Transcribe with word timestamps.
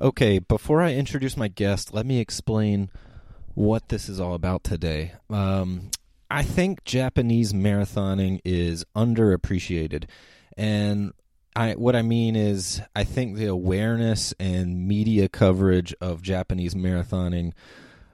Okay, 0.00 0.38
before 0.38 0.80
I 0.80 0.94
introduce 0.94 1.36
my 1.36 1.48
guest, 1.48 1.92
let 1.92 2.06
me 2.06 2.20
explain 2.20 2.88
what 3.54 3.88
this 3.88 4.08
is 4.08 4.20
all 4.20 4.34
about 4.34 4.62
today. 4.62 5.14
Um, 5.28 5.90
I 6.30 6.44
think 6.44 6.84
Japanese 6.84 7.52
marathoning 7.52 8.38
is 8.44 8.84
underappreciated. 8.94 10.04
And 10.56 11.12
I, 11.56 11.72
what 11.72 11.96
I 11.96 12.02
mean 12.02 12.36
is, 12.36 12.80
I 12.94 13.02
think 13.02 13.36
the 13.36 13.46
awareness 13.46 14.32
and 14.38 14.86
media 14.86 15.28
coverage 15.28 15.92
of 16.00 16.22
Japanese 16.22 16.76
marathoning, 16.76 17.52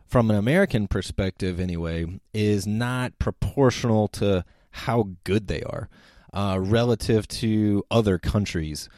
from 0.07 0.31
an 0.31 0.37
American 0.37 0.89
perspective 0.89 1.61
anyway, 1.61 2.07
is 2.33 2.67
not 2.67 3.19
proportional 3.19 4.09
to 4.09 4.47
how 4.71 5.11
good 5.25 5.49
they 5.49 5.63
are 5.65 5.91
uh, 6.33 6.57
relative 6.59 7.29
to 7.29 7.85
other 7.91 8.19
countries. 8.19 8.89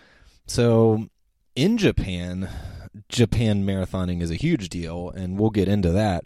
So 0.46 1.08
in 1.56 1.78
Japan, 1.78 2.48
Japan 3.08 3.64
marathoning 3.64 4.22
is 4.22 4.30
a 4.30 4.36
huge 4.36 4.68
deal, 4.68 5.10
and 5.10 5.38
we'll 5.38 5.50
get 5.50 5.68
into 5.68 5.92
that. 5.92 6.24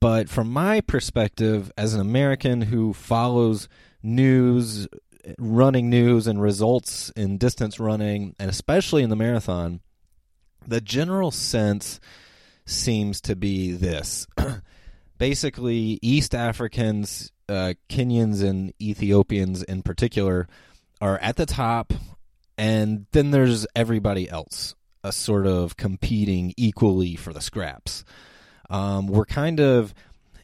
But 0.00 0.28
from 0.28 0.50
my 0.50 0.80
perspective, 0.80 1.70
as 1.76 1.94
an 1.94 2.00
American 2.00 2.62
who 2.62 2.92
follows 2.92 3.68
news, 4.02 4.88
running 5.38 5.90
news, 5.90 6.26
and 6.26 6.40
results 6.40 7.10
in 7.10 7.38
distance 7.38 7.78
running, 7.78 8.34
and 8.38 8.50
especially 8.50 9.02
in 9.02 9.10
the 9.10 9.16
marathon, 9.16 9.80
the 10.66 10.80
general 10.80 11.30
sense 11.30 12.00
seems 12.64 13.20
to 13.22 13.36
be 13.36 13.72
this. 13.72 14.26
Basically, 15.18 15.98
East 16.02 16.34
Africans, 16.34 17.30
uh, 17.48 17.74
Kenyans, 17.88 18.42
and 18.42 18.72
Ethiopians 18.80 19.62
in 19.62 19.82
particular 19.82 20.48
are 21.00 21.18
at 21.18 21.36
the 21.36 21.46
top, 21.46 21.92
and 22.56 23.06
then 23.12 23.30
there's 23.30 23.66
everybody 23.76 24.28
else, 24.28 24.74
a 25.04 25.12
sort 25.12 25.46
of 25.46 25.76
competing 25.76 26.54
equally 26.56 27.16
for 27.16 27.32
the 27.32 27.40
scraps. 27.40 28.04
Um, 28.70 29.06
we're 29.06 29.26
kind 29.26 29.60
of 29.60 29.94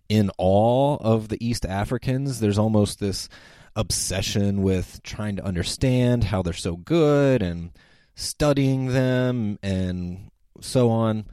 in 0.09 0.31
awe 0.39 0.97
of 0.97 1.29
the 1.29 1.45
East 1.45 1.65
Africans. 1.67 2.41
There's 2.41 2.59
almost 2.59 3.01
this 3.01 3.29
obsession 3.77 4.63
with 4.63 5.01
trying 5.03 5.37
to 5.37 5.45
understand 5.45 6.25
how 6.25 6.43
they're 6.43 6.53
so 6.53 6.77
good 6.77 7.43
and 7.43 7.71
studying 8.15 8.89
them 8.89 9.59
and 9.63 10.31
so 10.61 10.91
on. 10.91 11.27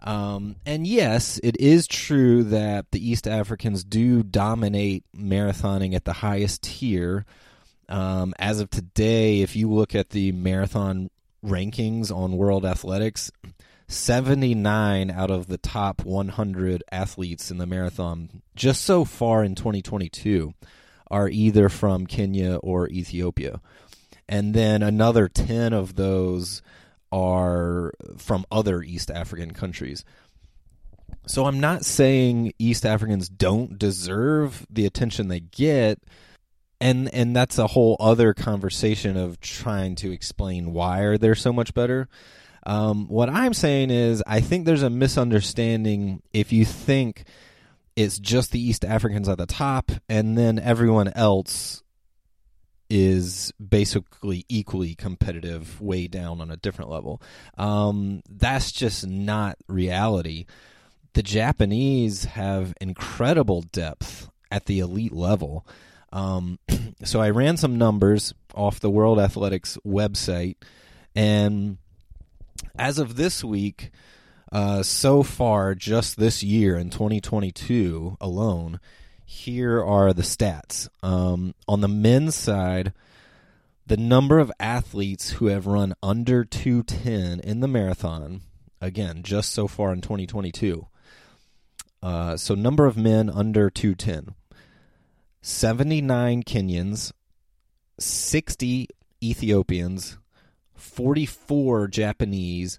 Um, 0.00 0.56
and 0.66 0.84
yes, 0.86 1.38
it 1.44 1.56
is 1.60 1.86
true 1.86 2.42
that 2.44 2.90
the 2.90 3.08
East 3.08 3.28
Africans 3.28 3.84
do 3.84 4.24
dominate 4.24 5.04
marathoning 5.16 5.94
at 5.94 6.04
the 6.04 6.12
highest 6.12 6.62
tier. 6.62 7.24
Um, 7.88 8.34
as 8.38 8.58
of 8.58 8.68
today, 8.70 9.42
if 9.42 9.54
you 9.54 9.70
look 9.70 9.94
at 9.94 10.10
the 10.10 10.32
marathon 10.32 11.10
rankings 11.44 12.14
on 12.14 12.36
World 12.36 12.64
Athletics, 12.64 13.30
79 13.88 15.10
out 15.10 15.30
of 15.30 15.48
the 15.48 15.58
top 15.58 16.04
100 16.04 16.82
athletes 16.90 17.50
in 17.50 17.58
the 17.58 17.66
marathon 17.66 18.42
just 18.54 18.82
so 18.82 19.04
far 19.04 19.44
in 19.44 19.54
2022 19.54 20.54
are 21.10 21.28
either 21.28 21.68
from 21.68 22.06
Kenya 22.06 22.56
or 22.56 22.88
Ethiopia. 22.88 23.60
And 24.28 24.54
then 24.54 24.82
another 24.82 25.28
10 25.28 25.72
of 25.74 25.96
those 25.96 26.62
are 27.10 27.92
from 28.16 28.46
other 28.50 28.82
East 28.82 29.10
African 29.10 29.52
countries. 29.52 30.04
So 31.26 31.44
I'm 31.44 31.60
not 31.60 31.84
saying 31.84 32.54
East 32.58 32.86
Africans 32.86 33.28
don't 33.28 33.78
deserve 33.78 34.66
the 34.70 34.86
attention 34.86 35.28
they 35.28 35.40
get 35.40 35.98
and 36.82 37.14
and 37.14 37.34
that's 37.34 37.58
a 37.58 37.68
whole 37.68 37.96
other 38.00 38.34
conversation 38.34 39.16
of 39.16 39.40
trying 39.40 39.94
to 39.94 40.10
explain 40.10 40.72
why 40.72 41.00
are 41.00 41.16
they 41.16 41.32
so 41.34 41.52
much 41.52 41.72
better. 41.72 42.08
Um, 42.64 43.08
what 43.08 43.28
I'm 43.30 43.54
saying 43.54 43.90
is, 43.90 44.22
I 44.26 44.40
think 44.40 44.66
there's 44.66 44.82
a 44.82 44.90
misunderstanding 44.90 46.22
if 46.32 46.52
you 46.52 46.64
think 46.64 47.24
it's 47.96 48.18
just 48.18 48.52
the 48.52 48.60
East 48.60 48.84
Africans 48.84 49.28
at 49.28 49.38
the 49.38 49.46
top 49.46 49.92
and 50.08 50.36
then 50.36 50.58
everyone 50.58 51.08
else 51.14 51.82
is 52.88 53.52
basically 53.56 54.44
equally 54.48 54.94
competitive 54.94 55.80
way 55.80 56.06
down 56.06 56.40
on 56.40 56.50
a 56.50 56.56
different 56.56 56.90
level. 56.90 57.22
Um, 57.56 58.22
that's 58.28 58.70
just 58.70 59.06
not 59.06 59.56
reality. 59.66 60.46
The 61.14 61.22
Japanese 61.22 62.24
have 62.24 62.74
incredible 62.80 63.62
depth 63.62 64.30
at 64.50 64.66
the 64.66 64.80
elite 64.80 65.14
level. 65.14 65.66
Um, 66.12 66.58
so 67.04 67.20
I 67.20 67.30
ran 67.30 67.56
some 67.56 67.78
numbers 67.78 68.34
off 68.54 68.80
the 68.80 68.90
World 68.90 69.18
Athletics 69.18 69.78
website, 69.86 70.56
and 71.14 71.78
as 72.78 72.98
of 72.98 73.16
this 73.16 73.42
week, 73.42 73.90
uh, 74.50 74.82
so 74.82 75.22
far, 75.22 75.74
just 75.74 76.18
this 76.18 76.42
year 76.42 76.76
in 76.76 76.90
2022 76.90 78.18
alone, 78.20 78.80
here 79.24 79.82
are 79.82 80.12
the 80.12 80.22
stats. 80.22 80.88
Um, 81.02 81.54
on 81.66 81.80
the 81.80 81.88
men's 81.88 82.34
side, 82.34 82.92
the 83.86 83.96
number 83.96 84.38
of 84.38 84.52
athletes 84.60 85.30
who 85.30 85.46
have 85.46 85.66
run 85.66 85.94
under 86.02 86.44
210 86.44 87.40
in 87.40 87.60
the 87.60 87.68
marathon, 87.68 88.42
again, 88.80 89.22
just 89.22 89.52
so 89.52 89.66
far 89.66 89.92
in 89.92 90.02
2022. 90.02 90.86
Uh, 92.02 92.36
so, 92.36 92.54
number 92.54 92.86
of 92.86 92.96
men 92.96 93.30
under 93.30 93.70
210 93.70 94.34
79 95.42 96.44
Kenyans, 96.44 97.12
60 97.98 98.88
Ethiopians, 99.22 100.18
44 100.74 101.88
Japanese, 101.88 102.78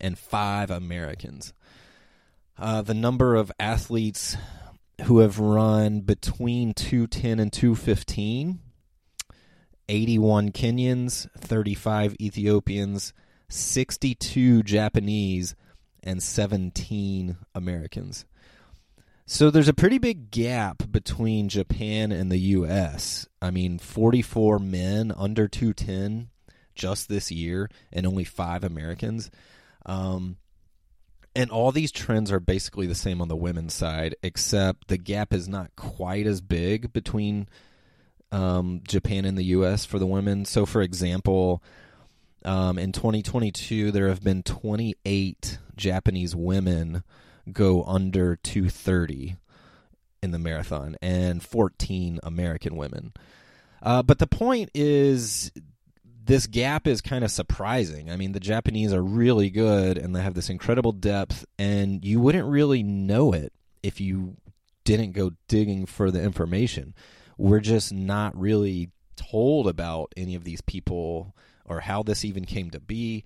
and 0.00 0.18
5 0.18 0.70
Americans. 0.70 1.52
Uh, 2.56 2.80
the 2.80 2.94
number 2.94 3.34
of 3.34 3.52
athletes 3.60 4.38
who 5.04 5.18
have 5.18 5.38
run 5.38 6.00
between 6.00 6.72
210 6.72 7.38
and 7.38 7.52
215 7.52 8.60
81 9.90 10.52
Kenyans, 10.52 11.30
35 11.38 12.16
Ethiopians, 12.20 13.12
62 13.48 14.62
Japanese, 14.62 15.54
and 16.02 16.22
17 16.22 17.36
Americans. 17.54 18.26
So 19.30 19.50
there's 19.50 19.68
a 19.68 19.74
pretty 19.74 19.98
big 19.98 20.30
gap 20.30 20.90
between 20.90 21.50
Japan 21.50 22.12
and 22.12 22.32
the 22.32 22.38
US. 22.38 23.28
I 23.42 23.50
mean, 23.50 23.78
44 23.78 24.58
men 24.58 25.12
under 25.14 25.46
210 25.46 26.30
just 26.74 27.10
this 27.10 27.30
year 27.30 27.68
and 27.92 28.06
only 28.06 28.24
5 28.24 28.64
Americans. 28.64 29.30
Um, 29.84 30.38
and 31.36 31.50
all 31.50 31.72
these 31.72 31.92
trends 31.92 32.32
are 32.32 32.40
basically 32.40 32.86
the 32.86 32.94
same 32.94 33.20
on 33.20 33.28
the 33.28 33.36
women's 33.36 33.74
side, 33.74 34.16
except 34.22 34.88
the 34.88 34.96
gap 34.96 35.34
is 35.34 35.46
not 35.46 35.76
quite 35.76 36.26
as 36.26 36.40
big 36.40 36.94
between 36.94 37.50
um, 38.32 38.80
Japan 38.88 39.26
and 39.26 39.36
the 39.36 39.44
U.S. 39.44 39.84
for 39.84 39.98
the 39.98 40.06
women. 40.06 40.46
So, 40.46 40.64
for 40.64 40.80
example, 40.80 41.62
um, 42.46 42.78
in 42.78 42.92
2022, 42.92 43.92
there 43.92 44.08
have 44.08 44.24
been 44.24 44.42
28 44.42 45.58
Japanese 45.76 46.34
women 46.34 47.02
go 47.52 47.82
under 47.84 48.36
230 48.36 49.36
in 50.22 50.30
the 50.30 50.38
marathon, 50.38 50.96
and 51.00 51.42
14 51.42 52.20
American 52.22 52.76
women. 52.76 53.12
Uh, 53.82 54.02
but 54.02 54.18
the 54.18 54.26
point 54.26 54.70
is, 54.74 55.52
this 56.24 56.46
gap 56.46 56.86
is 56.86 57.00
kind 57.00 57.24
of 57.24 57.30
surprising. 57.30 58.10
I 58.10 58.16
mean, 58.16 58.32
the 58.32 58.40
Japanese 58.40 58.92
are 58.92 59.02
really 59.02 59.50
good 59.50 59.96
and 59.96 60.14
they 60.14 60.22
have 60.22 60.34
this 60.34 60.50
incredible 60.50 60.92
depth, 60.92 61.46
and 61.58 62.04
you 62.04 62.20
wouldn't 62.20 62.48
really 62.48 62.82
know 62.82 63.32
it 63.32 63.52
if 63.82 64.00
you 64.00 64.36
didn't 64.84 65.12
go 65.12 65.32
digging 65.48 65.86
for 65.86 66.10
the 66.10 66.22
information. 66.22 66.94
We're 67.36 67.60
just 67.60 67.92
not 67.92 68.38
really 68.38 68.90
told 69.16 69.68
about 69.68 70.12
any 70.16 70.34
of 70.34 70.44
these 70.44 70.60
people 70.60 71.34
or 71.64 71.80
how 71.80 72.02
this 72.02 72.24
even 72.24 72.44
came 72.44 72.70
to 72.70 72.80
be. 72.80 73.24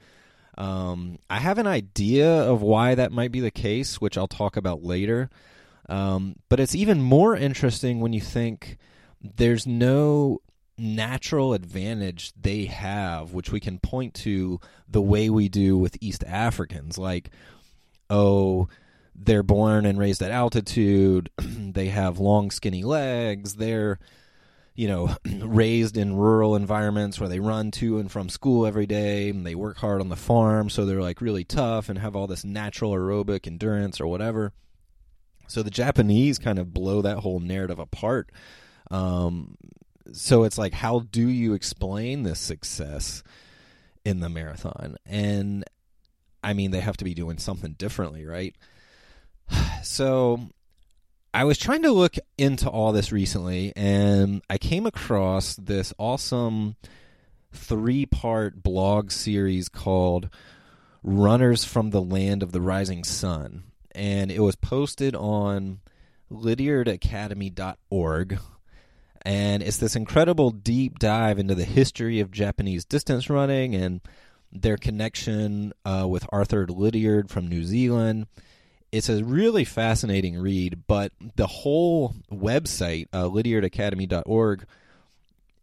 Um, 0.58 1.18
I 1.30 1.38
have 1.38 1.58
an 1.58 1.66
idea 1.66 2.28
of 2.30 2.62
why 2.62 2.94
that 2.94 3.12
might 3.12 3.32
be 3.32 3.40
the 3.40 3.50
case, 3.50 4.00
which 4.00 4.18
I'll 4.18 4.28
talk 4.28 4.56
about 4.56 4.82
later. 4.82 5.30
Um, 5.88 6.36
but 6.48 6.60
it's 6.60 6.74
even 6.74 7.02
more 7.02 7.36
interesting 7.36 8.00
when 8.00 8.12
you 8.12 8.20
think 8.20 8.78
there's 9.20 9.66
no 9.66 10.40
natural 10.78 11.54
advantage 11.54 12.32
they 12.40 12.66
have, 12.66 13.32
which 13.32 13.52
we 13.52 13.60
can 13.60 13.78
point 13.78 14.14
to 14.14 14.60
the 14.88 15.02
way 15.02 15.30
we 15.30 15.48
do 15.48 15.76
with 15.76 15.96
East 16.00 16.24
Africans. 16.26 16.98
Like, 16.98 17.30
oh, 18.10 18.68
they're 19.14 19.42
born 19.42 19.86
and 19.86 19.98
raised 19.98 20.22
at 20.22 20.30
altitude, 20.30 21.30
they 21.38 21.86
have 21.86 22.18
long, 22.18 22.50
skinny 22.50 22.82
legs, 22.82 23.56
they're 23.56 23.98
you 24.74 24.88
know, 24.88 25.14
raised 25.40 25.96
in 25.96 26.16
rural 26.16 26.56
environments 26.56 27.20
where 27.20 27.28
they 27.28 27.40
run 27.40 27.70
to 27.72 27.98
and 27.98 28.10
from 28.10 28.28
school 28.28 28.66
every 28.66 28.86
day 28.86 29.30
and 29.30 29.46
they 29.46 29.54
work 29.54 29.76
hard 29.78 30.00
on 30.00 30.08
the 30.08 30.16
farm, 30.16 30.70
so 30.70 30.84
they're 30.84 31.00
like 31.00 31.20
really 31.20 31.44
tough 31.44 31.88
and 31.88 31.98
have 31.98 32.16
all 32.16 32.26
this 32.26 32.44
natural 32.44 32.92
aerobic 32.92 33.46
endurance 33.46 34.00
or 34.00 34.06
whatever. 34.06 34.52
So 35.48 35.62
the 35.62 35.70
Japanese 35.70 36.38
kind 36.38 36.58
of 36.58 36.72
blow 36.72 37.02
that 37.02 37.18
whole 37.18 37.40
narrative 37.40 37.78
apart. 37.78 38.30
Um, 38.90 39.56
so 40.12 40.44
it's 40.44 40.58
like 40.58 40.72
how 40.72 41.00
do 41.00 41.28
you 41.28 41.54
explain 41.54 42.22
this 42.22 42.40
success 42.40 43.22
in 44.04 44.20
the 44.20 44.28
marathon 44.28 44.96
and 45.06 45.64
I 46.42 46.54
mean, 46.54 46.70
they 46.72 46.80
have 46.80 46.96
to 46.98 47.04
be 47.04 47.14
doing 47.14 47.38
something 47.38 47.74
differently, 47.74 48.26
right? 48.26 48.54
So 49.82 50.38
I 51.34 51.44
was 51.44 51.56
trying 51.56 51.80
to 51.82 51.92
look 51.92 52.16
into 52.36 52.68
all 52.68 52.92
this 52.92 53.10
recently, 53.10 53.72
and 53.74 54.42
I 54.50 54.58
came 54.58 54.84
across 54.84 55.56
this 55.56 55.94
awesome 55.98 56.76
three 57.52 58.04
part 58.04 58.62
blog 58.62 59.10
series 59.10 59.70
called 59.70 60.28
Runners 61.02 61.64
from 61.64 61.88
the 61.88 62.02
Land 62.02 62.42
of 62.42 62.52
the 62.52 62.60
Rising 62.60 63.02
Sun. 63.02 63.62
And 63.92 64.30
it 64.30 64.40
was 64.40 64.56
posted 64.56 65.16
on 65.16 65.80
lydiardacademy.org. 66.30 68.38
And 69.22 69.62
it's 69.62 69.78
this 69.78 69.96
incredible 69.96 70.50
deep 70.50 70.98
dive 70.98 71.38
into 71.38 71.54
the 71.54 71.64
history 71.64 72.20
of 72.20 72.30
Japanese 72.30 72.84
distance 72.84 73.30
running 73.30 73.74
and 73.74 74.02
their 74.52 74.76
connection 74.76 75.72
uh, 75.86 76.06
with 76.06 76.26
Arthur 76.30 76.66
Lydiard 76.66 77.30
from 77.30 77.48
New 77.48 77.64
Zealand. 77.64 78.26
It's 78.92 79.08
a 79.08 79.24
really 79.24 79.64
fascinating 79.64 80.38
read, 80.38 80.82
but 80.86 81.12
the 81.36 81.46
whole 81.46 82.14
website, 82.30 83.08
uh, 83.12 83.24
lydiardacademy.org, 83.24 84.66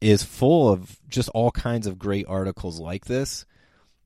is 0.01 0.23
full 0.23 0.69
of 0.69 0.97
just 1.07 1.29
all 1.29 1.51
kinds 1.51 1.85
of 1.85 1.99
great 1.99 2.25
articles 2.27 2.79
like 2.79 3.05
this. 3.05 3.45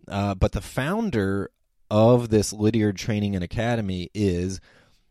Uh, 0.09 0.35
but 0.35 0.51
the 0.51 0.61
founder 0.61 1.49
of 1.89 2.29
this 2.29 2.51
Lydiard 2.51 2.97
Training 2.97 3.35
and 3.35 3.43
Academy 3.43 4.09
is 4.13 4.59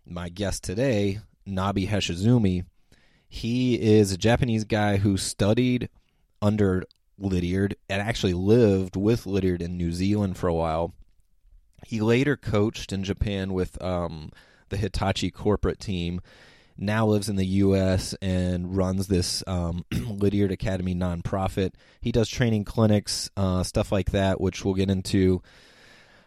my 0.05 0.29
guest 0.29 0.63
today, 0.63 1.21
Nobby 1.47 1.87
Hashizume. 1.87 2.67
He 3.29 3.81
is 3.81 4.13
a 4.13 4.19
Japanese 4.19 4.65
guy 4.65 4.99
who 4.99 5.17
studied 5.17 5.89
under 6.43 6.85
Lydiard 7.19 7.77
and 7.89 8.03
actually 8.03 8.35
lived 8.35 8.97
with 8.97 9.27
Lydiard 9.27 9.63
in 9.63 9.79
New 9.79 9.93
Zealand 9.93 10.37
for 10.37 10.49
a 10.49 10.55
while. 10.55 10.93
He 11.87 12.01
later 12.01 12.37
coached 12.37 12.93
in 12.93 13.05
Japan 13.05 13.53
with 13.53 13.81
um, 13.83 14.31
the 14.69 14.77
Hitachi 14.77 15.31
corporate 15.31 15.81
team. 15.81 16.21
Now 16.79 17.07
lives 17.07 17.29
in 17.29 17.37
the 17.37 17.47
U.S. 17.47 18.15
and 18.23 18.77
runs 18.77 19.07
this 19.07 19.45
um, 19.47 19.85
Lydiard 19.93 20.53
Academy 20.53 20.95
nonprofit. 20.95 21.73
He 22.01 22.13
does 22.13 22.29
training 22.29 22.65
clinics, 22.65 23.31
uh, 23.37 23.63
stuff 23.63 23.93
like 23.93 24.13
that, 24.13 24.41
which 24.41 24.65
we'll 24.65 24.75
get 24.75 24.91
into. 24.91 25.43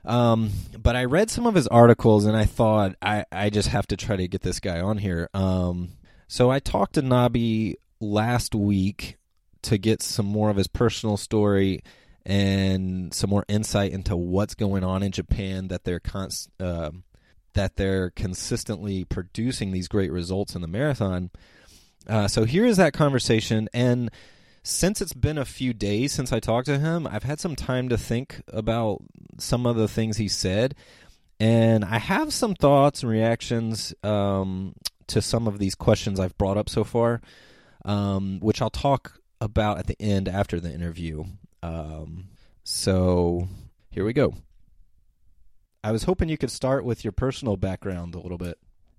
Um, 0.06 0.52
but 0.78 0.96
I 0.96 1.06
read 1.06 1.32
some 1.32 1.48
of 1.48 1.56
his 1.56 1.68
articles 1.68 2.26
and 2.26 2.38
I 2.38 2.46
thought 2.46 2.96
I, 3.02 3.26
I 3.32 3.50
just 3.50 3.70
have 3.70 3.88
to 3.88 3.98
try 3.98 4.16
to 4.16 4.28
get 4.28 4.42
this 4.42 4.60
guy 4.60 4.80
on 4.80 5.00
here. 5.00 5.30
Um, 5.34 5.90
so 6.28 6.52
I 6.52 6.60
talked 6.60 6.94
to 6.94 7.02
Nobby 7.02 7.78
last 8.00 8.54
week 8.54 9.18
to 9.64 9.78
get 9.80 10.04
some 10.04 10.28
more 10.28 10.52
of 10.52 10.58
his 10.58 10.68
personal 10.68 11.18
story 11.18 11.82
and 12.26 13.14
some 13.14 13.30
more 13.30 13.46
insight 13.48 13.92
into 13.92 14.16
what's 14.16 14.56
going 14.56 14.84
on 14.84 15.04
in 15.04 15.12
Japan 15.12 15.68
that 15.68 15.84
they're 15.84 16.02
uh, 16.60 16.92
that 17.54 17.76
they're 17.76 18.10
consistently 18.12 19.04
producing 19.04 19.72
these 19.72 19.88
great 19.88 20.12
results 20.12 20.56
in 20.56 20.62
the 20.62 20.68
marathon. 20.68 21.30
Uh, 22.08 22.28
so 22.28 22.44
here 22.44 22.66
is 22.66 22.78
that 22.78 22.94
conversation, 22.94 23.70
and 23.74 24.12
since 24.64 25.02
it's 25.02 25.14
been 25.14 25.38
a 25.38 25.46
few 25.46 25.74
days 25.74 26.12
since 26.12 26.32
I 26.34 26.40
talked 26.40 26.66
to 26.68 26.80
him, 26.80 27.08
I've 27.08 27.24
had 27.24 27.40
some 27.40 27.56
time 27.56 27.90
to 27.90 27.98
think 27.98 28.42
about 28.48 29.02
some 29.38 29.66
of 29.66 29.76
the 29.76 29.88
things 29.88 30.18
he 30.18 30.28
said, 30.28 30.76
and 31.40 31.86
I 31.86 32.00
have 32.00 32.34
some 32.34 32.56
thoughts 32.56 33.04
and 33.04 33.12
reactions 33.12 33.94
um, 34.04 34.74
to 35.08 35.22
some 35.22 35.48
of 35.48 35.60
these 35.60 35.76
questions 35.76 36.20
I've 36.20 36.38
brought 36.38 36.58
up 36.58 36.70
so 36.70 36.84
far, 36.84 37.22
um, 37.86 38.40
which 38.40 38.62
I'll 38.62 38.70
talk 38.70 39.20
about 39.40 39.78
at 39.78 39.88
the 39.88 40.00
end 40.02 40.28
after 40.28 40.60
the 40.60 40.74
interview. 40.74 41.26
Um, 41.64 42.30
so 42.64 43.48
here 43.92 44.06
we 44.06 44.14
go. 44.14 44.34
I 45.84 45.92
was 45.92 46.04
hoping 46.04 46.30
you 46.30 46.38
could 46.38 46.52
start 46.52 46.84
with 46.84 47.04
your 47.04 47.12
personal 47.12 47.58
background 47.58 48.16
a 48.16 48.20
little 48.20 48.38
bit. 48.38 48.58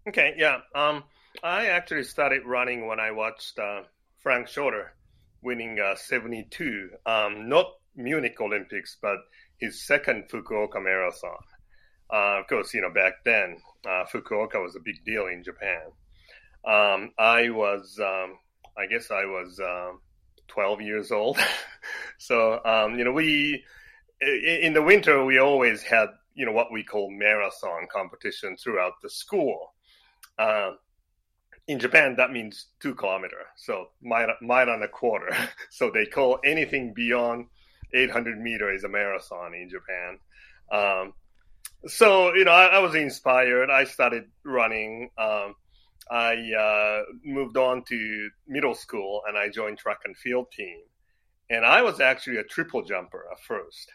Okay, 0.08 0.34
yeah. 0.36 0.58
Um, 0.74 1.02
I 1.42 1.66
actually 1.66 2.04
started 2.04 2.44
running 2.46 2.86
when 2.86 3.00
I 3.00 3.10
watched 3.10 3.58
uh, 3.58 3.82
Frank 4.18 4.48
Shorter 4.48 4.94
winning 5.42 5.78
uh, 5.80 5.96
72, 5.96 6.90
um, 7.04 7.48
not 7.48 7.66
Munich 7.96 8.40
Olympics, 8.40 8.96
but 9.00 9.18
his 9.58 9.84
second 9.84 10.28
Fukuoka 10.28 10.82
marathon. 10.82 11.38
Uh, 12.12 12.40
of 12.40 12.46
course, 12.46 12.72
you 12.72 12.82
know, 12.82 12.90
back 12.90 13.24
then, 13.24 13.56
uh, 13.84 14.04
Fukuoka 14.12 14.62
was 14.62 14.76
a 14.76 14.80
big 14.84 15.04
deal 15.04 15.26
in 15.26 15.42
Japan. 15.42 15.82
Um, 16.64 17.12
I 17.18 17.50
was, 17.50 17.98
um, 18.00 18.38
I 18.78 18.86
guess 18.86 19.10
I 19.10 19.24
was 19.24 19.60
um, 19.60 20.00
12 20.48 20.80
years 20.80 21.10
old. 21.10 21.38
so, 22.18 22.60
um, 22.64 22.98
you 22.98 23.04
know, 23.04 23.12
we, 23.12 23.64
in 24.20 24.72
the 24.72 24.82
winter, 24.82 25.24
we 25.24 25.38
always 25.38 25.82
had, 25.82 26.08
you 26.34 26.46
know, 26.46 26.52
what 26.52 26.72
we 26.72 26.82
call 26.82 27.10
marathon 27.10 27.86
competition 27.90 28.56
throughout 28.56 28.94
the 29.02 29.10
school. 29.10 29.74
Uh, 30.38 30.72
in 31.68 31.78
Japan, 31.78 32.14
that 32.16 32.30
means 32.30 32.66
two 32.80 32.94
kilometer, 32.94 33.46
so 33.56 33.88
mile, 34.00 34.28
mile 34.40 34.68
and 34.68 34.84
a 34.84 34.88
quarter. 34.88 35.36
so 35.70 35.90
they 35.90 36.06
call 36.06 36.38
anything 36.44 36.94
beyond 36.94 37.46
800 37.92 38.38
meter 38.38 38.72
is 38.72 38.84
a 38.84 38.88
marathon 38.88 39.54
in 39.54 39.68
Japan. 39.68 40.18
Um, 40.70 41.12
so 41.86 42.34
you 42.34 42.44
know, 42.44 42.52
I, 42.52 42.66
I, 42.66 42.78
was 42.78 42.94
inspired. 42.94 43.70
I 43.70 43.84
started 43.84 44.24
running. 44.44 45.10
Um, 45.18 45.54
I 46.10 46.52
uh, 46.52 47.02
moved 47.24 47.56
on 47.56 47.82
to 47.84 48.30
middle 48.46 48.74
school 48.74 49.22
and 49.26 49.36
I 49.36 49.48
joined 49.48 49.78
track 49.78 49.98
and 50.04 50.16
field 50.16 50.50
team. 50.52 50.78
And 51.50 51.64
I 51.64 51.82
was 51.82 52.00
actually 52.00 52.38
a 52.38 52.44
triple 52.44 52.82
jumper 52.82 53.24
at 53.30 53.40
first. 53.40 53.90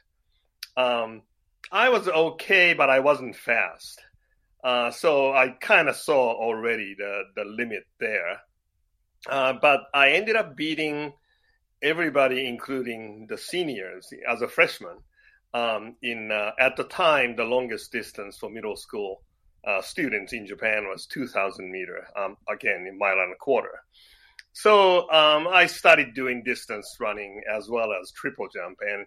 Um, 0.77 1.23
I 1.71 1.89
was 1.89 2.07
okay, 2.07 2.73
but 2.73 2.89
I 2.89 2.99
wasn't 2.99 3.35
fast. 3.35 4.01
Uh, 4.63 4.91
so 4.91 5.33
I 5.33 5.49
kind 5.49 5.89
of 5.89 5.95
saw 5.95 6.31
already 6.33 6.95
the, 6.97 7.23
the 7.35 7.45
limit 7.45 7.83
there. 7.99 8.39
Uh, 9.29 9.53
but 9.61 9.81
I 9.93 10.11
ended 10.11 10.35
up 10.35 10.55
beating 10.55 11.13
everybody, 11.81 12.47
including 12.47 13.27
the 13.29 13.37
seniors, 13.37 14.13
as 14.27 14.41
a 14.41 14.47
freshman. 14.47 14.97
Um, 15.53 15.97
in 16.01 16.31
uh, 16.31 16.51
at 16.59 16.77
the 16.77 16.85
time, 16.85 17.35
the 17.35 17.43
longest 17.43 17.91
distance 17.91 18.37
for 18.37 18.49
middle 18.49 18.77
school 18.77 19.21
uh, 19.67 19.81
students 19.81 20.33
in 20.33 20.47
Japan 20.47 20.87
was 20.87 21.05
2,000 21.07 21.71
meter, 21.71 22.07
um, 22.17 22.37
again, 22.49 22.85
in 22.87 22.97
mile 22.97 23.19
and 23.19 23.33
a 23.33 23.37
quarter. 23.37 23.83
So 24.53 25.09
um, 25.11 25.47
I 25.47 25.67
started 25.67 26.13
doing 26.13 26.43
distance 26.43 26.97
running 26.99 27.41
as 27.51 27.69
well 27.69 27.89
as 27.93 28.11
triple 28.11 28.47
jump. 28.53 28.79
And 28.81 29.05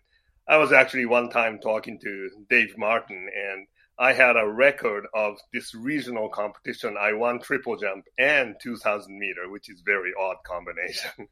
I 0.48 0.56
was 0.56 0.72
actually 0.72 1.06
one 1.06 1.30
time 1.30 1.58
talking 1.58 1.98
to 2.02 2.30
Dave 2.48 2.76
Martin, 2.76 3.28
and 3.34 3.66
I 3.98 4.12
had 4.12 4.36
a 4.36 4.48
record 4.48 5.06
of 5.14 5.37
this 5.52 5.75
regional 5.75 6.28
competition. 6.28 6.96
I 6.99 7.12
won 7.12 7.40
triple 7.40 7.76
jump 7.76 8.04
and 8.18 8.54
2,000 8.62 9.18
meter, 9.18 9.50
which 9.50 9.70
is 9.70 9.82
very 9.84 10.12
odd 10.18 10.37
combination. 10.44 11.11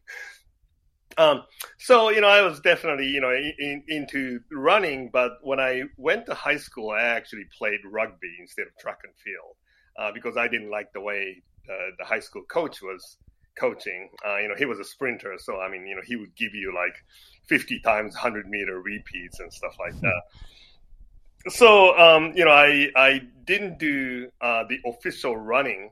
Um, 1.18 1.44
so 1.78 2.10
you 2.10 2.20
know, 2.20 2.28
I 2.28 2.42
was 2.42 2.60
definitely 2.60 3.06
you 3.06 3.20
know 3.20 3.32
in, 3.32 3.82
into 3.88 4.40
running, 4.50 5.10
but 5.12 5.32
when 5.42 5.60
I 5.60 5.82
went 5.96 6.26
to 6.26 6.34
high 6.34 6.56
school, 6.56 6.90
I 6.90 7.02
actually 7.02 7.44
played 7.56 7.80
rugby 7.84 8.36
instead 8.40 8.66
of 8.66 8.76
track 8.78 9.00
and 9.04 9.12
field 9.16 9.56
uh, 9.98 10.12
because 10.12 10.36
I 10.36 10.48
didn't 10.48 10.70
like 10.70 10.92
the 10.92 11.00
way 11.00 11.42
uh, 11.68 11.90
the 11.98 12.04
high 12.04 12.20
school 12.20 12.42
coach 12.50 12.82
was 12.82 13.18
coaching. 13.58 14.08
Uh, 14.26 14.38
you 14.38 14.48
know, 14.48 14.54
he 14.56 14.64
was 14.64 14.78
a 14.78 14.84
sprinter, 14.84 15.34
so 15.38 15.60
I 15.60 15.68
mean, 15.68 15.86
you 15.86 15.94
know, 15.94 16.02
he 16.04 16.16
would 16.16 16.34
give 16.36 16.54
you 16.54 16.74
like 16.74 16.94
50 17.48 17.80
times 17.80 18.14
100 18.14 18.48
meter 18.48 18.80
repeats 18.80 19.40
and 19.40 19.52
stuff 19.52 19.76
like 19.78 19.98
that. 20.00 20.22
So 21.48 21.98
um, 21.98 22.32
you 22.36 22.44
know, 22.44 22.52
I 22.52 22.90
I 22.94 23.22
didn't 23.44 23.78
do 23.78 24.30
uh, 24.40 24.64
the 24.68 24.78
official 24.86 25.36
running 25.36 25.90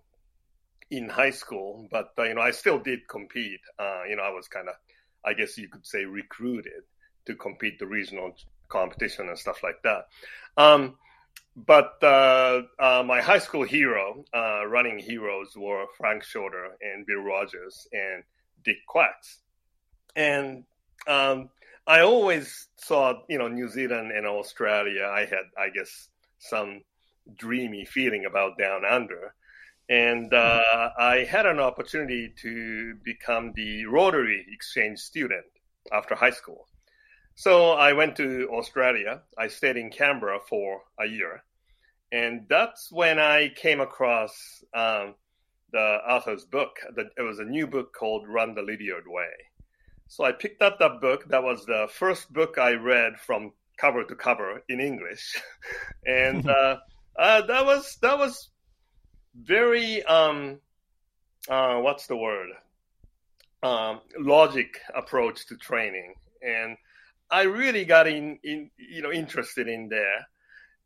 in 0.90 1.08
high 1.08 1.30
school, 1.30 1.88
but 1.90 2.12
uh, 2.18 2.24
you 2.24 2.34
know, 2.34 2.40
I 2.40 2.50
still 2.50 2.78
did 2.78 3.08
compete. 3.08 3.60
Uh, 3.78 4.02
you 4.08 4.16
know, 4.16 4.22
I 4.22 4.30
was 4.30 4.48
kind 4.48 4.68
of 4.68 4.74
I 5.24 5.34
guess 5.34 5.58
you 5.58 5.68
could 5.68 5.86
say, 5.86 6.04
recruited 6.04 6.82
to 7.26 7.34
compete 7.34 7.78
the 7.78 7.86
regional 7.86 8.34
competition 8.68 9.28
and 9.28 9.38
stuff 9.38 9.62
like 9.62 9.82
that. 9.82 10.06
Um, 10.56 10.96
but 11.56 12.02
uh, 12.02 12.62
uh, 12.78 13.02
my 13.04 13.20
high 13.20 13.38
school 13.38 13.64
hero, 13.64 14.24
uh, 14.34 14.66
running 14.66 14.98
heroes, 14.98 15.56
were 15.56 15.86
Frank 15.98 16.22
Shorter 16.22 16.76
and 16.80 17.06
Bill 17.06 17.20
Rodgers 17.20 17.86
and 17.92 18.22
Dick 18.64 18.78
Quax. 18.88 19.38
And 20.16 20.64
um, 21.06 21.50
I 21.86 22.00
always 22.00 22.68
thought, 22.80 23.24
you 23.28 23.38
know, 23.38 23.48
New 23.48 23.68
Zealand 23.68 24.12
and 24.12 24.26
Australia, 24.26 25.10
I 25.12 25.20
had, 25.20 25.46
I 25.58 25.70
guess, 25.70 26.08
some 26.38 26.82
dreamy 27.36 27.84
feeling 27.84 28.24
about 28.24 28.58
down 28.58 28.84
under. 28.84 29.34
And 29.90 30.32
uh, 30.32 30.90
I 30.98 31.26
had 31.28 31.46
an 31.46 31.58
opportunity 31.58 32.32
to 32.42 32.94
become 33.04 33.52
the 33.56 33.86
Rotary 33.86 34.46
exchange 34.52 35.00
student 35.00 35.44
after 35.92 36.14
high 36.14 36.30
school. 36.30 36.68
So 37.34 37.72
I 37.72 37.92
went 37.92 38.16
to 38.16 38.48
Australia. 38.52 39.22
I 39.36 39.48
stayed 39.48 39.76
in 39.76 39.90
Canberra 39.90 40.38
for 40.48 40.82
a 40.98 41.06
year. 41.06 41.42
And 42.12 42.46
that's 42.48 42.92
when 42.92 43.18
I 43.18 43.50
came 43.56 43.80
across 43.80 44.62
um, 44.74 45.14
the 45.72 45.98
Arthur's 46.06 46.44
book. 46.44 46.76
It 46.96 47.22
was 47.22 47.40
a 47.40 47.44
new 47.44 47.66
book 47.66 47.92
called 47.92 48.28
Run 48.28 48.54
the 48.54 48.62
Lydiard 48.62 49.08
Way. 49.08 49.30
So 50.06 50.24
I 50.24 50.32
picked 50.32 50.62
up 50.62 50.78
that 50.78 51.00
book. 51.00 51.28
That 51.28 51.42
was 51.42 51.66
the 51.66 51.88
first 51.92 52.32
book 52.32 52.58
I 52.58 52.72
read 52.72 53.18
from 53.18 53.52
cover 53.76 54.04
to 54.04 54.14
cover 54.14 54.62
in 54.68 54.80
English, 54.80 55.40
and 56.06 56.48
uh, 56.58 56.76
uh, 57.16 57.42
that 57.42 57.64
was 57.64 57.96
that 58.02 58.18
was 58.18 58.50
very 59.34 60.02
um, 60.04 60.60
uh, 61.48 61.78
what's 61.78 62.06
the 62.06 62.16
word 62.16 62.50
um, 63.62 64.00
logic 64.18 64.78
approach 64.94 65.46
to 65.46 65.56
training, 65.56 66.14
and 66.42 66.76
I 67.30 67.42
really 67.42 67.84
got 67.84 68.06
in, 68.06 68.38
in 68.42 68.70
you 68.76 69.02
know 69.02 69.12
interested 69.12 69.68
in 69.68 69.88
there. 69.88 70.26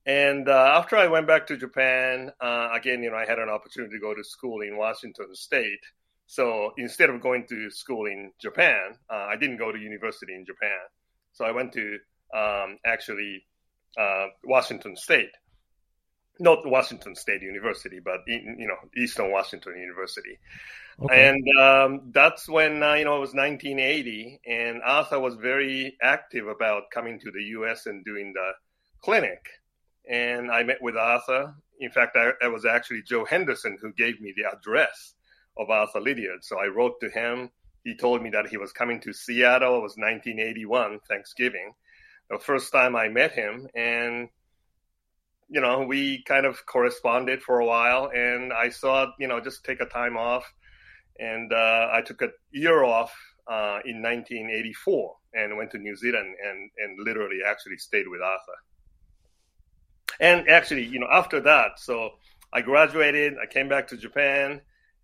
And 0.06 0.48
uh, 0.48 0.74
after 0.76 0.96
I 0.96 1.06
went 1.06 1.26
back 1.26 1.46
to 1.46 1.56
Japan, 1.56 2.30
uh, 2.40 2.68
again, 2.74 3.02
you 3.02 3.10
know, 3.10 3.16
I 3.16 3.24
had 3.24 3.38
an 3.38 3.48
opportunity 3.48 3.94
to 3.94 4.00
go 4.00 4.14
to 4.14 4.22
school 4.22 4.60
in 4.60 4.76
Washington 4.76 5.34
State. 5.34 5.80
So 6.26 6.72
instead 6.76 7.08
of 7.08 7.22
going 7.22 7.46
to 7.48 7.70
school 7.70 8.06
in 8.06 8.30
Japan, 8.38 8.96
uh, 9.08 9.26
I 9.30 9.36
didn't 9.36 9.56
go 9.56 9.72
to 9.72 9.78
university 9.78 10.34
in 10.34 10.44
Japan. 10.44 10.78
So 11.32 11.46
I 11.46 11.52
went 11.52 11.72
to 11.72 11.98
um, 12.34 12.78
actually 12.84 13.46
uh, 13.98 14.26
Washington 14.44 14.96
State, 14.96 15.30
not 16.38 16.66
Washington 16.66 17.14
State 17.14 17.42
University, 17.42 18.00
but 18.04 18.20
in, 18.26 18.56
you 18.58 18.66
know 18.66 18.76
Eastern 18.96 19.30
Washington 19.30 19.78
University. 19.78 20.38
Okay. 21.02 21.28
And 21.28 21.58
um, 21.58 22.10
that's 22.12 22.48
when 22.48 22.82
uh, 22.82 22.94
you 22.94 23.04
know 23.04 23.16
it 23.16 23.20
was 23.20 23.34
1980, 23.34 24.40
and 24.46 24.82
Arthur 24.84 25.20
was 25.20 25.36
very 25.36 25.96
active 26.02 26.46
about 26.46 26.90
coming 26.92 27.18
to 27.20 27.30
the 27.30 27.42
U.S. 27.58 27.86
and 27.86 28.04
doing 28.04 28.32
the 28.32 28.52
clinic. 29.02 29.46
And 30.08 30.50
I 30.50 30.62
met 30.62 30.82
with 30.82 30.96
Arthur. 30.96 31.54
In 31.80 31.90
fact, 31.90 32.16
I, 32.16 32.30
it 32.42 32.52
was 32.52 32.64
actually 32.64 33.02
Joe 33.02 33.24
Henderson 33.24 33.78
who 33.80 33.92
gave 33.92 34.20
me 34.20 34.32
the 34.36 34.44
address 34.44 35.14
of 35.56 35.70
Arthur 35.70 36.00
Lydiard. 36.00 36.44
So 36.44 36.58
I 36.58 36.66
wrote 36.66 37.00
to 37.00 37.10
him. 37.10 37.50
He 37.84 37.96
told 37.96 38.22
me 38.22 38.30
that 38.30 38.46
he 38.46 38.56
was 38.56 38.72
coming 38.72 39.00
to 39.00 39.12
Seattle. 39.12 39.78
It 39.78 39.82
was 39.82 39.96
1981, 39.96 41.00
Thanksgiving. 41.08 41.74
The 42.30 42.38
first 42.38 42.72
time 42.72 42.96
I 42.96 43.08
met 43.08 43.32
him, 43.32 43.68
and 43.74 44.28
you 45.54 45.60
know, 45.60 45.84
we 45.86 46.24
kind 46.24 46.46
of 46.46 46.66
corresponded 46.66 47.40
for 47.40 47.60
a 47.60 47.64
while. 47.64 48.10
And 48.12 48.52
I 48.52 48.70
thought, 48.70 49.14
you 49.20 49.28
know, 49.28 49.40
just 49.40 49.64
take 49.64 49.80
a 49.80 49.86
time 49.86 50.16
off. 50.16 50.44
And 51.20 51.52
uh, 51.52 51.90
I 51.92 52.02
took 52.04 52.22
a 52.22 52.30
year 52.50 52.82
off 52.82 53.14
uh, 53.46 53.78
in 53.84 54.02
1984 54.02 55.14
and 55.34 55.56
went 55.56 55.70
to 55.70 55.78
New 55.78 55.94
Zealand 55.94 56.34
and, 56.44 56.70
and 56.78 56.98
literally 57.06 57.38
actually 57.46 57.78
stayed 57.78 58.08
with 58.08 58.20
Arthur. 58.20 58.58
And 60.18 60.48
actually, 60.48 60.86
you 60.86 60.98
know, 60.98 61.08
after 61.10 61.40
that, 61.42 61.78
so 61.78 62.10
I 62.52 62.60
graduated, 62.60 63.34
I 63.40 63.46
came 63.46 63.68
back 63.68 63.86
to 63.88 63.96
Japan, 63.96 64.60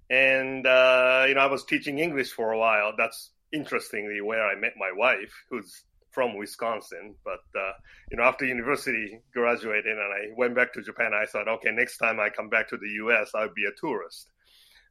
and 0.08 0.66
uh, 0.66 1.26
you 1.28 1.34
know, 1.34 1.40
I 1.40 1.46
was 1.46 1.64
teaching 1.64 1.98
English 1.98 2.30
for 2.30 2.52
a 2.52 2.58
while. 2.58 2.92
That's 2.96 3.30
interestingly 3.52 4.20
where 4.20 4.46
I 4.46 4.54
met 4.54 4.74
my 4.76 4.92
wife, 4.94 5.32
who's 5.50 5.82
from 6.12 6.36
Wisconsin. 6.36 7.14
But 7.24 7.44
uh, 7.58 7.72
you 8.10 8.16
know, 8.16 8.24
after 8.24 8.44
university 8.44 9.20
graduated 9.32 9.86
and 9.86 10.00
I 10.00 10.34
went 10.36 10.54
back 10.54 10.72
to 10.74 10.82
Japan, 10.82 11.12
I 11.14 11.26
thought, 11.26 11.48
okay, 11.48 11.70
next 11.70 11.98
time 11.98 12.20
I 12.20 12.30
come 12.30 12.48
back 12.48 12.68
to 12.68 12.76
the 12.76 12.88
U.S., 13.04 13.30
I'll 13.34 13.54
be 13.54 13.64
a 13.64 13.80
tourist. 13.80 14.30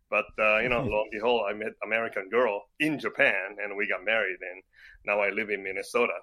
But 0.09 0.25
uh, 0.39 0.59
you 0.59 0.69
know, 0.69 0.79
mm-hmm. 0.79 0.89
lo 0.89 1.01
and 1.01 1.11
behold, 1.11 1.43
I 1.49 1.53
met 1.53 1.73
American 1.83 2.29
girl 2.29 2.63
in 2.79 2.99
Japan, 2.99 3.57
and 3.63 3.77
we 3.77 3.87
got 3.87 4.03
married, 4.03 4.39
and 4.41 4.63
now 5.05 5.19
I 5.19 5.29
live 5.29 5.49
in 5.49 5.63
Minnesota. 5.63 6.13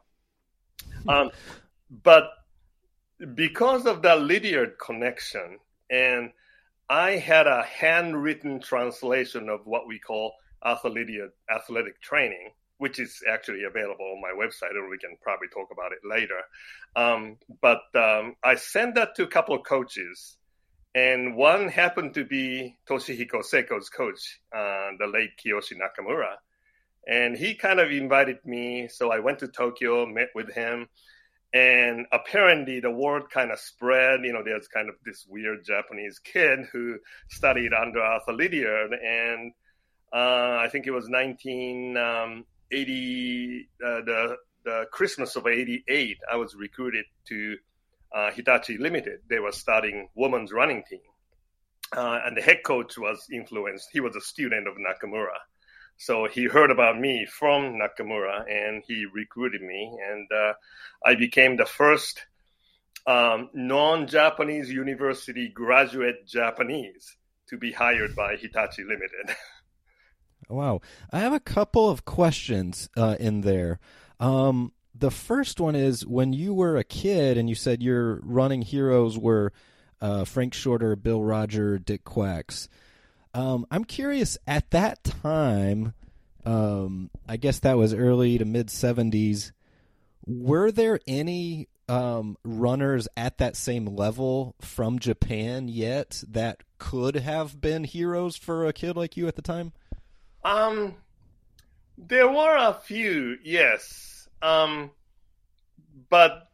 Hmm. 1.04 1.08
Um, 1.08 1.30
but 2.02 2.30
because 3.34 3.86
of 3.86 4.02
the 4.02 4.16
Lydiard 4.16 4.74
connection, 4.84 5.58
and 5.90 6.32
I 6.88 7.12
had 7.12 7.46
a 7.46 7.62
handwritten 7.62 8.60
translation 8.60 9.48
of 9.48 9.60
what 9.64 9.86
we 9.86 9.98
call 9.98 10.34
Lydiard 10.84 11.30
athletic 11.50 12.00
training, 12.00 12.50
which 12.78 12.98
is 12.98 13.22
actually 13.28 13.64
available 13.64 14.04
on 14.04 14.20
my 14.20 14.32
website, 14.32 14.74
or 14.76 14.88
we 14.88 14.98
can 14.98 15.16
probably 15.22 15.48
talk 15.48 15.68
about 15.72 15.92
it 15.92 15.98
later. 16.04 16.40
Um, 16.94 17.38
but 17.60 17.82
um, 17.94 18.36
I 18.44 18.56
sent 18.56 18.94
that 18.96 19.14
to 19.16 19.24
a 19.24 19.28
couple 19.28 19.54
of 19.54 19.64
coaches, 19.64 20.36
and 20.94 21.36
one 21.36 21.68
happened 21.68 22.14
to 22.14 22.24
be 22.24 22.76
Toshihiko 22.88 23.42
Seko's 23.44 23.88
coach, 23.88 24.40
uh, 24.54 24.90
the 24.98 25.06
late 25.06 25.30
Kiyoshi 25.38 25.74
Nakamura. 25.74 26.36
And 27.08 27.36
he 27.36 27.54
kind 27.54 27.78
of 27.78 27.90
invited 27.90 28.38
me, 28.44 28.88
so 28.88 29.12
I 29.12 29.20
went 29.20 29.38
to 29.38 29.48
Tokyo, 29.48 30.06
met 30.06 30.30
with 30.34 30.52
him, 30.52 30.88
and 31.54 32.06
apparently 32.12 32.80
the 32.80 32.90
word 32.90 33.30
kind 33.30 33.52
of 33.52 33.58
spread. 33.60 34.20
You 34.24 34.32
know, 34.32 34.42
there's 34.44 34.68
kind 34.68 34.88
of 34.88 34.96
this 35.04 35.24
weird 35.28 35.64
Japanese 35.64 36.18
kid 36.18 36.60
who 36.72 36.96
studied 37.30 37.72
under 37.72 38.00
Arthur 38.00 38.32
Lydiard, 38.32 38.92
and 38.92 39.52
uh, 40.12 40.58
I 40.60 40.68
think 40.70 40.86
it 40.86 40.90
was 40.90 41.08
1980, 42.70 43.68
uh, 43.84 44.04
the 44.04 44.36
the 44.64 44.84
Christmas 44.90 45.36
of 45.36 45.46
'88. 45.46 46.18
I 46.30 46.36
was 46.36 46.54
recruited 46.54 47.04
to 47.28 47.56
uh, 48.14 48.30
Hitachi 48.32 48.78
Limited. 48.78 49.20
They 49.28 49.38
were 49.38 49.52
starting 49.52 50.08
women's 50.14 50.52
running 50.52 50.82
team, 50.88 51.00
uh, 51.96 52.20
and 52.24 52.36
the 52.36 52.42
head 52.42 52.58
coach 52.64 52.98
was 52.98 53.26
influenced. 53.32 53.88
He 53.92 54.00
was 54.00 54.16
a 54.16 54.20
student 54.20 54.66
of 54.66 54.74
Nakamura. 54.74 55.38
So 55.98 56.26
he 56.26 56.44
heard 56.44 56.70
about 56.70 56.98
me 56.98 57.26
from 57.26 57.78
Nakamura 57.78 58.44
and 58.50 58.82
he 58.86 59.06
recruited 59.06 59.62
me, 59.62 59.96
and 60.10 60.28
uh, 60.30 60.52
I 61.04 61.14
became 61.14 61.56
the 61.56 61.64
first 61.64 62.26
um, 63.06 63.50
non 63.54 64.06
Japanese 64.06 64.70
university 64.70 65.48
graduate 65.48 66.26
Japanese 66.26 67.16
to 67.48 67.56
be 67.56 67.72
hired 67.72 68.14
by 68.14 68.36
Hitachi 68.36 68.84
Limited. 68.84 69.36
wow. 70.48 70.80
I 71.12 71.20
have 71.20 71.32
a 71.32 71.40
couple 71.40 71.88
of 71.88 72.04
questions 72.04 72.88
uh, 72.96 73.16
in 73.18 73.42
there. 73.42 73.78
Um, 74.20 74.72
the 74.94 75.10
first 75.10 75.60
one 75.60 75.74
is 75.74 76.06
when 76.06 76.32
you 76.32 76.54
were 76.54 76.76
a 76.76 76.84
kid 76.84 77.36
and 77.36 77.48
you 77.48 77.54
said 77.54 77.82
your 77.82 78.20
running 78.22 78.62
heroes 78.62 79.18
were 79.18 79.52
uh, 80.00 80.24
Frank 80.24 80.54
Shorter, 80.54 80.96
Bill 80.96 81.22
Roger, 81.22 81.78
Dick 81.78 82.04
Quax. 82.04 82.68
Um, 83.34 83.66
I'm 83.70 83.84
curious 83.84 84.38
at 84.46 84.70
that 84.70 85.04
time. 85.04 85.94
Um, 86.44 87.10
I 87.28 87.36
guess 87.36 87.58
that 87.60 87.76
was 87.76 87.92
early 87.92 88.38
to 88.38 88.44
mid 88.44 88.68
70s. 88.68 89.52
Were 90.26 90.70
there 90.70 91.00
any 91.06 91.68
um, 91.88 92.36
runners 92.44 93.08
at 93.16 93.38
that 93.38 93.56
same 93.56 93.86
level 93.86 94.54
from 94.60 94.98
Japan 94.98 95.68
yet 95.68 96.22
that 96.28 96.62
could 96.78 97.16
have 97.16 97.60
been 97.60 97.84
heroes 97.84 98.36
for 98.36 98.66
a 98.66 98.72
kid 98.72 98.96
like 98.96 99.16
you 99.16 99.28
at 99.28 99.36
the 99.36 99.42
time? 99.42 99.72
Um, 100.46 100.94
there 101.98 102.28
were 102.28 102.56
a 102.56 102.74
few, 102.84 103.36
yes. 103.42 104.28
Um, 104.40 104.90
but 106.08 106.48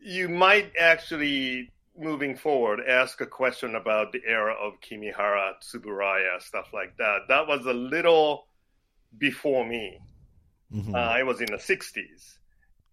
you 0.00 0.28
might 0.28 0.72
actually 0.78 1.72
moving 1.98 2.36
forward, 2.36 2.80
ask 2.88 3.20
a 3.20 3.26
question 3.26 3.74
about 3.74 4.12
the 4.12 4.20
era 4.24 4.54
of 4.54 4.74
Kimihara, 4.80 5.54
Tsuburaya, 5.60 6.40
stuff 6.40 6.68
like 6.72 6.96
that. 6.98 7.22
That 7.28 7.48
was 7.48 7.66
a 7.66 7.72
little 7.72 8.46
before 9.16 9.66
me. 9.66 9.98
Mm-hmm. 10.72 10.94
Uh, 10.94 10.98
I 10.98 11.24
was 11.24 11.40
in 11.40 11.46
the 11.46 11.56
60s. 11.56 12.36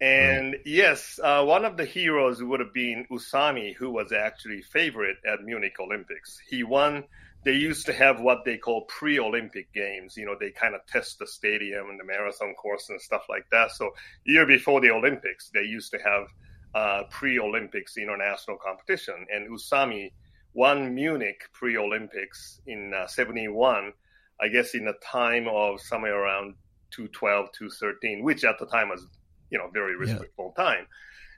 And 0.00 0.52
right. 0.52 0.62
yes, 0.66 1.20
uh, 1.22 1.44
one 1.44 1.64
of 1.64 1.76
the 1.76 1.84
heroes 1.84 2.42
would 2.42 2.60
have 2.60 2.74
been 2.74 3.06
Usami, 3.10 3.74
who 3.74 3.90
was 3.90 4.12
actually 4.12 4.62
favorite 4.62 5.18
at 5.24 5.42
Munich 5.42 5.76
Olympics. 5.80 6.38
He 6.50 6.64
won. 6.64 7.04
They 7.46 7.52
used 7.52 7.86
to 7.86 7.92
have 7.92 8.20
what 8.20 8.44
they 8.44 8.56
call 8.56 8.86
pre-Olympic 8.86 9.72
games. 9.72 10.16
You 10.16 10.26
know, 10.26 10.34
they 10.38 10.50
kind 10.50 10.74
of 10.74 10.84
test 10.88 11.20
the 11.20 11.28
stadium 11.28 11.90
and 11.90 12.00
the 12.00 12.02
marathon 12.02 12.54
course 12.54 12.90
and 12.90 13.00
stuff 13.00 13.22
like 13.28 13.48
that. 13.52 13.70
So 13.70 13.92
year 14.24 14.46
before 14.46 14.80
the 14.80 14.90
Olympics, 14.90 15.48
they 15.54 15.62
used 15.62 15.92
to 15.92 15.98
have 15.98 16.26
uh, 16.74 17.02
pre-Olympics 17.08 17.96
international 17.98 18.56
competition, 18.56 19.26
and 19.32 19.48
Usami 19.48 20.10
won 20.54 20.92
Munich 20.92 21.44
pre-Olympics 21.52 22.60
in 22.66 22.92
uh, 22.92 23.06
71, 23.06 23.92
I 24.40 24.48
guess 24.48 24.74
in 24.74 24.88
a 24.88 24.94
time 24.94 25.46
of 25.46 25.80
somewhere 25.80 26.18
around 26.20 26.56
212, 26.90 27.52
213, 27.52 28.24
which 28.24 28.42
at 28.42 28.58
the 28.58 28.66
time 28.66 28.88
was, 28.88 29.06
you 29.50 29.58
know, 29.58 29.70
very 29.72 29.94
respectable 29.94 30.52
yeah. 30.58 30.64
time. 30.64 30.86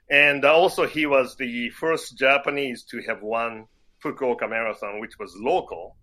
And 0.09 0.43
also 0.43 0.87
he 0.87 1.05
was 1.05 1.35
the 1.35 1.69
first 1.69 2.17
Japanese 2.17 2.81
to 2.85 2.99
have 3.03 3.21
won 3.21 3.67
Fukuoka 4.03 4.49
Marathon, 4.49 4.99
which 4.99 5.17
was 5.19 5.35
local. 5.37 5.97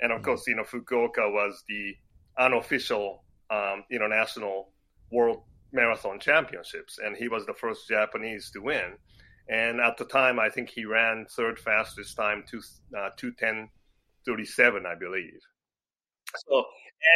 And 0.00 0.12
of 0.12 0.18
mm-hmm. 0.18 0.24
course, 0.26 0.46
you 0.46 0.56
know, 0.56 0.64
Fukuoka 0.64 1.32
was 1.32 1.62
the 1.68 1.94
unofficial 2.38 3.24
um, 3.50 3.84
international 3.90 4.70
world 5.10 5.42
marathon 5.72 6.18
championships, 6.18 6.98
and 6.98 7.16
he 7.16 7.28
was 7.28 7.46
the 7.46 7.54
first 7.54 7.88
Japanese 7.88 8.50
to 8.52 8.60
win. 8.60 8.94
And 9.48 9.80
at 9.80 9.96
the 9.96 10.04
time, 10.04 10.38
I 10.38 10.48
think 10.48 10.70
he 10.70 10.84
ran 10.84 11.26
third 11.30 11.58
fastest 11.58 12.16
time 12.16 12.44
to 12.50 12.58
uh, 12.96 13.10
210.37, 13.20 14.86
I 14.86 14.94
believe. 14.94 15.40
So, 16.48 16.64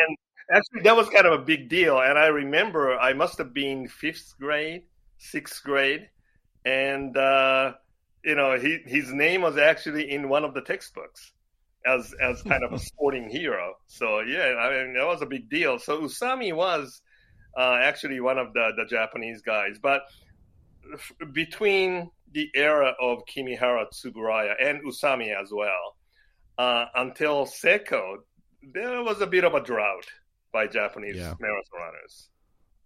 and 0.01 0.17
actually, 0.51 0.83
that 0.83 0.97
was 0.97 1.09
kind 1.11 1.27
of 1.27 1.41
a 1.41 1.45
big 1.45 1.69
deal. 1.69 2.01
And 2.01 2.19
I 2.19 2.27
remember 2.27 2.99
I 2.99 3.13
must 3.13 3.39
have 3.39 3.55
been 3.55 3.87
fifth 3.87 4.35
grade, 4.41 4.83
sixth 5.19 5.63
grade, 5.63 6.09
and 6.65 7.17
uh, 7.17 7.75
you 8.25 8.35
know, 8.35 8.59
he, 8.59 8.79
his 8.87 9.13
name 9.13 9.43
was 9.43 9.57
actually 9.57 10.11
in 10.11 10.29
one 10.29 10.45
of 10.45 10.55
the 10.55 10.63
textbooks 10.63 11.33
as 11.87 12.15
as 12.23 12.43
kind 12.43 12.65
of 12.65 12.73
a 12.73 12.79
sporting 12.91 13.29
hero. 13.29 13.75
So 13.87 14.21
yeah, 14.21 14.55
I 14.59 14.71
mean 14.85 14.95
that 14.95 15.07
was 15.07 15.23
a 15.23 15.27
big 15.27 15.49
deal. 15.51 15.79
So 15.79 16.01
Usami 16.01 16.55
was 16.55 17.03
uh, 17.57 17.79
actually 17.83 18.21
one 18.21 18.39
of 18.39 18.53
the, 18.53 18.73
the 18.77 18.85
Japanese 18.87 19.43
guys. 19.43 19.79
But 19.83 20.03
f- 20.93 21.13
between 21.33 22.11
the 22.33 22.49
era 22.55 22.95
of 23.01 23.19
Kimihara, 23.27 23.87
Tsuburaya, 23.93 24.55
and 24.61 24.83
Usami 24.85 25.33
as 25.41 25.51
well, 25.53 25.97
uh, 26.59 26.87
until 26.97 27.47
Seko, 27.47 28.17
there 28.73 29.03
was 29.03 29.21
a 29.21 29.27
bit 29.27 29.45
of 29.45 29.55
a 29.55 29.61
drought 29.61 30.07
by 30.53 30.67
Japanese 30.67 31.17
Yeah. 31.17 31.35
marathon 31.39 31.81
runners. 31.81 32.31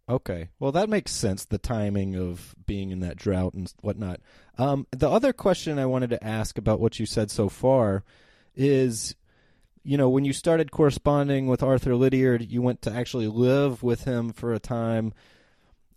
Okay. 0.08 0.48
Well, 0.58 0.72
that 0.72 0.88
makes 0.88 1.12
sense. 1.12 1.44
The 1.44 1.58
timing 1.58 2.16
of 2.16 2.54
being 2.66 2.90
in 2.90 3.00
that 3.00 3.16
drought 3.16 3.54
and 3.54 3.72
whatnot. 3.82 4.20
Um, 4.56 4.86
the 4.90 5.10
other 5.10 5.32
question 5.32 5.78
I 5.78 5.86
wanted 5.86 6.10
to 6.10 6.24
ask 6.24 6.56
about 6.56 6.80
what 6.80 6.98
you 6.98 7.04
said 7.04 7.30
so 7.30 7.48
far 7.48 8.04
is, 8.56 9.14
you 9.84 9.98
know, 9.98 10.08
when 10.08 10.24
you 10.24 10.32
started 10.32 10.70
corresponding 10.70 11.46
with 11.46 11.62
Arthur 11.62 11.94
Lydiard, 11.94 12.50
you 12.50 12.62
went 12.62 12.82
to 12.82 12.92
actually 12.92 13.26
live 13.26 13.82
with 13.82 14.04
him 14.04 14.32
for 14.32 14.54
a 14.54 14.58
time. 14.58 15.12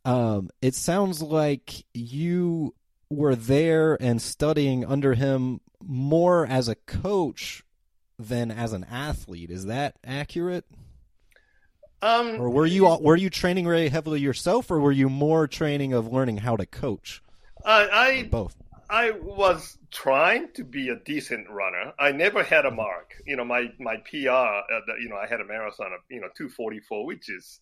Um, 0.03 0.50
it 0.62 0.75
sounds 0.75 1.22
like 1.22 1.86
you 1.94 2.75
were 3.10 3.36
there 3.36 4.01
and 4.01 4.22
studying 4.22 4.86
under 4.86 5.13
him 5.13 5.62
more 5.82 6.46
as 6.46 6.68
a 6.68 6.75
coach 6.75 7.63
than 8.20 8.51
as 8.51 8.74
an 8.74 8.86
athlete. 8.86 9.50
Is 9.50 9.65
that 9.65 9.96
accurate? 10.03 10.65
Um, 12.01 12.41
Or 12.41 12.50
were 12.50 12.65
you 12.65 12.86
were 12.86 13.15
you 13.15 13.29
training 13.29 13.65
very 13.65 13.89
heavily 13.89 14.20
yourself, 14.20 14.72
or 14.72 14.79
were 14.79 14.91
you 14.91 15.10
more 15.10 15.48
training 15.48 15.93
of 15.93 16.12
learning 16.12 16.38
how 16.38 16.55
to 16.58 16.65
coach? 16.65 17.22
I, 17.65 17.84
Or 17.84 17.91
I 17.93 18.24
both. 18.24 18.55
I 18.89 19.12
was 19.12 19.77
trying 19.91 20.51
to 20.55 20.63
be 20.63 20.89
a 20.89 20.96
decent 20.98 21.50
runner. 21.50 21.93
I 21.98 22.12
never 22.12 22.43
had 22.43 22.65
a 22.65 22.72
mark. 22.72 23.13
You 23.25 23.38
know, 23.38 23.46
my 23.46 23.72
my 23.79 23.98
PR. 23.98 24.29
Uh, 24.29 24.96
you 25.00 25.10
know, 25.10 25.15
I 25.15 25.27
had 25.27 25.39
a 25.41 25.46
marathon 25.46 25.93
of 25.93 26.01
you 26.10 26.20
know 26.20 26.27
two 26.36 26.50
forty 26.50 26.79
four, 26.79 27.05
which 27.05 27.29
is 27.29 27.60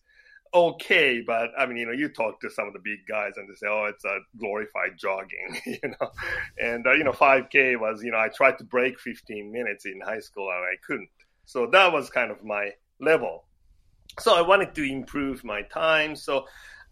okay. 0.54 1.20
But 1.20 1.50
I 1.56 1.66
mean, 1.66 1.76
you 1.76 1.86
know, 1.86 1.92
you 1.92 2.08
talk 2.08 2.40
to 2.40 2.50
some 2.50 2.66
of 2.66 2.72
the 2.72 2.80
big 2.80 3.00
guys 3.06 3.34
and 3.36 3.48
they 3.48 3.54
say, 3.54 3.66
"Oh, 3.68 3.84
it's 3.84 4.04
a 4.04 4.18
glorified 4.38 4.96
jogging," 4.98 5.60
you 5.66 5.90
know. 6.00 6.10
And 6.58 6.86
uh, 6.86 6.92
you 6.92 7.04
know, 7.04 7.12
five 7.12 7.50
k 7.50 7.76
was 7.76 8.02
you 8.02 8.10
know 8.10 8.18
I 8.18 8.28
tried 8.28 8.58
to 8.58 8.64
break 8.64 8.98
fifteen 8.98 9.52
minutes 9.52 9.84
in 9.86 10.00
high 10.00 10.20
school 10.20 10.50
and 10.50 10.64
I 10.64 10.76
couldn't. 10.84 11.10
So 11.44 11.66
that 11.72 11.92
was 11.92 12.10
kind 12.10 12.30
of 12.30 12.42
my 12.42 12.72
level. 13.00 13.44
So 14.18 14.34
I 14.34 14.42
wanted 14.42 14.74
to 14.74 14.82
improve 14.82 15.44
my 15.44 15.62
time. 15.62 16.16
So 16.16 16.46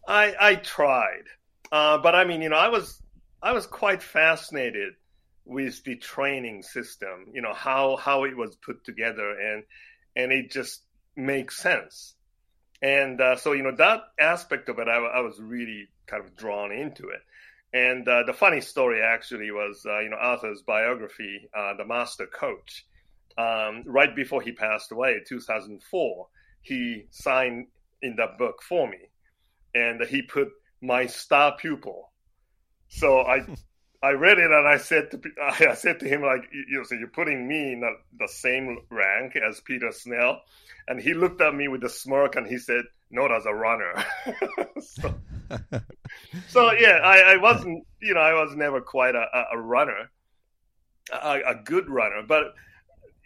I 0.07 0.35
I 0.39 0.55
tried. 0.57 1.25
Uh, 1.71 1.99
but 1.99 2.15
I 2.15 2.25
mean, 2.25 2.43
you 2.43 2.49
know, 2.49 2.57
I 2.57 2.69
was 2.69 3.03
I 3.43 3.53
was 3.53 3.67
quite 3.67 4.03
fascinated 4.03 4.95
with 5.45 5.83
the 5.85 5.97
training 5.97 6.63
system. 6.63 7.27
You 7.33 7.43
know 7.43 7.55
how 7.55 7.97
how 7.97 8.25
it 8.25 8.37
was 8.37 8.57
put 8.57 8.85
together, 8.85 9.31
and 9.31 9.65
and 10.17 10.33
it 10.33 10.51
just 10.51 10.83
makes 11.17 11.59
sense. 11.59 12.15
And 12.81 13.21
uh, 13.21 13.37
so 13.37 13.53
you 13.53 13.63
know 13.63 13.75
that 13.77 14.01
aspect 14.19 14.69
of 14.69 14.79
it, 14.79 14.89
I, 14.89 14.97
I 14.97 15.21
was 15.21 15.41
really 15.41 15.89
kind 16.07 16.25
of 16.25 16.37
drawn 16.37 16.73
into 16.73 17.09
it. 17.09 17.21
And 17.73 18.09
uh, 18.09 18.23
the 18.23 18.33
funny 18.33 18.63
story 18.63 19.03
actually 19.03 19.51
was, 19.51 19.85
uh, 19.87 19.99
you 20.01 20.09
know, 20.09 20.17
Arthur's 20.17 20.63
biography, 20.63 21.51
uh, 21.55 21.75
the 21.77 21.85
master 21.85 22.27
coach. 22.27 22.87
Um, 23.37 23.85
right 23.87 24.15
before 24.17 24.41
he 24.41 24.53
passed 24.53 24.91
away, 24.91 25.21
2004, 25.29 26.27
he 26.69 27.07
signed 27.11 27.67
in 28.03 28.17
that 28.17 28.39
book 28.39 28.63
for 28.63 28.89
me, 28.89 28.99
and 29.75 30.03
he 30.03 30.23
put 30.23 30.49
my 30.81 31.07
star 31.07 31.57
pupil. 31.57 32.13
So 32.89 33.21
I 33.21 33.47
I 34.03 34.11
read 34.13 34.39
it 34.39 34.51
and 34.51 34.69
I 34.69 34.77
said 34.77 35.11
to 35.11 35.21
I 35.43 35.75
said 35.75 35.99
to 36.01 36.09
him 36.09 36.23
like 36.23 36.49
you 36.53 36.79
know 36.79 36.85
so 36.85 36.95
you're 36.95 37.09
putting 37.09 37.49
me 37.49 37.73
in 37.73 37.81
the, 37.81 37.93
the 38.19 38.29
same 38.29 38.79
rank 38.91 39.35
as 39.37 39.61
Peter 39.61 39.91
Snell, 39.91 40.43
and 40.87 41.01
he 41.01 41.15
looked 41.15 41.41
at 41.41 41.55
me 41.55 41.69
with 41.69 41.83
a 41.85 41.89
smirk 41.89 42.37
and 42.37 42.47
he 42.47 42.59
said, 42.59 42.85
"Not 43.11 43.33
as 43.33 43.47
a 43.47 43.55
runner." 43.55 43.93
so, 44.81 45.15
so 46.49 46.73
yeah, 46.73 47.01
I, 47.03 47.33
I 47.33 47.37
wasn't 47.39 47.85
you 48.01 48.15
know 48.15 48.21
I 48.21 48.35
was 48.35 48.55
never 48.55 48.81
quite 48.81 49.17
a, 49.17 49.27
a 49.53 49.59
runner, 49.59 50.11
a, 51.13 51.41
a 51.47 51.55
good 51.65 51.89
runner, 51.89 52.23
but 52.27 52.55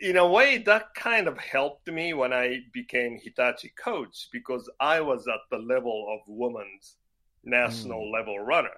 in 0.03 0.17
a 0.17 0.27
way 0.27 0.59
that 0.59 0.95
kind 0.97 1.29
of 1.29 1.39
helped 1.39 1.87
me 1.87 2.13
when 2.13 2.33
I 2.33 2.59
became 2.73 3.21
Hitachi 3.23 3.73
coach 3.83 4.29
because 4.33 4.69
I 4.81 5.01
was 5.01 5.29
at 5.29 5.41
the 5.51 5.59
level 5.59 6.07
of 6.13 6.21
women's 6.27 6.97
national 7.45 8.01
mm. 8.01 8.13
level 8.13 8.41
runner. 8.41 8.77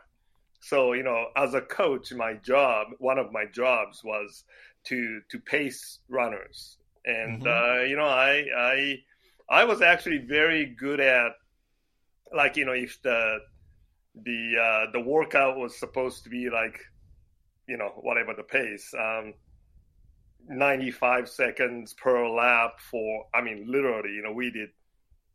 So, 0.60 0.92
you 0.92 1.02
know, 1.02 1.28
as 1.34 1.54
a 1.54 1.62
coach, 1.62 2.12
my 2.12 2.34
job, 2.34 2.88
one 2.98 3.18
of 3.18 3.32
my 3.32 3.46
jobs 3.46 4.04
was 4.04 4.44
to 4.84 5.22
to 5.30 5.38
pace 5.38 6.00
runners. 6.10 6.76
And 7.06 7.42
mm-hmm. 7.42 7.80
uh, 7.80 7.84
you 7.84 7.96
know, 7.96 8.06
I 8.06 8.44
I 8.56 8.98
I 9.48 9.64
was 9.64 9.80
actually 9.80 10.18
very 10.18 10.66
good 10.66 11.00
at 11.00 11.32
like, 12.34 12.58
you 12.58 12.66
know, 12.66 12.72
if 12.72 13.00
the 13.00 13.38
the 14.14 14.54
uh, 14.60 14.90
the 14.92 15.00
workout 15.00 15.56
was 15.56 15.78
supposed 15.78 16.24
to 16.24 16.30
be 16.30 16.50
like, 16.50 16.78
you 17.66 17.78
know, 17.78 17.92
whatever 17.96 18.34
the 18.34 18.42
pace, 18.42 18.92
um, 18.98 19.32
95 20.48 21.28
seconds 21.28 21.94
per 21.94 22.28
lap 22.28 22.80
for 22.90 23.26
I 23.34 23.40
mean 23.40 23.64
literally, 23.68 24.10
you 24.14 24.22
know, 24.22 24.32
we 24.32 24.50
did 24.50 24.70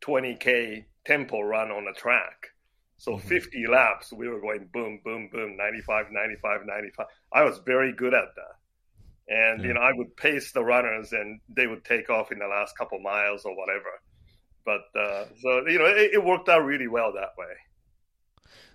20k 0.01 0.85
tempo 1.05 1.41
run 1.41 1.71
on 1.71 1.87
a 1.87 1.93
track. 1.93 2.47
So 2.97 3.13
mm-hmm. 3.13 3.27
50 3.27 3.67
laps, 3.67 4.11
we 4.11 4.27
were 4.27 4.41
going 4.41 4.67
boom, 4.73 4.99
boom, 5.03 5.29
boom, 5.31 5.55
95, 5.57 6.07
95, 6.11 6.61
95. 6.65 7.05
I 7.33 7.43
was 7.43 7.59
very 7.59 7.93
good 7.93 8.13
at 8.13 8.35
that. 8.35 9.33
And, 9.33 9.61
yeah. 9.61 9.67
you 9.67 9.73
know, 9.73 9.81
I 9.81 9.91
would 9.93 10.17
pace 10.17 10.51
the 10.51 10.63
runners 10.63 11.13
and 11.13 11.39
they 11.47 11.67
would 11.67 11.85
take 11.85 12.09
off 12.09 12.31
in 12.31 12.39
the 12.39 12.47
last 12.47 12.77
couple 12.77 12.99
miles 12.99 13.45
or 13.45 13.55
whatever. 13.55 14.01
But, 14.65 14.99
uh, 14.99 15.25
so, 15.41 15.67
you 15.67 15.79
know, 15.79 15.85
it, 15.85 16.11
it 16.13 16.23
worked 16.23 16.49
out 16.49 16.65
really 16.65 16.87
well 16.87 17.13
that 17.13 17.37
way. 17.37 17.53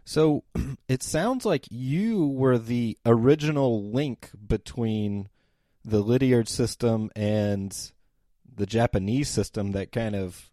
So 0.04 0.44
it 0.88 1.02
sounds 1.02 1.44
like 1.44 1.66
you 1.70 2.26
were 2.26 2.58
the 2.58 2.96
original 3.04 3.90
link 3.90 4.30
between 4.46 5.28
the 5.84 6.00
Lydiard 6.00 6.48
system 6.48 7.10
and 7.14 7.76
the 8.56 8.66
Japanese 8.66 9.28
system 9.28 9.72
that 9.72 9.92
kind 9.92 10.14
of 10.14 10.50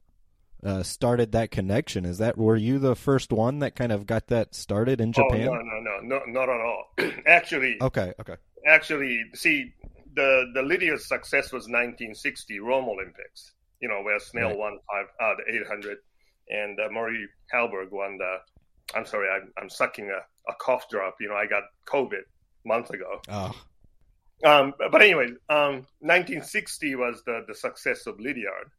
uh, 0.64 0.84
started 0.84 1.32
that 1.32 1.52
connection. 1.52 2.06
Is 2.06 2.20
that 2.20 2.38
were 2.38 2.56
you 2.56 2.80
the 2.80 2.96
first 2.96 3.32
one 3.32 3.60
that 3.60 3.76
kind 3.76 3.92
of 3.92 4.06
got 4.06 4.28
that 4.28 4.54
started 4.54 5.02
in 5.02 5.14
Japan? 5.14 5.48
Oh, 5.48 5.56
no, 5.56 5.62
no, 5.62 6.00
no, 6.02 6.20
no, 6.20 6.22
not 6.28 6.50
at 6.50 6.62
all. 6.62 6.94
actually, 7.26 7.78
okay, 7.82 8.14
okay. 8.20 8.36
Actually, 8.68 9.24
see, 9.34 9.74
the 10.16 10.52
the 10.54 10.62
Lydiard 10.62 11.02
success 11.02 11.46
was 11.46 11.64
1960 11.64 12.60
Rome 12.60 12.90
Olympics. 12.90 13.54
You 13.80 13.88
know, 13.88 14.02
where 14.04 14.20
Snell 14.20 14.50
right. 14.50 14.58
won 14.58 14.80
five, 14.92 15.08
uh, 15.20 15.34
the 15.44 15.56
800, 15.56 15.98
and 16.50 16.80
uh, 16.80 16.90
Murray 16.92 17.28
Halberg 17.52 17.92
won 17.92 18.18
the. 18.18 18.38
I'm 18.94 19.06
sorry, 19.06 19.30
I'm, 19.30 19.52
I'm 19.58 19.70
sucking 19.70 20.10
a, 20.10 20.52
a 20.52 20.56
cough 20.60 20.88
drop. 20.90 21.16
You 21.20 21.30
know, 21.30 21.36
I 21.36 21.48
got 21.48 21.64
COVID 21.88 22.22
a 22.22 22.68
month 22.68 22.92
ago. 22.92 23.22
Oh. 23.30 23.56
Um, 24.44 24.74
but 24.92 25.02
anyway, 25.02 25.28
um, 25.50 25.86
1960 26.00 26.96
was 26.96 27.24
the, 27.26 27.44
the 27.48 27.56
success 27.56 28.08
of 28.08 28.20
Lydiard. 28.20 28.72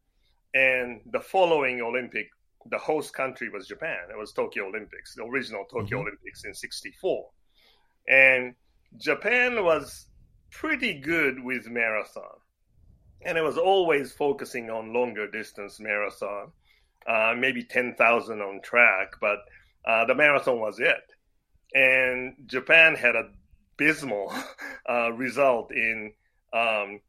And 0.55 1.01
the 1.12 1.20
following 1.20 1.81
Olympic, 1.81 2.29
the 2.70 2.79
host 2.79 3.14
country 3.14 3.48
was 3.48 3.66
Japan. 3.66 4.11
It 4.11 4.18
was 4.18 4.33
Tokyo 4.33 4.66
Olympics, 4.66 5.14
the 5.14 5.25
original 5.25 5.64
Tokyo 5.64 5.98
mm-hmm. 5.98 6.09
Olympics 6.09 6.44
in 6.44 6.55
64. 6.55 7.29
And 8.09 8.55
Japan 8.98 9.64
was 9.64 10.07
pretty 10.51 10.94
good 10.94 11.42
with 11.42 11.68
marathon. 11.68 12.38
And 13.25 13.38
it 13.38 13.42
was 13.42 13.57
always 13.57 14.12
focusing 14.12 14.68
on 14.68 14.92
longer 14.92 15.31
distance 15.31 15.79
marathon, 15.81 16.51
uh, 17.07 17.35
maybe 17.38 17.62
10,000 17.62 18.40
on 18.40 18.61
track, 18.62 19.12
but 19.20 19.38
uh, 19.87 20.05
the 20.07 20.14
marathon 20.14 20.59
was 20.59 20.81
it. 20.81 21.12
And 21.75 22.35
Japan 22.46 22.94
had 22.94 23.16
a 23.16 23.31
abysmal 23.74 24.32
uh, 24.88 25.12
result 25.12 25.72
in 25.72 26.12
um, 26.52 27.00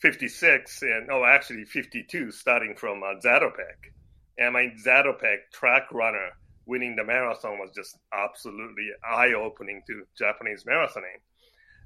56 0.00 0.82
and 0.82 1.10
oh 1.10 1.24
actually 1.24 1.64
52 1.64 2.30
starting 2.30 2.74
from 2.76 3.02
uh, 3.02 3.20
Zatopek. 3.24 3.92
And 4.38 4.54
my 4.54 4.72
Zatopek 4.84 5.50
track 5.52 5.92
runner 5.92 6.30
winning 6.66 6.96
the 6.96 7.04
marathon 7.04 7.58
was 7.58 7.70
just 7.74 7.98
absolutely 8.12 8.88
eye-opening 9.04 9.82
to 9.86 10.04
Japanese 10.16 10.64
marathoning. 10.64 11.20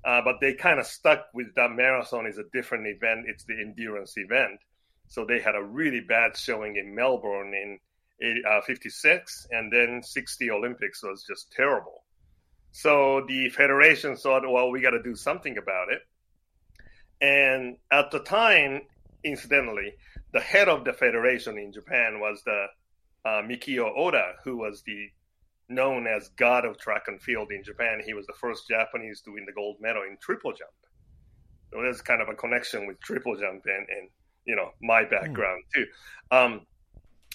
Uh, 0.05 0.23
but 0.23 0.37
they 0.41 0.55
kind 0.55 0.79
of 0.79 0.87
stuck 0.87 1.27
with 1.35 1.55
that 1.57 1.73
marathon 1.73 2.27
is 2.27 2.39
a 2.39 2.45
different 2.53 2.87
event. 2.87 3.27
It's 3.27 3.45
the 3.45 3.55
endurance 3.55 4.15
event. 4.17 4.61
So 5.09 5.25
they 5.25 5.41
had 5.41 5.57
a 5.57 5.63
really 5.63 6.01
bad 6.01 6.37
showing 6.37 6.77
in 6.77 6.95
Melbourne 6.95 7.55
in 7.55 7.79
80, 8.21 8.43
uh, 8.45 8.61
56, 8.63 9.47
and 9.51 9.73
then 9.73 10.03
60 10.03 10.51
Olympics 10.51 11.03
was 11.03 11.25
just 11.29 11.53
terrible. 11.53 12.05
So 12.77 13.25
the 13.27 13.49
federation 13.49 14.17
thought, 14.17 14.43
well, 14.47 14.71
we 14.71 14.83
got 14.83 14.91
to 14.91 15.03
do 15.03 15.17
something 15.17 15.57
about 15.57 15.89
it. 15.91 16.03
And 17.23 17.79
at 17.91 18.11
the 18.11 18.19
time, 18.19 18.83
incidentally, 19.25 19.95
the 20.35 20.41
head 20.41 20.69
of 20.69 20.85
the 20.85 20.93
federation 20.93 21.57
in 21.57 21.73
Japan 21.73 22.21
was 22.21 22.43
the 22.45 22.67
uh, 23.25 23.41
Mikio 23.41 23.91
Oda, 23.97 24.35
who 24.45 24.59
was 24.59 24.83
the 24.83 25.09
known 25.71 26.07
as 26.07 26.29
god 26.37 26.67
of 26.67 26.77
track 26.77 27.05
and 27.07 27.19
field 27.23 27.51
in 27.51 27.65
Japan. 27.65 28.03
He 28.05 28.13
was 28.13 28.27
the 28.27 28.35
first 28.35 28.69
Japanese 28.69 29.23
to 29.23 29.33
win 29.33 29.47
the 29.47 29.53
gold 29.53 29.77
medal 29.81 30.03
in 30.03 30.19
triple 30.21 30.53
jump. 30.53 30.77
So 31.73 31.81
there's 31.81 32.03
kind 32.03 32.21
of 32.21 32.29
a 32.29 32.35
connection 32.35 32.87
with 32.87 33.01
triple 33.01 33.39
jump 33.39 33.65
and, 33.65 33.87
and 33.89 34.11
you 34.45 34.55
know 34.55 34.73
my 34.83 35.03
background 35.03 35.65
mm. 35.65 35.73
too. 35.75 35.87
Um, 36.31 36.67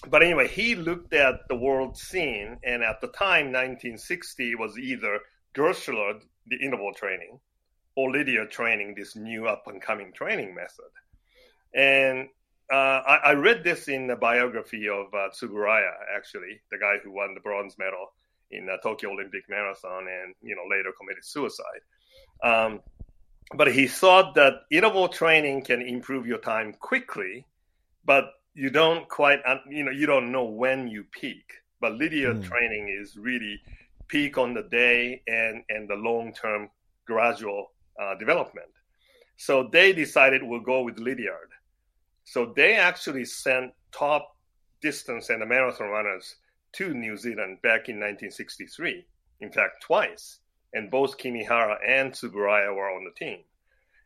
but 0.08 0.22
anyway, 0.22 0.46
he 0.46 0.76
looked 0.76 1.14
at 1.14 1.48
the 1.48 1.56
world 1.56 1.96
scene, 1.96 2.58
and 2.62 2.82
at 2.84 3.00
the 3.00 3.08
time, 3.08 3.46
1960 3.46 4.54
was 4.54 4.78
either 4.78 5.20
Gerschler, 5.54 6.20
the 6.46 6.56
interval 6.56 6.92
training, 6.94 7.38
or 7.94 8.10
Lydiard 8.10 8.50
training, 8.50 8.94
this 8.96 9.16
new 9.16 9.46
up 9.46 9.64
and 9.66 9.80
coming 9.80 10.12
training 10.12 10.54
method. 10.54 10.90
And 11.74 12.28
uh, 12.72 13.02
I, 13.06 13.16
I, 13.24 13.32
read 13.32 13.64
this 13.64 13.88
in 13.88 14.06
the 14.06 14.16
biography 14.16 14.88
of 14.88 15.06
uh, 15.12 15.28
Tsuburaya, 15.30 15.92
actually, 16.16 16.60
the 16.70 16.78
guy 16.78 16.96
who 17.02 17.12
won 17.12 17.34
the 17.34 17.40
bronze 17.40 17.76
medal 17.78 18.12
in 18.50 18.66
the 18.66 18.76
Tokyo 18.82 19.10
Olympic 19.10 19.48
Marathon 19.48 20.06
and 20.08 20.34
you 20.42 20.54
know 20.54 20.62
later 20.70 20.90
committed 20.98 21.24
suicide. 21.24 21.82
Um, 22.42 22.80
but 23.54 23.72
he 23.72 23.86
thought 23.86 24.34
that 24.36 24.62
interval 24.70 25.08
training 25.08 25.62
can 25.62 25.82
improve 25.82 26.26
your 26.26 26.38
time 26.38 26.74
quickly, 26.78 27.46
but 28.04 28.24
you 28.54 28.70
don't 28.70 29.08
quite 29.08 29.40
you 29.68 29.84
know 29.84 29.90
you 29.90 30.06
don't 30.06 30.30
know 30.30 30.44
when 30.44 30.88
you 30.88 31.04
peak. 31.10 31.44
But 31.80 31.94
Lydiard 31.94 32.42
mm. 32.42 32.44
training 32.44 32.96
is 33.00 33.16
really 33.16 33.60
peak 34.08 34.38
on 34.38 34.54
the 34.54 34.64
day 34.64 35.22
and 35.26 35.62
and 35.68 35.88
the 35.88 35.94
long 35.94 36.32
term 36.32 36.68
gradual 37.06 37.72
uh, 38.00 38.14
development. 38.16 38.70
So 39.36 39.68
they 39.72 39.92
decided 39.92 40.42
we'll 40.42 40.60
go 40.60 40.82
with 40.82 40.98
Lydiard. 40.98 41.50
So 42.24 42.52
they 42.54 42.74
actually 42.74 43.24
sent 43.24 43.72
top 43.90 44.36
distance 44.80 45.30
and 45.30 45.46
marathon 45.48 45.88
runners 45.88 46.36
to 46.74 46.94
New 46.94 47.16
Zealand 47.16 47.58
back 47.62 47.88
in 47.88 47.96
1963. 47.96 49.04
In 49.40 49.50
fact, 49.50 49.82
twice. 49.82 50.38
And 50.74 50.90
both 50.90 51.18
Kimihara 51.18 51.76
and 51.86 52.12
Tsuburaya 52.12 52.74
were 52.74 52.90
on 52.90 53.04
the 53.04 53.24
team. 53.24 53.38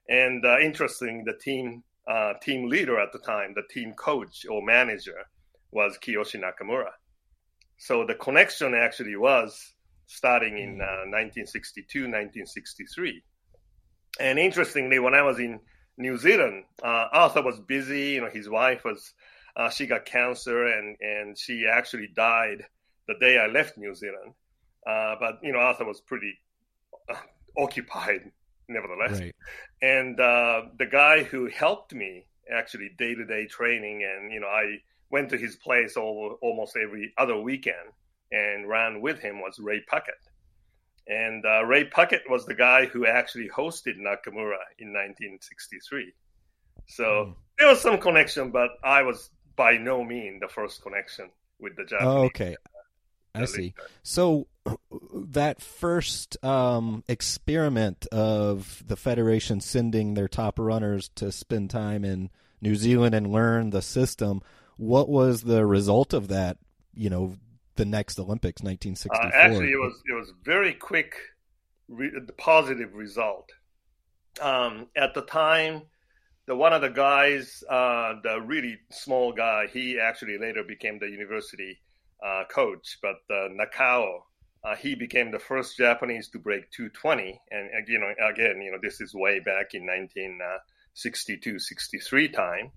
And 0.09 0.45
uh, 0.45 0.59
interesting, 0.59 1.25
the 1.25 1.35
team 1.35 1.83
uh, 2.09 2.35
team 2.41 2.69
leader 2.69 3.01
at 3.01 3.13
the 3.13 3.19
time, 3.19 3.53
the 3.55 3.67
team 3.69 3.93
coach 3.95 4.47
or 4.49 4.63
manager, 4.63 5.27
was 5.73 5.99
Kiyoshi 5.99 6.41
Nakamura. 6.41 6.93
So 7.79 8.07
the 8.07 8.15
connection 8.15 8.75
actually 8.75 9.17
was 9.17 9.75
starting 10.07 10.59
in 10.59 10.81
uh, 10.81 11.07
1962, 11.11 12.01
1963. 12.01 13.23
And 14.19 14.39
interestingly, 14.39 14.99
when 14.99 15.15
I 15.15 15.23
was 15.23 15.39
in 15.39 15.61
New 15.99 16.17
Zealand, 16.17 16.65
uh, 16.83 17.07
Arthur 17.13 17.43
was 17.43 17.61
busy. 17.61 18.13
You 18.13 18.23
know, 18.23 18.31
his 18.31 18.49
wife 18.49 18.85
was 18.85 19.13
uh, 19.57 19.71
she 19.71 19.87
got 19.87 20.05
cancer, 20.05 20.67
and 20.67 20.97
and 21.01 21.39
she 21.39 21.67
actually 21.71 22.09
died 22.15 22.65
the 23.09 23.15
day 23.21 23.39
I 23.39 23.47
left 23.47 23.77
New 23.77 23.95
Zealand. 23.95 24.35
Uh, 24.87 25.17
but 25.19 25.39
you 25.43 25.53
know, 25.53 25.59
Arthur 25.59 25.85
was 25.85 26.01
pretty 26.01 26.39
uh, 27.11 27.17
occupied, 27.59 28.31
nevertheless. 28.69 29.21
Right. 29.21 29.35
And 29.83 30.19
uh, 30.19 30.63
the 30.79 30.87
guy 30.87 31.25
who 31.25 31.49
helped 31.49 31.95
me 31.95 32.27
actually 32.51 32.91
day 32.97 33.15
to 33.15 33.25
day 33.25 33.47
training, 33.47 34.03
and 34.03 34.33
you 34.33 34.41
know, 34.41 34.49
I 34.49 34.79
went 35.11 35.31
to 35.31 35.37
his 35.37 35.57
place 35.57 35.97
all, 35.97 36.39
almost 36.41 36.77
every 36.77 37.13
other 37.19 37.39
weekend 37.39 37.93
and 38.33 38.69
ran 38.69 39.01
with 39.01 39.19
him 39.19 39.41
was 39.41 39.59
Ray 39.59 39.83
Puckett. 39.91 40.23
And 41.09 41.45
uh, 41.47 41.65
Ray 41.65 41.89
Puckett 41.89 42.29
was 42.29 42.47
the 42.47 42.55
guy 42.55 42.87
who 42.87 43.07
actually 43.07 43.49
hosted 43.49 43.97
Nakamura 43.97 44.63
in 44.79 44.93
1963. 44.93 46.13
So 46.89 47.05
mm. 47.05 47.35
there 47.59 47.69
was 47.69 47.81
some 47.81 47.99
connection, 47.99 48.51
but 48.51 48.71
I 48.83 49.03
was 49.03 49.31
by 49.55 49.79
no 49.79 50.05
means 50.05 50.41
the 50.41 50.49
first 50.49 50.83
connection 50.83 51.31
with 51.61 51.77
the 51.77 51.85
Japanese. 51.85 52.15
Oh, 52.15 52.25
okay. 52.25 52.57
I 53.35 53.45
see. 53.45 53.75
So 54.03 54.47
that 55.13 55.61
first 55.61 56.43
um, 56.45 57.05
experiment 57.09 58.07
of 58.07 58.83
the 58.87 58.97
federation 58.97 59.61
sending 59.61 60.15
their 60.15 60.29
top 60.29 60.59
runners 60.59 61.11
to 61.17 61.31
spend 61.31 61.71
time 61.71 62.05
in 62.05 62.31
New 62.61 62.75
Zealand 62.75 63.15
and 63.15 63.31
learn 63.31 63.71
the 63.71 63.83
system, 63.83 64.41
what 64.77 65.09
was 65.09 65.43
the 65.43 65.67
result 65.67 66.15
of 66.15 66.29
that? 66.29 66.57
You 66.95 67.11
know, 67.11 67.37
the 67.77 67.85
next 67.85 68.19
Olympics, 68.19 68.63
1964. 68.63 69.17
Uh, 69.17 69.31
actually, 69.35 69.71
it 69.71 69.79
was 69.79 70.03
it 70.09 70.15
was 70.15 70.33
very 70.45 70.75
quick, 70.75 71.15
re- 71.89 72.13
positive 72.37 72.95
result. 72.95 73.51
Um, 74.41 74.89
at 74.97 75.15
the 75.15 75.23
time, 75.23 75.83
the 76.47 76.55
one 76.55 76.73
of 76.73 76.83
the 76.83 76.91
guys, 76.91 77.65
uh, 77.69 78.15
the 78.23 78.41
really 78.41 78.79
small 78.91 79.33
guy, 79.33 79.67
he 79.67 79.99
actually 79.99 80.39
later 80.39 80.63
became 80.63 80.99
the 80.99 81.09
university 81.09 81.79
uh, 82.25 82.45
coach. 82.51 82.99
But 83.03 83.17
uh, 83.31 83.49
Nakao, 83.49 84.21
uh, 84.65 84.77
he 84.77 84.95
became 84.95 85.31
the 85.31 85.39
first 85.39 85.77
Japanese 85.77 86.29
to 86.31 86.39
break 86.39 86.71
220, 86.71 87.41
and 87.51 87.89
you 87.89 87.99
know, 87.99 88.13
again, 88.29 88.61
you 88.61 88.73
know, 88.73 88.79
this 88.83 89.01
is 89.01 89.15
way 89.15 89.41
back 89.41 89.75
in 89.75 89.87
1962, 89.87 91.59
63 91.59 92.29
time. 92.29 92.71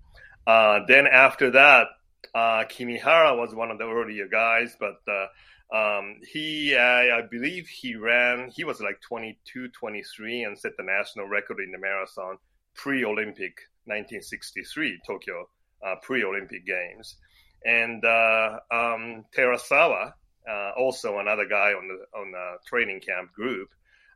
Uh, 0.46 0.80
then 0.88 1.06
after 1.06 1.50
that, 1.52 1.88
uh, 2.34 2.64
Kimihara 2.64 3.38
was 3.38 3.54
one 3.54 3.70
of 3.70 3.78
the 3.78 3.86
earlier 3.86 4.28
guys, 4.28 4.76
but 4.78 5.00
uh, 5.08 5.26
um, 5.74 6.16
he, 6.32 6.76
I, 6.76 7.18
I, 7.18 7.22
believe 7.30 7.68
he 7.68 7.94
ran, 7.94 8.50
he 8.50 8.64
was 8.64 8.80
like 8.80 9.00
22, 9.00 9.68
23 9.68 10.42
and 10.44 10.58
set 10.58 10.72
the 10.76 10.82
national 10.82 11.28
record 11.28 11.58
in 11.60 11.70
the 11.70 11.78
marathon 11.78 12.38
pre 12.74 13.04
Olympic 13.04 13.54
1963 13.84 15.00
Tokyo 15.06 15.48
uh, 15.84 15.94
pre 16.02 16.24
Olympic 16.24 16.66
Games. 16.66 17.16
And 17.64 18.04
uh, 18.04 18.58
um, 18.70 19.24
Terasawa, 19.36 20.12
uh, 20.48 20.70
also 20.76 21.18
another 21.18 21.46
guy 21.46 21.72
on 21.72 21.88
the, 21.88 22.18
on 22.18 22.32
the 22.32 22.56
training 22.66 23.00
camp 23.00 23.32
group, 23.32 23.68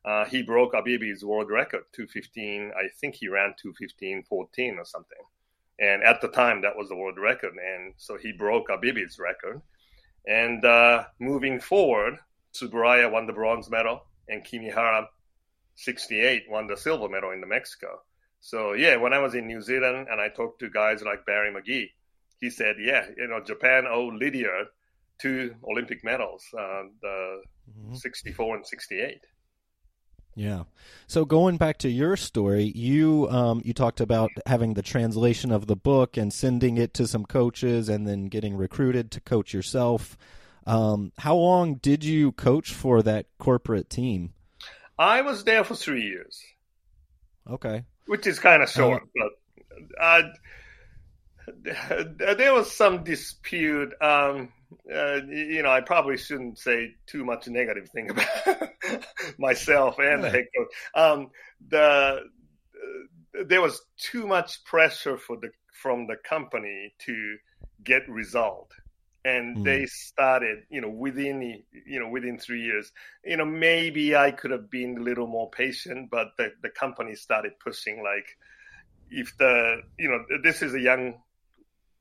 uh, 0.05 0.25
he 0.27 0.43
broke 0.43 0.75
Abebe's 0.75 1.25
world 1.25 1.51
record, 1.51 1.85
215. 1.93 2.73
I 2.77 2.89
think 3.01 3.15
he 3.15 3.29
ran 3.29 3.55
215, 3.61 4.25
14 4.29 4.77
or 4.79 4.85
something. 4.85 5.19
And 5.79 6.03
at 6.03 6.21
the 6.21 6.29
time, 6.29 6.63
that 6.63 6.77
was 6.77 6.89
the 6.89 6.97
world 6.97 7.19
record. 7.19 7.55
And 7.55 7.95
so 7.97 8.17
he 8.17 8.33
broke 8.33 8.69
Abebe's 8.69 9.19
record. 9.19 9.61
And 10.27 10.65
uh, 10.65 11.05
moving 11.21 11.61
forward, 11.61 12.19
Tsuburaya 12.55 13.11
won 13.11 13.27
the 13.27 13.33
bronze 13.33 13.69
medal, 13.69 14.07
and 14.29 14.45
Kimihara, 14.45 15.07
68, 15.77 16.45
won 16.49 16.67
the 16.67 16.77
silver 16.77 17.09
medal 17.09 17.33
in 17.33 17.41
the 17.41 17.47
Mexico. 17.47 18.01
So 18.41 18.75
yeah, 18.75 18.97
when 18.97 19.13
I 19.13 19.19
was 19.19 19.35
in 19.35 19.47
New 19.47 19.61
Zealand 19.61 20.07
and 20.11 20.21
I 20.21 20.29
talked 20.29 20.61
to 20.61 20.71
guys 20.71 21.03
like 21.03 21.27
Barry 21.27 21.53
Magee, 21.53 21.91
he 22.41 22.51
said, 22.51 22.77
yeah, 22.79 23.07
you 23.17 23.27
know, 23.27 23.41
Japan 23.45 23.87
owed 23.89 24.15
Lydiard 24.15 24.67
two 25.19 25.55
Olympic 25.69 26.05
medals, 26.05 26.45
uh, 26.59 26.83
the 27.01 27.43
mm-hmm. 27.71 27.95
64 27.95 28.57
and 28.57 28.67
68. 28.67 29.19
Yeah. 30.35 30.65
So 31.07 31.25
going 31.25 31.57
back 31.57 31.79
to 31.79 31.89
your 31.89 32.17
story, 32.17 32.65
you 32.75 33.29
um, 33.31 33.63
you 33.65 33.73
talked 33.73 34.01
about 34.01 34.31
having 34.47 34.75
the 34.75 34.83
translation 34.83 35.53
of 35.53 35.67
the 35.67 35.77
book 35.77 36.17
and 36.17 36.33
sending 36.33 36.77
it 36.77 36.95
to 36.95 37.07
some 37.07 37.25
coaches, 37.25 37.89
and 37.89 38.07
then 38.07 38.27
getting 38.27 38.57
recruited 38.57 39.11
to 39.13 39.21
coach 39.21 39.55
yourself. 39.55 40.17
Um, 40.67 41.13
how 41.19 41.37
long 41.37 41.75
did 41.75 42.05
you 42.05 42.33
coach 42.33 42.73
for 42.73 43.03
that 43.03 43.27
corporate 43.39 43.91
team? 43.91 44.33
I 44.99 45.21
was 45.23 45.45
there 45.45 45.65
for 45.65 45.75
three 45.75 46.05
years. 46.05 46.43
Okay. 47.49 47.85
Which 48.07 48.27
is 48.27 48.39
kind 48.39 48.63
of 48.63 48.71
short, 48.71 49.03
uh, 49.03 49.29
but 49.99 50.01
uh, 50.01 50.23
there 52.37 52.55
was 52.55 52.73
some 52.73 53.05
dispute. 53.05 53.93
Um, 54.01 54.53
uh, 54.93 55.21
you 55.27 55.63
know, 55.63 55.71
I 55.71 55.81
probably 55.81 56.17
shouldn't 56.17 56.59
say 56.59 56.95
too 57.07 57.25
much 57.25 57.49
negative 57.49 57.89
thing 57.91 58.11
about 58.11 58.71
myself 59.39 59.99
and 59.99 60.25
the 60.25 60.31
head 60.31 60.47
coach. 60.57 60.69
Um, 60.95 61.31
the 61.69 61.81
uh, 61.81 63.45
there 63.47 63.61
was 63.61 63.81
too 63.99 64.27
much 64.27 64.65
pressure 64.65 65.19
for 65.19 65.37
the 65.37 65.51
from 65.73 66.07
the 66.07 66.17
company 66.29 66.95
to 67.07 67.37
get 67.83 68.09
result, 68.09 68.71
and 69.25 69.59
mm. 69.59 69.65
they 69.65 69.87
started, 69.87 70.65
you 70.71 70.81
know, 70.81 70.91
within 70.91 71.63
you 71.87 72.01
know 72.01 72.09
within 72.09 72.39
three 72.39 72.63
years. 72.63 72.91
You 73.25 73.37
know, 73.37 73.45
maybe 73.45 74.17
I 74.17 74.31
could 74.31 74.51
have 74.51 74.71
been 74.71 74.99
a 74.99 75.03
little 75.03 75.27
more 75.27 75.51
patient, 75.51 76.11
but 76.11 76.29
the 76.39 76.53
the 76.63 76.71
company 76.71 77.15
started 77.15 77.53
pushing 77.63 78.03
like 78.03 78.27
if 79.11 79.37
the 79.39 79.83
you 79.99 80.09
know 80.09 80.25
this 80.43 80.63
is 80.63 80.75
a 80.75 80.81
young 80.81 81.15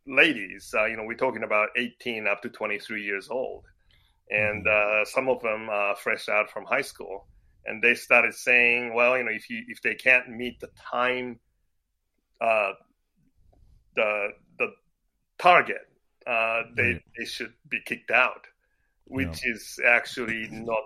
ladies. 0.08 0.74
Uh, 0.76 0.86
you 0.86 0.98
know, 0.98 1.04
we're 1.04 1.16
talking 1.16 1.44
about 1.44 1.70
18 1.78 2.28
up 2.28 2.42
to 2.42 2.50
23 2.50 3.04
years 3.04 3.30
old, 3.30 3.66
and 4.30 4.66
mm-hmm. 4.66 5.02
uh, 5.02 5.06
some 5.06 5.30
of 5.30 5.42
them 5.42 5.70
are 5.70 5.96
fresh 5.96 6.30
out 6.30 6.50
from 6.50 6.66
high 6.66 6.82
school, 6.82 7.28
and 7.66 7.82
they 7.82 7.96
started 7.96 8.34
saying, 8.34 8.94
well, 8.94 9.18
you 9.18 9.24
know, 9.24 9.32
if 9.32 9.50
you 9.50 9.64
if 9.68 9.82
they 9.82 9.96
can't 9.96 10.30
meet 10.30 10.60
the 10.60 10.70
time, 10.92 11.40
uh, 12.42 12.72
the 13.96 14.30
the 14.60 14.68
target, 15.38 15.88
uh, 16.28 16.64
they 16.76 17.02
they 17.18 17.26
should 17.26 17.54
be 17.70 17.80
kicked 17.86 18.12
out, 18.12 18.46
which 19.06 19.46
yeah. 19.46 19.54
is 19.54 19.80
actually 19.86 20.48
not, 20.52 20.84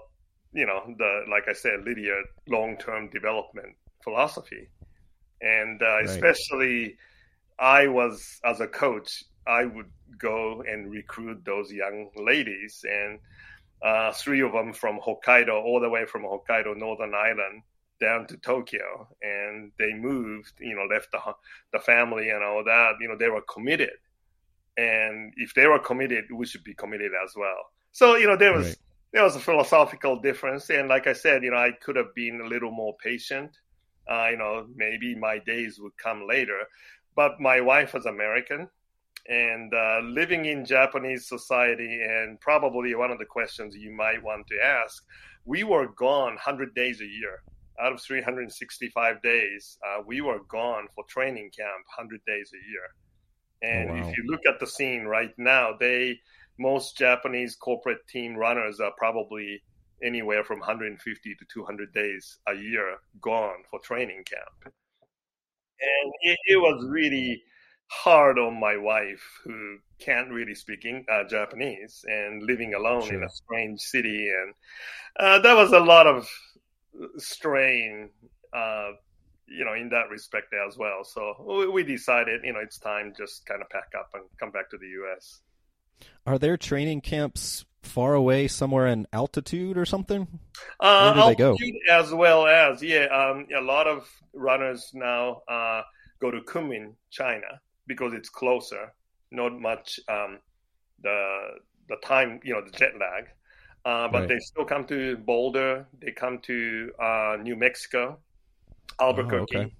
you 0.53 0.65
know, 0.65 0.83
the 0.97 1.23
like 1.29 1.47
I 1.47 1.53
said, 1.53 1.83
Lydiard 1.85 2.25
long 2.47 2.77
term 2.77 3.09
development 3.09 3.75
philosophy, 4.03 4.69
and 5.41 5.81
uh, 5.81 5.85
right. 5.85 6.05
especially 6.05 6.97
I 7.59 7.87
was 7.87 8.39
as 8.43 8.59
a 8.59 8.67
coach, 8.67 9.23
I 9.45 9.65
would 9.65 9.91
go 10.19 10.63
and 10.67 10.91
recruit 10.91 11.43
those 11.45 11.71
young 11.71 12.09
ladies, 12.15 12.83
and 12.89 13.19
uh, 13.81 14.11
three 14.13 14.41
of 14.41 14.51
them 14.51 14.73
from 14.73 14.99
Hokkaido, 14.99 15.53
all 15.53 15.79
the 15.79 15.89
way 15.89 16.05
from 16.05 16.23
Hokkaido, 16.23 16.75
Northern 16.75 17.13
Island, 17.13 17.63
down 17.99 18.27
to 18.27 18.37
Tokyo, 18.37 19.07
and 19.21 19.71
they 19.79 19.93
moved. 19.93 20.53
You 20.59 20.75
know, 20.75 20.85
left 20.93 21.11
the 21.11 21.19
the 21.73 21.79
family 21.79 22.29
and 22.29 22.43
all 22.43 22.63
that. 22.63 22.93
You 22.99 23.07
know, 23.07 23.17
they 23.17 23.29
were 23.29 23.41
committed, 23.41 23.97
and 24.77 25.33
if 25.37 25.53
they 25.53 25.67
were 25.67 25.79
committed, 25.79 26.25
we 26.31 26.45
should 26.45 26.63
be 26.63 26.73
committed 26.73 27.11
as 27.23 27.33
well. 27.35 27.71
So 27.91 28.15
you 28.15 28.27
know 28.27 28.37
there 28.37 28.53
was 28.53 28.67
right. 28.67 28.77
there 29.13 29.23
was 29.23 29.35
a 29.35 29.39
philosophical 29.39 30.19
difference, 30.21 30.69
and 30.69 30.87
like 30.87 31.07
I 31.07 31.13
said, 31.13 31.43
you 31.43 31.51
know 31.51 31.57
I 31.57 31.71
could 31.71 31.95
have 31.95 32.13
been 32.13 32.41
a 32.41 32.47
little 32.47 32.71
more 32.71 32.95
patient. 33.03 33.57
Uh, 34.09 34.29
you 34.31 34.37
know 34.37 34.67
maybe 34.75 35.15
my 35.15 35.39
days 35.39 35.79
would 35.79 35.97
come 35.97 36.27
later, 36.27 36.59
but 37.17 37.41
my 37.41 37.59
wife 37.59 37.95
was 37.95 38.05
American, 38.05 38.69
and 39.27 39.73
uh, 39.73 39.99
living 40.03 40.45
in 40.45 40.63
Japanese 40.63 41.27
society, 41.27 41.99
and 42.03 42.39
probably 42.39 42.93
one 42.93 43.09
of 43.09 43.17
the 43.17 43.25
questions 43.25 43.75
you 43.75 43.91
might 43.91 44.23
want 44.23 44.45
to 44.47 44.63
ask, 44.63 45.03
we 45.43 45.63
were 45.63 45.87
gone 45.87 46.33
100 46.33 46.75
days 46.75 47.01
a 47.01 47.05
year. 47.05 47.41
Out 47.81 47.91
of 47.91 48.01
365 48.01 49.21
days, 49.23 49.79
uh, 49.85 50.03
we 50.05 50.21
were 50.21 50.41
gone 50.47 50.87
for 50.93 51.03
training 51.09 51.49
camp 51.57 51.83
100 51.97 52.21
days 52.27 52.51
a 52.53 52.63
year. 52.69 52.87
And 53.63 53.89
wow. 53.89 54.07
if 54.07 54.15
you 54.15 54.23
look 54.27 54.41
at 54.47 54.59
the 54.59 54.67
scene 54.67 55.05
right 55.05 55.33
now, 55.39 55.71
they 55.79 56.19
most 56.59 56.97
Japanese 56.97 57.55
corporate 57.55 58.07
team 58.07 58.35
runners 58.35 58.79
are 58.79 58.93
probably 58.95 59.61
anywhere 60.03 60.43
from 60.43 60.59
150 60.59 61.35
to 61.35 61.45
200 61.51 61.91
days 61.93 62.37
a 62.47 62.53
year 62.53 62.97
gone 63.21 63.63
for 63.69 63.79
training 63.79 64.23
camp. 64.23 64.73
And 65.81 66.13
it, 66.21 66.37
it 66.47 66.57
was 66.57 66.85
really 66.89 67.41
hard 67.89 68.37
on 68.37 68.59
my 68.59 68.75
wife 68.75 69.23
who 69.43 69.77
can't 69.99 70.29
really 70.29 70.55
speak 70.55 70.85
uh, 71.11 71.23
Japanese 71.29 72.03
and 72.07 72.43
living 72.43 72.73
alone 72.73 73.03
sure. 73.03 73.15
in 73.15 73.23
a 73.23 73.29
strange 73.29 73.79
city. 73.81 74.29
And 74.29 74.53
uh, 75.19 75.39
that 75.39 75.55
was 75.55 75.71
a 75.71 75.79
lot 75.79 76.07
of 76.07 76.29
strain, 77.17 78.09
uh, 78.53 78.91
you 79.47 79.65
know, 79.65 79.73
in 79.73 79.89
that 79.89 80.09
respect 80.09 80.53
as 80.67 80.77
well. 80.77 81.03
So 81.03 81.69
we 81.73 81.83
decided, 81.83 82.41
you 82.43 82.53
know, 82.53 82.59
it's 82.59 82.77
time 82.77 83.13
just 83.17 83.45
kind 83.45 83.61
of 83.61 83.69
pack 83.69 83.93
up 83.97 84.09
and 84.13 84.23
come 84.39 84.51
back 84.51 84.69
to 84.71 84.77
the 84.77 84.87
U.S. 84.87 85.41
Are 86.25 86.37
there 86.37 86.57
training 86.57 87.01
camps 87.01 87.65
far 87.87 88.13
away, 88.13 88.47
somewhere 88.47 88.87
in 88.87 89.07
altitude 89.11 89.77
or 89.77 89.85
something? 89.85 90.27
Uh, 90.79 91.13
Where 91.13 91.23
do 91.23 91.29
they 91.29 91.35
go? 91.35 91.57
As 91.89 92.13
well 92.13 92.45
as, 92.45 92.83
yeah, 92.83 93.05
um, 93.05 93.47
a 93.55 93.61
lot 93.61 93.87
of 93.87 94.07
runners 94.33 94.91
now 94.93 95.41
uh, 95.47 95.81
go 96.21 96.31
to 96.31 96.41
Kunming, 96.41 96.93
China, 97.09 97.61
because 97.87 98.13
it's 98.13 98.29
closer. 98.29 98.93
Not 99.31 99.59
much 99.59 99.99
um, 100.07 100.39
the 101.01 101.57
the 101.89 101.97
time, 102.03 102.39
you 102.43 102.53
know, 102.53 102.61
the 102.63 102.71
jet 102.71 102.93
lag. 102.99 103.25
Uh, 103.85 104.07
but 104.09 104.19
right. 104.19 104.29
they 104.29 104.39
still 104.39 104.65
come 104.65 104.85
to 104.85 105.17
Boulder. 105.17 105.87
They 106.01 106.11
come 106.11 106.39
to 106.39 106.91
uh, 107.01 107.37
New 107.41 107.55
Mexico, 107.55 108.19
Albuquerque. 108.99 109.57
Oh, 109.57 109.61
okay. 109.61 109.73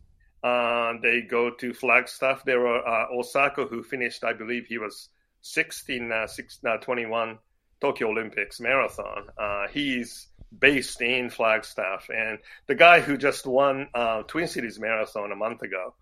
uh, 0.44 0.94
they 1.02 1.22
go 1.22 1.52
to 1.52 1.74
Flagstaff. 1.74 2.46
There 2.46 2.62
were 2.62 2.88
uh, 2.88 3.08
Osako, 3.14 3.70
who 3.70 3.84
finished, 3.84 4.24
I 4.24 4.34
believe 4.34 4.66
he 4.68 4.78
was 4.78 5.10
16, 5.42 6.12
uh, 6.12 6.28
16 6.28 6.70
uh, 6.70 6.78
21 6.78 7.38
Tokyo 7.82 8.10
Olympics 8.10 8.60
marathon. 8.60 9.28
Uh, 9.38 9.68
he's 9.68 10.28
based 10.58 11.02
in 11.02 11.30
Flagstaff. 11.30 12.10
And 12.14 12.40
the 12.68 12.76
guy 12.76 13.00
who 13.02 13.18
just 13.18 13.46
won 13.46 13.88
Twin 14.28 14.48
Cities 14.48 14.80
Marathon 14.80 15.32
a 15.32 15.36
month 15.36 15.62
ago, 15.62 15.94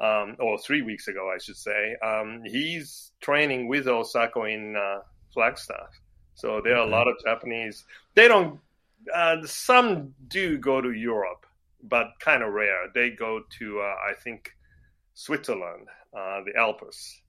um, 0.00 0.36
or 0.40 0.58
three 0.58 0.82
weeks 0.82 1.08
ago, 1.08 1.30
I 1.32 1.38
should 1.38 1.56
say, 1.56 1.96
um, 2.04 2.42
he's 2.44 3.12
training 3.20 3.68
with 3.68 3.86
Osako 3.86 4.52
in 4.52 4.76
Flagstaff. 5.32 6.00
So 6.34 6.60
there 6.62 6.76
are 6.76 6.82
okay. 6.82 6.92
a 6.92 6.96
lot 6.96 7.08
of 7.08 7.16
Japanese. 7.24 7.84
They 8.14 8.28
don't. 8.28 8.60
Uh, 9.12 9.38
some 9.44 10.14
do 10.28 10.58
go 10.58 10.80
to 10.80 10.92
Europe, 10.92 11.46
but 11.82 12.06
kind 12.20 12.42
of 12.42 12.52
rare. 12.52 12.88
They 12.94 13.10
go 13.10 13.42
to 13.58 13.80
uh, 13.80 13.94
I 14.10 14.14
think 14.14 14.50
Switzerland, 15.14 15.88
uh, 16.16 16.40
the 16.44 16.52
Alps, 16.56 17.20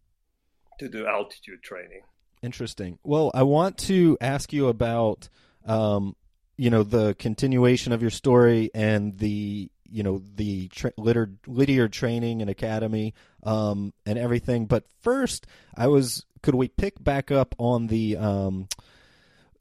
to 0.80 0.88
do 0.88 1.06
altitude 1.08 1.62
training. 1.63 2.02
Interesting. 2.43 2.99
Well, 3.03 3.32
I 3.34 3.43
want 3.43 3.77
to 3.79 4.17
ask 4.19 4.51
you 4.51 4.67
about, 4.67 5.29
um, 5.65 6.15
you 6.58 6.69
know, 6.69 6.84
the 6.84 7.15
continuation 7.15 7.93
of 7.93 8.01
your 8.01 8.12
story 8.12 8.69
and 8.75 9.17
the 9.17 9.71
you 9.89 10.01
know 10.01 10.21
the 10.36 10.67
tra- 10.69 10.91
Lydiard 10.97 11.93
training 11.93 12.41
and 12.41 12.49
academy 12.49 13.13
um, 13.43 13.93
and 14.06 14.17
everything. 14.19 14.65
But 14.65 14.86
first, 15.01 15.47
I 15.75 15.88
was 15.88 16.25
could 16.41 16.56
we 16.56 16.67
pick 16.67 17.01
back 17.01 17.32
up 17.32 17.56
on 17.58 17.88
the 17.88 18.17
um, 18.17 18.67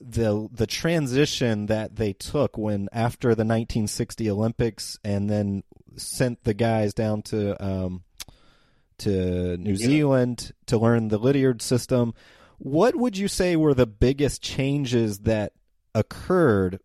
the 0.01 0.49
the 0.51 0.66
transition 0.66 1.66
that 1.66 1.97
they 1.97 2.14
took 2.14 2.59
when 2.59 2.88
after 2.92 3.29
the 3.29 3.45
1960 3.45 4.31
Olympics 4.31 4.99
and 5.05 5.31
then 5.31 5.62
sent 5.97 6.42
the 6.45 6.55
guys 6.55 6.95
down 6.95 7.23
to 7.23 7.64
um, 7.64 8.03
to 8.99 9.57
New 9.59 9.75
yeah. 9.75 9.87
Zealand 9.87 10.53
to 10.66 10.79
learn 10.79 11.09
the 11.09 11.18
Lydiard 11.18 11.62
system. 11.62 12.14
What 12.62 12.94
would 12.94 13.16
you 13.16 13.27
say 13.27 13.57
were 13.57 13.75
the 13.75 13.88
biggest 13.88 14.40
changes 14.40 15.18
that 15.20 15.53
occurred 15.96 16.79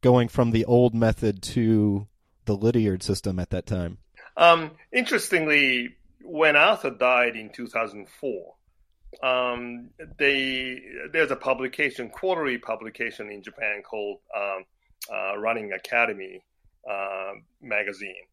going 0.00 0.28
from 0.28 0.52
the 0.52 0.64
old 0.64 0.94
method 0.94 1.42
to 1.42 2.08
the 2.46 2.56
Lydiard 2.56 3.02
system 3.02 3.38
at 3.38 3.50
that 3.50 3.66
time? 3.66 3.98
Um, 4.38 4.70
interestingly, 4.90 5.96
when 6.22 6.56
Arthur 6.56 6.88
died 6.88 7.36
in 7.36 7.50
2004, 7.50 8.54
um, 9.22 9.90
they 10.18 10.80
there's 11.12 11.30
a 11.30 11.36
publication, 11.36 12.08
quarterly 12.08 12.56
publication 12.56 13.30
in 13.30 13.42
Japan 13.42 13.82
called 13.82 14.20
um, 14.34 14.64
uh, 15.12 15.36
Running 15.36 15.74
Academy 15.74 16.42
uh, 16.90 17.32
magazine, 17.60 18.24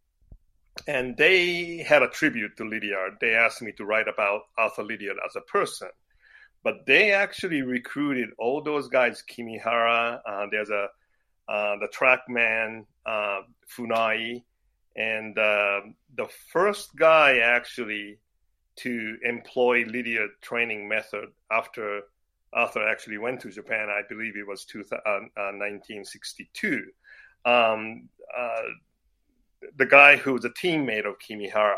and 0.87 1.17
they 1.17 1.85
had 1.85 2.03
a 2.03 2.07
tribute 2.07 2.55
to 2.55 2.63
Lydiard. 2.63 3.17
They 3.19 3.33
asked 3.35 3.61
me 3.61 3.73
to 3.73 3.83
write 3.83 4.07
about 4.07 4.43
Arthur 4.57 4.83
Lydiard 4.83 5.17
as 5.25 5.35
a 5.35 5.41
person, 5.41 5.89
but 6.65 6.83
they 6.87 7.11
actually 7.11 7.61
recruited 7.61 8.29
all 8.39 8.59
those 8.59 8.89
guys. 8.89 9.23
Kimihara, 9.29 10.19
uh, 10.27 10.47
there's 10.51 10.71
a 10.71 10.87
uh, 11.47 11.75
the 11.79 11.87
trackman 11.87 12.85
uh, 13.05 13.41
Funai, 13.71 14.41
and 14.95 15.37
uh, 15.37 15.81
the 16.17 16.27
first 16.51 16.95
guy 16.95 17.37
actually 17.37 18.17
to 18.77 19.15
employ 19.23 19.85
Lydiard 19.85 20.31
training 20.41 20.89
method 20.89 21.29
after 21.51 22.01
Arthur 22.51 22.87
actually 22.87 23.19
went 23.19 23.41
to 23.41 23.51
Japan. 23.51 23.89
I 23.89 24.01
believe 24.09 24.35
it 24.35 24.47
was 24.47 24.65
two, 24.65 24.83
uh, 24.91 24.95
uh, 24.95 25.53
1962. 25.53 26.83
Um, 27.45 28.09
uh, 28.35 28.61
the 29.77 29.85
guy 29.85 30.15
who 30.15 30.33
was 30.33 30.45
a 30.45 30.49
teammate 30.49 31.05
of 31.05 31.15
Kimihara. 31.19 31.75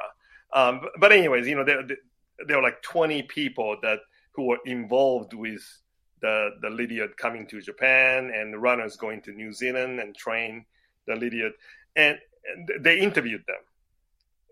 Um, 0.53 0.81
but 0.97 1.11
anyways, 1.11 1.45
you 1.45 1.55
know, 1.55 1.65
there, 1.65 1.85
there 2.47 2.55
were 2.55 2.63
like 2.63 2.81
20 2.83 3.23
people 3.23 3.75
that 3.81 3.99
who 4.37 4.45
were 4.45 4.59
involved 4.65 5.33
with 5.33 5.61
the 6.21 6.51
the 6.61 6.69
Lydiard 6.69 7.17
coming 7.17 7.45
to 7.47 7.61
Japan 7.61 8.31
and 8.33 8.53
the 8.53 8.59
runners 8.59 8.95
going 8.95 9.21
to 9.23 9.31
New 9.31 9.51
Zealand 9.51 9.99
and 9.99 10.15
train 10.15 10.65
the 11.05 11.15
Lydiard, 11.15 11.53
and, 11.95 12.17
they 12.79 12.97
interviewed 12.99 13.43
them 13.45 13.57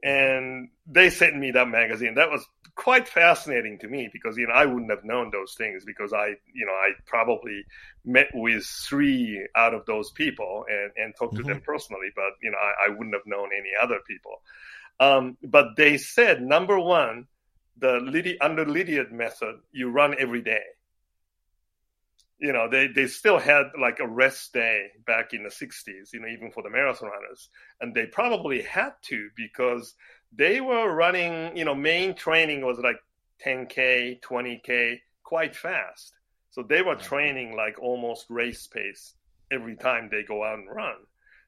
and 0.04 0.68
they 0.86 1.10
sent 1.10 1.38
me 1.38 1.52
that 1.52 1.70
magazine. 1.70 2.16
That 2.16 2.30
was 2.30 2.46
quite 2.76 3.08
fascinating 3.08 3.80
to 3.80 3.88
me 3.88 4.10
because 4.12 4.38
you 4.38 4.48
know 4.48 4.54
I 4.54 4.66
wouldn't 4.66 4.92
have 4.92 5.06
known 5.06 5.32
those 5.32 5.54
things 5.54 5.86
because 5.86 6.14
I 6.14 6.36
you 6.54 6.66
know 6.66 6.74
I 6.74 6.92
probably 7.06 7.64
met 8.04 8.28
with 8.34 8.66
three 8.66 9.48
out 9.56 9.74
of 9.74 9.86
those 9.86 10.12
people 10.12 10.66
and 10.70 10.92
and 10.98 11.16
talked 11.16 11.36
mm-hmm. 11.36 11.48
to 11.48 11.54
them 11.54 11.62
personally, 11.66 12.10
but 12.16 12.34
you 12.44 12.52
know 12.52 12.58
I, 12.58 12.88
I, 12.88 12.90
wouldn't 12.90 13.16
have 13.16 13.26
known 13.26 13.50
any 13.58 13.72
other 13.82 14.00
people. 14.06 14.42
Um, 15.00 15.38
but 15.44 15.76
they 15.76 15.98
said 15.98 16.42
number 16.42 16.80
one, 16.80 17.28
the 17.78 18.38
under 18.42 18.66
Lydiard 18.66 19.12
method, 19.12 19.56
you 19.72 19.90
run 19.90 20.16
every 20.18 20.42
day. 20.42 20.64
You 22.40 22.52
know 22.52 22.70
they 22.70 22.88
they 22.88 23.08
still 23.08 23.40
had 23.40 23.68
like 23.80 24.00
a 24.00 24.08
rest 24.08 24.54
day 24.54 24.88
back 25.08 25.34
in 25.34 25.44
the 25.44 25.50
60s 25.50 26.12
you 26.12 26.20
know 26.20 26.28
even 26.28 26.52
for 26.52 26.64
the 26.64 26.70
marathon 26.70 27.10
runners. 27.10 27.50
And 27.80 27.96
they 27.96 28.08
probably 28.08 28.62
had 28.62 28.92
to 29.04 29.30
because 29.38 29.96
they 30.34 30.60
were 30.60 30.94
running 30.94 31.56
you 31.56 31.64
know 31.64 31.76
main 31.76 32.14
training 32.14 32.66
was 32.66 32.78
like 32.80 32.98
10k 33.46 34.22
20k 34.22 35.00
quite 35.24 35.56
fast. 35.56 36.14
So 36.52 36.62
they 36.62 36.82
were 36.82 36.96
mm-hmm. 36.96 37.08
training 37.08 37.56
like 37.56 37.80
almost 37.82 38.26
race 38.30 38.68
pace 38.68 39.14
every 39.52 39.78
time 39.78 40.10
they 40.12 40.24
go 40.24 40.44
out 40.44 40.60
and 40.60 40.70
run. 40.70 40.96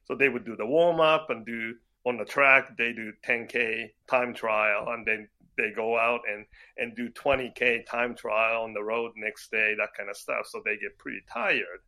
So 0.06 0.14
they 0.14 0.30
would 0.30 0.46
do 0.46 0.56
the 0.56 0.66
warm 0.66 1.00
up 1.00 1.28
and 1.28 1.44
do 1.44 1.74
on 2.08 2.16
the 2.16 2.24
track 2.24 2.76
they 2.78 2.92
do 2.92 3.12
10k 3.26 3.90
time 4.08 4.32
trial 4.32 4.88
and 4.88 5.06
then 5.06 5.28
they 5.58 5.70
go 5.70 5.98
out 5.98 6.20
and 6.30 6.46
and 6.78 6.96
do 6.96 7.10
20k 7.10 7.84
time 7.84 8.14
trial 8.14 8.62
on 8.62 8.72
the 8.72 8.82
road 8.82 9.12
next 9.16 9.50
day 9.50 9.74
that 9.76 9.90
kind 9.96 10.08
of 10.08 10.16
stuff 10.16 10.46
so 10.46 10.62
they 10.64 10.78
get 10.78 10.98
pretty 10.98 11.20
tired. 11.30 11.80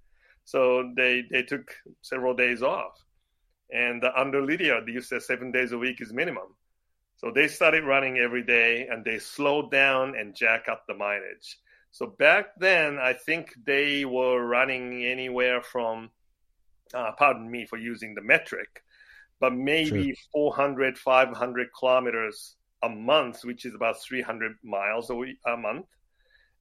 So 0.44 0.92
they 0.96 1.24
they 1.30 1.42
took 1.42 1.74
several 2.02 2.34
days 2.34 2.62
off. 2.62 3.02
And 3.72 4.04
under 4.04 4.42
Lydiard 4.42 4.84
they 4.86 4.92
used 4.92 5.08
to 5.10 5.20
seven 5.20 5.52
days 5.52 5.72
a 5.72 5.78
week 5.78 6.02
is 6.02 6.12
minimum. 6.12 6.54
So 7.16 7.30
they 7.34 7.48
started 7.48 7.84
running 7.84 8.18
every 8.18 8.42
day 8.42 8.88
and 8.90 9.04
they 9.04 9.18
slowed 9.18 9.70
down 9.70 10.14
and 10.16 10.34
jack 10.34 10.68
up 10.68 10.84
the 10.86 10.94
mileage. 10.94 11.58
So 11.92 12.06
back 12.06 12.54
then 12.58 12.98
i 12.98 13.12
think 13.12 13.52
they 13.64 14.04
were 14.04 14.44
running 14.44 15.04
anywhere 15.04 15.60
from 15.62 16.10
uh, 16.94 17.12
pardon 17.18 17.50
me 17.50 17.66
for 17.66 17.78
using 17.78 18.14
the 18.14 18.22
metric 18.22 18.82
but 19.40 19.54
maybe 19.54 20.14
sure. 20.32 20.52
400 20.54 20.98
500 20.98 21.68
kilometers 21.76 22.56
a 22.82 22.88
month, 22.88 23.44
which 23.44 23.64
is 23.64 23.74
about 23.74 24.00
300 24.02 24.56
miles 24.62 25.10
a, 25.10 25.14
week, 25.14 25.38
a 25.46 25.56
month. 25.56 25.86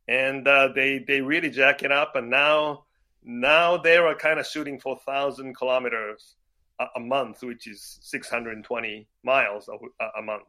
and 0.08 0.47
uh, 0.47 0.69
they 0.73 0.99
they 1.08 1.21
really 1.21 1.49
jack 1.49 1.84
it 1.84 1.91
up, 1.91 2.15
and 2.15 2.29
now 2.29 2.86
now 3.23 3.77
they 3.77 3.97
are 3.97 4.15
kind 4.15 4.39
of 4.39 4.47
shooting 4.47 4.79
for 4.79 4.97
thousand 5.05 5.55
kilometers 5.55 6.36
a, 6.79 6.86
a, 6.95 6.99
month, 6.99 7.43
which 7.43 7.67
is 7.67 7.99
620 8.01 9.08
miles 9.23 9.69
a, 9.69 10.19
a 10.19 10.21
month. 10.21 10.47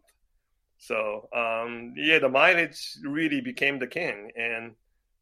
So 0.79 1.29
um, 1.35 1.95
yeah, 1.97 2.19
the 2.19 2.29
mileage 2.29 2.97
really 3.05 3.41
became 3.41 3.79
the 3.79 3.87
king, 3.87 4.31
and 4.37 4.75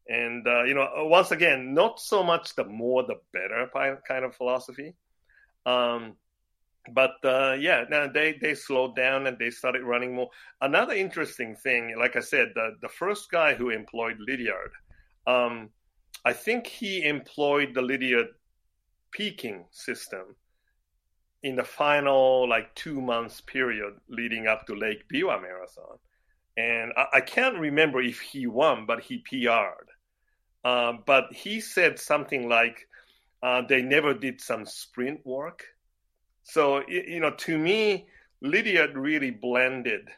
and 0.07 0.47
uh, 0.47 0.63
you 0.63 0.73
know 0.73 0.87
once 1.05 1.31
again, 1.31 1.73
not 1.73 1.99
so 1.99 2.23
much 2.23 2.55
the 2.55 2.63
more 2.63 3.03
the 3.03 3.19
better 3.33 3.69
kind 4.07 4.25
of 4.25 4.35
philosophy. 4.35 4.95
Um, 5.65 6.15
but 6.93 7.15
uh, 7.23 7.55
yeah, 7.59 7.85
now 7.89 8.07
they 8.07 8.37
they 8.41 8.55
slowed 8.55 8.95
down 8.95 9.27
and 9.27 9.37
they 9.37 9.49
started 9.49 9.83
running 9.83 10.15
more. 10.15 10.29
Another 10.61 10.93
interesting 10.93 11.55
thing, 11.55 11.95
like 11.97 12.15
I 12.15 12.21
said, 12.21 12.51
the 12.55 12.77
the 12.81 12.89
first 12.89 13.29
guy 13.31 13.53
who 13.53 13.69
employed 13.69 14.17
Lydiard, 14.19 14.71
um, 15.27 15.69
I 16.25 16.33
think 16.33 16.67
he 16.67 17.03
employed 17.03 17.73
the 17.73 17.81
Lydiard 17.81 18.27
peaking 19.11 19.65
system 19.71 20.35
in 21.43 21.55
the 21.55 21.63
final 21.63 22.47
like 22.47 22.73
two 22.75 23.01
months 23.01 23.41
period 23.41 23.93
leading 24.09 24.47
up 24.47 24.65
to 24.67 24.75
Lake 24.75 25.07
Biwa 25.11 25.41
Marathon, 25.41 25.97
and 26.57 26.91
I, 27.13 27.21
can't 27.21 27.57
remember 27.57 28.01
if 28.01 28.19
he 28.19 28.47
won, 28.47 28.85
but 28.85 29.01
he 29.01 29.19
PR'd. 29.19 29.89
Uh, 30.65 30.93
but 31.05 31.31
he 31.31 31.61
said 31.61 31.97
something 31.97 32.49
like 32.49 32.87
uh, 33.41 33.61
they 33.61 33.81
never 33.81 34.13
did 34.13 34.41
some 34.41 34.65
sprint 34.65 35.25
work 35.25 35.63
so, 36.49 36.81
you 36.87 37.19
know, 37.19 37.31
to 37.31 37.57
me, 37.57 38.07
Lydiard 38.41 38.97
really 38.97 39.31
blended 39.31 40.09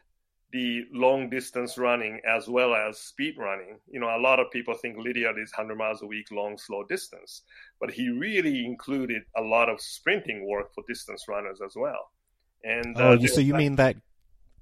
the 0.51 0.85
long 0.91 1.29
distance 1.29 1.77
running 1.77 2.19
as 2.27 2.47
well 2.47 2.75
as 2.75 2.99
speed 2.99 3.35
running. 3.37 3.79
You 3.89 3.99
know, 3.99 4.07
a 4.07 4.19
lot 4.19 4.39
of 4.39 4.51
people 4.51 4.73
think 4.75 4.97
Lydiard 4.97 5.37
is 5.37 5.51
100 5.55 5.75
miles 5.77 6.01
a 6.01 6.05
week, 6.05 6.27
long, 6.31 6.57
slow 6.57 6.83
distance, 6.83 7.43
but 7.79 7.91
he 7.91 8.09
really 8.09 8.65
included 8.65 9.23
a 9.37 9.41
lot 9.41 9.69
of 9.69 9.79
sprinting 9.79 10.47
work 10.47 10.73
for 10.73 10.83
distance 10.87 11.25
runners 11.27 11.59
as 11.65 11.73
well. 11.75 12.11
And 12.63 12.95
oh, 12.97 13.13
uh, 13.13 13.27
so 13.27 13.41
you 13.41 13.53
mean 13.53 13.75
that 13.77 13.97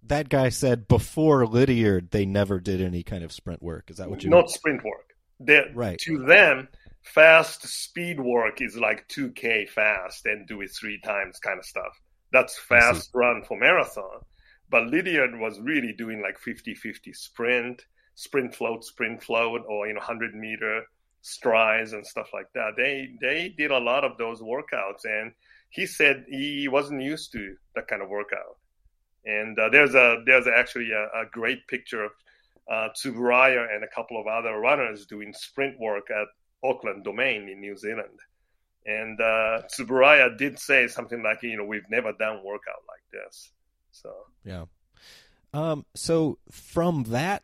that 0.03 0.29
guy 0.29 0.49
said 0.49 0.87
before 0.87 1.45
Lydiard 1.45 2.11
they 2.11 2.25
never 2.25 2.59
did 2.59 2.81
any 2.81 3.03
kind 3.03 3.23
of 3.23 3.31
sprint 3.31 3.61
work? 3.61 3.91
Is 3.91 3.97
that 3.97 4.09
what 4.09 4.23
you? 4.23 4.29
Mean? 4.29 4.37
Not 4.37 4.45
mean? 4.45 4.53
sprint 4.53 4.83
work. 4.83 5.09
Right. 5.75 5.99
To 5.99 6.19
them, 6.25 6.67
fast 7.13 7.67
speed 7.67 8.19
work 8.19 8.61
is 8.61 8.77
like 8.77 9.07
2k 9.09 9.69
fast 9.69 10.25
and 10.25 10.47
do 10.47 10.61
it 10.61 10.71
three 10.71 10.99
times 11.01 11.39
kind 11.39 11.59
of 11.59 11.65
stuff. 11.65 11.99
That's 12.31 12.57
fast 12.57 13.09
run 13.13 13.43
for 13.47 13.57
marathon 13.57 14.21
but 14.69 14.87
lydiard 14.87 15.37
was 15.39 15.59
really 15.59 15.93
doing 15.93 16.21
like 16.21 16.39
50-50 16.39 17.15
sprint 17.15 17.85
sprint 18.15 18.53
float 18.53 18.83
sprint 18.83 19.23
float 19.23 19.61
or 19.67 19.87
you 19.87 19.93
know 19.93 19.99
100 19.99 20.35
meter 20.35 20.83
strides 21.21 21.93
and 21.93 22.05
stuff 22.05 22.29
like 22.33 22.47
that. 22.53 22.71
They 22.77 23.09
they 23.21 23.53
did 23.57 23.71
a 23.71 23.77
lot 23.77 24.03
of 24.03 24.17
those 24.17 24.41
workouts 24.41 25.05
and 25.05 25.33
he 25.69 25.85
said 25.85 26.25
he 26.29 26.67
wasn't 26.67 27.01
used 27.01 27.31
to 27.33 27.55
that 27.75 27.87
kind 27.87 28.01
of 28.01 28.09
workout. 28.09 28.57
And 29.25 29.57
uh, 29.59 29.69
there's 29.69 29.95
a 29.95 30.21
there's 30.25 30.47
actually 30.47 30.91
a, 30.91 31.21
a 31.21 31.25
great 31.31 31.67
picture 31.67 32.05
of 32.05 32.11
uh, 32.71 32.89
Tsuburaya 32.95 33.73
and 33.73 33.83
a 33.83 33.95
couple 33.95 34.19
of 34.19 34.27
other 34.27 34.57
runners 34.59 35.05
doing 35.05 35.33
sprint 35.33 35.79
work 35.79 36.09
at 36.09 36.27
Auckland 36.63 37.03
Domain 37.03 37.49
in 37.49 37.59
New 37.59 37.77
Zealand. 37.77 38.19
And 38.85 39.19
uh, 39.19 39.61
Tsuburaya 39.67 40.37
did 40.37 40.57
say 40.57 40.87
something 40.87 41.21
like, 41.21 41.43
you 41.43 41.57
know, 41.57 41.65
we've 41.65 41.89
never 41.89 42.13
done 42.13 42.43
workout 42.43 42.83
like 42.87 43.03
this. 43.11 43.51
So 43.91 44.13
yeah. 44.43 44.65
Um. 45.53 45.85
So 45.95 46.37
from 46.51 47.03
that 47.05 47.43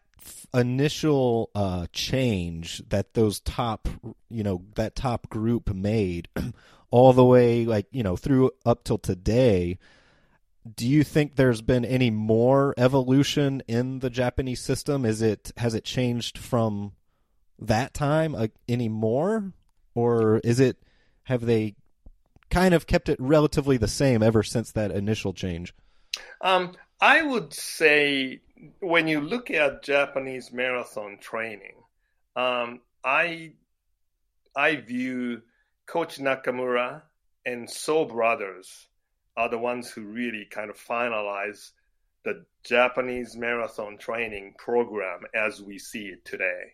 initial 0.53 1.49
uh, 1.53 1.87
change 1.91 2.81
that 2.89 3.13
those 3.13 3.39
top, 3.41 3.87
you 4.29 4.43
know, 4.43 4.63
that 4.75 4.95
top 4.95 5.29
group 5.29 5.73
made, 5.73 6.29
all 6.91 7.13
the 7.13 7.25
way 7.25 7.65
like 7.65 7.87
you 7.91 8.03
know 8.03 8.15
through 8.15 8.51
up 8.65 8.83
till 8.83 8.97
today. 8.97 9.77
Do 10.75 10.87
you 10.87 11.03
think 11.03 11.35
there's 11.35 11.61
been 11.61 11.85
any 11.85 12.09
more 12.09 12.73
evolution 12.75 13.61
in 13.67 13.99
the 13.99 14.09
Japanese 14.09 14.61
system? 14.61 15.05
Is 15.05 15.21
it 15.21 15.51
has 15.57 15.75
it 15.75 15.83
changed 15.83 16.39
from 16.39 16.93
that 17.59 17.93
time 17.93 18.35
uh, 18.35 18.47
anymore, 18.67 19.51
or 19.93 20.39
is 20.39 20.59
it 20.59 20.77
have 21.23 21.45
they 21.45 21.75
kind 22.49 22.73
of 22.73 22.87
kept 22.87 23.09
it 23.09 23.17
relatively 23.19 23.77
the 23.77 23.87
same 23.87 24.21
ever 24.21 24.43
since 24.43 24.71
that 24.71 24.91
initial 24.91 25.33
change? 25.33 25.73
Um, 26.41 26.73
I 27.01 27.21
would 27.21 27.53
say 27.53 28.41
when 28.79 29.07
you 29.07 29.21
look 29.21 29.51
at 29.51 29.83
Japanese 29.83 30.51
marathon 30.51 31.17
training, 31.19 31.75
um, 32.35 32.81
I 33.03 33.53
I 34.55 34.77
view 34.77 35.41
Coach 35.85 36.17
Nakamura 36.17 37.01
and 37.45 37.69
So 37.69 38.05
Brothers 38.05 38.87
are 39.37 39.49
the 39.49 39.59
ones 39.59 39.89
who 39.89 40.03
really 40.03 40.45
kind 40.49 40.69
of 40.69 40.77
finalize 40.77 41.71
the 42.23 42.45
Japanese 42.63 43.35
marathon 43.35 43.97
training 43.97 44.55
program 44.57 45.21
as 45.33 45.61
we 45.61 45.77
see 45.77 46.07
it 46.07 46.25
today. 46.25 46.73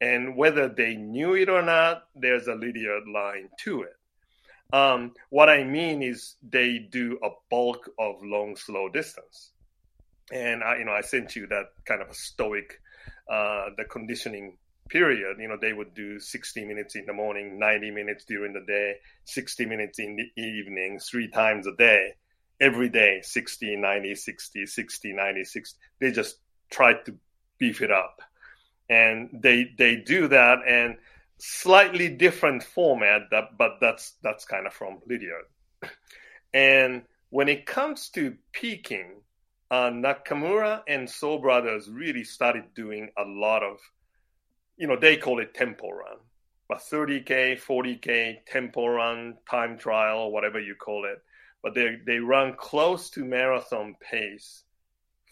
And 0.00 0.36
whether 0.36 0.68
they 0.68 0.94
knew 0.94 1.34
it 1.34 1.48
or 1.48 1.62
not, 1.62 2.04
there's 2.14 2.46
a 2.46 2.54
Lydiard 2.54 3.08
line 3.08 3.48
to 3.60 3.82
it. 3.82 3.96
Um, 4.72 5.12
what 5.30 5.48
I 5.48 5.64
mean 5.64 6.02
is 6.02 6.36
they 6.42 6.78
do 6.78 7.18
a 7.22 7.30
bulk 7.50 7.90
of 7.98 8.16
long, 8.22 8.54
slow 8.56 8.88
distance. 8.88 9.52
And 10.32 10.62
I, 10.62 10.78
you 10.78 10.84
know, 10.84 10.92
I 10.92 11.00
sent 11.00 11.34
you 11.34 11.46
that 11.48 11.66
kind 11.86 12.02
of 12.02 12.10
a 12.10 12.14
stoic, 12.14 12.80
uh, 13.30 13.70
the 13.76 13.84
conditioning 13.84 14.58
period. 14.88 15.38
You 15.40 15.48
know, 15.48 15.56
they 15.60 15.72
would 15.72 15.94
do 15.94 16.20
60 16.20 16.64
minutes 16.66 16.96
in 16.96 17.06
the 17.06 17.14
morning, 17.14 17.58
90 17.58 17.90
minutes 17.90 18.24
during 18.26 18.52
the 18.52 18.64
day, 18.66 18.96
60 19.24 19.64
minutes 19.66 19.98
in 19.98 20.16
the 20.16 20.42
evening, 20.42 20.98
three 20.98 21.28
times 21.28 21.66
a 21.66 21.74
day, 21.74 22.14
every 22.60 22.90
day, 22.90 23.20
60, 23.22 23.76
90, 23.76 24.14
60, 24.14 24.66
60, 24.66 25.12
90, 25.12 25.44
60. 25.44 25.78
They 25.98 26.12
just 26.12 26.36
tried 26.70 27.06
to 27.06 27.16
beef 27.58 27.80
it 27.80 27.90
up 27.90 28.20
and 28.88 29.28
they 29.32 29.70
they 29.76 29.96
do 29.96 30.28
that 30.28 30.58
and 30.66 30.96
slightly 31.38 32.08
different 32.08 32.62
format 32.62 33.22
that 33.30 33.56
but 33.56 33.72
that's 33.80 34.14
that's 34.22 34.44
kind 34.44 34.66
of 34.66 34.72
from 34.72 34.98
Lydiard. 35.06 35.44
And 36.54 37.02
when 37.28 37.50
it 37.50 37.66
comes 37.66 38.08
to 38.10 38.34
peaking, 38.52 39.20
uh, 39.70 39.90
Nakamura 39.90 40.80
and 40.88 41.08
So 41.08 41.38
Brothers 41.38 41.90
really 41.90 42.24
started 42.24 42.72
doing 42.74 43.10
a 43.18 43.24
lot 43.24 43.62
of, 43.62 43.76
you 44.78 44.86
know, 44.86 44.96
they 44.98 45.18
call 45.18 45.40
it 45.40 45.52
tempo 45.52 45.90
run, 45.90 46.16
but 46.70 46.78
30k, 46.78 47.60
40k 47.60 48.46
tempo 48.46 48.86
run, 48.86 49.36
time 49.48 49.76
trial, 49.76 50.32
whatever 50.32 50.58
you 50.58 50.74
call 50.74 51.04
it. 51.04 51.18
But 51.62 51.74
they 51.74 51.96
they 52.06 52.18
run 52.18 52.54
close 52.56 53.10
to 53.10 53.26
marathon 53.26 53.94
pace 54.00 54.64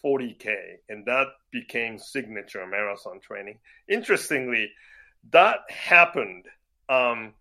40K, 0.06 0.54
and 0.88 1.04
that 1.06 1.26
became 1.50 1.98
signature 1.98 2.64
marathon 2.66 3.18
training. 3.20 3.58
Interestingly, 3.88 4.70
that 5.32 5.60
happened, 5.68 6.44
um, 6.88 7.34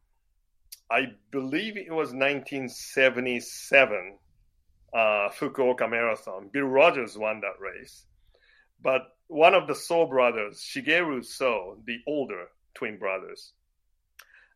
I 0.89 1.13
believe 1.31 1.77
it 1.77 1.91
was 1.91 2.09
1977 2.09 4.17
uh, 4.93 5.29
Fukuoka 5.29 5.89
Marathon. 5.89 6.49
Bill 6.51 6.65
Rodgers 6.65 7.17
won 7.17 7.41
that 7.41 7.59
race. 7.59 8.05
But 8.81 9.03
one 9.27 9.53
of 9.53 9.67
the 9.67 9.75
So 9.75 10.07
brothers, 10.07 10.59
Shigeru 10.59 11.23
So, 11.23 11.77
the 11.85 11.99
older 12.07 12.47
twin 12.73 12.97
brothers, 12.97 13.53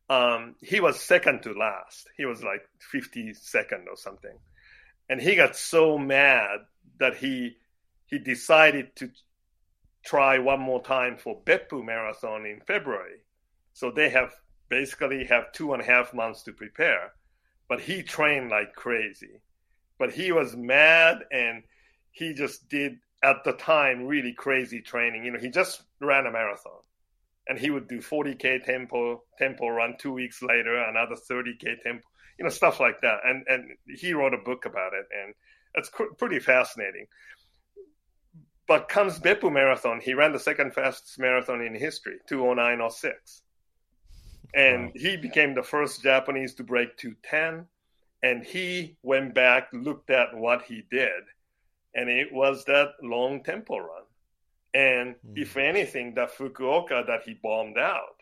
um, 0.09 0.55
he 0.61 0.79
was 0.79 0.99
second 0.99 1.43
to 1.43 1.53
last. 1.53 2.07
He 2.17 2.25
was 2.25 2.43
like 2.43 2.67
52nd 2.93 3.87
or 3.87 3.97
something. 3.97 4.35
And 5.09 5.21
he 5.21 5.35
got 5.35 5.55
so 5.55 5.97
mad 5.97 6.59
that 6.99 7.15
he 7.15 7.57
he 8.09 8.19
decided 8.19 8.95
to 8.97 9.09
try 10.05 10.39
one 10.39 10.59
more 10.59 10.81
time 10.81 11.17
for 11.17 11.41
Beppu 11.43 11.83
Marathon 11.85 12.45
in 12.45 12.61
February. 12.61 13.19
So 13.73 13.91
they 13.91 14.09
have 14.09 14.33
basically 14.69 15.25
have 15.25 15.51
two 15.51 15.73
and 15.73 15.81
a 15.81 15.85
half 15.85 16.13
months 16.13 16.43
to 16.43 16.53
prepare. 16.53 17.13
But 17.67 17.81
he 17.81 18.01
trained 18.01 18.49
like 18.49 18.73
crazy. 18.73 19.41
But 19.97 20.12
he 20.12 20.31
was 20.31 20.55
mad 20.55 21.19
and 21.31 21.63
he 22.12 22.33
just 22.33 22.67
did 22.69 22.97
at 23.23 23.43
the 23.43 23.53
time 23.53 24.05
really 24.05 24.33
crazy 24.33 24.81
training. 24.81 25.25
You 25.25 25.31
know, 25.31 25.39
he 25.39 25.49
just 25.49 25.83
ran 26.01 26.25
a 26.25 26.31
marathon. 26.31 26.81
And 27.47 27.60
he 27.60 27.69
would 27.69 27.87
do 27.87 27.99
40k 27.99 28.63
tempo 28.63 29.23
tempo 29.37 29.67
run 29.69 29.95
two 29.99 30.13
weeks 30.13 30.41
later, 30.41 30.77
another 30.77 31.15
30k 31.15 31.81
tempo, 31.81 32.03
you 32.37 32.45
know, 32.45 32.49
stuff 32.49 32.79
like 32.79 33.01
that. 33.01 33.19
And 33.25 33.43
and 33.47 33.71
he 33.87 34.13
wrote 34.13 34.35
a 34.35 34.37
book 34.37 34.65
about 34.65 34.93
it, 34.93 35.05
and 35.12 35.33
it's 35.73 35.91
pretty 36.19 36.39
fascinating. 36.39 37.07
But 38.69 38.87
comes 38.87 39.17
Beppu 39.17 39.51
Marathon, 39.51 39.99
he 39.99 40.13
ran 40.13 40.31
the 40.31 40.37
second 40.37 40.75
fastest 40.75 41.17
marathon 41.17 41.59
in 41.59 41.73
history, 41.73 42.19
209.06. 42.29 43.41
And 44.53 44.85
wow. 44.85 44.91
he 44.93 45.17
became 45.17 45.55
the 45.55 45.63
first 45.63 46.03
Japanese 46.03 46.53
to 46.53 46.63
break 46.63 46.95
210. 46.97 47.65
And 48.21 48.43
he 48.43 48.95
went 49.01 49.33
back, 49.33 49.69
looked 49.73 50.11
at 50.11 50.37
what 50.37 50.61
he 50.61 50.83
did, 50.91 51.23
and 51.95 52.09
it 52.09 52.31
was 52.31 52.63
that 52.65 52.89
long 53.01 53.43
tempo 53.43 53.79
run. 53.79 54.03
And 54.75 55.15
mm. 55.15 55.41
if 55.41 55.57
anything, 55.57 56.13
that 56.13 56.37
Fukuoka 56.37 57.07
that 57.07 57.23
he 57.25 57.39
bombed 57.41 57.79
out 57.79 58.21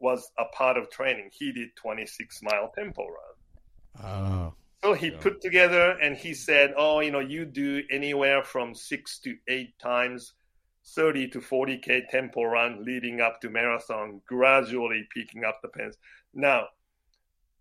was 0.00 0.28
a 0.36 0.46
part 0.46 0.76
of 0.76 0.90
training. 0.90 1.30
He 1.32 1.52
did 1.52 1.76
26 1.76 2.40
mile 2.42 2.72
tempo 2.74 3.06
run. 3.06 4.04
Oh. 4.04 4.54
So 4.84 4.92
he 4.92 5.06
yeah. 5.06 5.18
put 5.18 5.40
together 5.40 5.92
and 5.92 6.14
he 6.14 6.34
said, 6.34 6.74
Oh, 6.76 7.00
you 7.00 7.10
know, 7.10 7.20
you 7.20 7.46
do 7.46 7.82
anywhere 7.90 8.44
from 8.44 8.74
six 8.74 9.18
to 9.20 9.34
eight 9.48 9.78
times 9.78 10.34
30 10.94 11.28
to 11.28 11.40
40K 11.40 12.10
tempo 12.10 12.42
run 12.42 12.84
leading 12.84 13.22
up 13.22 13.40
to 13.40 13.48
marathon, 13.48 14.20
gradually 14.26 15.08
picking 15.14 15.42
up 15.42 15.60
the 15.62 15.68
pace. 15.68 15.96
Now, 16.34 16.66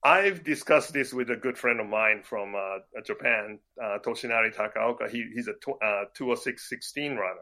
I've 0.03 0.43
discussed 0.43 0.91
this 0.91 1.13
with 1.13 1.30
a 1.30 1.38
good 1.38 1.57
friend 1.57 1.80
of 1.80 1.88
mine 1.88 2.24
from 2.24 2.55
uh, 2.55 3.01
Japan, 3.05 3.59
uh, 3.82 3.99
Toshinari 4.05 4.53
Takaoka. 4.53 5.09
He, 5.09 5.26
he's 5.34 5.47
a 5.47 5.53
tw- 5.53 5.82
uh, 5.82 6.05
206.16 6.19 7.11
runner. 7.11 7.39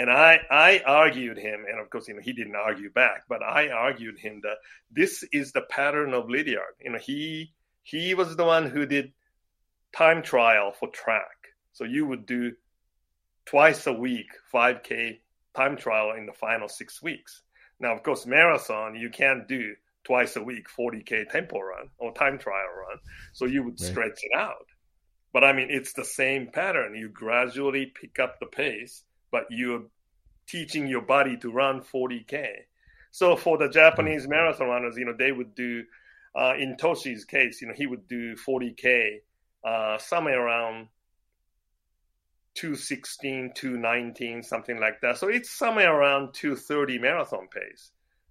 And 0.00 0.10
I, 0.10 0.40
I 0.50 0.82
argued 0.84 1.38
him, 1.38 1.66
and 1.70 1.78
of 1.78 1.88
course, 1.88 2.08
you 2.08 2.14
know, 2.14 2.20
he 2.20 2.32
didn't 2.32 2.56
argue 2.56 2.90
back, 2.90 3.26
but 3.28 3.44
I 3.44 3.68
argued 3.68 4.18
him 4.18 4.40
that 4.42 4.56
this 4.90 5.22
is 5.30 5.52
the 5.52 5.62
pattern 5.70 6.14
of 6.14 6.28
Lydiard. 6.28 6.74
You 6.80 6.90
know, 6.90 6.98
he, 6.98 7.54
he 7.84 8.14
was 8.14 8.34
the 8.34 8.44
one 8.44 8.68
who 8.68 8.86
did 8.86 9.12
time 9.96 10.22
trial 10.22 10.72
for 10.72 10.88
track. 10.88 11.36
So 11.72 11.84
you 11.84 12.06
would 12.06 12.26
do 12.26 12.52
twice 13.46 13.86
a 13.86 13.92
week, 13.92 14.26
5K 14.52 15.20
time 15.54 15.76
trial 15.76 16.12
in 16.18 16.26
the 16.26 16.32
final 16.32 16.68
six 16.68 17.00
weeks. 17.00 17.42
Now, 17.78 17.94
of 17.94 18.02
course, 18.02 18.26
marathon, 18.26 18.96
you 18.96 19.10
can't 19.10 19.46
do 19.46 19.74
twice 20.04 20.36
a 20.36 20.42
week 20.42 20.66
40k 20.78 21.28
tempo 21.30 21.58
run 21.60 21.88
or 21.98 22.12
time 22.12 22.38
trial 22.38 22.68
run 22.76 22.98
so 23.32 23.46
you 23.46 23.62
would 23.62 23.80
right. 23.80 23.90
stretch 23.90 24.20
it 24.22 24.36
out 24.36 24.66
but 25.32 25.42
i 25.42 25.52
mean 25.52 25.68
it's 25.70 25.92
the 25.94 26.04
same 26.04 26.48
pattern 26.52 26.94
you 26.94 27.08
gradually 27.08 27.86
pick 27.86 28.18
up 28.18 28.38
the 28.38 28.46
pace 28.46 29.04
but 29.32 29.44
you're 29.50 29.84
teaching 30.46 30.86
your 30.86 31.00
body 31.00 31.36
to 31.38 31.50
run 31.50 31.80
40k 31.80 32.48
so 33.10 33.34
for 33.34 33.56
the 33.56 33.68
japanese 33.68 34.26
mm. 34.26 34.30
marathon 34.30 34.68
runners 34.68 34.96
you 34.96 35.06
know 35.06 35.14
they 35.18 35.32
would 35.32 35.54
do 35.54 35.82
uh, 36.36 36.54
in 36.58 36.76
toshi's 36.76 37.24
case 37.24 37.60
you 37.60 37.68
know 37.68 37.74
he 37.74 37.86
would 37.86 38.06
do 38.08 38.34
40k 38.34 39.18
uh, 39.64 39.98
somewhere 39.98 40.46
around 40.46 40.88
216 42.54 43.52
219 43.54 44.42
something 44.42 44.78
like 44.78 45.00
that 45.00 45.18
so 45.18 45.28
it's 45.28 45.50
somewhere 45.50 45.94
around 45.94 46.34
230 46.34 46.98
marathon 46.98 47.48
pace 47.48 47.90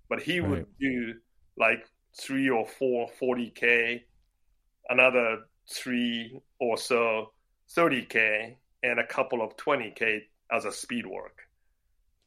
but 0.09 0.21
he 0.21 0.39
right. 0.39 0.49
would 0.49 0.67
do 0.79 1.13
like 1.57 1.87
three 2.19 2.49
or 2.49 2.65
four 2.67 3.09
40k, 3.21 4.01
another 4.89 5.39
three 5.71 6.39
or 6.59 6.77
so 6.77 7.33
30k, 7.75 8.55
and 8.83 8.99
a 8.99 9.07
couple 9.07 9.41
of 9.41 9.57
20k 9.57 10.21
as 10.51 10.65
a 10.65 10.71
speed 10.71 11.05
work. 11.05 11.39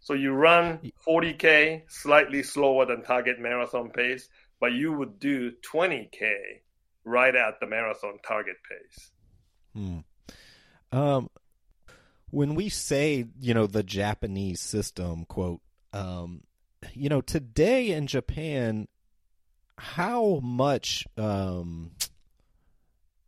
So 0.01 0.14
you 0.14 0.33
run 0.33 0.93
40k 1.07 1.83
slightly 1.89 2.43
slower 2.43 2.87
than 2.87 3.03
target 3.03 3.41
marathon 3.41 3.91
pace, 3.91 4.29
but 4.61 4.73
you 4.73 4.93
would 4.93 5.19
do 5.19 5.53
20k 5.73 6.33
right 7.05 7.35
at 7.35 7.61
the 7.61 7.67
marathon 7.67 8.19
target 8.27 8.57
pace. 8.69 9.11
Hmm. 9.75 9.99
Um, 10.93 11.31
when 12.31 12.55
we 12.55 12.69
say 12.69 13.27
you 13.41 13.55
know 13.55 13.67
the 13.67 13.83
Japanese 13.83 14.61
system, 14.61 15.25
quote, 15.25 15.61
um, 15.93 16.43
you 16.95 17.09
know 17.09 17.21
today 17.21 17.91
in 17.91 18.07
Japan, 18.07 18.89
how 19.79 20.41
much 20.43 21.07
um, 21.17 21.93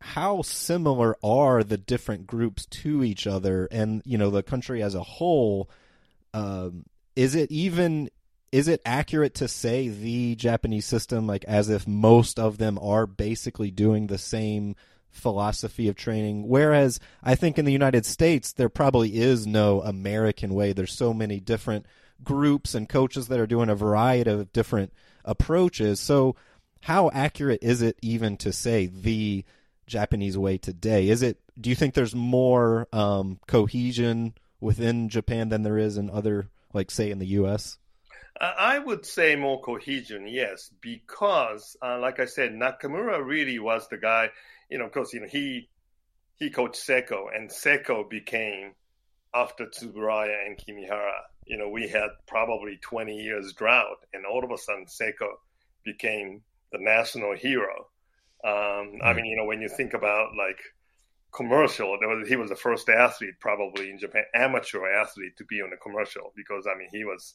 how 0.01 0.43
similar 0.43 1.17
are 1.23 1.63
the 1.63 1.77
different 1.77 2.27
groups 2.27 2.67
to 2.67 3.03
each 3.05 3.27
other 3.27 3.69
and 3.71 4.03
you 4.05 4.17
know 4.17 4.31
the 4.31 4.43
country 4.43 4.83
as 4.83 4.95
a 4.95 5.03
whole 5.03 5.69
um, 6.35 6.85
is 7.17 7.35
it 7.35 7.51
even 7.51 8.09
is 8.53 8.69
it 8.69 8.81
accurate 8.85 9.35
to 9.35 9.49
say 9.49 9.89
the 9.89 10.35
japanese 10.37 10.87
system 10.87 11.27
like 11.27 11.45
as 11.45 11.69
if 11.69 11.87
most 11.87 12.39
of 12.39 12.59
them 12.59 12.79
are 12.81 13.07
basically 13.07 13.71
doing 13.71 14.07
the 14.07 14.19
same 14.19 14.75
philosophy 15.11 15.89
of 15.89 15.97
training 15.97 16.47
whereas 16.47 17.01
i 17.23 17.35
think 17.35 17.59
in 17.59 17.65
the 17.65 17.73
united 17.73 18.05
states 18.07 18.53
there 18.53 18.69
probably 18.69 19.17
is 19.17 19.47
no 19.47 19.81
american 19.83 20.55
way 20.55 20.73
there's 20.73 20.93
so 20.93 21.13
many 21.13 21.41
different 21.41 21.87
groups 22.23 22.75
and 22.75 22.89
coaches 22.89 23.29
that 23.29 23.41
are 23.41 23.47
doing 23.47 23.69
a 23.69 23.75
variety 23.75 24.31
of 24.31 24.53
different 24.53 24.93
approaches. 25.25 26.01
So, 26.01 26.37
how 26.83 27.11
accurate 27.11 27.61
is 27.63 27.83
it 27.83 27.99
even 28.03 28.37
to 28.39 28.53
say 28.53 28.87
the 28.87 29.45
Japanese 29.87 30.39
way 30.39 30.59
today? 30.59 31.09
Is 31.09 31.23
it? 31.23 31.39
Do 31.61 31.71
you 31.71 31.77
think 31.77 31.95
there's 31.95 32.15
more 32.15 32.87
um, 32.93 33.41
cohesion 33.47 34.35
within 34.61 35.09
Japan 35.09 35.49
than 35.49 35.63
there 35.63 35.79
is 35.79 35.97
in 35.97 36.11
other, 36.11 36.49
like 36.73 36.91
say, 36.91 37.11
in 37.11 37.19
the 37.19 37.27
U.S.? 37.27 37.79
I 38.41 38.79
would 38.79 39.05
say 39.05 39.35
more 39.37 39.61
cohesion, 39.61 40.27
yes, 40.29 40.71
because 40.81 41.77
uh, 41.83 41.99
like 41.99 42.21
I 42.21 42.27
said, 42.27 42.53
Nakamura 42.53 43.25
really 43.25 43.59
was 43.59 43.89
the 43.89 43.99
guy. 43.99 44.31
You 44.71 44.79
know, 44.79 44.87
of 44.87 44.93
course, 44.93 45.13
you 45.13 45.21
know 45.21 45.27
he 45.27 45.69
he 46.37 46.51
coached 46.51 46.77
Seko, 46.77 47.35
and 47.35 47.51
Seko 47.51 48.09
became 48.09 48.75
after 49.35 49.67
Tsuburaya 49.67 50.47
and 50.47 50.57
Kimihara 50.57 51.21
you 51.49 51.57
know, 51.57 51.69
we 51.69 51.89
had 51.89 52.11
probably 52.27 52.79
20 52.83 53.17
years 53.17 53.53
drought, 53.55 54.05
and 54.13 54.25
all 54.27 54.45
of 54.45 54.51
a 54.51 54.59
sudden 54.59 54.85
Seko 54.85 55.29
became 55.83 56.43
the 56.71 56.79
national 56.79 57.35
hero. 57.35 57.89
Um, 58.45 59.01
I 59.03 59.15
mean, 59.15 59.25
you 59.25 59.37
know, 59.37 59.47
when 59.47 59.63
you 59.63 59.69
think 59.69 59.95
about 59.95 60.37
like 60.37 60.61
commercial, 61.33 61.91
was, 61.91 62.29
he 62.29 62.37
was 62.37 62.51
the 62.51 62.57
first 62.57 62.89
athlete 62.89 63.41
probably 63.41 63.91
in 63.91 63.99
Japan, 63.99 64.25
amateur 64.35 64.87
athlete 64.87 65.37
to 65.39 65.45
be 65.45 65.63
on 65.63 65.73
a 65.73 65.77
commercial 65.79 66.33
because 66.37 66.67
I 66.71 66.79
mean 66.79 66.89
he 66.93 67.05
was 67.05 67.35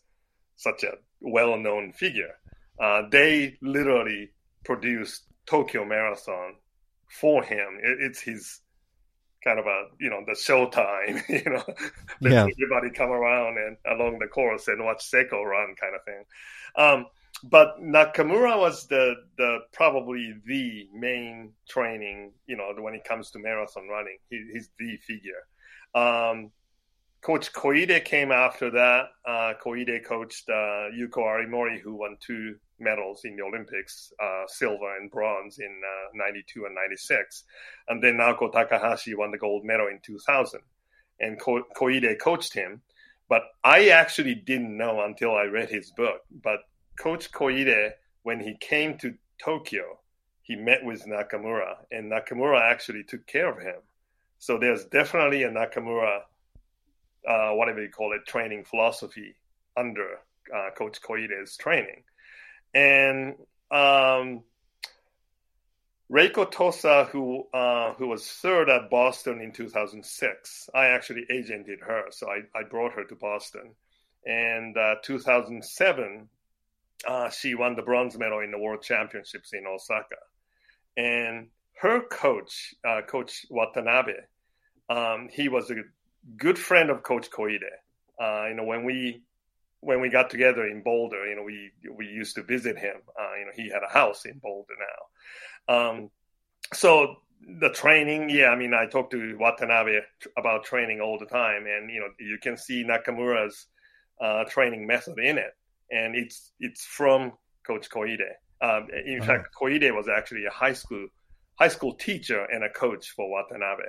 such 0.55 0.83
a 0.83 0.93
well-known 1.21 1.91
figure. 1.93 2.35
Uh, 2.79 3.03
they 3.11 3.57
literally 3.61 4.31
produced 4.63 5.23
Tokyo 5.45 5.85
Marathon 5.85 6.55
for 7.07 7.43
him. 7.43 7.79
It, 7.81 7.97
it's 8.01 8.21
his 8.21 8.61
kind 9.43 9.59
of 9.59 9.65
a 9.65 9.85
you 9.99 10.09
know 10.09 10.23
the 10.25 10.33
showtime 10.33 11.21
you 11.29 11.51
know 11.51 11.63
yeah. 12.21 12.47
everybody 12.49 12.89
come 12.95 13.09
around 13.09 13.57
and 13.57 13.77
along 13.85 14.19
the 14.19 14.27
course 14.27 14.67
and 14.67 14.83
watch 14.83 15.03
Seko 15.11 15.43
run 15.43 15.75
kind 15.75 15.95
of 15.95 16.03
thing 16.05 16.23
um, 16.77 17.05
but 17.43 17.81
Nakamura 17.81 18.57
was 18.57 18.87
the 18.87 19.15
the 19.37 19.59
probably 19.73 20.33
the 20.45 20.87
main 20.93 21.51
training 21.67 22.31
you 22.47 22.55
know 22.55 22.73
when 22.79 22.93
it 22.93 23.03
comes 23.03 23.31
to 23.31 23.39
marathon 23.39 23.87
running 23.89 24.17
he, 24.29 24.45
he's 24.53 24.69
the 24.79 24.97
figure 24.97 25.43
um, 25.93 26.51
Coach 27.23 27.53
Koide 27.53 28.03
came 28.03 28.33
after 28.33 28.69
that. 28.71 29.05
Uh, 29.25 29.53
Koide 29.63 30.03
coached 30.03 30.49
uh, 30.49 30.91
Yuko 30.93 31.19
Arimori, 31.19 31.79
who 31.79 31.95
won 31.95 32.17
two 32.19 32.55
medals 32.79 33.21
in 33.23 33.37
the 33.37 33.43
Olympics, 33.43 34.11
uh, 34.21 34.43
silver 34.47 34.97
and 34.97 35.09
bronze 35.09 35.59
in 35.59 35.81
uh, 35.83 36.09
92 36.15 36.65
and 36.65 36.75
96. 36.75 37.45
And 37.87 38.03
then 38.03 38.17
Naoko 38.17 38.51
Takahashi 38.51 39.15
won 39.15 39.31
the 39.31 39.37
gold 39.37 39.63
medal 39.63 39.87
in 39.87 39.99
2000. 40.03 40.59
And 41.21 41.39
Ko- 41.39 41.63
Koide 41.77 42.19
coached 42.19 42.53
him. 42.53 42.81
But 43.29 43.43
I 43.63 43.87
actually 43.89 44.35
didn't 44.35 44.75
know 44.75 45.01
until 45.01 45.33
I 45.33 45.43
read 45.45 45.69
his 45.69 45.91
book. 45.91 46.21
But 46.43 46.59
Coach 46.99 47.31
Koide, 47.31 47.91
when 48.23 48.41
he 48.41 48.57
came 48.59 48.97
to 48.97 49.13
Tokyo, 49.41 49.99
he 50.41 50.57
met 50.57 50.83
with 50.83 51.05
Nakamura, 51.05 51.75
and 51.89 52.11
Nakamura 52.11 52.61
actually 52.61 53.03
took 53.03 53.25
care 53.25 53.49
of 53.49 53.61
him. 53.61 53.79
So 54.39 54.57
there's 54.57 54.85
definitely 54.85 55.43
a 55.43 55.49
Nakamura, 55.49 56.19
uh, 57.27 57.51
whatever 57.51 57.81
you 57.81 57.89
call 57.89 58.13
it, 58.13 58.25
training 58.25 58.63
philosophy 58.63 59.35
under 59.77 60.19
uh, 60.53 60.69
Coach 60.77 61.01
Koide's 61.01 61.57
training. 61.57 62.03
And 62.73 63.35
um, 63.71 64.43
Reiko 66.11 66.49
Tosa, 66.49 67.05
who 67.11 67.47
uh, 67.53 67.93
who 67.93 68.07
was 68.07 68.27
third 68.27 68.69
at 68.69 68.89
Boston 68.89 69.41
in 69.41 69.51
2006, 69.51 70.69
I 70.73 70.87
actually 70.87 71.25
agented 71.31 71.81
her, 71.81 72.05
so 72.11 72.27
I, 72.29 72.41
I 72.57 72.63
brought 72.63 72.93
her 72.93 73.03
to 73.05 73.15
Boston. 73.15 73.73
And 74.25 74.77
uh, 74.77 74.95
2007, 75.03 76.29
uh, 77.07 77.29
she 77.29 77.55
won 77.55 77.75
the 77.75 77.81
bronze 77.81 78.17
medal 78.17 78.39
in 78.39 78.51
the 78.51 78.59
World 78.59 78.81
Championships 78.81 79.53
in 79.53 79.65
Osaka. 79.65 80.17
And 80.95 81.47
her 81.81 82.01
coach, 82.01 82.73
uh, 82.87 83.01
Coach 83.01 83.45
Watanabe, 83.49 84.13
um, 84.89 85.29
he 85.31 85.49
was 85.49 85.71
a 85.71 85.75
good 86.37 86.57
friend 86.57 86.89
of 86.89 87.03
Coach 87.03 87.29
Koide. 87.29 87.59
Uh, 88.21 88.47
you 88.47 88.55
know, 88.55 88.63
when 88.63 88.83
we 88.85 89.23
when 89.79 89.99
we 89.99 90.09
got 90.09 90.29
together 90.29 90.65
in 90.67 90.81
Boulder, 90.81 91.27
you 91.27 91.35
know, 91.35 91.43
we 91.43 91.71
we 91.95 92.05
used 92.07 92.35
to 92.35 92.43
visit 92.43 92.77
him. 92.77 92.95
Uh, 93.19 93.35
you 93.39 93.45
know, 93.45 93.51
he 93.55 93.69
had 93.69 93.83
a 93.83 93.91
house 93.91 94.25
in 94.25 94.39
Boulder 94.39 94.73
now. 95.67 95.75
Um, 95.75 96.09
so 96.73 97.17
the 97.59 97.69
training, 97.69 98.29
yeah, 98.29 98.49
I 98.49 98.55
mean, 98.55 98.73
I 98.73 98.85
talk 98.85 99.11
to 99.11 99.37
Watanabe 99.37 99.99
about 100.37 100.63
training 100.63 101.01
all 101.01 101.17
the 101.19 101.25
time, 101.25 101.65
and 101.65 101.89
you 101.91 101.99
know, 101.99 102.07
you 102.19 102.37
can 102.41 102.57
see 102.57 102.83
Nakamura's 102.83 103.67
uh, 104.21 104.45
training 104.45 104.87
method 104.87 105.19
in 105.19 105.37
it, 105.37 105.55
and 105.91 106.15
it's 106.15 106.51
it's 106.59 106.85
from 106.85 107.33
Coach 107.65 107.89
Koide. 107.89 108.19
Um, 108.61 108.87
in 109.05 109.19
uh-huh. 109.19 109.25
fact, 109.25 109.49
Koide 109.59 109.93
was 109.93 110.07
actually 110.07 110.45
a 110.45 110.51
high 110.51 110.73
school 110.73 111.07
high 111.59 111.67
school 111.67 111.93
teacher 111.93 112.45
and 112.45 112.63
a 112.63 112.69
coach 112.69 113.11
for 113.11 113.29
Watanabe, 113.29 113.83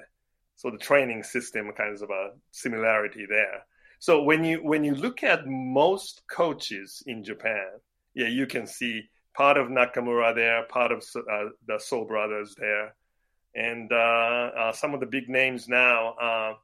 so 0.56 0.70
the 0.70 0.78
training 0.78 1.22
system 1.22 1.68
kind 1.76 2.02
of 2.02 2.10
a 2.10 2.30
similarity 2.50 3.26
there. 3.28 3.64
So 3.98 4.22
when 4.22 4.44
you 4.44 4.58
when 4.58 4.84
you 4.84 4.94
look 4.94 5.22
at 5.22 5.46
most 5.46 6.22
coaches 6.30 7.02
in 7.06 7.24
Japan, 7.24 7.66
yeah, 8.14 8.28
you 8.28 8.46
can 8.46 8.66
see 8.66 9.02
part 9.34 9.56
of 9.56 9.68
Nakamura 9.68 10.34
there, 10.34 10.62
part 10.64 10.92
of 10.92 11.04
uh, 11.16 11.50
the 11.66 11.78
So 11.78 12.04
brothers 12.04 12.54
there, 12.58 12.94
and 13.54 13.90
uh, 13.92 14.50
uh, 14.58 14.72
some 14.72 14.94
of 14.94 15.00
the 15.00 15.06
big 15.06 15.28
names 15.28 15.68
now. 15.68 16.56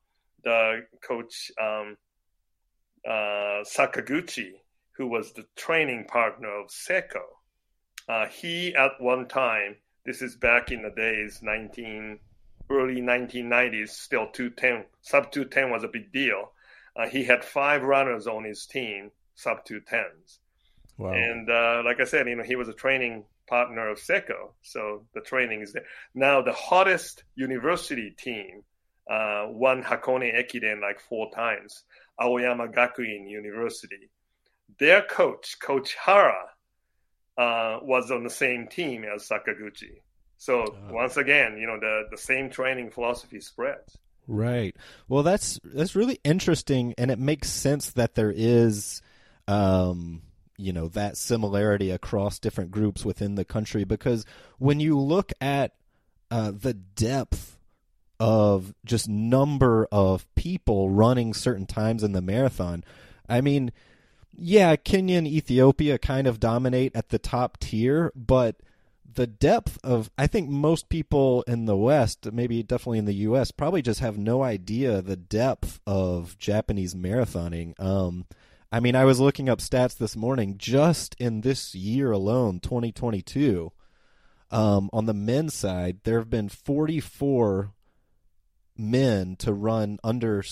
The 0.43 0.86
coach 1.03 1.51
um, 1.61 1.99
uh, 3.07 3.62
Sakaguchi, 3.64 4.53
who 4.97 5.07
was 5.07 5.32
the 5.32 5.45
training 5.57 6.05
partner 6.07 6.49
of 6.49 6.68
Seko. 6.68 7.22
Uh, 8.09 8.26
he 8.26 8.74
at 8.74 8.93
one 8.99 9.28
time, 9.28 9.76
this 10.05 10.22
is 10.22 10.36
back 10.36 10.70
in 10.70 10.82
the 10.82 10.91
days, 10.91 11.41
19 11.43 12.18
early 12.70 13.00
1990s, 13.00 13.90
still 13.90 14.28
210, 14.32 14.84
sub 15.02 15.30
210 15.32 15.70
was 15.70 15.84
a 15.84 15.88
big 15.88 16.12
deal. 16.12 16.52
Uh, 16.96 17.08
he 17.08 17.24
had 17.24 17.44
five 17.44 17.82
runners 17.82 18.26
on 18.26 18.44
his 18.44 18.66
team, 18.66 19.10
sub 19.34 19.64
210s. 19.64 20.38
Wow. 20.98 21.12
And 21.12 21.48
uh, 21.50 21.82
like 21.84 22.00
I 22.00 22.04
said, 22.04 22.28
you 22.28 22.36
know, 22.36 22.42
he 22.42 22.56
was 22.56 22.68
a 22.68 22.74
training 22.74 23.24
partner 23.46 23.88
of 23.88 23.98
Seko, 23.98 24.52
so 24.62 25.06
the 25.14 25.20
training 25.20 25.62
is 25.62 25.72
there. 25.72 25.84
Now 26.14 26.42
the 26.42 26.52
hottest 26.52 27.24
university 27.34 28.14
team 28.16 28.62
uh, 29.10 29.46
won 29.48 29.82
Hakone 29.82 30.32
Ekiden 30.34 30.80
like 30.80 31.00
four 31.00 31.30
times. 31.34 31.84
Aoyama 32.20 32.68
Gakuin 32.68 33.28
University. 33.28 34.10
Their 34.78 35.02
coach, 35.02 35.56
Coach 35.60 35.94
Hara, 35.94 36.50
uh, 37.36 37.78
was 37.82 38.10
on 38.10 38.22
the 38.22 38.30
same 38.30 38.68
team 38.68 39.04
as 39.04 39.28
Sakaguchi. 39.28 40.02
So 40.41 40.64
oh. 40.64 40.93
once 40.95 41.18
again, 41.18 41.59
you 41.59 41.66
know, 41.66 41.78
the, 41.78 42.09
the 42.11 42.16
same 42.16 42.49
training 42.49 42.91
philosophy 42.91 43.41
spreads. 43.41 43.99
Right. 44.26 44.74
Well, 45.07 45.22
that's 45.22 45.61
that's 45.62 45.95
really 45.95 46.18
interesting, 46.24 46.95
and 46.97 47.11
it 47.11 47.18
makes 47.18 47.51
sense 47.51 47.91
that 47.91 48.14
there 48.14 48.32
is, 48.34 49.03
um, 49.47 50.22
you 50.57 50.72
know, 50.72 50.88
that 50.88 51.18
similarity 51.18 51.91
across 51.91 52.38
different 52.38 52.70
groups 52.70 53.05
within 53.05 53.34
the 53.34 53.45
country. 53.45 53.84
Because 53.84 54.24
when 54.59 54.80
you 54.80 54.99
look 54.99 55.30
at 55.43 55.74
uh, 56.30 56.53
the 56.53 56.72
depth 56.72 57.59
of 58.18 58.74
just 58.84 59.11
number 59.11 59.88
of 59.93 60.32
people 60.36 60.88
running 60.88 61.34
certain 61.34 61.66
times 61.66 62.03
in 62.03 62.12
the 62.12 62.22
marathon. 62.22 62.82
I 63.28 63.41
mean, 63.41 63.72
yeah, 64.32 64.76
Kenya 64.76 65.18
and 65.18 65.26
Ethiopia 65.26 65.99
kind 65.99 66.26
of 66.26 66.41
dominate 66.41 66.95
at 66.95 67.11
the 67.11 67.18
top 67.18 67.59
tier, 67.59 68.12
but 68.14 68.57
the 69.14 69.26
depth 69.26 69.78
of 69.82 70.11
I 70.16 70.26
think 70.26 70.48
most 70.48 70.88
people 70.88 71.42
in 71.42 71.64
the 71.64 71.76
West, 71.76 72.30
maybe 72.32 72.62
definitely 72.62 72.98
in 72.98 73.04
the 73.04 73.14
US, 73.14 73.50
probably 73.50 73.82
just 73.82 74.00
have 74.00 74.18
no 74.18 74.42
idea 74.42 75.02
the 75.02 75.16
depth 75.16 75.80
of 75.86 76.38
Japanese 76.38 76.94
marathoning. 76.94 77.78
Um, 77.80 78.26
I 78.72 78.80
mean, 78.80 78.94
I 78.94 79.04
was 79.04 79.20
looking 79.20 79.48
up 79.48 79.58
stats 79.58 79.96
this 79.96 80.16
morning 80.16 80.56
just 80.56 81.16
in 81.18 81.40
this 81.40 81.74
year 81.74 82.12
alone, 82.12 82.61
2022. 82.61 83.72
Um, 84.52 84.90
on 84.92 85.06
the 85.06 85.14
men's 85.14 85.54
side, 85.54 85.98
there 86.04 86.18
have 86.18 86.30
been 86.30 86.48
44 86.48 87.72
men 88.76 89.36
to 89.36 89.52
run 89.52 89.98
under 90.02 90.42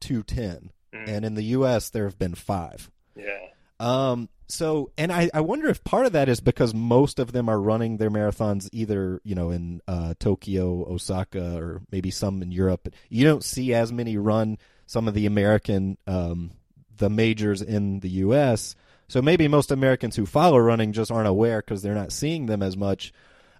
210 0.00 0.72
mm. 0.94 1.08
and 1.08 1.24
in 1.24 1.34
the 1.34 1.44
US 1.44 1.90
there 1.90 2.04
have 2.04 2.18
been 2.18 2.34
5. 2.34 2.90
Yeah. 3.14 3.38
Um 3.80 4.28
so 4.48 4.90
and 4.96 5.12
I 5.12 5.30
I 5.34 5.40
wonder 5.40 5.68
if 5.68 5.82
part 5.84 6.06
of 6.06 6.12
that 6.12 6.28
is 6.28 6.40
because 6.40 6.74
most 6.74 7.18
of 7.18 7.32
them 7.32 7.48
are 7.48 7.60
running 7.60 7.96
their 7.96 8.10
marathons 8.10 8.68
either, 8.72 9.20
you 9.24 9.34
know, 9.34 9.50
in 9.50 9.80
uh, 9.88 10.14
Tokyo, 10.18 10.86
Osaka 10.88 11.56
or 11.56 11.82
maybe 11.90 12.10
some 12.10 12.42
in 12.42 12.52
Europe. 12.52 12.88
You 13.08 13.24
don't 13.24 13.44
see 13.44 13.74
as 13.74 13.92
many 13.92 14.16
run 14.16 14.58
some 14.86 15.08
of 15.08 15.14
the 15.14 15.26
American 15.26 15.98
um 16.06 16.52
the 16.96 17.10
majors 17.10 17.62
in 17.62 18.00
the 18.00 18.08
US. 18.08 18.74
So 19.08 19.22
maybe 19.22 19.48
most 19.48 19.70
Americans 19.70 20.16
who 20.16 20.26
follow 20.26 20.58
running 20.58 20.92
just 20.92 21.10
aren't 21.10 21.28
aware 21.28 21.60
because 21.60 21.82
they're 21.82 21.94
not 21.94 22.12
seeing 22.12 22.46
them 22.46 22.62
as 22.62 22.76
much. 22.76 23.12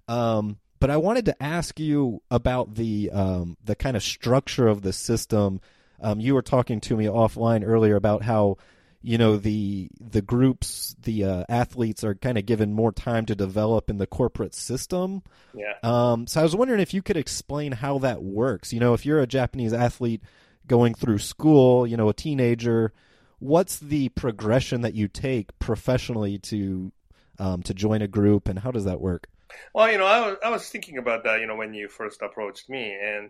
Um, 0.07 0.57
but 0.79 0.89
I 0.89 0.97
wanted 0.97 1.25
to 1.25 1.43
ask 1.43 1.79
you 1.79 2.21
about 2.29 2.75
the 2.75 3.09
um, 3.11 3.57
the 3.63 3.75
kind 3.75 3.97
of 3.97 4.03
structure 4.03 4.67
of 4.67 4.81
the 4.81 4.93
system. 4.93 5.61
Um, 5.99 6.19
you 6.19 6.35
were 6.35 6.41
talking 6.41 6.79
to 6.81 6.95
me 6.95 7.05
offline 7.05 7.63
earlier 7.65 7.95
about 7.95 8.21
how 8.21 8.57
you 9.01 9.17
know 9.17 9.37
the 9.37 9.89
the 9.99 10.21
groups, 10.21 10.95
the 11.01 11.23
uh, 11.23 11.43
athletes 11.49 12.03
are 12.03 12.15
kind 12.15 12.37
of 12.37 12.45
given 12.45 12.73
more 12.73 12.91
time 12.91 13.25
to 13.27 13.35
develop 13.35 13.89
in 13.89 13.97
the 13.97 14.07
corporate 14.07 14.55
system. 14.55 15.21
Yeah. 15.53 15.73
Um, 15.83 16.27
so 16.27 16.39
I 16.39 16.43
was 16.43 16.55
wondering 16.55 16.79
if 16.79 16.93
you 16.93 17.01
could 17.01 17.17
explain 17.17 17.71
how 17.73 17.99
that 17.99 18.23
works. 18.23 18.73
You 18.73 18.79
know, 18.79 18.93
if 18.93 19.05
you're 19.05 19.21
a 19.21 19.27
Japanese 19.27 19.73
athlete 19.73 20.21
going 20.65 20.93
through 20.93 21.19
school, 21.19 21.87
you 21.87 21.95
know, 21.95 22.09
a 22.09 22.13
teenager, 22.13 22.93
what's 23.39 23.77
the 23.79 24.09
progression 24.09 24.81
that 24.81 24.95
you 24.95 25.07
take 25.07 25.57
professionally 25.59 26.39
to 26.39 26.91
um, 27.39 27.63
to 27.63 27.73
join 27.73 28.01
a 28.01 28.07
group, 28.07 28.47
and 28.47 28.59
how 28.59 28.71
does 28.71 28.85
that 28.85 28.99
work? 28.99 29.27
Well, 29.73 29.91
you 29.91 29.97
know, 29.97 30.05
I 30.05 30.27
was 30.27 30.37
I 30.43 30.49
was 30.49 30.67
thinking 30.67 30.97
about 30.97 31.23
that, 31.23 31.39
you 31.39 31.47
know, 31.47 31.55
when 31.55 31.73
you 31.73 31.87
first 31.87 32.21
approached 32.21 32.69
me, 32.69 32.93
and 32.93 33.29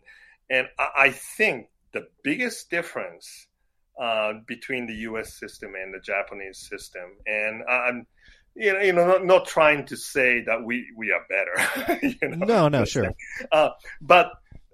and 0.49 0.67
I 0.79 1.09
think 1.11 1.67
the 1.91 2.07
biggest 2.23 2.69
difference 2.69 3.46
uh, 3.99 4.33
between 4.45 4.87
the 4.87 4.95
U.S. 5.09 5.39
system 5.39 5.73
and 5.75 5.93
the 5.93 5.99
Japanese 5.99 6.59
system, 6.59 7.11
and 7.25 7.63
I'm 7.69 8.07
you 8.57 8.73
know, 8.73 8.79
you 8.79 8.93
know, 8.93 9.05
not, 9.05 9.25
not 9.25 9.45
trying 9.45 9.85
to 9.85 9.95
say 9.95 10.41
that 10.41 10.63
we 10.63 10.87
we 10.95 11.11
are 11.11 11.25
better. 11.29 11.99
you 12.21 12.29
know? 12.29 12.45
No, 12.45 12.67
no, 12.67 12.85
sure. 12.85 13.13
Uh, 13.51 13.69
but 14.01 14.31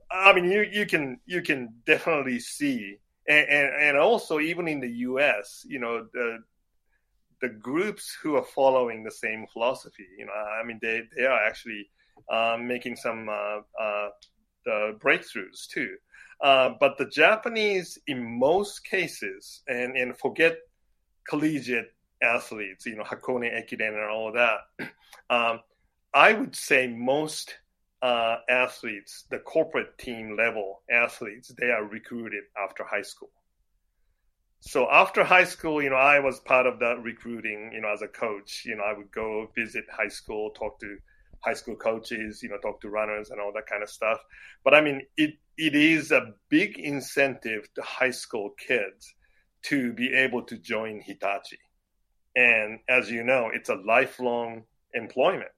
I 0.09 0.33
mean, 0.33 0.45
you 0.45 0.61
you 0.61 0.85
can 0.85 1.19
you 1.25 1.41
can 1.41 1.73
definitely 1.85 2.39
see, 2.39 2.97
and, 3.27 3.47
and, 3.49 3.69
and 3.81 3.97
also 3.97 4.39
even 4.39 4.67
in 4.67 4.79
the 4.79 4.89
U.S., 4.89 5.65
you 5.67 5.79
know, 5.79 6.07
the 6.13 6.39
the 7.41 7.49
groups 7.49 8.15
who 8.21 8.35
are 8.35 8.45
following 8.45 9.03
the 9.03 9.11
same 9.11 9.45
philosophy. 9.51 10.07
You 10.17 10.27
know, 10.27 10.33
I 10.33 10.63
mean, 10.65 10.79
they 10.81 11.01
they 11.17 11.25
are 11.25 11.45
actually 11.45 11.89
um, 12.31 12.67
making 12.67 12.95
some 12.95 13.27
uh, 13.27 13.83
uh, 13.83 14.09
the 14.65 14.97
breakthroughs 15.03 15.67
too. 15.69 15.95
Uh, 16.43 16.71
but 16.79 16.97
the 16.97 17.07
Japanese, 17.07 17.97
in 18.07 18.39
most 18.39 18.85
cases, 18.85 19.63
and 19.67 19.97
and 19.97 20.17
forget 20.17 20.57
collegiate 21.27 21.91
athletes, 22.21 22.85
you 22.85 22.95
know, 22.95 23.03
Hakone 23.03 23.49
Ekiden 23.49 23.95
and 23.95 24.11
all 24.11 24.31
that. 24.33 24.59
Um, 25.29 25.61
I 26.13 26.33
would 26.33 26.55
say 26.55 26.85
most 26.85 27.55
uh, 28.01 28.37
athletes, 28.49 29.23
the 29.31 29.39
corporate 29.39 29.97
team 29.97 30.35
level 30.37 30.81
athletes, 30.91 31.51
they 31.57 31.71
are 31.71 31.85
recruited 31.85 32.43
after 32.61 32.83
high 32.83 33.03
school 33.03 33.31
so 34.65 34.89
after 34.89 35.25
high 35.25 35.43
school, 35.43 35.83
you 35.83 35.89
know, 35.89 35.97
I 35.97 36.19
was 36.19 36.39
part 36.39 36.65
of 36.65 36.79
that 36.79 37.03
recruiting, 37.03 37.71
you 37.73 37.81
know, 37.81 37.89
as 37.89 38.01
a 38.01 38.07
coach. 38.07 38.63
You 38.65 38.77
know, 38.77 38.83
I 38.83 38.93
would 38.93 39.11
go 39.11 39.51
visit 39.53 39.83
high 39.91 40.07
school, 40.07 40.51
talk 40.51 40.79
to 40.79 40.97
high 41.43 41.53
school 41.53 41.75
coaches, 41.75 42.41
you 42.41 42.49
know, 42.49 42.57
talk 42.57 42.81
to 42.81 42.89
runners 42.89 43.29
and 43.29 43.39
all 43.39 43.51
that 43.53 43.67
kind 43.67 43.83
of 43.83 43.89
stuff. 43.89 44.19
But 44.63 44.73
I 44.73 44.81
mean, 44.81 45.01
it 45.17 45.35
it 45.57 45.75
is 45.75 46.11
a 46.11 46.33
big 46.49 46.79
incentive 46.79 47.67
to 47.75 47.81
high 47.81 48.11
school 48.11 48.51
kids 48.57 49.13
to 49.63 49.93
be 49.93 50.13
able 50.13 50.43
to 50.43 50.57
join 50.57 51.01
Hitachi. 51.01 51.59
And 52.35 52.79
as 52.89 53.11
you 53.11 53.23
know, 53.23 53.51
it's 53.53 53.69
a 53.69 53.75
lifelong 53.75 54.63
employment. 54.93 55.51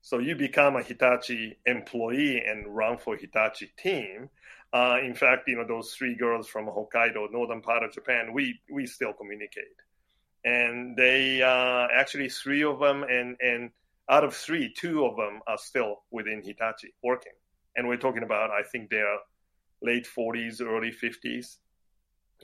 So 0.00 0.18
you 0.18 0.36
become 0.36 0.76
a 0.76 0.82
Hitachi 0.82 1.58
employee 1.66 2.42
and 2.46 2.74
run 2.74 2.96
for 2.96 3.16
Hitachi 3.16 3.72
team. 3.76 4.30
Uh, 4.72 4.98
in 5.02 5.14
fact, 5.14 5.48
you 5.48 5.56
know 5.56 5.66
those 5.66 5.92
three 5.94 6.14
girls 6.14 6.48
from 6.48 6.66
Hokkaido, 6.66 7.30
northern 7.32 7.60
part 7.60 7.82
of 7.82 7.92
Japan, 7.92 8.32
we 8.32 8.60
we 8.70 8.86
still 8.86 9.12
communicate, 9.12 9.64
and 10.44 10.96
they 10.96 11.42
uh, 11.42 11.88
actually 11.92 12.28
three 12.28 12.62
of 12.62 12.78
them, 12.78 13.02
and 13.02 13.36
and 13.40 13.70
out 14.08 14.24
of 14.24 14.34
three, 14.34 14.72
two 14.76 15.04
of 15.04 15.16
them 15.16 15.40
are 15.46 15.58
still 15.58 16.02
within 16.10 16.42
Hitachi 16.42 16.94
working, 17.02 17.32
and 17.74 17.88
we're 17.88 17.96
talking 17.96 18.22
about 18.22 18.50
I 18.50 18.62
think 18.62 18.90
they're 18.90 19.18
late 19.82 20.06
40s, 20.06 20.62
early 20.62 20.90
50s, 20.90 21.56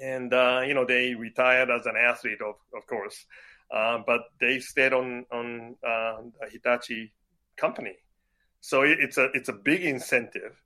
and 0.02 0.32
uh, 0.32 0.62
you 0.66 0.74
know 0.74 0.84
they 0.84 1.14
retired 1.14 1.70
as 1.70 1.86
an 1.86 1.96
athlete, 1.96 2.40
of 2.40 2.56
of 2.76 2.86
course, 2.86 3.24
uh, 3.70 3.98
but 4.06 4.22
they 4.40 4.58
stayed 4.58 4.92
on 4.92 5.24
on 5.32 5.76
uh, 5.86 6.16
Hitachi 6.50 7.12
company, 7.56 7.96
so 8.60 8.82
it, 8.82 8.98
it's 9.00 9.18
a 9.18 9.30
it's 9.34 9.48
a 9.48 9.54
big 9.54 9.84
incentive, 9.84 10.60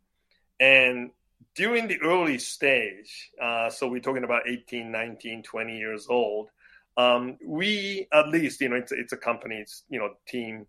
and 0.60 1.10
during 1.54 1.88
the 1.88 2.00
early 2.02 2.38
stage, 2.38 3.30
uh, 3.42 3.70
so 3.70 3.88
we're 3.88 4.00
talking 4.00 4.24
about 4.24 4.42
18, 4.46 4.92
19, 4.92 5.42
20 5.42 5.76
years 5.76 6.06
old, 6.08 6.48
um, 6.96 7.36
we 7.44 8.06
at 8.12 8.28
least, 8.28 8.60
you 8.60 8.68
know, 8.68 8.76
it's, 8.76 8.92
it's 8.92 9.12
a 9.12 9.16
company's, 9.16 9.82
you 9.88 9.98
know, 9.98 10.10
team 10.28 10.66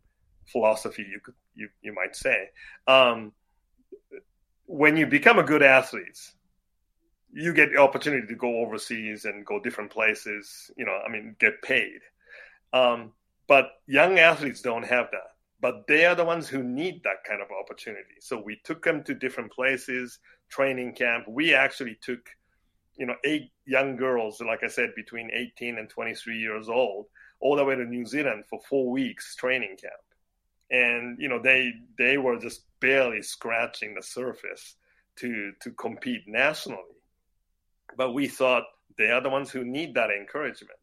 philosophy, 0.47 1.05
you 1.09 1.19
could, 1.23 1.35
you, 1.55 1.69
you 1.81 1.93
might 1.93 2.15
say. 2.15 2.49
Um, 2.87 3.31
when 4.65 4.97
you 4.97 5.07
become 5.07 5.39
a 5.39 5.43
good 5.43 5.63
athlete, 5.63 6.19
you 7.31 7.53
get 7.53 7.71
the 7.71 7.79
opportunity 7.79 8.27
to 8.27 8.35
go 8.35 8.59
overseas 8.59 9.25
and 9.25 9.45
go 9.45 9.59
different 9.59 9.91
places, 9.91 10.71
you 10.77 10.85
know, 10.85 10.99
I 11.05 11.09
mean, 11.09 11.35
get 11.39 11.61
paid. 11.61 11.99
Um, 12.73 13.13
but 13.47 13.69
young 13.85 14.19
athletes 14.19 14.61
don't 14.61 14.83
have 14.83 15.09
that 15.11 15.37
but 15.59 15.87
they 15.87 16.05
are 16.05 16.15
the 16.15 16.23
ones 16.23 16.47
who 16.47 16.63
need 16.63 17.01
that 17.03 17.23
kind 17.27 17.41
of 17.41 17.47
opportunity. 17.51 18.15
So 18.19 18.39
we 18.39 18.59
took 18.63 18.83
them 18.83 19.03
to 19.03 19.15
different 19.15 19.51
places, 19.51 20.19
training 20.49 20.93
camp. 20.93 21.25
We 21.27 21.53
actually 21.53 21.97
took 22.01 22.29
you 22.97 23.05
know, 23.05 23.15
eight 23.23 23.51
young 23.65 23.95
girls, 23.95 24.41
like 24.41 24.63
I 24.63 24.67
said, 24.67 24.89
between 24.95 25.29
18 25.31 25.77
and 25.77 25.89
23 25.89 26.37
years 26.37 26.67
old, 26.67 27.05
all 27.39 27.55
the 27.55 27.63
way 27.63 27.75
to 27.75 27.85
New 27.85 28.05
Zealand 28.05 28.45
for 28.49 28.59
four 28.67 28.89
weeks 28.89 29.35
training 29.35 29.77
camp. 29.79 29.93
And, 30.69 31.17
you 31.19 31.29
know, 31.29 31.41
they, 31.41 31.71
they 31.97 32.17
were 32.17 32.37
just 32.37 32.61
barely 32.79 33.21
scratching 33.21 33.95
the 33.95 34.03
surface 34.03 34.75
to, 35.17 35.53
to 35.61 35.71
compete 35.71 36.23
nationally. 36.27 36.81
But 37.95 38.13
we 38.13 38.27
thought 38.27 38.63
they 38.97 39.11
are 39.11 39.21
the 39.21 39.29
ones 39.29 39.49
who 39.49 39.63
need 39.63 39.95
that 39.95 40.09
encouragement. 40.11 40.79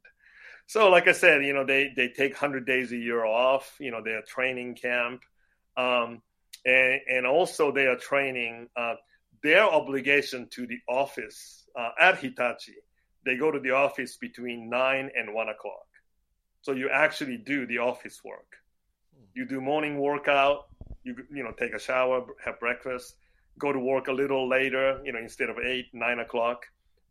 So, 0.67 0.89
like 0.89 1.09
I 1.09 1.13
said, 1.13 1.45
you 1.45 1.53
know, 1.53 1.65
they, 1.67 1.93
they 1.95 2.09
take 2.09 2.33
100 2.33 2.67
days 2.67 2.93
a 2.93 2.97
year 2.97 3.25
off, 3.25 3.77
you 3.79 3.91
know, 3.91 4.03
their 4.03 4.23
training 4.23 4.77
camp. 4.77 5.23
Um, 5.77 6.23
and, 6.65 7.01
and 7.11 7.27
also 7.27 7.71
they 7.71 7.87
are 7.87 7.97
training 7.97 8.69
uh, 8.77 8.95
their 9.43 9.65
obligation 9.65 10.49
to 10.53 10.67
the 10.67 10.79
office 10.89 11.67
uh, 11.79 11.91
at 12.01 12.19
Hitachi. 12.19 12.75
They 13.27 13.37
go 13.37 13.51
to 13.51 13.61
the 13.61 13.73
office 13.73 14.17
between 14.17 14.71
nine 14.71 15.11
and 15.17 15.35
one 15.35 15.49
o'clock. 15.49 15.87
So 16.63 16.73
you 16.73 16.89
actually 16.91 17.37
do 17.37 17.67
the 17.67 17.79
office 17.79 18.23
work. 18.25 18.57
You 19.35 19.45
do 19.47 19.61
morning 19.61 19.99
workout. 19.99 20.69
You 21.03 21.17
you 21.31 21.43
know 21.43 21.53
take 21.53 21.75
a 21.75 21.79
shower, 21.79 22.25
have 22.45 22.61
breakfast, 22.61 23.17
go 23.59 23.73
to 23.73 23.79
work 23.79 24.09
a 24.09 24.13
little 24.13 24.49
later. 24.49 25.01
You 25.05 25.13
know 25.13 25.19
instead 25.19 25.51
of 25.51 25.59
eight 25.59 25.87
nine 25.93 26.21
o'clock. 26.21 26.67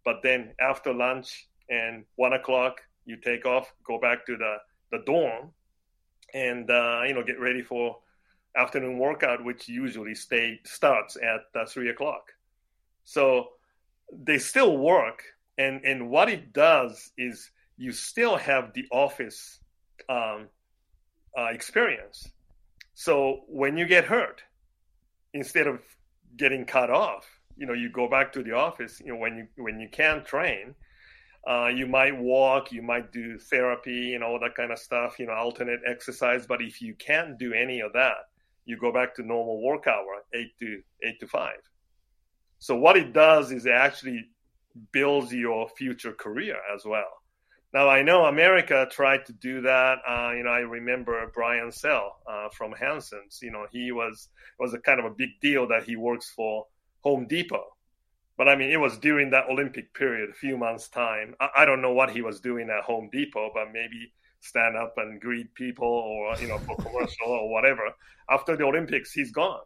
But 0.06 0.22
then 0.24 0.54
after 0.60 0.94
lunch 0.94 1.48
and 1.70 2.06
one 2.16 2.34
o'clock, 2.34 2.82
you 3.06 3.18
take 3.18 3.46
off, 3.46 3.74
go 3.86 4.00
back 4.00 4.26
to 4.26 4.38
the 4.38 4.58
the 4.92 5.04
dorm, 5.06 5.52
and 6.34 6.70
uh, 6.70 7.02
you 7.06 7.14
know 7.14 7.24
get 7.24 7.40
ready 7.40 7.62
for 7.62 7.98
afternoon 8.56 8.98
workout, 9.00 9.44
which 9.44 9.68
usually 9.68 10.16
stay 10.16 10.60
starts 10.64 11.18
at 11.18 11.42
uh, 11.60 11.66
three 11.66 11.90
o'clock. 11.90 12.32
So 13.04 13.50
they 14.12 14.38
still 14.38 14.78
work, 14.78 15.24
and 15.58 15.84
and 15.84 16.10
what 16.10 16.30
it 16.30 16.54
does 16.54 17.12
is 17.18 17.52
you 17.78 17.92
still 17.92 18.38
have 18.38 18.74
the 18.74 18.86
office 18.92 19.60
um, 20.08 20.48
uh, 21.38 21.46
experience. 21.46 22.30
So 22.94 23.42
when 23.48 23.78
you 23.78 23.86
get 23.88 24.06
hurt, 24.06 24.44
instead 25.34 25.68
of 25.68 25.80
getting 26.38 26.66
cut 26.66 26.90
off, 26.90 27.28
you 27.58 27.66
know, 27.66 27.74
you 27.74 27.90
go 27.90 28.08
back 28.08 28.34
to 28.34 28.44
the 28.44 28.54
office. 28.54 29.00
You 29.00 29.14
know, 29.14 29.20
when 29.20 29.38
you 29.38 29.48
when 29.64 29.80
you 29.80 29.90
can't 29.90 30.26
train, 30.26 30.76
uh, 31.48 31.68
you 31.68 31.88
might 31.88 32.18
walk, 32.18 32.72
you 32.72 32.82
might 32.82 33.12
do 33.12 33.38
therapy, 33.38 34.16
and 34.16 34.24
all 34.24 34.40
that 34.40 34.56
kind 34.56 34.72
of 34.72 34.80
stuff. 34.80 35.20
You 35.20 35.28
know, 35.28 35.34
alternate 35.34 35.82
exercise. 35.88 36.46
But 36.48 36.62
if 36.62 36.82
you 36.82 36.96
can't 36.96 37.38
do 37.38 37.54
any 37.54 37.80
of 37.82 37.94
that, 37.94 38.30
you 38.66 38.78
go 38.78 38.92
back 38.92 39.16
to 39.16 39.24
normal 39.24 39.62
work 39.62 39.88
hour, 39.88 40.24
eight 40.34 40.58
to 40.60 40.82
eight 41.04 41.20
to 41.20 41.28
five. 41.28 41.60
So 42.60 42.76
what 42.76 42.96
it 42.96 43.14
does 43.14 43.52
is 43.52 43.66
it 43.66 43.74
actually 43.74 44.26
builds 44.92 45.34
your 45.34 45.68
future 45.70 46.14
career 46.14 46.58
as 46.74 46.86
well. 46.86 47.23
Now 47.74 47.90
I 47.90 48.04
know 48.04 48.26
America 48.26 48.88
tried 48.92 49.26
to 49.26 49.34
do 49.34 49.62
that. 49.62 49.98
Uh, 50.08 50.32
you 50.36 50.44
know, 50.44 50.52
I 50.52 50.60
remember 50.60 51.32
Brian 51.34 51.72
Sell 51.72 52.18
uh, 52.30 52.50
from 52.50 52.72
Hanson's. 52.74 53.40
You 53.42 53.52
know, 53.52 53.66
he 53.72 53.92
was 53.92 54.30
was 54.60 54.74
a 54.74 54.80
kind 54.80 55.00
of 55.00 55.06
a 55.06 55.16
big 55.16 55.30
deal 55.42 55.68
that 55.70 55.84
he 55.84 55.96
works 55.96 56.32
for 56.36 56.68
Home 57.02 57.28
Depot. 57.28 57.66
But 58.38 58.48
I 58.50 58.56
mean, 58.56 58.72
it 58.72 58.80
was 58.80 58.98
during 58.98 59.30
that 59.32 59.50
Olympic 59.50 59.94
period, 59.94 60.30
a 60.30 60.34
few 60.34 60.58
months 60.58 60.88
time. 60.90 61.36
I, 61.40 61.50
I 61.58 61.66
don't 61.66 61.82
know 61.82 61.94
what 61.94 62.12
he 62.12 62.22
was 62.22 62.40
doing 62.40 62.70
at 62.70 62.84
Home 62.84 63.10
Depot, 63.12 63.52
but 63.54 63.72
maybe 63.72 64.12
stand 64.44 64.76
up 64.76 64.94
and 64.98 65.22
greet 65.22 65.54
people 65.56 65.88
or 65.88 66.36
you 66.38 66.48
know 66.48 66.58
for 66.60 66.76
commercial 66.76 67.28
or 67.28 67.52
whatever. 67.52 67.84
After 68.30 68.56
the 68.56 68.66
Olympics, 68.66 69.12
he's 69.12 69.32
gone, 69.32 69.62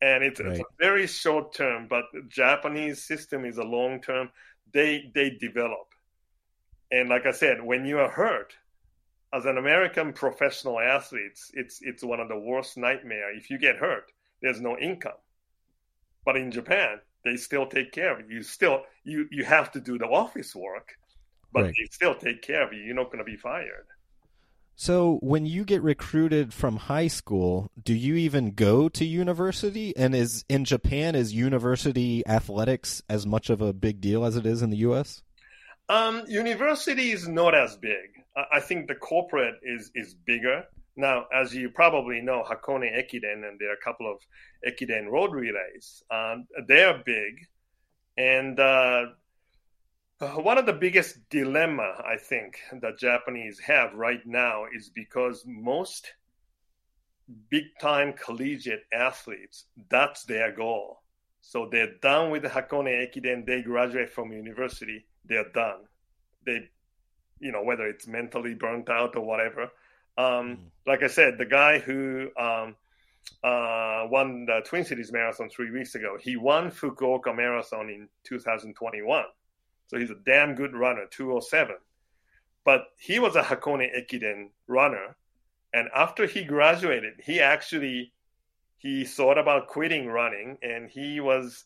and 0.00 0.24
it's, 0.24 0.40
right. 0.40 0.52
it's 0.52 0.60
a 0.60 0.64
very 0.78 1.06
short 1.06 1.54
term. 1.54 1.88
But 1.88 2.04
the 2.12 2.22
Japanese 2.28 3.04
system 3.04 3.44
is 3.44 3.58
a 3.58 3.64
long 3.64 4.00
term. 4.00 4.30
They 4.72 5.10
they 5.14 5.30
develop, 5.30 5.89
and 6.90 7.08
like 7.08 7.26
I 7.26 7.32
said, 7.32 7.62
when 7.62 7.84
you 7.84 7.98
are 7.98 8.10
hurt, 8.10 8.54
as 9.32 9.44
an 9.44 9.58
American 9.58 10.12
professional 10.12 10.80
athlete, 10.80 11.38
it's 11.54 11.80
it's 11.82 12.02
one 12.02 12.20
of 12.20 12.28
the 12.28 12.38
worst 12.38 12.76
nightmare. 12.76 13.34
If 13.36 13.50
you 13.50 13.58
get 13.58 13.76
hurt, 13.76 14.10
there's 14.42 14.60
no 14.60 14.76
income. 14.78 15.12
But 16.24 16.36
in 16.36 16.50
Japan, 16.50 17.00
they 17.24 17.36
still 17.36 17.66
take 17.66 17.92
care 17.92 18.12
of 18.12 18.28
you. 18.28 18.36
You 18.36 18.42
still 18.42 18.82
you 19.04 19.26
you 19.30 19.44
have 19.44 19.72
to 19.72 19.80
do 19.80 19.98
the 19.98 20.06
office 20.06 20.54
work 20.54 20.96
but 21.52 21.64
right. 21.64 21.74
they 21.76 21.84
still 21.90 22.14
take 22.14 22.42
care 22.42 22.62
of 22.62 22.72
you. 22.72 22.80
You're 22.80 22.94
not 22.94 23.06
going 23.06 23.18
to 23.18 23.24
be 23.24 23.36
fired. 23.36 23.86
So, 24.76 25.18
when 25.20 25.44
you 25.44 25.64
get 25.64 25.82
recruited 25.82 26.54
from 26.54 26.76
high 26.76 27.08
school, 27.08 27.70
do 27.82 27.92
you 27.92 28.14
even 28.14 28.52
go 28.52 28.88
to 28.88 29.04
university? 29.04 29.94
And 29.94 30.14
is 30.14 30.44
in 30.48 30.64
Japan 30.64 31.14
is 31.14 31.34
university 31.34 32.26
athletics 32.26 33.02
as 33.08 33.26
much 33.26 33.50
of 33.50 33.60
a 33.60 33.74
big 33.74 34.00
deal 34.00 34.24
as 34.24 34.36
it 34.36 34.46
is 34.46 34.62
in 34.62 34.70
the 34.70 34.78
U.S.? 34.78 35.22
Um, 35.90 36.22
university 36.28 37.10
is 37.10 37.26
not 37.26 37.52
as 37.52 37.76
big. 37.76 38.22
I 38.52 38.60
think 38.60 38.86
the 38.86 38.94
corporate 38.94 39.56
is 39.64 39.90
is 39.96 40.14
bigger. 40.14 40.62
Now, 40.96 41.26
as 41.34 41.52
you 41.52 41.68
probably 41.68 42.20
know, 42.20 42.44
Hakone 42.48 42.88
Ekiden 42.96 43.44
and 43.46 43.58
there 43.58 43.70
are 43.70 43.80
a 43.80 43.84
couple 43.84 44.06
of 44.08 44.18
Ekiden 44.64 45.10
road 45.10 45.32
relays. 45.32 46.04
Um, 46.08 46.46
they're 46.68 47.02
big, 47.04 47.44
and 48.16 48.60
uh, 48.60 49.06
uh, 50.20 50.28
one 50.28 50.58
of 50.58 50.66
the 50.66 50.72
biggest 50.72 51.28
dilemma 51.28 51.90
I 52.06 52.16
think 52.18 52.58
that 52.80 52.98
Japanese 52.98 53.58
have 53.58 53.92
right 53.94 54.24
now 54.24 54.66
is 54.72 54.90
because 54.94 55.42
most 55.44 56.12
big 57.50 57.64
time 57.80 58.12
collegiate 58.12 58.84
athletes 58.92 59.64
that's 59.88 60.22
their 60.22 60.52
goal. 60.52 61.02
So 61.40 61.68
they're 61.68 61.98
done 62.00 62.30
with 62.30 62.42
the 62.42 62.48
Hakone 62.48 62.94
Ekiden, 63.04 63.44
they 63.44 63.62
graduate 63.62 64.10
from 64.10 64.30
university, 64.30 65.06
they're 65.30 65.50
done. 65.54 65.86
They, 66.44 66.68
you 67.38 67.52
know, 67.52 67.62
whether 67.62 67.86
it's 67.86 68.06
mentally 68.06 68.52
burnt 68.52 68.90
out 68.90 69.16
or 69.16 69.24
whatever. 69.24 69.62
Um, 70.18 70.18
mm. 70.18 70.58
Like 70.86 71.02
I 71.02 71.06
said, 71.06 71.38
the 71.38 71.46
guy 71.46 71.78
who 71.78 72.28
um, 72.38 72.76
uh, 73.42 74.06
won 74.10 74.44
the 74.44 74.60
Twin 74.66 74.84
Cities 74.84 75.10
Marathon 75.10 75.48
three 75.48 75.70
weeks 75.70 75.94
ago, 75.94 76.18
he 76.20 76.36
won 76.36 76.70
Fukuoka 76.70 77.34
Marathon 77.34 77.88
in 77.88 78.08
2021 78.24 79.24
so 79.90 79.98
he's 79.98 80.10
a 80.10 80.14
damn 80.24 80.54
good 80.54 80.72
runner, 80.72 81.06
207. 81.10 81.74
But 82.64 82.82
he 82.96 83.18
was 83.18 83.34
a 83.34 83.42
Hakone 83.42 83.88
Ekiden 83.92 84.50
runner. 84.68 85.16
And 85.74 85.88
after 85.94 86.26
he 86.26 86.44
graduated, 86.44 87.14
he 87.24 87.40
actually 87.40 88.12
he 88.78 89.04
thought 89.04 89.36
about 89.36 89.66
quitting 89.66 90.06
running 90.06 90.58
and 90.62 90.88
he 90.88 91.18
was 91.18 91.64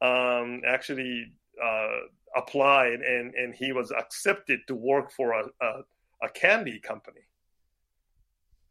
um, 0.00 0.62
actually 0.66 1.32
uh, 1.62 1.98
applied 2.36 3.00
and, 3.00 3.34
and 3.34 3.54
he 3.54 3.72
was 3.72 3.90
accepted 3.90 4.60
to 4.66 4.74
work 4.74 5.10
for 5.10 5.32
a, 5.32 5.44
a, 5.60 5.82
a 6.22 6.28
candy 6.30 6.78
company 6.78 7.26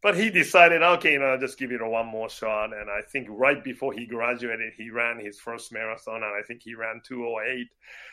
but 0.06 0.16
he 0.16 0.30
decided, 0.30 0.84
okay, 0.84 1.14
you 1.14 1.18
know, 1.18 1.26
I'll 1.26 1.40
just 1.40 1.58
give 1.58 1.72
it 1.72 1.80
a 1.80 1.88
one 1.88 2.06
more 2.06 2.28
shot. 2.28 2.72
And 2.72 2.88
I 2.88 3.00
think 3.10 3.26
right 3.28 3.64
before 3.64 3.92
he 3.92 4.06
graduated, 4.06 4.74
he 4.76 4.88
ran 4.88 5.18
his 5.18 5.40
first 5.40 5.72
marathon, 5.72 6.22
and 6.22 6.32
I 6.32 6.42
think 6.46 6.62
he 6.62 6.76
ran 6.76 7.00
208. 7.04 7.66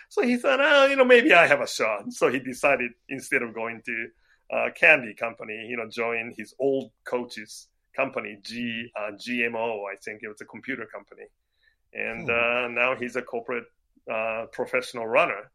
So 0.09 0.23
he 0.23 0.37
thought, 0.37 0.59
oh, 0.59 0.87
you 0.87 0.95
know, 0.95 1.05
maybe 1.05 1.33
I 1.33 1.45
have 1.45 1.61
a 1.61 1.67
shot. 1.67 2.11
So 2.11 2.31
he 2.31 2.39
decided 2.39 2.93
instead 3.09 3.43
of 3.43 3.53
going 3.53 3.83
to 3.85 4.07
a 4.51 4.71
candy 4.71 5.13
company, 5.13 5.67
you 5.69 5.77
know, 5.77 5.87
join 5.87 6.33
his 6.35 6.55
old 6.57 6.89
coach's 7.05 7.67
company, 7.95 8.39
G 8.41 8.89
uh, 8.99 9.11
GMO, 9.11 9.81
I 9.85 9.95
think 10.03 10.21
it 10.23 10.29
was 10.29 10.41
a 10.41 10.45
computer 10.45 10.87
company, 10.91 11.27
and 11.93 12.23
hmm. 12.23 12.31
uh, 12.31 12.67
now 12.69 12.95
he's 12.95 13.17
a 13.17 13.21
corporate 13.21 13.65
uh, 14.11 14.45
professional 14.51 15.07
runner. 15.07 15.51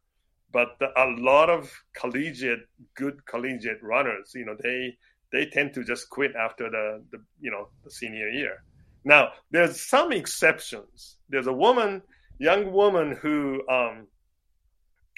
But 0.51 0.69
a 0.81 1.05
lot 1.17 1.49
of 1.49 1.71
collegiate, 1.93 2.67
good 2.95 3.23
collegiate 3.25 3.83
runners, 3.83 4.31
you 4.33 4.45
know, 4.45 4.55
they 4.61 4.97
they 5.31 5.45
tend 5.45 5.75
to 5.75 5.83
just 5.83 6.09
quit 6.09 6.35
after 6.35 6.69
the, 6.71 7.03
the 7.11 7.19
you 7.39 7.51
know 7.51 7.69
the 7.83 7.91
senior 7.91 8.29
year. 8.29 8.63
Now 9.03 9.29
there's 9.51 9.81
some 9.81 10.11
exceptions. 10.11 11.17
There's 11.29 11.47
a 11.47 11.53
woman, 11.53 12.01
young 12.39 12.71
woman 12.71 13.15
who 13.21 13.61
um, 13.69 14.07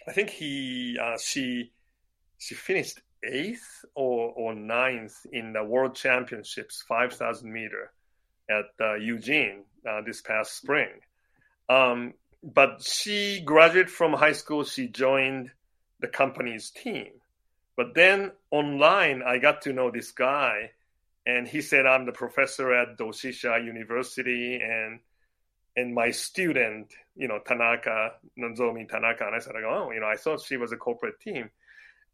I 0.07 0.11
think 0.11 0.29
he 0.29 0.97
uh, 1.01 1.17
she 1.17 1.71
she 2.37 2.55
finished 2.55 2.99
eighth 3.23 3.85
or 3.95 4.31
or 4.31 4.53
ninth 4.53 5.15
in 5.31 5.53
the 5.53 5.63
World 5.63 5.95
Championships 5.95 6.83
5,000 6.87 7.51
meter 7.51 7.91
at 8.49 8.65
uh, 8.79 8.95
Eugene 8.95 9.63
uh, 9.87 10.01
this 10.05 10.21
past 10.21 10.57
spring. 10.57 10.89
Um, 11.69 12.13
but 12.43 12.83
she 12.83 13.41
graduated 13.41 13.89
from 13.89 14.13
high 14.13 14.33
school. 14.33 14.63
She 14.63 14.87
joined 14.87 15.51
the 15.99 16.07
company's 16.07 16.71
team 16.71 17.21
but 17.81 17.95
then 17.95 18.31
online, 18.51 19.23
I 19.23 19.37
got 19.37 19.63
to 19.63 19.73
know 19.73 19.91
this 19.91 20.11
guy, 20.11 20.71
and 21.25 21.47
he 21.47 21.61
said, 21.61 21.87
"I'm 21.87 22.05
the 22.05 22.11
professor 22.11 22.71
at 22.73 22.97
Doshisha 22.97 23.63
University, 23.63 24.59
and 24.61 24.99
and 25.75 25.95
my 25.95 26.11
student, 26.11 26.93
you 27.15 27.27
know, 27.27 27.39
Tanaka 27.39 28.13
Nozomi 28.37 28.87
Tanaka." 28.87 29.25
And 29.25 29.35
I 29.35 29.39
said, 29.39 29.55
"Oh, 29.55 29.91
you 29.91 29.99
know, 29.99 30.07
I 30.07 30.17
thought 30.17 30.41
she 30.41 30.57
was 30.57 30.71
a 30.71 30.77
corporate 30.77 31.19
team." 31.21 31.49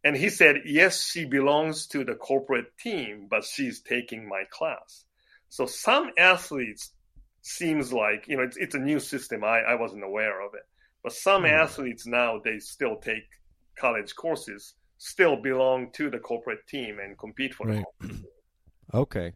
And 0.04 0.16
he 0.16 0.30
said, 0.30 0.62
"Yes, 0.66 1.04
she 1.04 1.26
belongs 1.26 1.88
to 1.88 2.04
the 2.04 2.16
corporate 2.16 2.78
team, 2.78 3.28
but 3.30 3.44
she's 3.44 3.82
taking 3.82 4.28
my 4.28 4.44
class." 4.50 5.06
So 5.50 5.66
some 5.66 6.12
athletes 6.18 6.94
seems 7.48 7.94
like 7.94 8.28
you 8.28 8.38
know 8.38 8.44
it's, 8.44 8.58
it's 8.58 8.76
a 8.76 8.80
new 8.80 9.00
system. 9.00 9.44
I, 9.44 9.60
I 9.60 9.76
wasn't 9.76 10.04
aware 10.04 10.46
of 10.46 10.54
it, 10.54 10.64
But 11.04 11.14
some 11.14 11.44
mm. 11.44 11.52
athletes 11.52 12.06
now 12.06 12.40
they 12.44 12.60
still 12.60 12.98
take 12.98 13.24
college 13.78 14.16
courses, 14.16 14.76
still 14.98 15.42
belong 15.42 15.92
to 15.94 16.10
the 16.10 16.20
corporate 16.20 16.68
team 16.68 17.00
and 17.00 17.18
compete 17.18 17.54
for 17.54 17.68
right. 17.68 17.86
them. 18.02 18.26
Okay. 18.94 19.34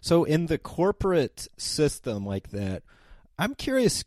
So 0.00 0.24
in 0.24 0.46
the 0.46 0.56
corporate 0.56 1.46
system 1.58 2.24
like 2.24 2.52
that, 2.52 2.84
I'm 3.38 3.54
curious 3.54 4.02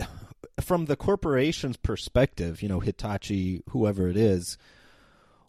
from 0.60 0.86
the 0.86 0.96
corporation's 0.96 1.76
perspective, 1.76 2.62
you 2.62 2.68
know, 2.70 2.80
Hitachi, 2.80 3.62
whoever 3.68 4.08
it 4.08 4.16
is, 4.16 4.56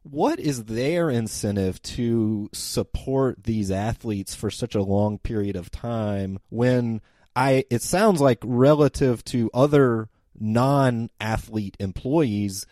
what 0.10 0.40
is 0.40 0.66
their 0.66 1.10
incentive 1.10 1.82
to 1.82 2.48
support 2.54 3.44
these 3.44 3.72
athletes 3.72 4.36
for 4.36 4.52
such 4.52 4.76
a 4.76 4.84
long 4.84 5.18
period 5.18 5.56
of 5.56 5.72
time 5.72 6.40
when 6.50 7.02
I 7.36 7.66
it 7.70 7.82
sounds 7.82 8.22
like 8.22 8.40
relative 8.44 9.24
to 9.26 9.50
other 9.54 10.10
non-athlete 10.40 11.76
employees 11.80 12.68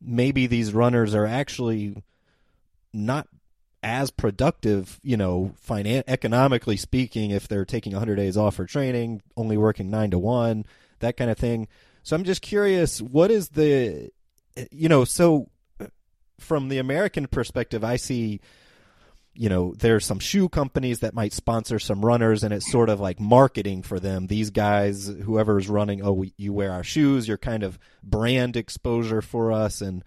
maybe 0.00 0.46
these 0.46 0.74
runners 0.74 1.14
are 1.14 1.26
actually 1.26 2.02
not 2.92 3.26
as 3.82 4.10
productive, 4.10 4.98
you 5.02 5.16
know, 5.16 5.54
finan- 5.66 6.04
economically 6.06 6.76
speaking, 6.76 7.30
if 7.30 7.48
they're 7.48 7.64
taking 7.64 7.92
100 7.92 8.16
days 8.16 8.36
off 8.36 8.56
for 8.56 8.66
training, 8.66 9.22
only 9.36 9.56
working 9.56 9.90
nine 9.90 10.10
to 10.10 10.18
one, 10.18 10.64
that 10.98 11.16
kind 11.16 11.30
of 11.30 11.38
thing. 11.38 11.68
So 12.02 12.16
I'm 12.16 12.24
just 12.24 12.42
curious, 12.42 13.00
what 13.00 13.30
is 13.30 13.50
the, 13.50 14.10
you 14.70 14.88
know, 14.88 15.04
so 15.04 15.48
from 16.38 16.68
the 16.68 16.78
American 16.78 17.26
perspective, 17.26 17.84
I 17.84 17.96
see, 17.96 18.40
you 19.34 19.48
know, 19.48 19.74
there's 19.74 20.04
some 20.04 20.18
shoe 20.18 20.48
companies 20.48 21.00
that 21.00 21.14
might 21.14 21.32
sponsor 21.32 21.78
some 21.78 22.04
runners, 22.04 22.42
and 22.42 22.52
it's 22.52 22.70
sort 22.70 22.88
of 22.88 23.00
like 23.00 23.20
marketing 23.20 23.82
for 23.82 24.00
them. 24.00 24.26
These 24.26 24.50
guys, 24.50 25.06
whoever's 25.06 25.68
running, 25.68 26.02
oh, 26.02 26.12
we, 26.12 26.32
you 26.36 26.52
wear 26.52 26.72
our 26.72 26.84
shoes, 26.84 27.28
you're 27.28 27.38
kind 27.38 27.62
of 27.62 27.78
brand 28.02 28.56
exposure 28.56 29.22
for 29.22 29.52
us, 29.52 29.80
and 29.80 30.04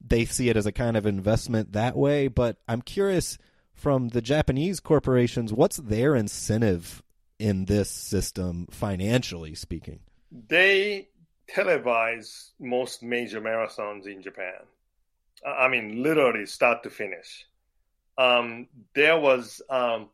they 0.00 0.24
see 0.24 0.48
it 0.48 0.56
as 0.56 0.66
a 0.66 0.72
kind 0.72 0.96
of 0.96 1.06
investment 1.06 1.72
that 1.72 1.96
way. 1.96 2.28
But 2.28 2.58
I'm 2.68 2.82
curious 2.82 3.38
from 3.74 4.08
the 4.08 4.22
Japanese 4.22 4.80
corporations, 4.80 5.52
what's 5.52 5.76
their 5.76 6.14
incentive 6.14 7.02
in 7.38 7.66
this 7.66 7.90
system 7.90 8.66
financially 8.70 9.54
speaking? 9.54 10.00
They 10.32 11.08
televise 11.54 12.50
most 12.58 13.02
major 13.02 13.40
marathons 13.40 14.06
in 14.06 14.22
Japan. 14.22 14.60
I 15.44 15.68
mean, 15.68 16.02
literally 16.02 16.46
start 16.46 16.82
to 16.84 16.90
finish. 16.90 17.46
Um, 18.18 18.68
there 18.94 19.18
was 19.18 19.60
um, 19.68 20.08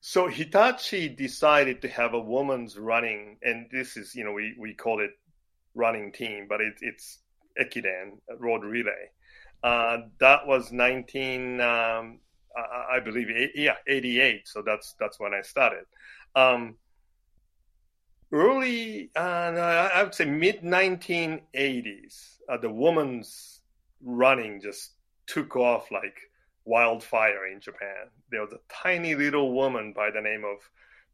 so 0.00 0.28
Hitachi 0.28 1.08
decided 1.08 1.82
to 1.82 1.88
have 1.88 2.14
a 2.14 2.20
woman's 2.20 2.78
running, 2.78 3.36
and 3.42 3.66
this 3.70 3.96
is 3.96 4.14
you 4.14 4.24
know 4.24 4.32
we 4.32 4.54
we 4.58 4.74
call 4.74 5.00
it 5.00 5.10
running 5.74 6.12
team, 6.12 6.46
but 6.48 6.60
it, 6.60 6.74
it's 6.80 7.18
Ekiden 7.60 8.18
road 8.38 8.64
relay. 8.64 9.10
Uh, 9.62 9.98
that 10.18 10.46
was 10.46 10.72
19, 10.72 11.60
um, 11.60 12.18
I, 12.56 12.96
I, 12.96 13.00
believe, 13.00 13.28
eight, 13.28 13.52
yeah, 13.54 13.74
88. 13.86 14.48
So 14.48 14.62
that's 14.62 14.94
that's 14.98 15.20
when 15.20 15.34
I 15.34 15.42
started. 15.42 15.84
Um, 16.34 16.76
early, 18.32 19.10
uh, 19.14 19.20
I 19.20 20.02
would 20.02 20.14
say 20.14 20.24
mid 20.24 20.62
1980s, 20.62 22.38
uh, 22.48 22.56
the 22.56 22.70
woman's 22.70 23.59
running 24.02 24.60
just 24.60 24.92
took 25.26 25.56
off 25.56 25.90
like 25.90 26.16
wildfire 26.64 27.46
in 27.46 27.60
Japan. 27.60 28.08
There 28.30 28.40
was 28.40 28.52
a 28.52 28.60
tiny 28.82 29.14
little 29.14 29.52
woman 29.52 29.92
by 29.94 30.10
the 30.10 30.20
name 30.20 30.44
of 30.44 30.58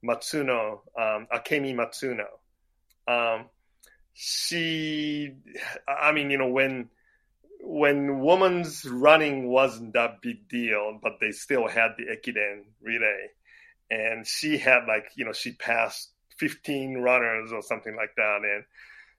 Matsuno, 0.05 0.80
um, 0.99 1.26
Akemi 1.32 1.74
Matsuno. 1.74 2.26
Um, 3.09 3.47
she, 4.14 5.34
I 5.87 6.12
mean, 6.12 6.30
you 6.30 6.39
know, 6.39 6.49
when 6.49 6.89
when 7.61 8.20
women's 8.20 8.84
running 8.84 9.49
wasn't 9.49 9.95
that 9.95 10.22
big 10.22 10.49
deal, 10.49 10.99
but 11.03 11.18
they 11.20 11.32
still 11.32 11.66
had 11.66 11.93
the 11.97 12.05
Ekiden 12.05 12.64
relay, 12.80 13.28
and 13.91 14.26
she 14.26 14.57
had 14.57 14.87
like, 14.87 15.07
you 15.16 15.24
know, 15.24 15.32
she 15.32 15.53
passed 15.53 16.11
15 16.39 16.99
runners 16.99 17.53
or 17.53 17.62
something 17.62 17.97
like 17.97 18.14
that, 18.16 18.41
and 18.43 18.64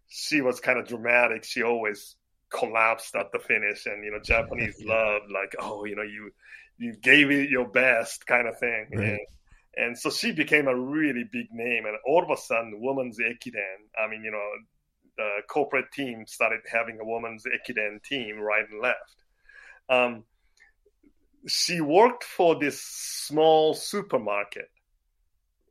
she 0.07 0.41
was 0.41 0.59
kind 0.59 0.79
of 0.79 0.87
dramatic. 0.87 1.43
She 1.43 1.63
always 1.63 2.15
collapsed 2.49 3.15
at 3.15 3.31
the 3.31 3.39
finish, 3.39 3.85
and 3.85 4.03
you 4.03 4.11
know, 4.11 4.19
Japanese 4.19 4.81
love 4.83 5.23
like, 5.33 5.55
oh, 5.59 5.85
you 5.85 5.95
know, 5.95 6.03
you 6.03 6.31
you 6.77 6.93
gave 7.01 7.31
it 7.31 7.49
your 7.49 7.67
best 7.67 8.25
kind 8.27 8.47
of 8.47 8.57
thing. 8.59 8.87
Right. 8.93 9.09
And, 9.09 9.19
and 9.77 9.97
so 9.97 10.09
she 10.09 10.31
became 10.31 10.67
a 10.67 10.75
really 10.75 11.23
big 11.31 11.47
name, 11.51 11.85
and 11.85 11.97
all 12.05 12.23
of 12.23 12.29
a 12.29 12.41
sudden, 12.41 12.79
women's 12.81 13.19
Ekiden. 13.19 13.77
I 14.01 14.09
mean, 14.09 14.23
you 14.23 14.31
know, 14.31 14.49
the 15.17 15.29
corporate 15.47 15.91
team 15.91 16.25
started 16.27 16.61
having 16.71 16.99
a 16.99 17.05
women's 17.05 17.43
Ekiden 17.45 18.03
team 18.03 18.39
right 18.39 18.65
and 18.69 18.81
left. 18.81 19.23
Um, 19.89 20.23
she 21.47 21.79
worked 21.81 22.23
for 22.23 22.59
this 22.59 22.81
small 22.81 23.73
supermarket, 23.73 24.69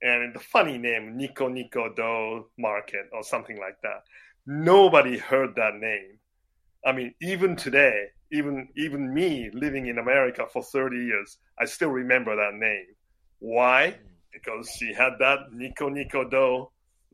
and 0.02 0.34
the 0.34 0.40
funny 0.40 0.78
name 0.78 1.16
Nico 1.16 1.48
Nico 1.48 1.92
Do 1.92 2.46
Market 2.58 3.08
or 3.12 3.22
something 3.22 3.58
like 3.58 3.80
that. 3.82 4.04
Nobody 4.46 5.18
heard 5.18 5.56
that 5.56 5.74
name. 5.74 6.18
I 6.86 6.92
mean, 6.92 7.14
even 7.20 7.56
today, 7.56 8.06
even 8.32 8.68
even 8.76 9.12
me 9.12 9.50
living 9.52 9.86
in 9.88 9.98
America 9.98 10.46
for 10.50 10.62
30 10.62 10.96
years, 10.96 11.38
I 11.58 11.66
still 11.66 11.90
remember 11.90 12.34
that 12.36 12.54
name. 12.54 12.86
Why? 13.40 13.98
Because 14.32 14.70
she 14.78 14.94
had 14.94 15.14
that 15.18 15.52
Nico 15.52 15.88
Nico 15.88 16.24
Do 16.28 16.68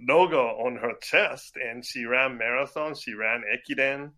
logo 0.09 0.41
on 0.64 0.77
her 0.77 0.95
chest 1.01 1.57
and 1.57 1.85
she 1.85 2.05
ran 2.05 2.37
marathon 2.39 2.95
she 2.95 3.14
ran 3.14 3.43
ekiden 3.55 4.11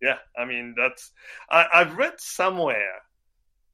yeah 0.00 0.18
i 0.38 0.44
mean 0.44 0.74
that's 0.76 1.12
I, 1.50 1.66
i've 1.74 1.96
read 1.96 2.14
somewhere 2.18 3.02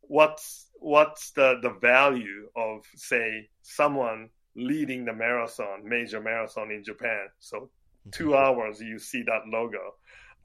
what's 0.02 0.68
what's 0.74 1.32
the 1.32 1.58
the 1.62 1.70
value 1.80 2.48
of 2.56 2.84
say 2.94 3.48
someone 3.62 4.30
leading 4.56 5.04
the 5.04 5.12
marathon 5.12 5.82
major 5.84 6.20
marathon 6.20 6.70
in 6.70 6.84
japan 6.84 7.28
so 7.38 7.56
mm-hmm. 7.56 8.10
two 8.10 8.36
hours 8.36 8.80
you 8.80 8.98
see 8.98 9.22
that 9.22 9.42
logo 9.46 9.94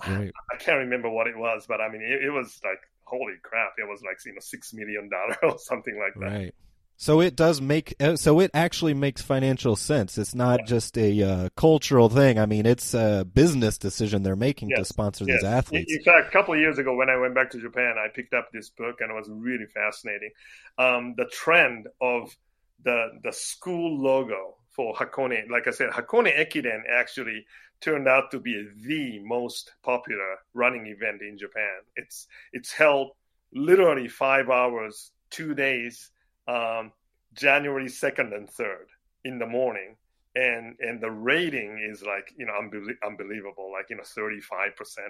right. 0.08 0.32
I, 0.54 0.58
can't 0.58 0.80
remember 0.80 1.10
what 1.10 1.28
it 1.28 1.38
was 1.38 1.66
but 1.68 1.82
i 1.82 1.90
mean 1.90 2.02
it, 2.02 2.26
it 2.26 2.32
was 2.32 2.60
like 2.64 2.80
holy 3.04 3.36
crap 3.42 3.74
it 3.78 3.88
was 3.88 4.02
like 4.02 4.18
you 4.26 4.34
know 4.34 4.40
six 4.40 4.74
million 4.74 5.10
dollar 5.10 5.38
or 5.54 5.60
something 5.60 5.98
like 5.98 6.14
that 6.16 6.38
right 6.38 6.54
so 7.00 7.22
it 7.22 7.36
does 7.36 7.62
make 7.62 7.96
uh, 8.00 8.16
so 8.16 8.40
it 8.40 8.50
actually 8.56 8.96
makes 8.96 9.22
financial 9.22 9.76
sense. 9.76 10.18
It's 10.18 10.34
not 10.34 10.66
just 10.66 10.98
a 10.98 11.22
uh, 11.22 11.50
cultural 11.56 12.10
thing. 12.10 12.40
I 12.40 12.48
mean, 12.48 12.66
it's 12.66 12.96
a 12.96 13.24
business 13.24 13.78
decision 13.78 14.24
they're 14.24 14.36
making 14.36 14.72
yes. 14.72 14.80
to 14.80 14.86
sponsor 14.86 15.26
yes. 15.28 15.38
these 15.38 15.44
athletes. 15.44 15.94
In 15.96 16.04
fact, 16.04 16.30
a 16.30 16.32
couple 16.32 16.56
of 16.56 16.60
years 16.60 16.80
ago, 16.80 16.96
when 16.96 17.12
I 17.12 17.18
went 17.18 17.36
back 17.36 17.52
to 17.52 17.62
Japan, 17.62 17.98
I 18.04 18.08
picked 18.08 18.34
up 18.34 18.50
this 18.52 18.70
book 18.70 18.96
and 19.00 19.12
it 19.12 19.14
was 19.14 19.30
really 19.30 19.68
fascinating. 19.68 20.32
Um, 20.80 21.14
the 21.16 21.26
trend 21.26 21.88
of 22.02 22.36
the 22.84 23.20
the 23.24 23.32
school 23.32 24.02
logo 24.02 24.56
for 24.72 24.96
Hakone, 24.96 25.50
like 25.52 25.68
I 25.68 25.72
said, 25.72 25.92
Hakone 25.92 26.36
Ekiden 26.36 26.82
actually 26.92 27.46
turned 27.82 28.08
out 28.08 28.32
to 28.32 28.40
be 28.40 28.68
the 28.82 29.20
most 29.20 29.74
popular 29.84 30.38
running 30.54 30.88
event 30.88 31.22
in 31.22 31.38
Japan. 31.38 31.82
It's 31.96 32.28
it's 32.54 32.72
held 32.72 33.12
literally 33.54 34.08
five 34.08 34.50
hours, 34.50 35.12
two 35.30 35.54
days 35.54 36.12
um, 36.48 36.92
January 37.34 37.86
2nd 37.86 38.36
and 38.36 38.50
3rd 38.50 38.88
in 39.24 39.40
the 39.40 39.46
morning. 39.46 39.96
And, 40.36 40.76
and 40.80 41.02
the 41.02 41.10
rating 41.10 41.80
is 41.80 42.04
like 42.04 42.32
you 42.38 42.46
know 42.46 42.54
unbelie- 42.54 42.98
unbelievable 43.04 43.72
like 43.72 43.90
you 43.90 43.96
know 43.96 44.04
35% 44.04 44.44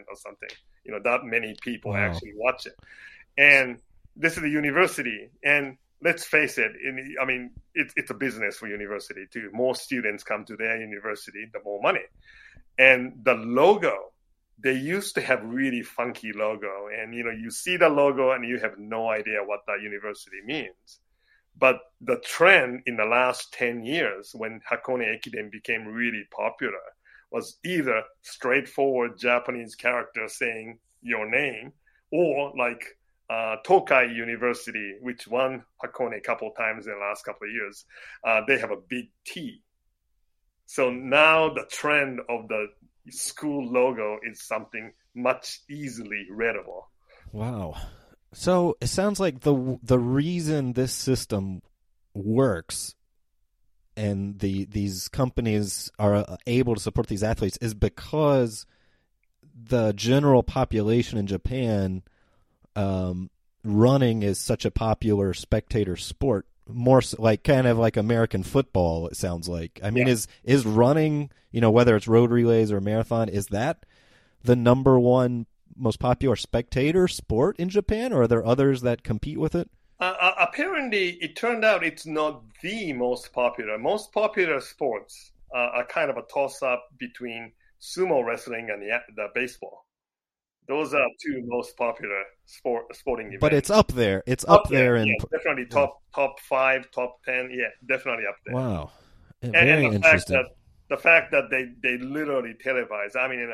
or 0.08 0.16
something 0.16 0.48
you 0.86 0.94
know 0.94 1.02
that 1.04 1.26
many 1.26 1.54
people 1.62 1.92
wow. 1.92 1.98
actually 1.98 2.32
watch 2.34 2.66
it 2.66 2.76
and 3.38 3.78
this 4.16 4.38
is 4.38 4.44
a 4.44 4.48
university 4.48 5.30
and 5.44 5.76
let's 6.02 6.24
face 6.24 6.58
it 6.58 6.72
in, 6.82 7.14
i 7.22 7.26
mean 7.26 7.52
it, 7.76 7.92
it's 7.98 8.10
a 8.10 8.14
business 8.14 8.56
for 8.56 8.70
university 8.70 9.26
too 9.30 9.50
more 9.52 9.76
students 9.76 10.24
come 10.24 10.46
to 10.46 10.56
their 10.56 10.80
university 10.80 11.46
the 11.52 11.60
more 11.66 11.82
money 11.82 12.06
and 12.78 13.20
the 13.24 13.34
logo 13.34 14.08
they 14.60 14.74
used 14.74 15.14
to 15.16 15.22
have 15.22 15.44
really 15.44 15.84
funky 15.84 16.34
logo. 16.34 16.88
And 16.88 17.14
you 17.14 17.24
know 17.24 17.32
you 17.32 17.52
see 17.52 17.78
the 17.78 17.90
logo 17.90 18.32
and 18.32 18.48
you 18.48 18.60
have 18.60 18.78
no 18.78 19.10
idea 19.10 19.40
what 19.46 19.62
that 19.68 19.82
university 19.82 20.42
means. 20.46 21.00
But 21.60 21.80
the 22.02 22.20
trend 22.20 22.84
in 22.86 22.98
the 22.98 23.06
last 23.06 23.52
10 23.54 23.84
years 23.84 24.32
when 24.36 24.62
Hakone 24.70 25.06
Ekiden 25.06 25.52
became 25.52 25.88
really 25.88 26.24
popular 26.32 26.86
was 27.32 27.58
either 27.66 28.04
straightforward 28.22 29.18
Japanese 29.18 29.76
character 29.76 30.28
saying 30.28 30.78
your 31.02 31.30
name 31.30 31.74
or 32.12 32.54
like 32.58 32.98
uh, 33.30 33.58
Tokai 33.64 34.04
University, 34.04 34.96
which 35.02 35.28
won 35.28 35.64
Hakone 35.84 36.18
a 36.18 36.22
couple 36.22 36.52
times 36.52 36.88
in 36.88 36.94
the 36.94 37.00
last 37.00 37.26
couple 37.26 37.48
of 37.48 37.54
years, 37.54 37.86
uh, 38.24 38.42
they 38.48 38.58
have 38.58 38.72
a 38.72 38.78
big 38.88 39.10
T. 39.26 39.62
So 40.68 40.92
now 40.92 41.50
the 41.54 41.66
trend 41.72 42.20
of 42.30 42.50
the 42.50 42.68
school 43.10 43.72
logo 43.72 44.20
is 44.30 44.46
something 44.46 44.92
much 45.16 45.62
easily 45.70 46.28
readable. 46.30 46.90
Wow. 47.32 47.76
So 48.34 48.78
it 48.82 48.88
sounds 48.88 49.20
like 49.20 49.40
the 49.40 49.80
the 49.82 49.98
reason 49.98 50.74
this 50.74 50.92
system 50.92 51.62
works 52.14 52.96
and 53.96 54.38
the 54.40 54.66
these 54.66 55.08
companies 55.08 55.90
are 55.98 56.38
able 56.46 56.76
to 56.76 56.82
support 56.82 57.08
these 57.08 57.24
athletes 57.24 57.58
is 57.62 57.74
because 57.74 58.66
the 59.56 59.94
general 59.94 60.44
population 60.44 61.18
in 61.18 61.28
Japan 61.28 62.04
um, 62.76 63.30
running 63.64 64.22
is 64.22 64.38
such 64.38 64.66
a 64.66 64.72
popular 64.72 65.34
spectator 65.34 65.96
sport 65.96 66.46
more 66.70 67.02
so, 67.02 67.22
like 67.22 67.44
kind 67.44 67.68
of 67.68 67.78
like 67.78 67.98
American 67.98 68.44
football 68.44 69.08
it 69.08 69.16
sounds 69.18 69.48
like 69.50 69.80
I 69.84 69.90
mean 69.90 70.08
Yeah. 70.08 70.14
is 70.14 70.28
is 70.44 70.66
running 70.66 71.32
you 71.52 71.62
know 71.62 71.72
whether 71.72 71.96
it's 71.96 72.08
road 72.08 72.32
relays 72.32 72.72
or 72.72 72.82
marathon 72.82 73.30
is 73.30 73.48
that 73.48 73.86
the 74.44 74.56
number 74.56 75.00
one 75.00 75.46
most 75.76 76.00
popular 76.00 76.36
spectator 76.36 77.08
sport 77.08 77.58
in 77.60 77.70
Japan 77.70 78.12
or 78.14 78.24
are 78.24 78.28
there 78.28 78.46
others 78.46 78.82
that 78.82 79.04
compete 79.04 79.40
with 79.40 79.56
it 79.56 79.70
Uh, 80.00 80.14
uh, 80.22 80.34
apparently, 80.40 81.18
it 81.26 81.36
turned 81.36 81.66
out 81.66 81.84
it's 81.84 82.06
not 82.06 82.44
the 82.62 82.94
most 82.94 83.34
popular. 83.34 83.80
Most 83.80 84.12
popular 84.14 84.62
sports 84.62 85.32
uh, 85.56 85.70
are 85.78 85.88
kind 85.88 86.12
of 86.12 86.18
a 86.18 86.22
toss-up 86.32 86.86
between 87.00 87.52
sumo 87.82 88.24
wrestling 88.24 88.70
and 88.70 88.80
the, 88.84 89.02
the 89.16 89.28
baseball. 89.34 89.87
Those 90.68 90.94
are 90.94 91.06
two 91.24 91.44
most 91.46 91.78
popular 91.78 92.24
sport 92.46 92.94
sporting 92.96 93.28
events. 93.28 93.42
but 93.42 93.54
it's 93.54 93.70
up 93.70 93.92
there 93.94 94.22
it's 94.28 94.46
up, 94.48 94.68
there, 94.70 94.96
and 94.96 95.08
yeah, 95.08 95.38
definitely 95.38 95.66
top 95.66 96.02
top 96.14 96.40
five, 96.42 96.90
top 96.92 97.20
ten. 97.24 97.50
Yeah, 97.52 97.70
definitely 97.88 98.26
up 98.28 98.36
there. 98.46 98.56
wow 98.56 98.92
eh, 99.42 99.46
and, 99.46 99.54
very 99.54 99.86
and 99.86 99.96
the 99.96 100.00
fact 100.00 100.06
interesting 100.06 100.36
that 100.36 100.46
the 100.90 100.98
fact 100.98 101.32
that 101.32 101.50
they 101.50 101.70
they 101.82 101.98
literally 101.98 102.56
televise. 102.64 103.16
I 103.16 103.28
mean, 103.28 103.54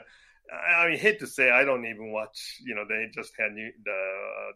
I 0.52 0.88
mean, 0.88 0.98
hate 0.98 1.20
to 1.20 1.28
say, 1.28 1.50
I 1.50 1.64
don't 1.64 1.86
even 1.86 2.12
watch. 2.12 2.60
You 2.64 2.76
know, 2.76 2.84
they 2.88 3.10
just 3.14 3.34
had 3.38 3.54
new, 3.54 3.72
the 3.84 4.00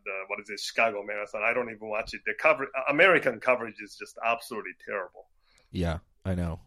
the 0.05 0.11
what 0.27 0.39
is 0.39 0.49
it, 0.49 0.59
Chicago 0.59 1.03
Marathon. 1.03 1.43
I 1.43 1.53
don't 1.53 1.69
even 1.69 1.89
watch 1.89 2.13
it. 2.13 2.21
The 2.25 2.33
cover 2.39 2.65
uh, 2.65 2.91
American 2.91 3.39
coverage 3.39 3.81
is 3.81 3.95
just 3.95 4.17
absolutely 4.25 4.73
terrible. 4.85 5.27
Yeah, 5.71 5.99
I 6.25 6.35
know. 6.35 6.59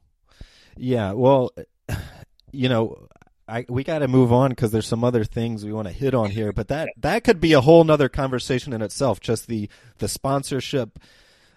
Yeah, 0.76 1.12
well, 1.12 1.52
you 2.52 2.68
know, 2.68 3.08
I 3.50 3.66
we 3.68 3.84
got 3.84 3.98
to 3.98 4.08
move 4.08 4.32
on 4.32 4.50
because 4.50 4.70
there's 4.70 4.86
some 4.86 5.02
other 5.02 5.24
things 5.24 5.64
we 5.64 5.72
want 5.72 5.88
to 5.88 5.94
hit 5.94 6.14
on 6.14 6.30
here, 6.30 6.52
but 6.52 6.68
that 6.68 6.88
that 6.98 7.24
could 7.24 7.40
be 7.40 7.52
a 7.52 7.60
whole 7.60 7.82
nother 7.84 8.08
conversation 8.08 8.72
in 8.72 8.80
itself. 8.80 9.20
Just 9.20 9.48
the 9.48 9.68
the 9.98 10.08
sponsorship 10.08 10.98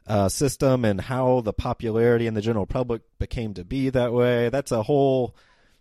uh, 0.08 0.30
system 0.30 0.84
and 0.84 1.00
how 1.00 1.42
the 1.42 1.54
popularity 1.54 2.28
in 2.28 2.34
the 2.34 2.42
general 2.42 2.66
public 2.66 3.02
became 3.20 3.54
to 3.54 3.64
be 3.64 3.90
that 3.90 4.12
way. 4.12 4.50
That's 4.50 4.72
a 4.72 4.84
whole. 4.84 5.36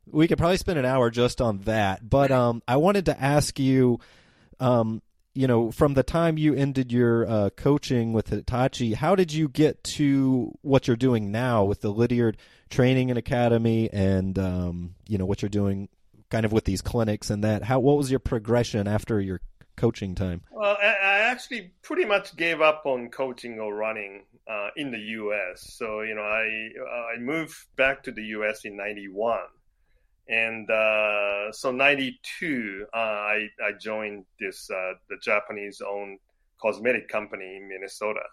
We 0.07 0.29
could 0.29 0.39
probably 0.39 0.57
spend 0.57 0.79
an 0.79 0.85
hour 0.85 1.11
just 1.11 1.41
on 1.41 1.61
that, 1.61 2.09
but 2.09 2.31
um, 2.31 2.63
I 2.67 2.77
wanted 2.77 3.07
to 3.07 3.21
ask 3.21 3.59
you, 3.59 4.01
um, 4.59 5.01
you 5.33 5.47
know, 5.47 5.71
from 5.71 5.95
the 5.95 6.03
time 6.03 6.37
you 6.37 6.55
ended 6.55 6.93
your 6.93 7.27
uh, 7.29 7.51
coaching 7.51 8.13
with 8.13 8.29
Hitachi, 8.29 8.95
how 8.95 9.15
did 9.15 9.33
you 9.33 9.49
get 9.49 9.83
to 9.85 10.59
what 10.63 10.89
you're 10.89 10.97
doing 10.97 11.31
now 11.31 11.65
with 11.65 11.83
the 11.83 11.91
Lydiard 11.91 12.37
Training 12.69 13.11
and 13.11 13.19
Academy, 13.19 13.91
and 13.93 14.39
um, 14.39 14.95
you 15.07 15.19
know 15.19 15.27
what 15.27 15.41
you're 15.41 15.49
doing, 15.49 15.89
kind 16.33 16.47
of 16.47 16.53
with 16.53 16.65
these 16.65 16.81
clinics 16.81 17.31
and 17.31 17.45
that? 17.45 17.63
How 17.63 17.79
what 17.79 17.99
was 17.99 18.11
your 18.11 18.19
progression 18.19 18.89
after 18.89 19.21
your 19.21 19.41
coaching 19.77 20.15
time? 20.15 20.43
Well, 20.51 20.77
I, 20.83 21.19
actually 21.33 21.73
pretty 21.83 22.05
much 22.05 22.37
gave 22.37 22.61
up 22.61 22.83
on 22.85 23.09
coaching 23.11 23.59
or 23.61 23.75
running 23.75 24.25
uh, 24.49 24.69
in 24.77 24.91
the 24.91 24.99
U.S. 24.99 25.75
So 25.77 26.01
you 26.01 26.15
know, 26.15 26.23
I 26.23 27.15
I 27.15 27.19
moved 27.21 27.57
back 27.77 28.03
to 28.05 28.13
the 28.13 28.25
U.S. 28.37 28.65
in 28.65 28.77
'91, 28.77 29.41
and 30.29 30.71
uh, 30.71 31.53
so 31.53 31.71
'92 31.71 32.87
uh, 32.93 32.97
I 32.97 33.49
I 33.63 33.73
joined 33.79 34.25
this 34.41 34.71
uh, 34.71 34.95
the 35.11 35.17
Japanese-owned 35.23 36.19
cosmetic 36.61 37.09
company 37.09 37.57
in 37.57 37.69
Minnesota, 37.69 38.25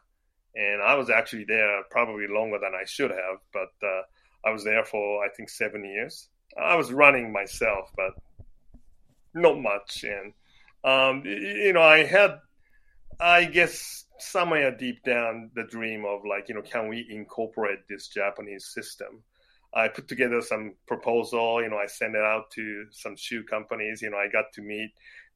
and 0.56 0.82
I 0.82 0.96
was 0.96 1.10
actually 1.10 1.46
there 1.46 1.84
probably 1.92 2.28
longer 2.28 2.60
than 2.60 2.74
I 2.74 2.86
should 2.86 3.12
have, 3.12 3.40
but 3.52 3.74
uh, 3.84 4.02
I 4.46 4.52
was 4.52 4.64
there 4.64 4.86
for 4.86 5.24
I 5.24 5.30
think 5.30 5.50
seven 5.50 5.84
years. 5.84 6.30
I 6.58 6.76
was 6.76 6.92
running 6.92 7.32
myself, 7.32 7.92
but 7.96 8.14
not 9.34 9.60
much, 9.60 10.04
and 10.04 10.34
um, 10.84 11.24
you 11.26 11.74
know, 11.74 11.82
I 11.82 12.04
had, 12.04 12.40
I 13.20 13.46
guess, 13.46 14.06
somewhere 14.18 14.76
deep 14.76 15.04
down 15.04 15.52
the 15.56 15.64
dream 15.64 16.06
of 16.06 16.22
like, 16.26 16.48
you 16.48 16.56
know, 16.56 16.62
can 16.62 16.88
we 16.88 17.06
incorporate 17.10 17.80
this 17.90 18.08
Japanese 18.08 18.68
system? 18.68 19.24
I 19.74 19.88
put 19.88 20.08
together 20.08 20.42
some 20.42 20.74
proposal. 20.88 21.62
You 21.62 21.70
know, 21.70 21.78
I 21.78 21.86
sent 21.86 22.16
it 22.16 22.24
out 22.24 22.50
to 22.52 22.86
some 22.92 23.16
shoe 23.16 23.44
companies. 23.44 24.02
You 24.02 24.10
know, 24.10 24.18
I 24.18 24.28
got 24.28 24.46
to 24.54 24.62
meet 24.62 24.92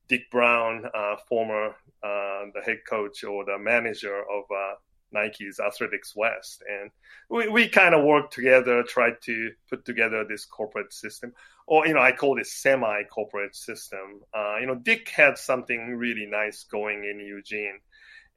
Dick 0.07 0.29
Brown, 0.31 0.85
uh, 0.93 1.15
former 1.27 1.75
uh, 2.03 2.45
the 2.53 2.61
head 2.65 2.79
coach 2.89 3.23
or 3.23 3.45
the 3.45 3.57
manager 3.59 4.19
of 4.19 4.43
uh, 4.51 4.73
Nike's 5.13 5.59
Athletics 5.59 6.15
West, 6.15 6.63
and 6.69 6.91
we, 7.29 7.47
we 7.47 7.69
kind 7.69 7.95
of 7.95 8.03
worked 8.03 8.33
together, 8.33 8.83
tried 8.83 9.21
to 9.23 9.51
put 9.69 9.85
together 9.85 10.23
this 10.23 10.45
corporate 10.45 10.93
system, 10.93 11.33
or 11.67 11.87
you 11.87 11.93
know, 11.93 12.01
I 12.01 12.11
call 12.11 12.39
it 12.39 12.47
semi-corporate 12.47 13.55
system. 13.55 14.21
Uh, 14.33 14.57
you 14.59 14.67
know, 14.67 14.75
Dick 14.75 15.09
had 15.09 15.37
something 15.37 15.95
really 15.95 16.25
nice 16.25 16.63
going 16.63 17.03
in 17.03 17.19
Eugene, 17.19 17.79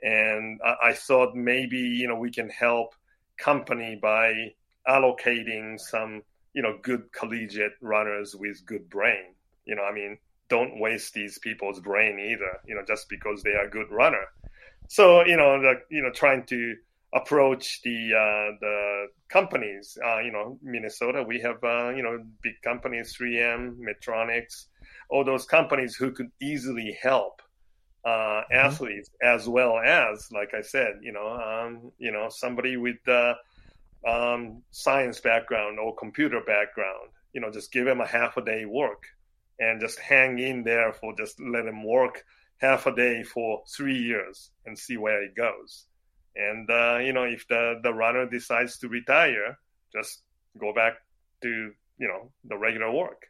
and 0.03 0.61
I, 0.64 0.91
I 0.91 0.93
thought 0.93 1.35
maybe 1.35 1.79
you 1.79 2.09
know 2.09 2.16
we 2.16 2.31
can 2.31 2.49
help 2.49 2.95
company 3.37 3.99
by 4.01 4.55
allocating 4.89 5.79
some 5.79 6.22
you 6.55 6.62
know 6.62 6.79
good 6.83 7.12
collegiate 7.12 7.74
runners 7.81 8.35
with 8.35 8.64
good 8.66 8.89
brain. 8.89 9.35
You 9.64 9.77
know, 9.77 9.83
I 9.83 9.93
mean, 9.93 10.18
don't 10.49 10.79
waste 10.79 11.14
these 11.14 11.39
people's 11.39 11.81
brain 11.81 12.18
either. 12.18 12.61
You 12.66 12.77
know, 12.77 12.83
just 12.87 13.09
because 13.09 13.43
they 13.43 13.55
are 13.55 13.68
good 13.68 13.91
runner. 13.91 14.24
So 14.89 15.24
you 15.24 15.37
know, 15.37 15.61
the, 15.61 15.74
you 15.91 16.03
know, 16.03 16.11
trying 16.11 16.45
to 16.47 16.76
approach 17.14 17.82
the 17.82 18.12
uh, 18.14 18.57
the 18.61 19.07
companies. 19.28 19.99
Uh, 20.05 20.20
you 20.20 20.32
know, 20.32 20.59
Minnesota, 20.62 21.22
we 21.22 21.41
have 21.41 21.62
uh, 21.62 21.91
you 21.91 22.03
know 22.03 22.24
big 22.43 22.55
companies, 22.62 23.16
3M, 23.18 23.76
Medtronics, 23.78 24.66
all 25.11 25.24
those 25.24 25.47
companies 25.47 25.97
who 25.97 26.12
could 26.12 26.30
easily 26.41 26.97
help 27.01 27.43
uh, 28.05 28.43
athletes 28.53 29.11
as 29.22 29.49
well 29.49 29.78
as, 29.78 30.30
like 30.30 30.55
I 30.55 30.62
said, 30.62 31.01
you 31.03 31.12
know, 31.12 31.28
um, 31.28 31.91
you 31.99 32.12
know, 32.12 32.28
somebody 32.28 32.76
with 32.76 32.97
uh, 33.09 33.34
um, 34.07 34.62
science 34.70 35.20
background 35.20 35.78
or 35.80 35.95
computer 35.97 36.41
background. 36.47 37.11
You 37.32 37.41
know, 37.41 37.51
just 37.51 37.72
give 37.72 37.84
them 37.84 38.01
a 38.01 38.07
half 38.07 38.37
a 38.37 38.45
day 38.45 38.64
work 38.64 39.05
and 39.59 39.80
just 39.80 39.99
hang 39.99 40.39
in 40.39 40.62
there 40.62 40.93
for 40.93 41.14
just 41.16 41.41
let 41.41 41.64
them 41.64 41.84
work 41.84 42.24
half 42.59 42.86
a 42.86 42.94
day 42.94 43.22
for 43.22 43.62
three 43.68 43.98
years 43.98 44.50
and 44.64 44.78
see 44.78 44.96
where 44.96 45.22
it 45.22 45.34
goes. 45.36 45.86
And 46.34 46.68
uh, 46.70 46.98
you 46.98 47.12
know, 47.12 47.24
if 47.24 47.46
the 47.48 47.80
the 47.82 47.92
runner 47.92 48.26
decides 48.26 48.78
to 48.78 48.88
retire, 48.88 49.59
just 49.92 50.22
go 50.59 50.72
back 50.72 50.94
to 51.42 51.72
you 51.98 52.09
know 52.09 52.30
the 52.44 52.57
regular 52.57 52.90
work. 52.90 53.26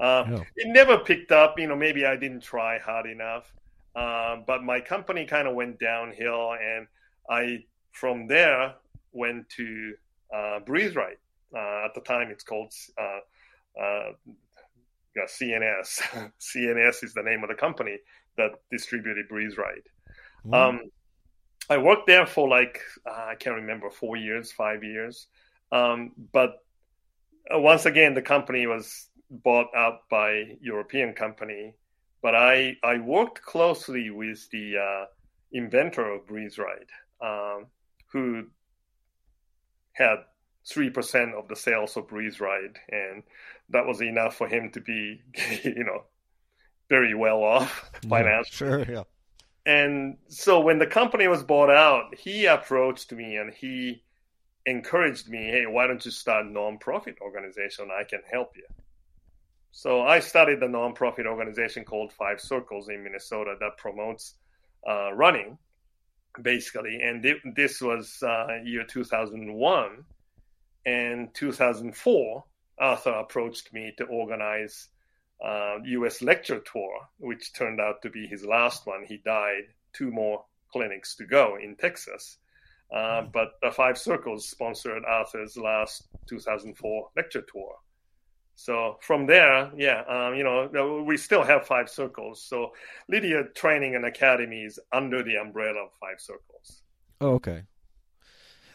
Uh, 0.00 0.24
Yeah. 0.28 0.42
It 0.56 0.68
never 0.68 0.98
picked 0.98 1.32
up. 1.32 1.58
You 1.58 1.68
know, 1.68 1.76
maybe 1.76 2.04
I 2.04 2.16
didn't 2.16 2.42
try 2.42 2.78
hard 2.78 3.06
enough. 3.06 3.52
Um, 3.94 4.44
but 4.46 4.64
my 4.64 4.80
company 4.80 5.26
kind 5.26 5.46
of 5.46 5.54
went 5.54 5.78
downhill, 5.78 6.54
and 6.54 6.86
I 7.30 7.64
from 7.92 8.26
there 8.26 8.74
went 9.12 9.48
to 9.50 9.94
uh, 10.34 10.60
Breathe 10.60 10.96
Right. 10.96 11.18
Uh, 11.54 11.84
at 11.84 11.94
the 11.94 12.00
time, 12.00 12.30
it's 12.30 12.42
called 12.42 12.72
uh, 12.98 13.80
uh, 13.80 14.12
CNS. 15.16 16.32
CNS 16.40 17.04
is 17.04 17.12
the 17.14 17.22
name 17.22 17.42
of 17.42 17.50
the 17.50 17.54
company 17.54 17.98
that 18.36 18.52
distributed 18.70 19.28
Breathe 19.28 19.56
Right. 19.58 19.86
Mm-hmm. 20.46 20.54
Um, 20.54 20.80
I 21.70 21.78
worked 21.78 22.06
there 22.06 22.26
for 22.26 22.48
like 22.48 22.80
uh, 23.06 23.26
I 23.30 23.34
can't 23.36 23.56
remember 23.56 23.90
four 23.90 24.16
years, 24.16 24.52
five 24.52 24.82
years. 24.82 25.28
Um, 25.70 26.12
but 26.32 26.58
uh, 27.52 27.58
once 27.58 27.86
again, 27.86 28.14
the 28.14 28.22
company 28.22 28.66
was 28.66 29.08
bought 29.30 29.68
out 29.74 30.08
by 30.10 30.56
European 30.60 31.14
company. 31.14 31.74
But 32.20 32.34
I 32.34 32.76
I 32.82 32.98
worked 32.98 33.42
closely 33.42 34.10
with 34.10 34.48
the 34.50 34.76
uh, 34.78 35.04
inventor 35.52 36.12
of 36.12 36.26
Breathe 36.26 36.56
Right, 36.58 36.90
um, 37.20 37.66
who 38.12 38.44
had 39.94 40.18
three 40.68 40.90
percent 40.90 41.34
of 41.34 41.48
the 41.48 41.56
sales 41.56 41.96
of 41.96 42.08
Breathe 42.08 42.40
Right, 42.40 42.76
and 42.90 43.22
that 43.70 43.86
was 43.86 44.02
enough 44.02 44.36
for 44.36 44.46
him 44.46 44.70
to 44.72 44.80
be, 44.80 45.22
you 45.64 45.84
know, 45.84 46.04
very 46.88 47.14
well 47.14 47.42
off 47.42 47.90
Yeah, 48.02 48.08
financially. 48.08 48.84
sure, 48.84 48.92
yeah. 48.92 49.02
And 49.64 50.16
so 50.28 50.60
when 50.60 50.78
the 50.78 50.86
company 50.86 51.28
was 51.28 51.42
bought 51.44 51.70
out, 51.70 52.14
he 52.16 52.46
approached 52.46 53.12
me 53.12 53.36
and 53.36 53.52
he 53.54 54.02
encouraged 54.66 55.28
me, 55.28 55.38
hey, 55.38 55.66
why 55.66 55.86
don't 55.86 56.04
you 56.04 56.10
start 56.10 56.46
a 56.46 56.48
nonprofit 56.48 57.18
organization? 57.20 57.88
I 57.96 58.04
can 58.04 58.20
help 58.30 58.56
you. 58.56 58.64
So 59.70 60.02
I 60.02 60.20
started 60.20 60.62
a 60.62 60.68
nonprofit 60.68 61.26
organization 61.26 61.84
called 61.84 62.12
Five 62.12 62.40
Circles 62.40 62.88
in 62.88 63.02
Minnesota 63.04 63.54
that 63.60 63.78
promotes 63.78 64.34
uh, 64.88 65.12
running, 65.14 65.56
basically. 66.42 67.00
And 67.02 67.22
thi- 67.22 67.40
this 67.56 67.80
was 67.80 68.22
uh, 68.22 68.58
year 68.64 68.84
2001. 68.84 70.04
And 70.84 71.32
2004, 71.34 72.44
Arthur 72.80 73.10
approached 73.10 73.72
me 73.72 73.94
to 73.96 74.04
organize 74.06 74.88
uh, 75.42 75.78
U.S. 75.84 76.22
lecture 76.22 76.60
tour, 76.60 77.08
which 77.18 77.52
turned 77.52 77.80
out 77.80 78.02
to 78.02 78.10
be 78.10 78.26
his 78.26 78.44
last 78.44 78.86
one. 78.86 79.04
He 79.06 79.18
died. 79.18 79.64
Two 79.92 80.10
more 80.10 80.44
clinics 80.72 81.16
to 81.16 81.26
go 81.26 81.58
in 81.62 81.76
Texas. 81.76 82.38
Uh, 82.94 83.22
but 83.32 83.52
the 83.62 83.70
Five 83.70 83.98
Circles 83.98 84.48
sponsored 84.48 85.04
Arthur's 85.04 85.56
last 85.56 86.08
2004 86.28 87.08
lecture 87.16 87.42
tour. 87.42 87.76
So 88.54 88.98
from 89.00 89.26
there, 89.26 89.72
yeah, 89.76 90.02
um, 90.08 90.34
you 90.34 90.44
know, 90.44 91.02
we 91.06 91.16
still 91.16 91.42
have 91.42 91.66
Five 91.66 91.88
Circles. 91.88 92.42
So 92.42 92.72
Lydiard 93.08 93.54
Training 93.54 93.94
and 93.94 94.04
Academy 94.04 94.62
is 94.62 94.78
under 94.92 95.22
the 95.22 95.36
umbrella 95.36 95.84
of 95.84 95.90
Five 95.98 96.20
Circles. 96.20 96.82
Oh, 97.20 97.34
okay. 97.34 97.62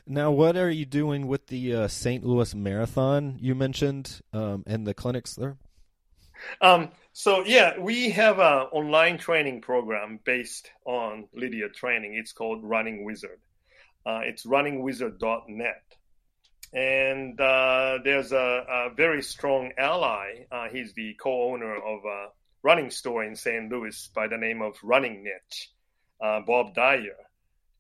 Now, 0.08 0.32
what 0.32 0.56
are 0.56 0.70
you 0.70 0.86
doing 0.86 1.28
with 1.28 1.48
the 1.48 1.76
uh, 1.76 1.88
St. 1.88 2.26
Louis 2.26 2.56
Marathon 2.56 3.38
you 3.40 3.54
mentioned 3.54 4.22
um, 4.34 4.64
and 4.66 4.88
the 4.88 4.94
clinics 4.94 5.36
there? 5.36 5.58
Um, 6.62 6.90
so 7.14 7.44
yeah, 7.46 7.80
we 7.80 8.12
have 8.12 8.40
an 8.40 8.68
online 8.72 9.18
training 9.18 9.62
program 9.62 10.20
based 10.24 10.70
on 10.86 11.28
Lydiard 11.34 11.74
Training. 11.74 12.16
It's 12.16 12.34
called 12.34 12.64
Running 12.64 13.06
Wizard. 13.06 13.40
Uh, 14.06 14.22
it's 14.24 14.46
runningwizard.net. 14.46 15.84
And 16.74 17.40
uh, 17.40 18.00
there's 18.04 18.32
a, 18.32 18.66
a, 18.70 18.90
very 18.96 19.24
strong 19.24 19.72
ally. 19.78 20.46
Uh, 20.52 20.68
he's 20.70 20.94
the 20.94 21.14
co-owner 21.14 21.76
of 21.76 22.04
a 22.06 22.28
running 22.62 22.90
store 22.92 23.24
in 23.24 23.36
St. 23.36 23.72
Louis 23.72 24.10
by 24.14 24.28
the 24.28 24.38
name 24.38 24.62
of 24.62 24.76
Running 24.84 25.24
Niche, 25.24 25.72
uh, 26.22 26.42
Bob 26.46 26.76
Dyer 26.76 27.16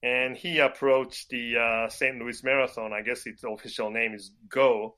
and 0.03 0.37
he 0.37 0.59
approached 0.59 1.29
the 1.29 1.57
uh, 1.57 1.89
St. 1.89 2.17
Louis 2.17 2.43
Marathon. 2.43 2.93
I 2.93 3.01
guess 3.01 3.25
its 3.25 3.43
official 3.43 3.89
name 3.89 4.13
is 4.13 4.31
Go 4.49 4.95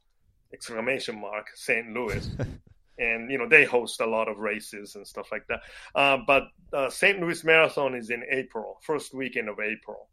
exclamation 0.53 1.21
mark 1.21 1.47
St. 1.55 1.93
Louis. 1.93 2.27
and 2.99 3.31
you 3.31 3.37
know 3.37 3.47
they 3.47 3.65
host 3.65 4.01
a 4.01 4.05
lot 4.05 4.27
of 4.27 4.37
races 4.37 4.95
and 4.95 5.07
stuff 5.07 5.29
like 5.31 5.47
that. 5.47 5.61
Uh, 5.95 6.17
but 6.27 6.43
uh, 6.73 6.89
St. 6.89 7.19
Louis 7.19 7.43
Marathon 7.43 7.95
is 7.95 8.09
in 8.09 8.23
April, 8.29 8.77
first 8.83 9.13
weekend 9.13 9.49
of 9.49 9.59
April, 9.59 10.09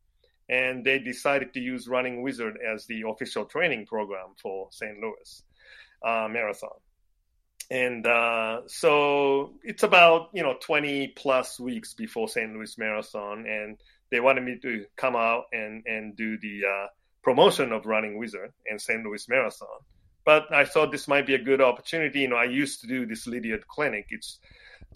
and 0.49 0.85
they 0.85 0.99
decided 0.99 1.53
to 1.55 1.61
use 1.61 1.89
Running 1.89 2.23
Wizard 2.23 2.59
as 2.67 2.87
the 2.87 3.03
official 3.09 3.45
training 3.45 3.87
program 3.87 4.35
for 4.41 4.69
St. 4.71 4.99
Louis 5.01 5.43
uh, 6.05 6.29
Marathon. 6.31 6.71
And 7.71 8.07
uh, 8.07 8.61
so 8.67 9.55
it's 9.65 9.83
about 9.83 10.31
you 10.33 10.43
know 10.43 10.57
20 10.61 11.09
plus 11.17 11.59
weeks 11.59 11.95
before 11.95 12.29
St. 12.29 12.55
Louis 12.55 12.79
Marathon, 12.79 13.45
and 13.47 13.77
they 14.11 14.21
wanted 14.21 14.45
me 14.45 14.59
to 14.63 14.87
come 14.97 15.17
out 15.17 15.45
and 15.53 15.83
and 15.87 16.17
do 16.17 16.39
the 16.39 16.61
uh, 16.65 16.87
promotion 17.23 17.73
of 17.73 17.87
Running 17.87 18.19
Wizard 18.19 18.53
and 18.71 18.81
St. 18.81 19.05
Louis 19.05 19.29
Marathon. 19.29 19.67
But 20.27 20.53
I 20.53 20.65
thought 20.65 20.91
this 20.91 21.09
might 21.09 21.25
be 21.25 21.37
a 21.37 21.43
good 21.43 21.63
opportunity. 21.63 22.21
You 22.21 22.29
know, 22.29 22.37
I 22.37 22.45
used 22.45 22.81
to 22.81 22.89
do 22.89 23.07
this 23.07 23.27
Lydiard 23.29 23.67
clinic. 23.69 24.09
It's 24.11 24.41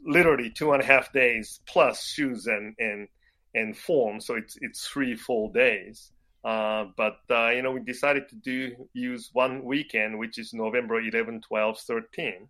literally 0.04 0.50
two 0.50 0.72
and 0.72 0.82
a 0.82 0.84
half 0.84 1.12
days 1.12 1.60
plus 1.66 2.04
shoes 2.04 2.46
and 2.46 2.74
and 2.78 3.08
and 3.54 3.76
form, 3.76 4.20
so 4.20 4.34
it's 4.34 4.58
it's 4.60 4.86
three 4.86 5.14
full 5.16 5.48
days. 5.50 6.10
Uh, 6.44 6.86
but 6.96 7.18
uh, 7.30 7.50
you 7.50 7.62
know, 7.62 7.70
we 7.70 7.80
decided 7.80 8.28
to 8.30 8.34
do 8.34 8.88
use 8.92 9.30
one 9.32 9.64
weekend, 9.64 10.18
which 10.18 10.36
is 10.36 10.52
November 10.52 11.00
11, 11.00 11.42
12, 11.42 11.78
13, 11.78 12.48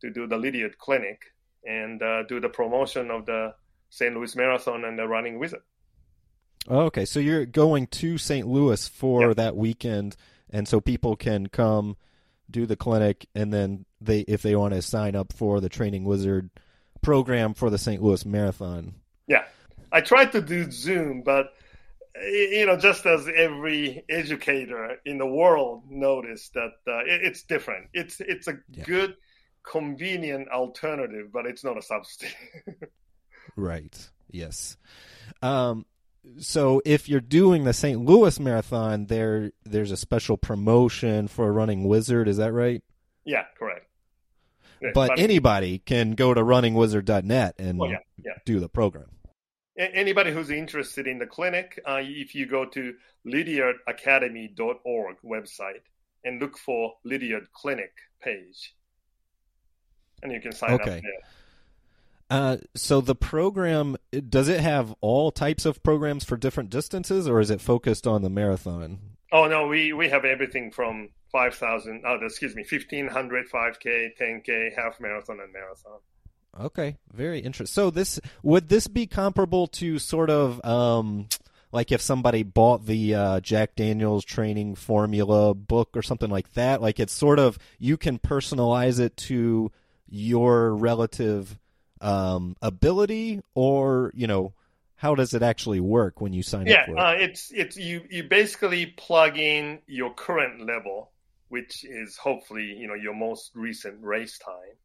to 0.00 0.10
do 0.10 0.26
the 0.26 0.36
Lydiard 0.36 0.78
clinic 0.78 1.20
and 1.66 2.02
uh, 2.02 2.22
do 2.22 2.40
the 2.40 2.48
promotion 2.48 3.10
of 3.10 3.26
the 3.26 3.52
St. 3.90 4.14
Louis 4.14 4.34
Marathon 4.36 4.84
and 4.84 4.98
the 4.98 5.06
Running 5.06 5.38
Wizard. 5.38 5.62
Oh, 6.68 6.82
okay, 6.86 7.04
so 7.04 7.20
you're 7.20 7.46
going 7.46 7.88
to 7.88 8.16
St. 8.16 8.46
Louis 8.46 8.88
for 8.88 9.28
yep. 9.28 9.36
that 9.36 9.56
weekend, 9.56 10.16
and 10.48 10.66
so 10.66 10.80
people 10.80 11.16
can 11.16 11.48
come 11.48 11.96
do 12.50 12.66
the 12.66 12.76
clinic, 12.76 13.26
and 13.34 13.52
then 13.52 13.84
they, 14.00 14.20
if 14.20 14.42
they 14.42 14.56
want 14.56 14.74
to 14.74 14.82
sign 14.82 15.16
up 15.16 15.32
for 15.32 15.60
the 15.60 15.68
Training 15.68 16.04
Wizard 16.04 16.50
program 17.02 17.54
for 17.54 17.70
the 17.70 17.78
St. 17.78 18.02
Louis 18.02 18.24
Marathon. 18.24 18.94
Yeah, 19.26 19.44
I 19.92 20.00
tried 20.00 20.32
to 20.32 20.40
do 20.40 20.70
Zoom, 20.70 21.22
but 21.22 21.52
you 22.22 22.66
know, 22.66 22.76
just 22.76 23.04
as 23.06 23.28
every 23.28 24.04
educator 24.08 24.96
in 25.04 25.18
the 25.18 25.26
world 25.26 25.84
noticed 25.90 26.54
that 26.54 26.72
uh, 26.86 27.00
it, 27.00 27.22
it's 27.22 27.42
different. 27.42 27.88
It's 27.92 28.20
it's 28.20 28.48
a 28.48 28.58
yeah. 28.70 28.84
good, 28.84 29.16
convenient 29.62 30.48
alternative, 30.48 31.32
but 31.32 31.46
it's 31.46 31.64
not 31.64 31.76
a 31.76 31.82
substitute. 31.82 32.34
right. 33.56 34.10
Yes. 34.30 34.76
Um, 35.42 35.86
so 36.38 36.82
if 36.84 37.08
you're 37.08 37.20
doing 37.20 37.64
the 37.64 37.72
St. 37.72 38.00
Louis 38.04 38.38
Marathon, 38.40 39.06
there 39.06 39.52
there's 39.64 39.90
a 39.90 39.96
special 39.96 40.36
promotion 40.36 41.28
for 41.28 41.52
Running 41.52 41.84
Wizard. 41.84 42.28
Is 42.28 42.36
that 42.36 42.52
right? 42.52 42.82
Yeah, 43.24 43.44
correct. 43.58 43.86
Yeah, 44.80 44.90
but 44.94 45.18
anybody 45.18 45.78
can 45.78 46.12
go 46.12 46.34
to 46.34 46.42
runningwizard.net 46.42 47.54
and 47.58 47.80
oh, 47.80 47.86
yeah, 47.86 47.98
yeah. 48.22 48.32
do 48.44 48.60
the 48.60 48.68
program. 48.68 49.06
Anybody 49.78 50.32
who's 50.32 50.50
interested 50.50 51.06
in 51.06 51.18
the 51.18 51.26
clinic, 51.26 51.78
uh, 51.86 52.00
if 52.02 52.34
you 52.34 52.46
go 52.46 52.64
to 52.64 52.94
lydiardacademy.org 53.26 55.16
website 55.22 55.82
and 56.24 56.40
look 56.40 56.56
for 56.56 56.94
Lydiard 57.04 57.48
Clinic 57.52 57.92
page, 58.22 58.74
and 60.22 60.32
you 60.32 60.40
can 60.40 60.52
sign 60.52 60.72
okay. 60.72 60.96
up 60.96 61.02
there. 61.02 61.20
Uh, 62.28 62.56
so 62.74 63.00
the 63.00 63.14
program 63.14 63.96
does 64.28 64.48
it 64.48 64.60
have 64.60 64.94
all 65.00 65.30
types 65.30 65.64
of 65.64 65.82
programs 65.82 66.24
for 66.24 66.36
different 66.36 66.70
distances, 66.70 67.28
or 67.28 67.40
is 67.40 67.50
it 67.50 67.60
focused 67.60 68.06
on 68.06 68.22
the 68.22 68.30
marathon? 68.30 68.98
Oh 69.30 69.46
no, 69.46 69.66
we 69.68 69.92
we 69.92 70.08
have 70.08 70.24
everything 70.24 70.72
from 70.72 71.10
five 71.30 71.54
thousand. 71.54 72.02
Oh, 72.04 72.18
excuse 72.22 72.56
me, 72.56 72.64
1500, 72.68 73.48
5k, 73.48 74.10
10k, 74.20 74.74
half 74.74 74.98
marathon, 75.00 75.40
and 75.40 75.52
marathon. 75.52 75.98
Okay, 76.58 76.96
very 77.12 77.40
interesting. 77.40 77.72
So 77.72 77.90
this 77.90 78.18
would 78.42 78.68
this 78.68 78.88
be 78.88 79.06
comparable 79.06 79.68
to 79.68 79.98
sort 79.98 80.30
of 80.30 80.64
um, 80.64 81.28
like 81.70 81.92
if 81.92 82.00
somebody 82.00 82.42
bought 82.42 82.86
the 82.86 83.14
uh, 83.14 83.40
Jack 83.40 83.76
Daniels 83.76 84.24
training 84.24 84.74
formula 84.74 85.54
book 85.54 85.90
or 85.94 86.02
something 86.02 86.30
like 86.30 86.54
that? 86.54 86.80
Like 86.80 86.98
it's 86.98 87.12
sort 87.12 87.38
of 87.38 87.58
you 87.78 87.96
can 87.96 88.18
personalize 88.18 88.98
it 88.98 89.16
to 89.18 89.70
your 90.08 90.74
relative 90.74 91.58
um, 92.00 92.56
ability, 92.62 93.42
or 93.54 94.10
you 94.14 94.26
know, 94.26 94.52
how 94.96 95.14
does 95.14 95.34
it 95.34 95.42
actually 95.42 95.80
work 95.80 96.20
when 96.20 96.32
you 96.32 96.42
sign 96.42 96.66
yeah, 96.66 96.82
up? 96.82 96.88
Yeah, 96.88 97.08
uh, 97.08 97.12
it's 97.12 97.50
it's 97.52 97.76
you 97.76 98.02
you 98.10 98.24
basically 98.24 98.86
plug 98.86 99.38
in 99.38 99.80
your 99.86 100.12
current 100.14 100.66
level, 100.66 101.10
which 101.48 101.84
is 101.84 102.16
hopefully 102.16 102.64
you 102.64 102.88
know 102.88 102.94
your 102.94 103.14
most 103.14 103.52
recent 103.54 104.02
race 104.02 104.38
time. 104.38 104.76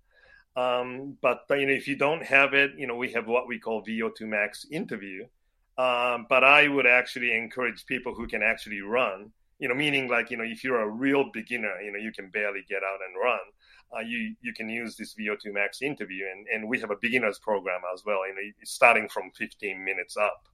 Um, 0.53 1.17
but 1.21 1.45
you 1.49 1.65
know 1.65 1.73
if 1.73 1.87
you 1.87 1.95
don't 1.95 2.23
have 2.25 2.53
it, 2.53 2.71
you 2.77 2.87
know 2.87 2.95
we 2.95 3.11
have 3.13 3.27
what 3.27 3.47
we 3.47 3.59
call 3.59 3.83
VO2 3.83 4.21
max 4.21 4.65
interview. 4.71 5.25
Um, 5.77 6.27
but 6.29 6.43
I 6.43 6.67
would 6.67 6.85
actually 6.85 7.35
encourage 7.35 7.85
people 7.85 8.13
who 8.13 8.27
can 8.27 8.43
actually 8.43 8.81
run. 8.81 9.31
You 9.59 9.69
know, 9.69 9.75
meaning 9.75 10.09
like 10.09 10.29
you 10.29 10.37
know 10.37 10.43
if 10.43 10.63
you're 10.63 10.81
a 10.81 10.89
real 10.89 11.29
beginner, 11.31 11.79
you 11.81 11.91
know 11.91 11.99
you 11.99 12.11
can 12.11 12.29
barely 12.29 12.65
get 12.67 12.83
out 12.83 12.99
and 13.07 13.15
run 13.21 13.39
uh, 13.95 14.01
you 14.01 14.35
you 14.41 14.53
can 14.53 14.69
use 14.69 14.95
this 14.95 15.15
VO2 15.15 15.53
Max 15.53 15.81
interview, 15.81 16.25
and, 16.31 16.47
and 16.53 16.69
we 16.69 16.79
have 16.79 16.91
a 16.91 16.95
beginners 17.01 17.39
program 17.39 17.81
as 17.93 18.03
well. 18.05 18.17
Know, 18.17 18.51
starting 18.63 19.09
from 19.09 19.31
15 19.35 19.83
minutes 19.83 20.17
up. 20.17 20.47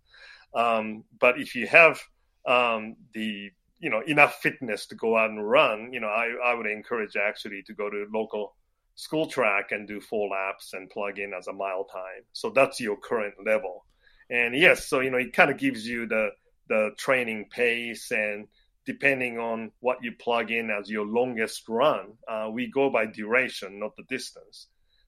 Um, 0.53 1.03
but 1.19 1.39
if 1.39 1.55
you 1.55 1.67
have 1.67 2.01
um, 2.45 2.95
the 3.13 3.51
you 3.79 3.89
know 3.89 4.01
enough 4.07 4.35
fitness 4.41 4.87
to 4.87 4.95
go 4.95 5.17
out 5.17 5.29
and 5.29 5.47
run, 5.47 5.93
you 5.93 5.99
know, 5.99 6.07
I, 6.07 6.33
I 6.43 6.53
would 6.53 6.67
encourage 6.67 7.15
actually 7.15 7.63
to 7.63 7.73
go 7.73 7.89
to 7.89 8.05
local 8.11 8.55
school 8.95 9.27
track 9.27 9.71
and 9.71 9.87
do 9.87 10.01
four 10.01 10.29
laps 10.29 10.73
and 10.73 10.89
plug 10.89 11.19
in 11.19 11.33
as 11.33 11.47
a 11.47 11.53
mile 11.53 11.85
time. 11.85 12.23
So 12.33 12.49
that's 12.49 12.79
your 12.79 12.97
current 12.97 13.35
level. 13.45 13.85
And 14.29 14.55
yes, 14.55 14.87
so 14.87 14.99
you 14.99 15.11
know 15.11 15.17
it 15.17 15.33
kind 15.33 15.51
of 15.51 15.57
gives 15.57 15.87
you 15.87 16.07
the 16.07 16.29
the 16.67 16.91
training 16.97 17.45
pace 17.49 18.11
and 18.11 18.47
depending 18.87 19.37
on 19.37 19.69
what 19.81 20.01
you 20.01 20.13
plug 20.13 20.49
in 20.49 20.71
as 20.71 20.89
your 20.89 21.05
longest 21.05 21.67
run. 21.67 22.13
Uh, 22.25 22.49
we 22.49 22.71
go 22.71 22.89
by 22.89 23.05
duration, 23.05 23.79
not 23.79 23.95
the 23.97 24.03
distance. 24.03 24.67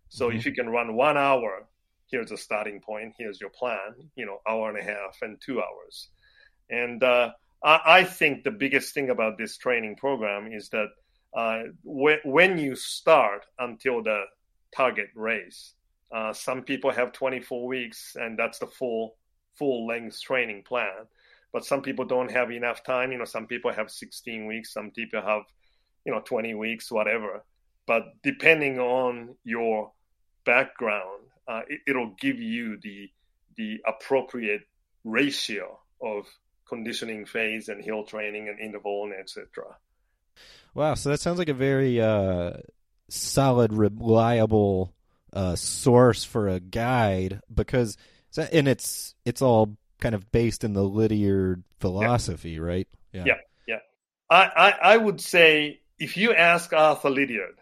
So 0.09 0.27
mm-hmm. 0.27 0.38
if 0.38 0.45
you 0.45 0.51
can 0.51 0.69
run 0.69 0.95
one 0.95 1.17
hour, 1.17 1.65
here's 2.11 2.32
a 2.32 2.38
starting 2.38 2.82
point. 2.82 3.13
Here's 3.17 3.39
your 3.39 3.49
plan. 3.49 3.95
You 4.15 4.25
know, 4.25 4.41
hour 4.47 4.69
and 4.69 4.77
a 4.77 4.84
half 4.84 5.17
and 5.21 5.39
two 5.39 5.61
hours. 5.61 6.09
And 6.69 7.01
uh, 7.01 7.32
I, 7.63 7.80
I, 7.86 8.03
think 8.03 8.43
the 8.43 8.51
biggest 8.51 8.93
thing 8.93 9.09
about 9.11 9.38
this 9.38 9.57
training 9.57 9.95
program 9.95 10.51
is 10.51 10.69
that 10.69 10.89
uh, 11.34 11.63
wh- 11.84 12.25
when 12.25 12.57
you 12.57 12.75
start 12.75 13.45
until 13.57 14.03
the 14.03 14.23
target 14.75 15.09
race, 15.15 15.73
uh, 16.13 16.34
some 16.34 16.63
people 16.63 16.91
have 16.91 17.13
24 17.13 17.65
weeks, 17.65 18.17
and 18.19 18.38
that's 18.38 18.59
the 18.59 18.67
full 18.67 19.15
full 19.55 19.88
length 19.88 20.21
training 20.21 20.63
plan 20.63 21.05
but 21.51 21.65
some 21.65 21.81
people 21.81 22.05
don't 22.05 22.31
have 22.31 22.51
enough 22.51 22.83
time. 22.83 23.11
You 23.11 23.17
know, 23.17 23.25
some 23.25 23.47
people 23.47 23.71
have 23.71 23.89
16 23.89 24.45
weeks, 24.45 24.73
some 24.73 24.91
people 24.91 25.21
have, 25.21 25.43
you 26.05 26.11
know, 26.11 26.21
20 26.21 26.53
weeks, 26.55 26.91
whatever. 26.91 27.43
But 27.87 28.03
depending 28.21 28.79
on 28.79 29.35
your 29.43 29.91
background, 30.45 31.23
uh, 31.47 31.61
it, 31.67 31.95
will 31.95 32.15
give 32.19 32.39
you 32.39 32.77
the 32.77 33.09
the 33.57 33.79
appropriate 33.87 34.61
ratio 35.03 35.79
of 36.01 36.27
conditioning 36.67 37.25
phase 37.25 37.67
and 37.67 37.83
hill 37.83 38.03
training 38.03 38.47
and 38.47 38.59
interval 38.59 39.05
and 39.05 39.13
etc. 39.13 39.75
Wow, 40.75 40.93
so 40.93 41.09
that 41.09 41.19
sounds 41.19 41.39
like 41.39 41.49
a 41.49 41.53
very 41.55 41.99
uh, 41.99 42.53
solid, 43.09 43.73
reliable 43.73 44.93
uh, 45.33 45.55
source 45.55 46.23
for 46.23 46.47
a 46.47 46.59
guide 46.59 47.41
because, 47.51 47.97
and 48.37 48.67
it's 48.67 49.15
it's 49.25 49.41
all 49.41 49.77
kind 49.99 50.15
of 50.15 50.31
based 50.31 50.63
in 50.63 50.73
the 50.73 50.83
Lydiard 50.83 51.63
philosophy, 51.79 52.51
yeah. 52.51 52.59
right? 52.59 52.87
Yeah. 53.13 53.23
yeah, 53.25 53.33
yeah. 53.67 53.79
I, 54.29 54.43
I 54.43 54.93
I 54.93 54.97
would 54.97 55.21
say 55.21 55.81
if 55.97 56.17
you 56.17 56.33
ask 56.33 56.71
Arthur 56.73 57.09
Lydiard, 57.09 57.57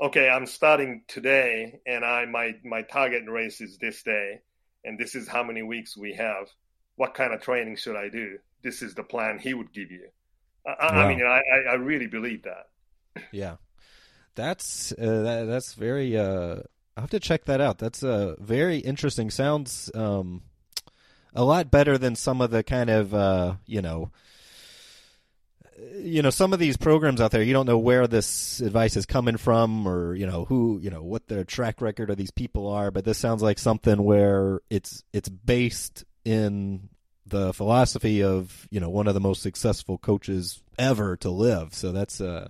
okay, 0.00 0.28
I'm 0.28 0.46
starting 0.46 1.02
today, 1.08 1.80
and 1.86 2.04
I 2.04 2.24
my 2.26 2.54
my 2.64 2.82
target 2.82 3.24
race 3.28 3.60
is 3.60 3.78
this 3.78 4.02
day, 4.02 4.40
and 4.84 4.98
this 4.98 5.14
is 5.14 5.28
how 5.28 5.42
many 5.42 5.62
weeks 5.62 5.96
we 5.96 6.14
have. 6.14 6.48
What 6.96 7.14
kind 7.14 7.32
of 7.32 7.40
training 7.40 7.76
should 7.76 7.96
I 7.96 8.08
do? 8.08 8.38
This 8.62 8.82
is 8.82 8.94
the 8.94 9.04
plan 9.04 9.38
he 9.38 9.54
would 9.54 9.72
give 9.72 9.90
you. 9.90 10.08
I, 10.66 10.92
wow. 10.92 11.06
I 11.06 11.08
mean, 11.08 11.24
I, 11.24 11.40
I 11.70 11.74
really 11.74 12.08
believe 12.08 12.42
that. 12.42 12.68
Yeah, 13.32 13.56
that's 14.34 14.92
uh, 14.92 15.22
that, 15.22 15.44
that's 15.44 15.74
very. 15.74 16.16
Uh, 16.16 16.60
I 16.96 17.00
have 17.00 17.10
to 17.10 17.20
check 17.20 17.44
that 17.44 17.60
out. 17.60 17.78
That's 17.78 18.02
uh, 18.02 18.34
very 18.38 18.78
interesting. 18.78 19.30
Sounds 19.30 19.90
um, 19.94 20.42
a 21.34 21.44
lot 21.44 21.70
better 21.70 21.98
than 21.98 22.16
some 22.16 22.40
of 22.40 22.50
the 22.50 22.62
kind 22.62 22.90
of 22.90 23.14
uh, 23.14 23.54
you 23.66 23.82
know 23.82 24.10
you 25.94 26.22
know 26.22 26.30
some 26.30 26.52
of 26.52 26.58
these 26.58 26.76
programs 26.76 27.20
out 27.20 27.30
there 27.30 27.42
you 27.42 27.52
don't 27.52 27.66
know 27.66 27.78
where 27.78 28.06
this 28.06 28.60
advice 28.60 28.96
is 28.96 29.06
coming 29.06 29.36
from 29.36 29.86
or 29.86 30.14
you 30.14 30.26
know 30.26 30.44
who 30.44 30.78
you 30.82 30.90
know 30.90 31.02
what 31.02 31.28
their 31.28 31.44
track 31.44 31.80
record 31.80 32.10
of 32.10 32.16
these 32.16 32.32
people 32.32 32.68
are 32.68 32.90
but 32.90 33.04
this 33.04 33.18
sounds 33.18 33.42
like 33.42 33.58
something 33.58 34.02
where 34.02 34.60
it's 34.70 35.04
it's 35.12 35.28
based 35.28 36.04
in 36.24 36.88
the 37.28 37.52
philosophy 37.52 38.22
of 38.22 38.66
you 38.70 38.80
know 38.80 38.90
one 38.90 39.06
of 39.06 39.14
the 39.14 39.20
most 39.20 39.42
successful 39.42 39.98
coaches 39.98 40.62
ever 40.78 41.16
to 41.16 41.30
live. 41.30 41.74
So 41.74 41.92
that's 41.92 42.20
uh 42.20 42.48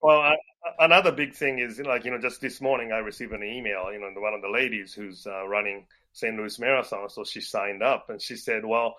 well 0.00 0.20
I, 0.20 0.36
another 0.78 1.12
big 1.12 1.34
thing 1.34 1.58
is 1.58 1.78
like 1.80 2.04
you 2.04 2.10
know 2.10 2.18
just 2.18 2.40
this 2.40 2.60
morning 2.60 2.92
i 2.92 2.98
received 2.98 3.32
an 3.32 3.42
email 3.42 3.92
you 3.92 3.98
know 3.98 4.08
one 4.20 4.32
of 4.32 4.42
the 4.42 4.48
ladies 4.48 4.94
who's 4.94 5.26
uh, 5.26 5.46
running 5.46 5.84
st 6.12 6.36
louis 6.36 6.58
marathon 6.58 7.08
so 7.08 7.24
she 7.24 7.40
signed 7.40 7.82
up 7.82 8.06
and 8.08 8.20
she 8.20 8.36
said 8.36 8.64
well 8.64 8.96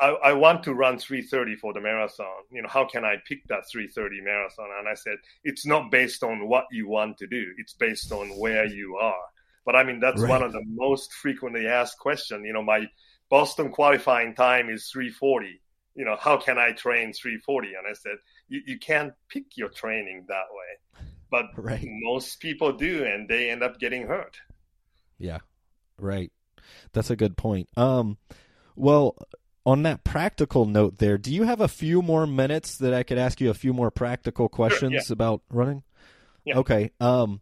I, 0.00 0.08
I 0.22 0.32
want 0.34 0.62
to 0.64 0.74
run 0.74 0.98
330 0.98 1.56
for 1.56 1.72
the 1.72 1.80
marathon. 1.80 2.26
You 2.50 2.62
know, 2.62 2.68
how 2.68 2.84
can 2.84 3.04
I 3.04 3.16
pick 3.26 3.46
that 3.48 3.64
330 3.70 4.20
marathon? 4.20 4.68
And 4.78 4.88
I 4.88 4.94
said, 4.94 5.16
it's 5.42 5.64
not 5.64 5.90
based 5.90 6.22
on 6.22 6.48
what 6.48 6.66
you 6.70 6.88
want 6.88 7.16
to 7.18 7.26
do. 7.26 7.52
It's 7.56 7.72
based 7.72 8.12
on 8.12 8.28
where 8.38 8.66
you 8.66 8.96
are. 8.96 9.24
But 9.64 9.76
I 9.76 9.84
mean, 9.84 10.00
that's 10.00 10.20
right. 10.20 10.28
one 10.28 10.42
of 10.42 10.52
the 10.52 10.62
most 10.66 11.12
frequently 11.14 11.66
asked 11.66 11.98
questions. 11.98 12.44
You 12.44 12.52
know, 12.52 12.62
my 12.62 12.86
Boston 13.30 13.70
qualifying 13.70 14.34
time 14.34 14.68
is 14.68 14.90
340. 14.92 15.60
You 15.94 16.04
know, 16.04 16.16
how 16.20 16.36
can 16.36 16.58
I 16.58 16.72
train 16.72 17.12
340? 17.12 17.68
And 17.68 17.86
I 17.88 17.94
said, 17.94 18.16
you, 18.48 18.60
you 18.66 18.78
can't 18.78 19.14
pick 19.28 19.56
your 19.56 19.70
training 19.70 20.26
that 20.28 20.46
way. 20.50 21.04
But 21.30 21.46
right. 21.56 21.82
most 21.84 22.40
people 22.40 22.72
do, 22.72 23.04
and 23.04 23.28
they 23.28 23.50
end 23.50 23.62
up 23.62 23.78
getting 23.78 24.06
hurt. 24.06 24.36
Yeah, 25.18 25.38
right. 25.98 26.32
That's 26.92 27.10
a 27.10 27.16
good 27.16 27.36
point. 27.36 27.68
Um, 27.76 28.18
well, 28.76 29.16
on 29.66 29.82
that 29.84 30.04
practical 30.04 30.66
note 30.66 30.98
there, 30.98 31.18
do 31.18 31.32
you 31.32 31.44
have 31.44 31.60
a 31.60 31.68
few 31.68 32.02
more 32.02 32.26
minutes 32.26 32.78
that 32.78 32.92
I 32.92 33.02
could 33.02 33.18
ask 33.18 33.40
you 33.40 33.50
a 33.50 33.54
few 33.54 33.72
more 33.72 33.90
practical 33.90 34.48
questions 34.48 34.92
sure, 34.92 35.02
yeah. 35.08 35.12
about 35.12 35.42
running? 35.50 35.82
Yeah. 36.44 36.58
Okay. 36.58 36.90
Um, 37.00 37.40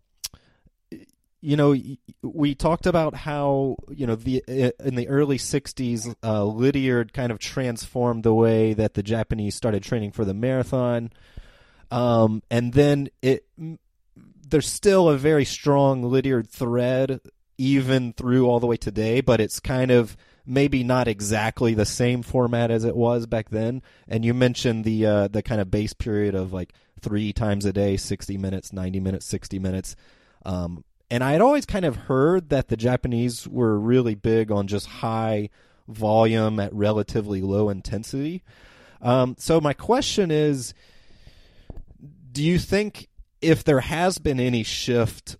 you 1.41 1.57
know, 1.57 1.75
we 2.23 2.55
talked 2.55 2.87
about 2.87 3.17
how 3.17 3.77
you 3.91 4.07
know 4.07 4.15
the 4.15 4.45
in 4.49 4.95
the 4.95 5.09
early 5.09 5.39
'60s, 5.39 6.15
uh, 6.23 6.45
Lydiard 6.45 7.13
kind 7.13 7.33
of 7.33 7.41
transformed 7.41 8.23
the 8.23 8.33
way 8.33 8.75
that 8.75 8.95
the 8.95 9.03
Japanese 9.03 9.57
started 9.57 9.83
training 9.83 10.13
for 10.13 10.25
the 10.25 10.35
marathon, 10.35 11.11
um, 11.91 12.45
and 12.49 12.73
then 12.73 13.09
it 13.23 13.45
there's 14.49 14.69
still 14.69 15.09
a 15.09 15.19
very 15.19 15.45
strong 15.45 16.05
Lydiard 16.05 16.49
thread 16.49 17.21
even 17.59 18.13
through 18.13 18.47
all 18.47 18.61
the 18.61 18.67
way 18.67 18.77
today, 18.77 19.21
but 19.21 19.41
it's 19.41 19.61
kind 19.61 19.91
of 19.91 20.17
maybe 20.45 20.83
not 20.83 21.07
exactly 21.07 21.75
the 21.75 21.85
same 21.85 22.23
format 22.23 22.71
as 22.71 22.85
it 22.85 22.97
was 22.97 23.27
back 23.27 23.51
then. 23.51 23.83
And 24.09 24.25
you 24.25 24.35
mentioned 24.35 24.85
the 24.85 25.07
uh, 25.07 25.29
the 25.29 25.43
kind 25.43 25.61
of 25.61 25.71
base 25.71 25.93
period 25.93 26.35
of 26.35 26.53
like 26.53 26.73
three 27.01 27.33
times 27.33 27.65
a 27.65 27.73
day, 27.73 27.97
sixty 27.97 28.37
minutes, 28.37 28.73
ninety 28.73 29.01
minutes, 29.01 29.27
sixty 29.27 29.59
minutes. 29.59 29.95
Um, 30.45 30.85
and 31.11 31.23
I 31.23 31.33
had 31.33 31.41
always 31.41 31.67
kind 31.67 31.85
of 31.85 31.97
heard 31.97 32.49
that 32.49 32.69
the 32.69 32.77
Japanese 32.77 33.47
were 33.47 33.79
really 33.79 34.15
big 34.15 34.51
on 34.51 34.67
just 34.67 34.87
high 34.87 35.51
volume 35.87 36.59
at 36.59 36.73
relatively 36.75 37.43
low 37.43 37.69
intensity. 37.69 38.43
Um, 39.01 39.37
so 39.39 39.61
my 39.61 39.75
question 39.75 40.31
is, 40.31 40.75
do 42.33 42.43
you 42.43 42.59
think 42.59 43.09
if 43.41 43.63
there 43.63 43.81
has 43.81 44.19
been 44.19 44.41
any 44.41 44.63
shift 44.63 45.37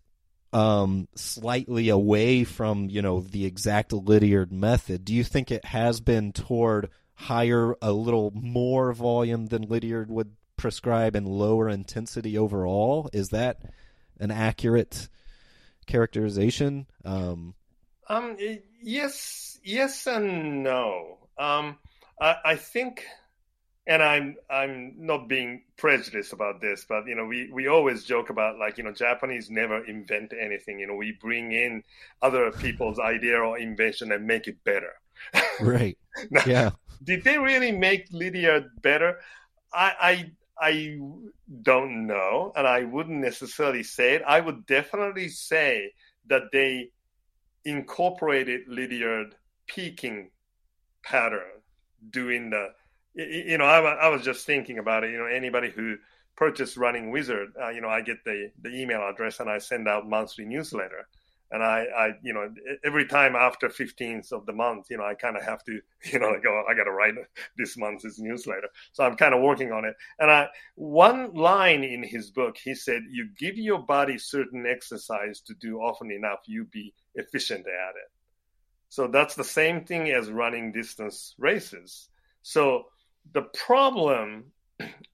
um, 0.53 1.09
slightly 1.15 1.89
away 1.89 2.45
from 2.45 2.89
you 2.91 3.03
know 3.03 3.21
the 3.21 3.45
exact 3.45 3.93
Lydiard 3.93 4.53
method. 4.53 5.05
Do 5.05 5.15
you 5.15 5.25
think 5.25 5.51
it 5.51 5.65
has 5.65 6.01
been 6.01 6.33
toward 6.33 6.91
higher, 7.15 7.75
a 7.81 7.93
little 7.93 8.33
more 8.35 8.93
volume 8.93 9.47
than 9.47 9.69
Lydiard 9.69 10.11
would 10.11 10.33
prescribe, 10.57 11.17
and 11.17 11.27
lower 11.27 11.69
intensity 11.69 12.37
overall? 12.37 13.09
Is 13.13 13.29
that 13.29 13.63
an 14.21 14.31
accurate 14.31 15.09
characterization? 15.87 16.87
Um, 17.05 17.55
um 18.09 18.37
yes, 18.83 19.59
yes, 19.65 20.07
and 20.07 20.63
no. 20.63 21.19
Um, 21.39 21.79
I, 22.21 22.37
I 22.45 22.57
think 22.57 23.07
and 23.87 24.03
I'm 24.03 24.37
I'm 24.49 24.95
not 24.97 25.29
being 25.29 25.63
prejudiced 25.77 26.33
about 26.33 26.61
this, 26.61 26.87
but 26.89 27.07
you 27.07 27.15
know, 27.15 27.27
we, 27.27 27.51
we 27.53 27.67
always 27.67 28.05
joke 28.05 28.31
about 28.31 28.59
like, 28.59 28.79
you 28.79 28.85
know, 28.85 28.93
Japanese 28.93 29.51
never 29.51 29.85
invent 29.85 30.33
anything. 30.39 30.79
You 30.79 30.87
know, 30.87 30.95
we 30.95 31.13
bring 31.21 31.53
in 31.53 31.83
other 32.21 32.53
people's 32.53 32.99
idea 32.99 33.39
or 33.39 33.59
invention 33.59 34.13
and 34.13 34.27
make 34.27 34.47
it 34.47 34.63
better. 34.65 34.93
Right. 35.61 35.97
now, 36.31 36.43
yeah. 36.47 36.71
Did 37.05 37.25
they 37.25 37.39
really 37.39 37.73
make 37.73 38.07
Lydiard 38.11 38.83
better? 38.83 39.19
I, 39.73 39.93
I 40.01 40.71
I 40.71 40.99
don't 41.63 42.07
know, 42.07 42.53
and 42.55 42.67
I 42.67 42.85
wouldn't 42.85 43.21
necessarily 43.21 43.83
say 43.83 44.15
it. 44.15 44.23
I 44.27 44.41
would 44.41 44.67
definitely 44.67 45.29
say 45.29 45.93
that 46.27 46.53
they 46.53 46.91
incorporated 47.65 48.63
Lydiard 48.69 49.35
peaking 49.67 50.31
pattern 51.03 51.63
doing 52.11 52.51
the 52.51 52.69
you 53.15 53.59
know, 53.59 53.65
I, 53.65 53.81
I 53.81 54.09
was 54.09 54.23
just 54.23 54.47
thinking 54.47 54.79
about 54.79 55.05
it. 55.05 55.11
You 55.11 55.19
know, 55.19 55.27
anybody 55.27 55.71
who 55.71 55.97
purchased 56.37 56.77
Running 56.77 57.11
Wizard, 57.11 57.53
uh, 57.61 57.71
you 57.71 57.81
know, 57.81 57.89
I 57.89 58.01
get 58.01 58.25
the 58.25 58.51
the 58.63 58.71
email 58.71 59.07
address 59.09 59.41
and 59.41 59.51
I 59.51 59.59
send 59.59 59.89
out 59.89 60.09
monthly 60.09 60.45
newsletter. 60.45 61.07
And 61.53 61.63
I, 61.63 61.85
I, 61.95 62.09
you 62.23 62.33
know, 62.33 62.51
every 62.83 63.07
time 63.07 63.37
after 63.37 63.69
15th 63.69 64.33
of 64.33 64.47
the 64.47 64.55
month, 64.55 64.87
you 64.89 64.97
know, 64.97 65.05
I 65.05 65.13
kind 65.13 65.37
of 65.37 65.43
have 65.43 65.63
to, 65.65 65.81
you 66.11 66.19
know, 66.19 66.31
like, 66.31 66.45
oh, 66.47 66.65
I 66.67 66.73
got 66.73 66.85
to 66.85 66.93
write 66.93 67.13
this 67.59 67.77
month's 67.77 68.19
newsletter. 68.19 68.69
So 68.93 69.05
I'm 69.05 69.17
kind 69.17 69.35
of 69.35 69.43
working 69.43 69.71
on 69.71 69.85
it. 69.85 69.95
And 70.19 70.31
I, 70.31 70.49
one 70.77 71.35
line 71.35 71.85
in 71.85 72.03
his 72.03 72.31
book, 72.31 72.57
he 72.57 72.75
said, 72.75 73.03
you 73.11 73.29
give 73.39 73.59
your 73.59 73.81
body 73.81 74.17
certain 74.17 74.67
exercise 74.67 75.43
to 75.43 75.55
do 75.61 75.77
often 75.77 76.11
enough, 76.11 76.39
you 76.47 76.65
be 76.65 76.95
efficient 77.17 77.67
at 77.67 77.97
it. 77.97 78.11
So 78.89 79.07
that's 79.07 79.35
the 79.35 79.45
same 79.45 79.85
thing 79.85 80.11
as 80.11 80.31
running 80.31 80.73
distance 80.73 81.35
races. 81.39 82.09
So 82.41 82.87
the 83.33 83.43
problem 83.43 84.53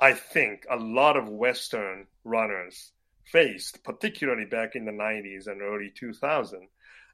I 0.00 0.12
think 0.12 0.66
a 0.70 0.76
lot 0.76 1.16
of 1.16 1.28
Western 1.28 2.06
runners 2.24 2.92
faced, 3.26 3.84
particularly 3.84 4.44
back 4.44 4.74
in 4.74 4.84
the 4.84 4.92
90s 4.92 5.46
and 5.46 5.60
early 5.60 5.92
2000s. 6.00 6.68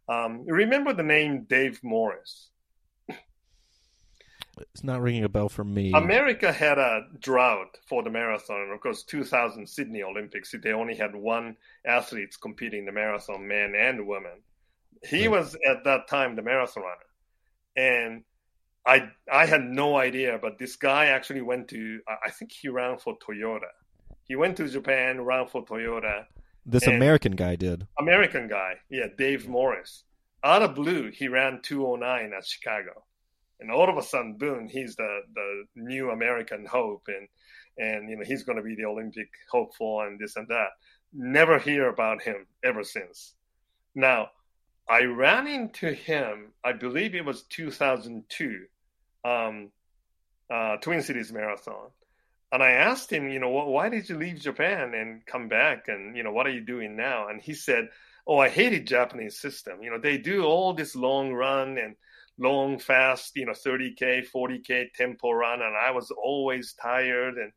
Um, 0.08 0.44
remember 0.46 0.92
the 0.92 1.02
name 1.02 1.46
Dave 1.48 1.82
Morris? 1.82 2.50
It's 4.58 4.84
not 4.84 5.00
ringing 5.00 5.24
a 5.24 5.28
bell 5.28 5.48
for 5.48 5.64
me. 5.64 5.92
America 5.94 6.52
had 6.52 6.78
a 6.78 7.06
drought 7.18 7.76
for 7.88 8.02
the 8.04 8.10
marathon. 8.10 8.70
Of 8.72 8.80
course, 8.80 9.02
2000 9.02 9.68
Sydney 9.68 10.02
Olympics, 10.02 10.54
they 10.62 10.72
only 10.72 10.94
had 10.94 11.14
one 11.14 11.56
athlete 11.84 12.36
competing 12.40 12.80
in 12.80 12.86
the 12.86 12.92
marathon, 12.92 13.48
men 13.48 13.74
and 13.74 14.06
women. 14.06 14.42
He 15.02 15.26
right. 15.26 15.38
was 15.38 15.56
at 15.68 15.84
that 15.84 16.06
time 16.08 16.36
the 16.36 16.42
marathon 16.42 16.84
runner. 16.84 17.00
And 17.76 18.24
I 18.86 19.10
I 19.32 19.46
had 19.46 19.62
no 19.62 19.96
idea, 19.96 20.38
but 20.40 20.58
this 20.58 20.76
guy 20.76 21.06
actually 21.06 21.40
went 21.40 21.68
to 21.68 22.00
I 22.24 22.30
think 22.30 22.52
he 22.52 22.68
ran 22.68 22.98
for 22.98 23.16
Toyota. 23.18 23.72
He 24.24 24.36
went 24.36 24.56
to 24.58 24.68
Japan, 24.68 25.22
ran 25.22 25.46
for 25.46 25.64
Toyota. 25.64 26.26
This 26.66 26.86
American 26.86 27.32
guy 27.32 27.56
did. 27.56 27.86
American 27.98 28.48
guy, 28.48 28.74
yeah, 28.90 29.06
Dave 29.18 29.48
Morris. 29.48 30.04
Out 30.42 30.62
of 30.62 30.74
blue, 30.74 31.10
he 31.10 31.28
ran 31.28 31.60
209 31.62 32.32
at 32.36 32.46
Chicago, 32.46 33.04
and 33.60 33.70
all 33.70 33.88
of 33.88 33.96
a 33.96 34.02
sudden, 34.02 34.36
boom, 34.36 34.68
he's 34.68 34.96
the 34.96 35.20
the 35.34 35.64
new 35.76 36.10
American 36.10 36.66
hope, 36.66 37.08
and 37.08 37.28
and 37.78 38.10
you 38.10 38.16
know 38.16 38.24
he's 38.24 38.42
going 38.42 38.58
to 38.58 38.64
be 38.64 38.74
the 38.74 38.84
Olympic 38.84 39.28
hopeful 39.50 40.02
and 40.02 40.18
this 40.18 40.36
and 40.36 40.48
that. 40.48 40.68
Never 41.12 41.58
hear 41.58 41.88
about 41.88 42.22
him 42.22 42.46
ever 42.62 42.82
since. 42.82 43.34
Now, 43.94 44.30
I 44.88 45.04
ran 45.04 45.46
into 45.46 45.92
him. 45.92 46.52
I 46.64 46.72
believe 46.72 47.14
it 47.14 47.24
was 47.24 47.44
2002 47.44 48.66
um, 49.24 49.70
uh, 50.50 50.76
Twin 50.76 51.02
Cities 51.02 51.32
Marathon. 51.32 51.90
And 52.52 52.62
I 52.62 52.72
asked 52.72 53.10
him, 53.10 53.28
you 53.28 53.40
know, 53.40 53.48
why 53.48 53.88
did 53.88 54.08
you 54.08 54.16
leave 54.16 54.38
Japan 54.38 54.94
and 54.94 55.26
come 55.26 55.48
back? 55.48 55.88
And, 55.88 56.16
you 56.16 56.22
know, 56.22 56.30
what 56.30 56.46
are 56.46 56.52
you 56.52 56.60
doing 56.60 56.94
now? 56.94 57.26
And 57.28 57.40
he 57.40 57.52
said, 57.52 57.88
oh, 58.26 58.38
I 58.38 58.48
hated 58.48 58.86
Japanese 58.86 59.40
system. 59.40 59.82
You 59.82 59.90
know, 59.90 59.98
they 59.98 60.18
do 60.18 60.44
all 60.44 60.72
this 60.72 60.94
long 60.94 61.32
run 61.32 61.78
and 61.78 61.96
long, 62.38 62.78
fast, 62.78 63.32
you 63.34 63.46
know, 63.46 63.52
30K, 63.52 64.26
40K 64.32 64.92
tempo 64.92 65.32
run. 65.32 65.62
And 65.62 65.74
I 65.76 65.90
was 65.90 66.12
always 66.12 66.74
tired. 66.80 67.38
And 67.38 67.50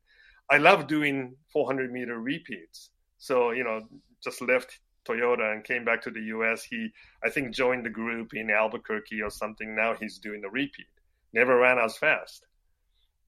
I 0.50 0.58
love 0.58 0.88
doing 0.88 1.36
400 1.54 1.92
meter 1.92 2.20
repeats. 2.20 2.90
So, 3.20 3.52
you 3.52 3.64
know, 3.64 3.82
just 4.24 4.42
left 4.42 4.80
Toyota 5.08 5.54
and 5.54 5.64
came 5.64 5.86
back 5.86 6.02
to 6.04 6.12
the 6.12 6.22
US. 6.22 6.64
He, 6.64 6.90
I 7.24 7.30
think, 7.30 7.54
joined 7.54 7.86
the 7.86 7.92
group 7.92 8.34
in 8.34 8.50
Albuquerque 8.50 9.22
or 9.22 9.30
something. 9.30 9.76
Now 9.76 9.94
he's 9.94 10.18
doing 10.18 10.42
the 10.42 10.50
repeat. 10.50 10.88
Never 11.38 11.56
ran 11.56 11.78
as 11.78 11.96
fast. 11.96 12.48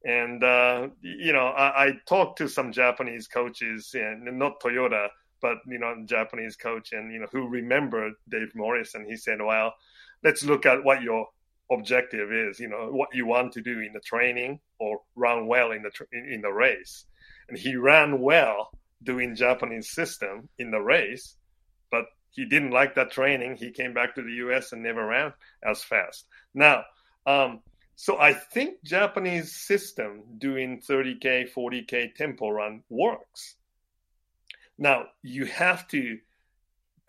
And, 0.04 0.44
uh, 0.44 0.88
you 1.02 1.32
know, 1.32 1.46
I, 1.46 1.86
I, 1.86 1.92
talked 2.08 2.40
to 2.40 2.48
some 2.48 2.72
Japanese 2.72 3.28
coaches, 3.28 3.92
and 3.94 4.40
not 4.40 4.60
Toyota, 4.60 5.10
but, 5.44 5.58
you 5.68 5.78
know, 5.78 5.94
Japanese 6.06 6.56
coach, 6.56 6.92
and, 6.92 7.14
you 7.14 7.20
know, 7.20 7.28
who 7.32 7.48
remembered 7.48 8.14
Dave 8.28 8.56
Morris. 8.56 8.96
And 8.96 9.06
he 9.06 9.16
said, 9.16 9.40
well, 9.44 9.76
let's 10.24 10.44
look 10.44 10.66
at 10.66 10.84
what 10.84 11.04
your 11.04 11.28
objective 11.72 12.32
is, 12.32 12.60
you 12.60 12.68
know, 12.68 12.90
what 12.90 13.14
you 13.14 13.28
want 13.28 13.54
to 13.54 13.62
do 13.62 13.80
in 13.80 13.94
the 13.94 14.00
training 14.00 14.60
or 14.80 15.02
run 15.16 15.46
well 15.46 15.72
in 15.72 15.84
the, 15.84 15.92
in 16.12 16.42
the 16.42 16.52
race. 16.52 17.06
And 17.48 17.56
he 17.56 17.76
ran 17.76 18.22
well 18.22 18.72
doing 19.04 19.36
Japanese 19.36 19.92
system 19.92 20.50
in 20.58 20.72
the 20.72 20.82
race, 20.82 21.36
but 21.92 22.06
he 22.32 22.46
didn't 22.46 22.72
like 22.72 22.96
that 22.96 23.12
training. 23.12 23.58
He 23.58 23.70
came 23.70 23.94
back 23.94 24.16
to 24.16 24.24
the 24.24 24.34
U.S. 24.46 24.72
and 24.72 24.82
never 24.82 25.06
ran 25.06 25.32
as 25.64 25.84
fast. 25.84 26.26
Now, 26.56 26.86
um, 27.28 27.60
so 28.02 28.18
I 28.18 28.32
think 28.32 28.82
Japanese 28.86 29.54
system 29.54 30.24
doing 30.38 30.80
30k, 30.80 31.52
40k 31.52 32.16
tempo 32.16 32.48
run 32.50 32.82
works. 32.90 33.56
Now 34.78 35.08
you 35.22 35.44
have 35.48 35.86
to. 35.90 36.18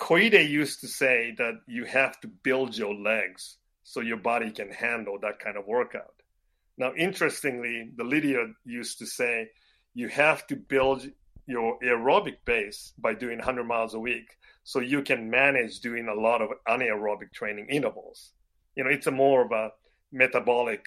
Koide 0.00 0.48
used 0.48 0.80
to 0.80 0.88
say 0.88 1.32
that 1.38 1.60
you 1.68 1.84
have 1.84 2.20
to 2.22 2.26
build 2.26 2.76
your 2.76 2.92
legs 2.92 3.58
so 3.84 4.00
your 4.00 4.16
body 4.16 4.50
can 4.50 4.72
handle 4.72 5.16
that 5.22 5.38
kind 5.38 5.56
of 5.56 5.64
workout. 5.64 6.14
Now, 6.76 6.92
interestingly, 6.96 7.92
the 7.96 8.02
Lydiard 8.02 8.54
used 8.64 8.98
to 8.98 9.06
say 9.06 9.50
you 9.94 10.08
have 10.08 10.44
to 10.48 10.56
build 10.56 11.08
your 11.46 11.78
aerobic 11.84 12.38
base 12.44 12.94
by 12.98 13.14
doing 13.14 13.38
100 13.38 13.62
miles 13.62 13.94
a 13.94 14.00
week 14.00 14.26
so 14.64 14.80
you 14.80 15.02
can 15.02 15.30
manage 15.30 15.78
doing 15.78 16.08
a 16.08 16.20
lot 16.20 16.42
of 16.42 16.48
anaerobic 16.66 17.32
training 17.32 17.68
intervals. 17.70 18.32
You 18.74 18.82
know, 18.82 18.90
it's 18.90 19.06
a 19.06 19.12
more 19.12 19.44
of 19.44 19.52
a 19.52 19.70
metabolic 20.12 20.86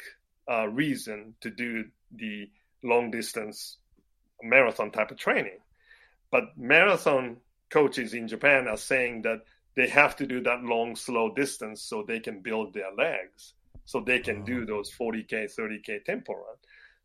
uh, 0.50 0.68
reason 0.68 1.36
to 1.42 1.50
do 1.50 1.86
the 2.16 2.50
long 2.84 3.12
distance 3.12 3.78
marathon 4.42 4.92
type 4.92 5.12
of 5.12 5.18
training. 5.18 5.60
But 6.32 6.58
marathon 6.58 7.38
coaches 7.70 8.14
in 8.14 8.28
Japan 8.28 8.68
are 8.68 8.78
saying 8.78 9.24
that 9.24 9.42
they 9.76 9.88
have 9.88 10.16
to 10.18 10.28
do 10.28 10.42
that 10.42 10.64
long, 10.64 10.96
slow 10.96 11.34
distance 11.34 11.82
so 11.82 12.04
they 12.04 12.20
can 12.20 12.42
build 12.42 12.74
their 12.74 12.94
legs, 12.94 13.54
so 13.86 14.00
they 14.00 14.20
can 14.20 14.44
do 14.44 14.58
uh-huh. 14.58 14.66
those 14.68 14.92
40k, 14.92 15.50
30k 15.56 16.06
tempo 16.06 16.34
run. 16.34 16.56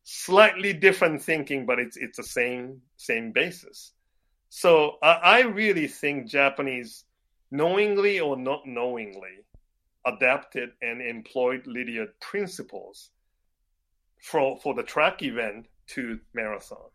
Slightly 0.02 0.72
different 0.72 1.22
thinking, 1.22 1.66
but 1.66 1.78
it's 1.78 1.96
it's 1.96 2.16
the 2.16 2.24
same 2.24 2.80
same 2.96 3.32
basis. 3.32 3.92
So 4.48 4.96
I, 5.02 5.12
I 5.12 5.40
really 5.42 5.86
think 5.86 6.28
Japanese, 6.28 7.04
knowingly 7.50 8.20
or 8.20 8.36
not 8.36 8.66
knowingly, 8.66 9.44
adapted 10.08 10.70
and 10.82 11.00
employed 11.00 11.66
Lydiard 11.66 12.20
principles 12.20 13.10
for 14.22 14.58
for 14.62 14.74
the 14.74 14.82
track 14.82 15.22
event 15.22 15.66
to 15.88 16.18
marathon. 16.34 16.90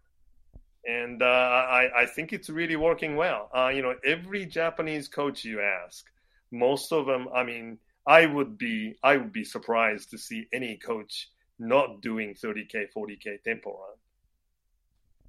And 0.86 1.22
uh, 1.22 1.26
I, 1.26 2.02
I 2.02 2.06
think 2.06 2.34
it's 2.34 2.50
really 2.50 2.76
working 2.76 3.16
well. 3.16 3.50
Uh, 3.56 3.70
you 3.70 3.82
know, 3.82 3.96
every 4.06 4.46
Japanese 4.46 5.08
coach 5.08 5.46
you 5.46 5.62
ask, 5.62 6.06
most 6.52 6.92
of 6.92 7.06
them, 7.06 7.30
I 7.34 7.44
mean, 7.44 7.80
I 8.06 8.26
would 8.26 8.58
be 8.58 8.96
I 9.02 9.18
would 9.18 9.32
be 9.32 9.46
surprised 9.46 10.12
to 10.12 10.18
see 10.18 10.48
any 10.52 10.78
coach 10.78 11.30
not 11.58 12.02
doing 12.02 12.34
30k, 12.34 12.88
40k 12.96 13.44
tempo 13.44 13.70
run. 13.70 13.98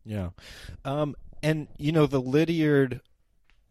Yeah, 0.05 0.31
um, 0.85 1.15
and 1.43 1.69
you 1.79 1.93
know 1.93 2.07
the 2.07 2.21
Lydiard 2.21 3.01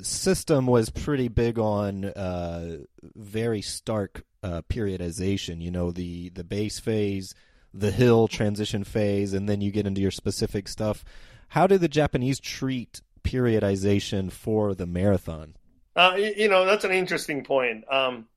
system 0.03 0.67
was 0.67 0.89
pretty 0.89 1.27
big 1.27 1.57
on 1.57 2.05
uh, 2.05 2.77
very 3.15 3.61
stark 3.61 4.23
uh, 4.43 4.61
periodization. 4.69 5.61
You 5.61 5.71
know, 5.71 5.91
the 5.91 6.29
the 6.29 6.43
base 6.43 6.79
phase, 6.79 7.33
the 7.73 7.91
hill 7.91 8.27
transition 8.27 8.83
phase, 8.83 9.33
and 9.33 9.47
then 9.47 9.61
you 9.61 9.71
get 9.71 9.87
into 9.87 10.01
your 10.01 10.11
specific 10.11 10.67
stuff. 10.67 11.03
How 11.49 11.67
do 11.67 11.77
the 11.77 11.87
Japanese 11.87 12.39
treat 12.39 13.01
periodization 13.23 14.31
for 14.31 14.75
the 14.75 14.85
marathon? 14.85 15.55
Uh, 15.95 16.15
you 16.17 16.49
know, 16.49 16.65
that's 16.65 16.85
an 16.85 16.91
interesting 16.91 17.43
point. 17.43 17.85
Um, 17.89 18.27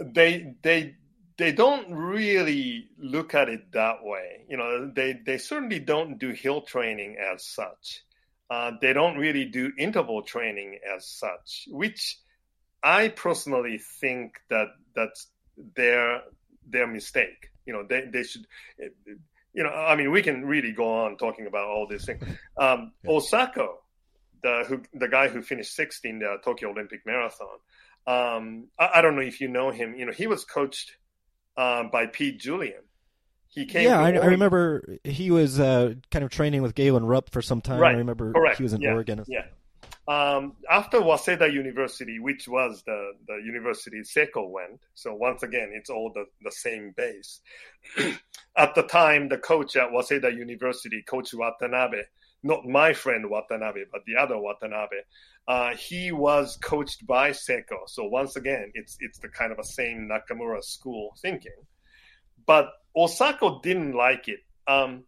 they 0.00 0.54
they 0.62 0.96
they 1.38 1.52
don't 1.52 1.90
really 1.90 2.90
look 2.98 3.34
at 3.34 3.48
it 3.48 3.72
that 3.72 4.02
way. 4.02 4.44
You 4.48 4.56
know, 4.56 4.90
they 4.94 5.14
they 5.24 5.38
certainly 5.38 5.78
don't 5.78 6.18
do 6.18 6.30
hill 6.30 6.60
training 6.60 7.16
as 7.18 7.44
such. 7.46 8.02
Uh, 8.50 8.72
they 8.80 8.92
don't 8.92 9.16
really 9.16 9.44
do 9.44 9.72
interval 9.78 10.22
training 10.22 10.78
as 10.96 11.06
such, 11.06 11.68
which 11.70 12.18
I 12.82 13.08
personally 13.08 13.78
think 14.00 14.34
that 14.48 14.68
that's 14.94 15.28
their 15.76 16.22
their 16.68 16.88
mistake. 16.88 17.50
You 17.64 17.74
know, 17.74 17.84
they 17.88 18.06
they 18.12 18.24
should. 18.24 18.46
You 19.52 19.64
know, 19.64 19.70
I 19.70 19.96
mean, 19.96 20.10
we 20.10 20.22
can 20.22 20.44
really 20.44 20.72
go 20.72 21.04
on 21.04 21.16
talking 21.16 21.46
about 21.46 21.66
all 21.66 21.86
these 21.88 22.04
things. 22.04 22.22
Um, 22.56 22.92
yeah. 23.02 23.10
Osako, 23.10 23.68
the 24.42 24.64
who 24.66 24.82
the 24.94 25.08
guy 25.08 25.28
who 25.28 25.42
finished 25.42 25.74
sixth 25.74 26.04
in 26.04 26.18
the 26.18 26.38
Tokyo 26.44 26.70
Olympic 26.70 27.06
Marathon. 27.06 27.58
Um, 28.06 28.68
I, 28.78 28.90
I, 28.94 29.02
don't 29.02 29.14
know 29.14 29.22
if 29.22 29.40
you 29.40 29.48
know 29.48 29.70
him. 29.70 29.94
You 29.94 30.06
know, 30.06 30.12
he 30.12 30.26
was 30.26 30.44
coached 30.44 30.96
um, 31.56 31.90
by 31.90 32.06
Pete 32.06 32.40
Julian. 32.40 32.82
He 33.50 33.66
came. 33.66 33.84
Yeah, 33.84 34.00
I, 34.00 34.12
I, 34.12 34.26
remember 34.26 34.98
he 35.02 35.30
was 35.30 35.58
uh, 35.58 35.94
kind 36.12 36.24
of 36.24 36.30
training 36.30 36.62
with 36.62 36.76
Galen 36.76 37.04
Rupp 37.04 37.30
for 37.30 37.42
some 37.42 37.60
time. 37.60 37.80
Right. 37.80 37.94
I 37.94 37.98
remember 37.98 38.32
Correct. 38.32 38.58
he 38.58 38.62
was 38.62 38.72
in 38.72 38.80
yeah. 38.80 38.92
Oregon. 38.92 39.24
Yeah. 39.26 39.46
Um, 40.06 40.54
after 40.68 40.98
Waseda 40.98 41.52
University, 41.52 42.18
which 42.18 42.48
was 42.48 42.82
the, 42.84 43.12
the 43.28 43.40
university 43.44 44.00
Seko 44.00 44.48
went, 44.50 44.80
so 44.94 45.14
once 45.14 45.42
again, 45.42 45.70
it's 45.72 45.90
all 45.90 46.10
the, 46.12 46.24
the 46.42 46.50
same 46.50 46.92
base. 46.96 47.40
at 48.56 48.74
the 48.74 48.82
time, 48.82 49.28
the 49.28 49.38
coach 49.38 49.76
at 49.76 49.90
Waseda 49.90 50.34
University, 50.34 51.02
Coach 51.02 51.32
Watanabe, 51.32 52.02
not 52.42 52.66
my 52.66 52.92
friend 52.92 53.28
Watanabe, 53.30 53.84
but 53.92 54.04
the 54.04 54.16
other 54.16 54.38
Watanabe, 54.38 54.96
uh, 55.46 55.74
he 55.76 56.10
was 56.12 56.56
coached 56.56 57.06
by 57.06 57.30
Seko. 57.30 57.86
So 57.86 58.04
once 58.04 58.36
again, 58.36 58.72
it's 58.74 58.96
it's 59.00 59.18
the 59.18 59.28
kind 59.28 59.52
of 59.52 59.58
a 59.58 59.64
same 59.64 60.08
Nakamura 60.08 60.62
school 60.62 61.16
thinking. 61.20 61.52
But 62.46 62.72
Osako 62.96 63.62
didn't 63.62 63.92
like 63.92 64.28
it. 64.28 64.40
Um, 64.66 65.04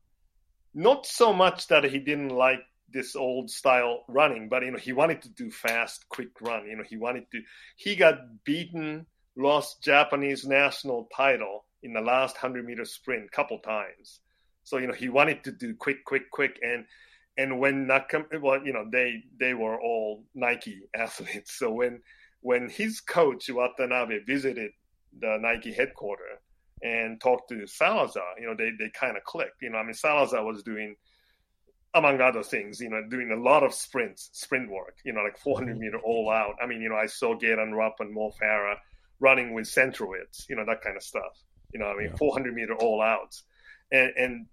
not 0.75 1.07
so 1.07 1.33
much 1.33 1.69
that 1.69 1.85
he 1.85 1.99
didn't 1.99 2.31
like 2.31 2.61
this 2.93 3.17
old 3.17 3.51
style 3.51 4.05
running, 4.09 4.49
but 4.49 4.63
you 4.63 4.71
know 4.71 4.79
he 4.79 4.93
wanted 4.93 5.23
to 5.23 5.29
do 5.31 5.51
fast, 5.51 6.09
quick 6.09 6.41
run. 6.41 6.67
You 6.67 6.77
know 6.77 6.85
he 6.89 6.97
wanted 6.97 7.31
to. 7.33 7.43
He 7.77 7.97
got 7.97 8.45
beaten, 8.45 9.07
lost 9.37 9.83
Japanese 9.83 10.47
national 10.47 11.09
title 11.15 11.65
in 11.83 11.93
the 11.93 12.01
last 12.01 12.37
hundred 12.37 12.65
meter 12.65 12.85
sprint 12.85 13.31
couple 13.33 13.59
times. 13.59 14.21
So 14.65 14.79
you 14.79 14.87
know 14.87 14.95
he 14.95 15.09
wanted 15.09 15.45
to 15.45 15.53
do 15.53 15.75
quick, 15.75 16.05
quick, 16.05 16.31
quick, 16.31 16.59
and 16.63 16.85
and 17.37 17.59
when 17.59 17.87
Nakam, 17.87 18.27
well, 18.41 18.65
you 18.65 18.73
know 18.73 18.87
they 18.91 19.23
they 19.39 19.55
were 19.55 19.81
all 19.81 20.25
Nike 20.35 20.83
athletes. 20.95 21.59
So 21.59 21.71
when 21.73 22.03
when 22.41 22.69
his 22.69 23.01
coach 23.01 23.49
Watanabe 23.51 24.21
visited 24.27 24.73
the 25.19 25.39
Nike 25.41 25.73
headquarters 25.73 26.39
and 26.83 27.21
talked 27.21 27.49
to 27.51 27.67
Salazar, 27.67 28.39
you 28.41 28.47
know 28.47 28.55
they 28.57 28.71
they 28.79 28.91
kind 28.91 29.17
of 29.17 29.25
clicked. 29.25 29.63
You 29.63 29.71
know 29.71 29.79
I 29.79 29.85
mean 29.85 29.95
Salazar 29.95 30.45
was 30.45 30.63
doing 30.63 30.97
among 31.95 32.21
other 32.21 32.43
things, 32.43 32.81
you 32.81 32.89
know, 32.89 33.03
doing 33.09 33.31
a 33.31 33.41
lot 33.41 33.63
of 33.63 33.75
sprints, 33.75 34.31
sprint 34.33 34.71
work, 34.71 34.97
you 35.05 35.13
know, 35.13 35.23
like 35.23 35.37
400 35.39 35.73
mm-hmm. 35.73 35.81
meter 35.81 35.99
all 35.99 36.31
out. 36.31 36.55
I 36.63 36.67
mean, 36.67 36.81
you 36.81 36.89
know, 36.89 36.97
I 36.97 37.07
saw 37.07 37.37
Galen 37.37 37.75
Rupp 37.75 37.97
and 38.01 38.15
Mo 38.15 38.33
Farah 38.41 38.77
running 39.21 39.53
with 39.53 39.67
Centrowitz, 39.67 40.49
you 40.49 40.57
know, 40.57 40.65
that 40.67 40.81
kind 40.81 40.97
of 40.97 41.03
stuff. 41.03 41.39
You 41.73 41.81
know, 41.81 41.87
I 41.87 41.97
mean, 41.97 42.09
yeah. 42.09 42.17
400 42.17 42.55
meter 42.55 42.75
all 42.75 43.03
outs. 43.03 43.43
And, 43.91 44.13
and 44.17 44.47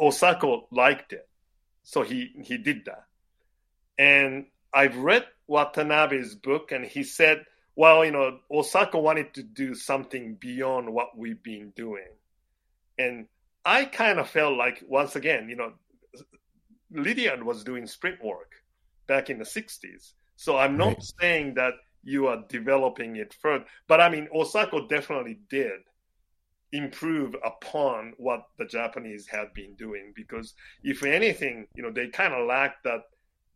Osako 0.00 0.62
liked 0.70 1.12
it. 1.12 1.28
So 1.82 2.02
he, 2.02 2.32
he 2.42 2.56
did 2.56 2.86
that. 2.86 3.04
And 3.98 4.46
I've 4.72 4.96
read 4.96 5.26
Watanabe's 5.46 6.34
book 6.34 6.72
and 6.72 6.84
he 6.84 7.02
said, 7.02 7.44
well, 7.76 8.04
you 8.04 8.10
know, 8.10 8.38
Osako 8.50 9.02
wanted 9.02 9.34
to 9.34 9.42
do 9.42 9.74
something 9.74 10.36
beyond 10.40 10.92
what 10.92 11.16
we've 11.16 11.42
been 11.42 11.72
doing. 11.76 12.08
And 12.98 13.26
I 13.64 13.84
kind 13.84 14.18
of 14.18 14.28
felt 14.28 14.56
like, 14.56 14.82
once 14.88 15.14
again, 15.14 15.48
you 15.50 15.56
know, 15.56 15.74
Lydiard 16.90 17.42
was 17.42 17.64
doing 17.64 17.86
sprint 17.86 18.24
work 18.24 18.52
back 19.06 19.28
in 19.28 19.38
the 19.38 19.44
60s. 19.44 20.12
So 20.36 20.56
I'm 20.56 20.78
not 20.78 20.88
right. 20.88 21.02
saying 21.20 21.54
that 21.54 21.74
you 22.02 22.28
are 22.28 22.44
developing 22.48 23.16
it 23.16 23.34
further, 23.34 23.64
but 23.88 24.00
I 24.00 24.08
mean, 24.08 24.28
Osako 24.34 24.88
definitely 24.88 25.40
did 25.50 25.80
improve 26.72 27.34
upon 27.44 28.14
what 28.16 28.46
the 28.58 28.64
Japanese 28.64 29.26
had 29.26 29.52
been 29.54 29.74
doing 29.74 30.12
because 30.14 30.54
if 30.82 31.02
anything, 31.04 31.66
you 31.74 31.82
know, 31.82 31.92
they 31.92 32.08
kind 32.08 32.34
of 32.34 32.46
lacked 32.46 32.84
that 32.84 33.02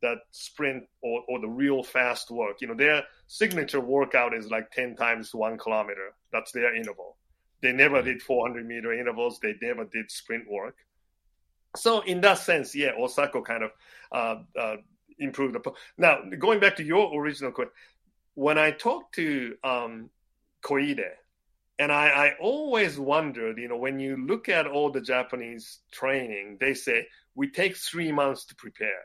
that 0.03 0.19
sprint 0.31 0.85
or, 1.03 1.23
or 1.29 1.41
the 1.41 1.49
real 1.49 1.83
fast 1.83 2.31
work. 2.31 2.61
You 2.61 2.69
know, 2.69 2.75
their 2.75 3.05
signature 3.31 3.78
workout 3.81 4.35
is 4.35 4.51
like 4.51 4.73
10 4.73 4.97
times 4.97 5.32
one 5.32 5.57
kilometer. 5.57 6.12
That's 6.32 6.51
their 6.51 6.74
interval. 6.74 7.16
They 7.62 7.70
never 7.70 8.02
did 8.02 8.20
400 8.20 8.66
meter 8.66 8.93
intervals. 8.93 9.39
They 9.39 9.55
never 9.62 9.85
did 9.85 10.11
sprint 10.11 10.51
work. 10.51 10.74
So 11.77 12.01
in 12.01 12.20
that 12.23 12.39
sense, 12.39 12.74
yeah, 12.74 12.90
Osako 12.98 13.44
kind 13.44 13.62
of 13.62 13.70
uh, 14.11 14.59
uh, 14.59 14.77
improved 15.20 15.55
the. 15.55 15.73
Now 15.97 16.23
going 16.40 16.59
back 16.59 16.74
to 16.77 16.82
your 16.82 17.16
original 17.16 17.52
question, 17.52 17.73
when 18.35 18.59
I 18.59 18.73
talked 18.73 19.15
to 19.15 19.55
um, 19.62 20.11
Koide, 20.65 21.11
and 21.78 21.93
I, 21.93 22.09
I 22.09 22.35
always 22.40 22.98
wondered, 22.98 23.59
you 23.59 23.69
know, 23.69 23.77
when 23.77 24.01
you 24.01 24.16
look 24.27 24.48
at 24.48 24.66
all 24.66 24.90
the 24.90 25.01
Japanese 25.01 25.78
training, 25.93 26.57
they 26.59 26.74
say 26.74 27.07
we 27.36 27.48
take 27.48 27.77
three 27.77 28.11
months 28.11 28.44
to 28.47 28.57
prepare, 28.57 29.05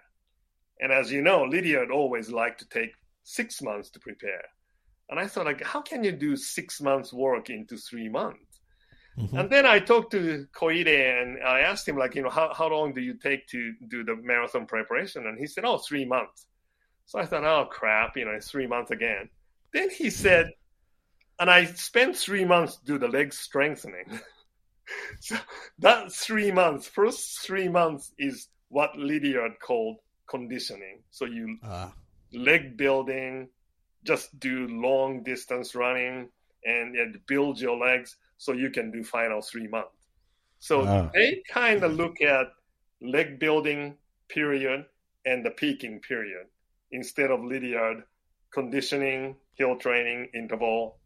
and 0.80 0.92
as 0.92 1.12
you 1.12 1.22
know, 1.22 1.44
Lydiard 1.44 1.90
would 1.90 1.96
always 1.96 2.32
like 2.32 2.58
to 2.58 2.68
take 2.70 2.96
six 3.26 3.62
months 3.62 3.90
to 3.90 4.00
prepare. 4.00 4.44
And 5.10 5.20
I 5.20 5.28
thought, 5.28 5.46
like, 5.46 5.64
how 5.64 5.82
can 5.82 6.04
you 6.04 6.14
do 6.14 6.36
six 6.38 6.80
months 6.80 7.12
work 7.12 7.50
into 7.50 7.78
three 7.78 8.08
months? 8.08 8.40
Mm-hmm. 9.20 9.38
And 9.38 9.50
then 9.50 9.66
I 9.66 9.80
talked 9.80 10.12
to 10.12 10.48
Koide 10.54 11.22
and 11.22 11.44
I 11.44 11.60
asked 11.62 11.88
him, 11.88 11.98
like, 11.98 12.16
you 12.16 12.24
know, 12.24 12.30
how, 12.30 12.54
how 12.54 12.70
long 12.70 12.94
do 12.94 13.02
you 13.02 13.16
take 13.22 13.48
to 13.48 13.74
do 13.88 14.04
the 14.04 14.16
marathon 14.16 14.66
preparation? 14.66 15.26
And 15.28 15.38
he 15.38 15.48
said, 15.48 15.66
oh, 15.66 15.78
three 15.78 16.06
months. 16.06 16.48
So 17.06 17.20
I 17.20 17.26
thought, 17.26 17.44
oh, 17.44 17.68
crap, 17.70 18.18
you 18.18 18.26
know, 18.26 18.32
it's 18.32 18.50
three 18.50 18.68
months 18.68 18.92
again. 18.92 19.30
Then 19.74 19.90
he 19.90 20.10
said, 20.10 20.52
and 21.40 21.50
I 21.50 21.66
spent 21.66 22.16
three 22.16 22.46
months 22.46 22.78
to 22.78 22.86
do 22.86 22.98
the 22.98 23.08
leg 23.08 23.34
strengthening. 23.34 24.20
so 25.20 25.38
that 25.80 26.12
three 26.12 26.52
months, 26.52 26.88
first 26.88 27.40
three 27.42 27.68
months 27.68 28.12
is 28.18 28.48
what 28.70 28.98
Lydiard 28.98 29.54
called 29.62 29.98
conditioning. 30.30 31.04
So 31.12 31.26
you 31.26 31.58
uh. 31.64 31.90
Leg 32.36 32.78
building, 32.78 33.50
just 34.04 34.40
do 34.40 34.68
long 34.68 35.24
distance 35.24 35.76
running 35.76 36.30
and, 36.66 36.96
and 36.96 37.20
build 37.28 37.60
your 37.60 37.78
legs 37.78 38.18
so 38.38 38.54
you 38.54 38.70
can 38.70 38.92
do 38.92 39.04
final 39.04 39.42
three 39.42 39.68
months. 39.68 39.90
So 40.60 40.82
uh. 40.82 41.10
they 41.14 41.42
kind 41.50 41.84
of 41.84 41.94
look 41.94 42.22
at 42.22 42.48
leg 43.02 43.40
building 43.40 43.96
period 44.30 44.86
and 45.26 45.46
the 45.46 45.52
peaking 45.52 46.00
period 46.00 46.48
instead 46.92 47.32
of 47.32 47.44
Lydiard 47.44 48.04
conditioning, 48.52 49.36
hill 49.56 49.76
training, 49.78 50.30
interval, 50.34 50.98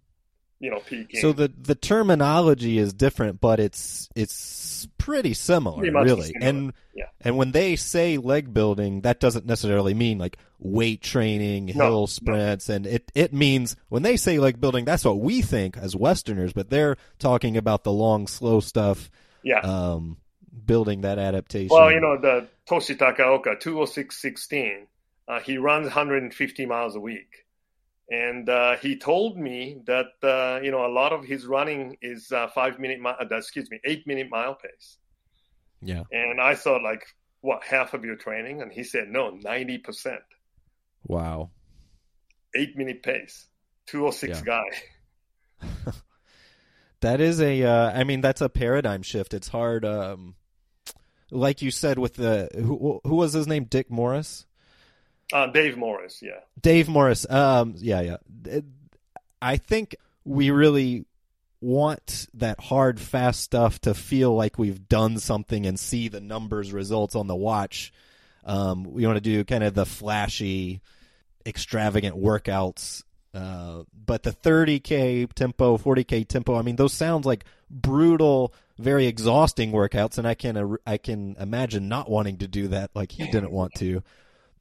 you 0.60 0.70
know, 0.70 0.80
peaking. 0.80 1.22
So 1.22 1.32
the 1.32 1.52
the 1.58 1.76
terminology 1.76 2.78
is 2.78 2.94
different, 2.94 3.40
but 3.40 3.60
it's 3.60 4.10
it's 4.16 4.88
pretty 4.98 5.34
similar, 5.34 5.80
pretty 5.80 5.96
really. 5.96 6.28
Similar. 6.28 6.50
And 6.50 6.74
yeah. 6.94 7.06
and 7.22 7.38
when 7.38 7.52
they 7.52 7.76
say 7.76 8.18
leg 8.18 8.54
building, 8.54 9.02
that 9.02 9.20
doesn't 9.20 9.46
necessarily 9.46 9.94
mean 9.94 10.18
like 10.18 10.38
weight 10.60 11.02
training, 11.02 11.68
no, 11.76 11.86
hill 11.86 12.08
sprints, 12.08 12.68
no. 12.70 12.76
and 12.76 12.88
it 12.88 13.12
it 13.16 13.34
means 13.34 13.76
when 13.88 14.04
they 14.04 14.18
say 14.18 14.38
leg 14.38 14.60
building, 14.60 14.86
that's 14.86 15.06
what 15.06 15.20
we 15.20 15.42
think 15.42 15.78
as 15.78 15.96
Westerners, 15.96 16.54
but 16.54 16.70
they're 16.70 16.98
talking 17.20 17.56
about 17.56 17.84
the 17.84 17.92
long, 17.92 18.28
slow 18.28 18.60
stuff. 18.60 19.10
Yeah. 19.42 19.60
Um, 19.60 20.18
building 20.66 21.02
that 21.02 21.18
adaptation. 21.18 21.70
Well, 21.72 21.90
you 21.92 22.02
know, 22.02 22.18
the 22.20 22.48
Toshi 22.70 22.98
Takaoka, 22.98 23.60
206.16, 23.60 24.82
uh, 25.28 25.40
he 25.40 25.58
runs 25.58 25.86
150 25.86 26.66
miles 26.66 26.96
a 26.96 27.00
week 27.00 27.46
and 28.10 28.50
uh, 28.50 28.76
he 28.78 28.98
told 28.98 29.38
me 29.38 29.82
that 29.86 30.08
uh, 30.24 30.60
you 30.64 30.72
know 30.72 30.86
a 30.86 30.92
lot 30.92 31.14
of 31.14 31.24
his 31.24 31.46
running 31.46 31.98
is 32.02 32.32
uh, 32.32 32.48
five 32.48 32.80
minute 32.80 33.00
mi- 33.00 33.10
uh, 33.10 33.36
excuse 33.36 33.70
me 33.70 33.80
eight 33.86 34.08
minute 34.08 34.30
mile 34.30 34.56
pace. 34.56 34.98
Yeah. 35.82 36.04
And 36.12 36.42
i 36.42 36.56
thought 36.56 36.82
like 36.84 37.06
what 37.42 37.64
half 37.64 37.94
of 37.94 38.04
your 38.04 38.18
training? 38.18 38.62
And 38.62 38.72
he 38.72 38.84
said 38.84 39.08
no 39.08 39.32
90% 39.32 40.18
wow. 41.06 41.52
Eight 42.54 42.76
minute 42.76 43.02
pace. 43.02 43.48
206 43.86 44.44
yeah. 44.46 44.62
guy. 45.62 45.92
That 47.02 47.22
is 47.22 47.40
a 47.40 47.64
uh, 47.64 47.92
I 47.92 48.04
mean 48.04 48.22
that's 48.22 48.42
a 48.42 48.50
paradigm 48.50 49.04
shift. 49.04 49.34
It's 49.34 49.48
hard 49.48 49.86
um, 49.86 50.36
like 51.32 51.62
you 51.62 51.72
said 51.72 51.98
with 51.98 52.16
the 52.16 52.50
who, 52.54 53.00
who 53.04 53.16
was 53.16 53.34
his 53.34 53.48
name? 53.48 53.66
Dick 53.66 53.90
morris 53.90 54.46
uh, 55.34 55.48
Dave 55.48 55.78
Morris, 55.78 56.22
yeah. 56.22 56.40
Dave 56.60 56.90
Morris, 56.90 57.30
um, 57.30 57.76
yeah, 57.78 58.18
yeah. 58.46 58.60
I 59.42 59.58
think 59.58 59.96
we 60.26 60.52
really 60.52 61.06
want 61.62 62.28
that 62.34 62.60
hard, 62.60 63.00
fast 63.00 63.42
stuff 63.42 63.80
to 63.82 63.94
feel 63.94 64.34
like 64.36 64.58
we've 64.58 64.88
done 64.88 65.20
something 65.20 65.66
and 65.66 65.80
see 65.80 66.08
the 66.08 66.22
numbers, 66.22 66.72
results 66.72 67.16
on 67.16 67.28
the 67.28 67.36
watch. 67.36 67.92
Um, 68.46 68.84
we 68.84 69.06
want 69.06 69.18
to 69.18 69.22
do 69.22 69.44
kind 69.44 69.64
of 69.64 69.74
the 69.74 69.86
flashy, 69.86 70.82
extravagant 71.46 72.16
workouts. 72.16 73.04
Uh, 73.34 73.84
but 73.94 74.24
the 74.24 74.32
30k 74.32 75.32
tempo, 75.34 75.78
40k 75.78 76.28
tempo, 76.28 76.56
I 76.56 76.62
mean, 76.62 76.78
those 76.78 76.94
sounds 76.94 77.26
like 77.26 77.46
brutal, 77.70 78.54
very 78.80 79.06
exhausting 79.06 79.72
workouts, 79.72 80.18
and 80.18 80.28
I 80.28 80.34
can 80.34 80.78
I 80.88 80.98
can 80.98 81.36
imagine 81.40 81.90
not 81.90 82.10
wanting 82.10 82.38
to 82.38 82.48
do 82.48 82.70
that 82.70 82.92
like 82.96 83.12
he 83.12 83.26
didn't 83.30 83.52
want 83.52 83.74
to. 83.76 84.02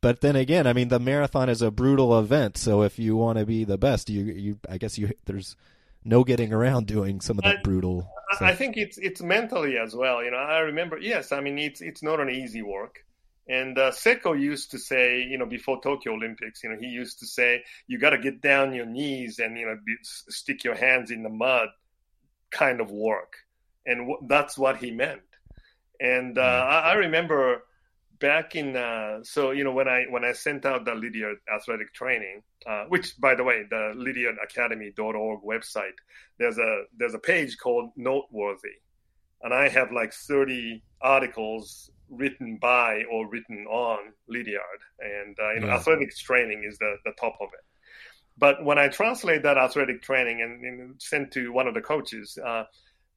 But 0.00 0.20
then 0.20 0.36
again, 0.36 0.66
I 0.66 0.72
mean, 0.72 0.88
the 0.88 1.00
marathon 1.00 1.48
is 1.48 1.62
a 1.62 1.70
brutal 1.70 2.18
event. 2.18 2.56
So 2.56 2.82
if 2.82 2.98
you 2.98 3.16
want 3.16 3.38
to 3.38 3.46
be 3.46 3.64
the 3.64 3.78
best, 3.78 4.08
you 4.10 4.24
you 4.24 4.58
I 4.68 4.78
guess 4.78 4.96
you 4.96 5.12
there's 5.24 5.56
no 6.04 6.24
getting 6.24 6.52
around 6.52 6.86
doing 6.86 7.20
some 7.20 7.38
of 7.38 7.44
that 7.44 7.58
I, 7.58 7.62
brutal. 7.62 8.08
Stuff. 8.32 8.48
I 8.48 8.54
think 8.54 8.76
it's 8.76 8.98
it's 8.98 9.20
mentally 9.20 9.76
as 9.76 9.94
well. 9.94 10.22
You 10.22 10.30
know, 10.30 10.36
I 10.36 10.60
remember. 10.60 10.98
Yes, 10.98 11.32
I 11.32 11.40
mean 11.40 11.58
it's 11.58 11.80
it's 11.80 12.02
not 12.02 12.20
an 12.20 12.30
easy 12.30 12.62
work. 12.62 13.04
And 13.48 13.78
uh, 13.78 13.90
Seko 13.92 14.38
used 14.38 14.72
to 14.72 14.78
say, 14.78 15.22
you 15.22 15.38
know, 15.38 15.46
before 15.46 15.80
Tokyo 15.80 16.12
Olympics, 16.12 16.62
you 16.62 16.68
know, 16.68 16.76
he 16.78 16.88
used 16.88 17.20
to 17.20 17.26
say, 17.26 17.64
you 17.86 17.98
got 17.98 18.10
to 18.10 18.18
get 18.18 18.42
down 18.42 18.74
your 18.74 18.84
knees 18.84 19.38
and 19.38 19.56
you 19.56 19.64
know, 19.64 19.78
be, 19.86 19.96
stick 20.02 20.64
your 20.64 20.74
hands 20.74 21.10
in 21.10 21.22
the 21.22 21.30
mud, 21.30 21.68
kind 22.50 22.78
of 22.82 22.90
work, 22.90 23.36
and 23.86 24.00
w- 24.00 24.18
that's 24.28 24.58
what 24.58 24.76
he 24.76 24.90
meant. 24.90 25.22
And 25.98 26.36
uh, 26.36 26.42
mm. 26.42 26.66
I, 26.66 26.80
I 26.80 26.92
remember 26.94 27.62
back 28.20 28.56
in 28.56 28.76
uh, 28.76 29.20
so 29.22 29.50
you 29.50 29.64
know 29.64 29.72
when 29.72 29.88
I 29.88 30.04
when 30.08 30.24
I 30.24 30.32
sent 30.32 30.64
out 30.64 30.84
the 30.84 30.94
Lydiard 30.94 31.38
athletic 31.52 31.92
training, 31.92 32.42
uh, 32.66 32.84
which 32.84 33.18
by 33.20 33.34
the 33.34 33.44
way 33.44 33.64
the 33.68 33.92
lydiardacademy.org 33.96 35.42
website, 35.42 35.96
there's 36.38 36.58
a 36.58 36.84
there's 36.96 37.14
a 37.14 37.18
page 37.18 37.58
called 37.58 37.90
Noteworthy, 37.96 38.78
and 39.42 39.54
I 39.54 39.68
have 39.68 39.92
like 39.92 40.12
30 40.12 40.82
articles 41.00 41.90
written 42.10 42.56
by 42.56 43.04
or 43.10 43.28
written 43.28 43.66
on 43.66 43.98
Lydiard, 44.28 44.80
and 45.00 45.36
uh, 45.40 45.52
you 45.54 45.60
know 45.60 45.66
yeah. 45.68 45.76
athletics 45.76 46.18
training 46.20 46.64
is 46.64 46.78
the 46.78 46.96
the 47.04 47.12
top 47.18 47.36
of 47.40 47.48
it. 47.52 47.64
But 48.38 48.64
when 48.64 48.78
I 48.78 48.88
translate 48.88 49.42
that 49.42 49.58
athletic 49.58 50.00
training 50.00 50.42
and, 50.42 50.64
and 50.64 51.02
sent 51.02 51.32
to 51.32 51.52
one 51.52 51.66
of 51.66 51.74
the 51.74 51.80
coaches, 51.80 52.38
uh, 52.44 52.64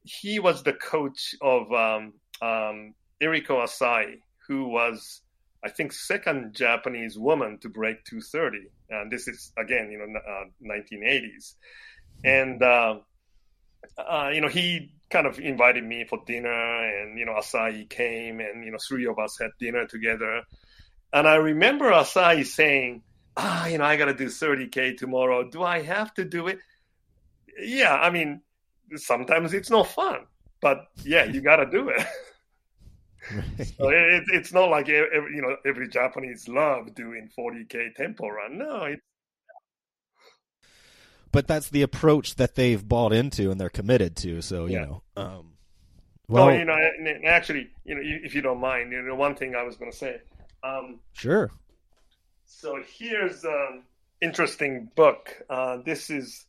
he 0.02 0.40
was 0.40 0.64
the 0.64 0.72
coach 0.72 1.36
of 1.40 1.72
um, 1.72 2.14
um, 2.40 2.94
Eriko 3.22 3.62
Asai, 3.62 4.16
who 4.48 4.68
was, 4.68 5.22
I 5.64 5.70
think, 5.70 5.92
second 5.92 6.54
Japanese 6.54 7.18
woman 7.18 7.58
to 7.60 7.68
break 7.68 8.04
230. 8.04 8.68
And 8.90 9.10
this 9.10 9.28
is 9.28 9.52
again, 9.56 9.90
you 9.90 9.98
know, 9.98 10.18
uh, 10.18 10.44
1980s, 10.62 11.54
and 12.24 12.62
uh, 12.62 12.98
uh, 13.98 14.30
you 14.32 14.40
know, 14.40 14.48
he 14.48 14.92
kind 15.10 15.26
of 15.26 15.38
invited 15.38 15.84
me 15.84 16.04
for 16.04 16.18
dinner, 16.26 17.02
and 17.02 17.18
you 17.18 17.26
know, 17.26 17.32
Asai 17.32 17.88
came, 17.88 18.40
and 18.40 18.64
you 18.64 18.70
know, 18.70 18.78
three 18.86 19.06
of 19.06 19.18
us 19.18 19.38
had 19.40 19.50
dinner 19.58 19.86
together. 19.86 20.42
And 21.12 21.28
I 21.28 21.36
remember 21.36 21.90
Asai 21.90 22.44
saying, 22.46 23.02
"Ah, 23.36 23.66
you 23.66 23.78
know, 23.78 23.84
I 23.84 23.96
got 23.96 24.06
to 24.06 24.14
do 24.14 24.26
30k 24.26 24.96
tomorrow. 24.96 25.48
Do 25.48 25.62
I 25.62 25.82
have 25.82 26.12
to 26.14 26.24
do 26.24 26.48
it?" 26.48 26.58
Yeah, 27.58 27.94
I 27.94 28.10
mean, 28.10 28.40
sometimes 28.96 29.52
it's 29.52 29.70
no 29.70 29.84
fun, 29.84 30.26
but 30.60 30.86
yeah, 31.04 31.24
you 31.24 31.40
got 31.40 31.56
to 31.56 31.66
do 31.66 31.90
it. 31.90 32.04
so 33.30 33.88
it, 33.88 34.24
it's 34.28 34.52
not 34.52 34.68
like 34.70 34.88
every, 34.88 35.34
you 35.34 35.42
know 35.42 35.56
every 35.64 35.88
Japanese 35.88 36.48
love 36.48 36.94
doing 36.94 37.28
40k 37.38 37.94
tempo 37.94 38.28
run. 38.28 38.58
No, 38.58 38.84
it's 38.84 39.02
but 41.32 41.46
that's 41.46 41.70
the 41.70 41.82
approach 41.82 42.36
that 42.36 42.54
they've 42.54 42.86
bought 42.86 43.12
into 43.12 43.50
and 43.50 43.60
they're 43.60 43.70
committed 43.70 44.16
to. 44.16 44.42
So 44.42 44.66
you 44.66 44.74
yeah. 44.74 44.84
know, 44.84 45.02
um, 45.16 45.52
well, 46.28 46.54
you 46.54 46.64
know, 46.64 46.76
actually, 47.26 47.70
you 47.84 47.94
know, 47.94 48.00
if 48.04 48.34
you 48.34 48.42
don't 48.42 48.60
mind, 48.60 48.92
you 48.92 49.02
know, 49.02 49.14
one 49.14 49.34
thing 49.34 49.54
I 49.54 49.62
was 49.62 49.76
going 49.76 49.90
to 49.90 49.96
say. 49.96 50.20
Um, 50.62 51.00
sure. 51.12 51.50
So 52.44 52.82
here's 52.98 53.44
an 53.44 53.82
interesting 54.20 54.90
book. 54.94 55.42
Uh, 55.48 55.78
this 55.84 56.10
is 56.10 56.46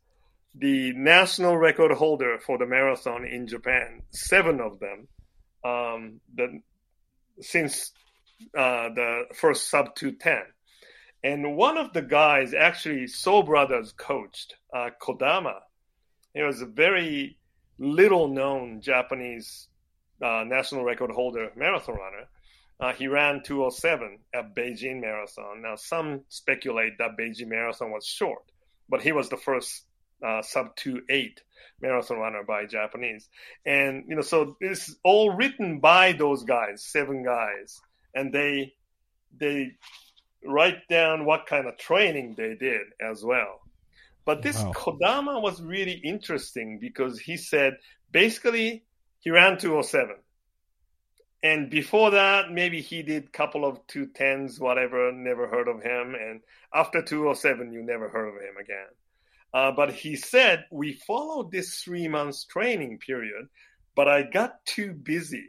the 0.53 0.93
national 0.93 1.57
record 1.57 1.91
holder 1.91 2.37
for 2.39 2.57
the 2.57 2.65
marathon 2.65 3.25
in 3.25 3.47
Japan. 3.47 4.03
Seven 4.11 4.61
of 4.61 4.79
them 4.79 5.07
um, 5.63 6.19
the 6.35 6.59
since 7.41 7.91
uh, 8.57 8.89
the 8.89 9.25
first 9.33 9.69
sub 9.69 9.95
210. 9.95 10.43
And 11.23 11.55
one 11.55 11.77
of 11.77 11.93
the 11.93 12.01
guys 12.01 12.53
actually 12.53 13.07
So 13.07 13.43
Brothers 13.43 13.93
coached, 13.93 14.55
uh, 14.75 14.89
Kodama. 15.01 15.59
He 16.33 16.41
was 16.41 16.61
a 16.61 16.65
very 16.65 17.37
little 17.77 18.27
known 18.27 18.81
Japanese 18.81 19.67
uh, 20.21 20.43
national 20.45 20.83
record 20.83 21.11
holder 21.11 21.51
marathon 21.55 21.95
runner. 21.95 22.27
uh, 22.79 22.93
he 22.93 23.07
ran 23.07 23.41
207 23.43 24.19
at 24.33 24.55
Beijing 24.55 24.99
Marathon. 25.01 25.61
Now, 25.61 25.75
some 25.75 26.21
speculate 26.29 26.97
that 26.97 27.17
Beijing 27.17 27.47
Marathon 27.47 27.91
was 27.91 28.05
short, 28.05 28.43
but 28.89 29.01
he 29.01 29.11
was 29.11 29.29
the 29.29 29.37
first 29.37 29.85
uh, 30.25 30.41
sub 30.41 30.75
2.8 30.75 31.37
marathon 31.81 32.17
runner 32.17 32.43
by 32.43 32.65
Japanese. 32.65 33.27
And, 33.65 34.05
you 34.07 34.15
know, 34.15 34.21
so 34.21 34.57
it's 34.59 34.95
all 35.03 35.35
written 35.35 35.79
by 35.79 36.13
those 36.13 36.43
guys, 36.43 36.83
seven 36.83 37.23
guys, 37.23 37.81
and 38.15 38.33
they, 38.33 38.73
they 39.39 39.73
write 40.45 40.87
down 40.89 41.25
what 41.25 41.45
kind 41.45 41.67
of 41.67 41.77
training 41.77 42.35
they 42.37 42.55
did 42.55 42.81
as 43.01 43.23
well. 43.23 43.59
But 44.25 44.41
this 44.41 44.61
wow. 44.61 44.71
Kodama 44.71 45.41
was 45.41 45.61
really 45.61 45.99
interesting 46.03 46.79
because 46.79 47.19
he 47.19 47.37
said 47.37 47.77
basically 48.11 48.83
he 49.19 49.31
ran 49.31 49.57
207 49.57 50.15
and 51.41 51.69
before 51.69 52.11
that 52.11 52.51
maybe 52.51 52.81
he 52.81 53.03
did 53.03 53.25
a 53.25 53.29
couple 53.29 53.65
of 53.65 53.85
210s 53.87 54.59
whatever 54.59 55.11
never 55.11 55.47
heard 55.47 55.67
of 55.67 55.81
him 55.81 56.15
and 56.15 56.41
after 56.73 57.01
207 57.01 57.73
you 57.73 57.83
never 57.83 58.07
heard 58.07 58.29
of 58.29 58.35
him 58.35 58.55
again 58.61 58.87
uh, 59.53 59.71
but 59.71 59.93
he 59.93 60.15
said 60.15 60.65
we 60.71 60.93
followed 60.93 61.51
this 61.51 61.81
three 61.81 62.07
months 62.07 62.45
training 62.45 62.97
period 62.99 63.47
but 63.95 64.07
i 64.07 64.23
got 64.23 64.65
too 64.65 64.93
busy 64.93 65.47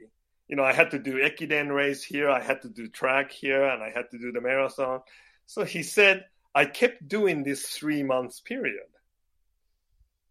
you 0.49 0.57
know 0.57 0.65
i 0.65 0.73
had 0.73 0.91
to 0.91 0.99
do 0.99 1.15
ekiden 1.15 1.75
race 1.75 2.03
here 2.03 2.29
i 2.29 2.41
had 2.41 2.63
to 2.63 2.69
do 2.69 2.89
track 2.89 3.31
here 3.31 3.65
and 3.65 3.83
i 3.83 3.91
had 3.91 4.11
to 4.11 4.19
do 4.19 4.33
the 4.33 4.41
marathon 4.41 5.01
so 5.47 5.65
he 5.65 5.83
said 5.83 6.25
i 6.55 6.65
kept 6.65 7.07
doing 7.09 7.43
this 7.43 7.67
three 7.69 8.03
months 8.03 8.41
period 8.41 8.89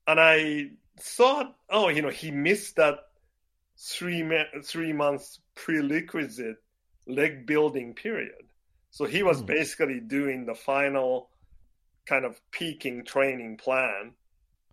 and 0.08 0.20
i 0.20 0.70
thought 1.00 1.56
oh 1.70 1.90
you 1.90 2.02
know 2.02 2.10
he 2.10 2.32
missed 2.32 2.76
that 2.76 3.00
three 3.78 4.28
three 4.64 4.94
months 4.94 5.40
prerequisite 5.56 6.58
leg 7.08 7.46
building 7.46 7.94
period. 7.94 8.46
So 8.92 9.06
he 9.06 9.24
was 9.24 9.42
mm. 9.42 9.48
basically 9.48 10.00
doing 10.00 10.46
the 10.46 10.56
final 10.56 11.30
kind 12.06 12.26
of 12.26 12.40
peaking 12.52 13.06
training 13.06 13.58
plan 13.58 14.14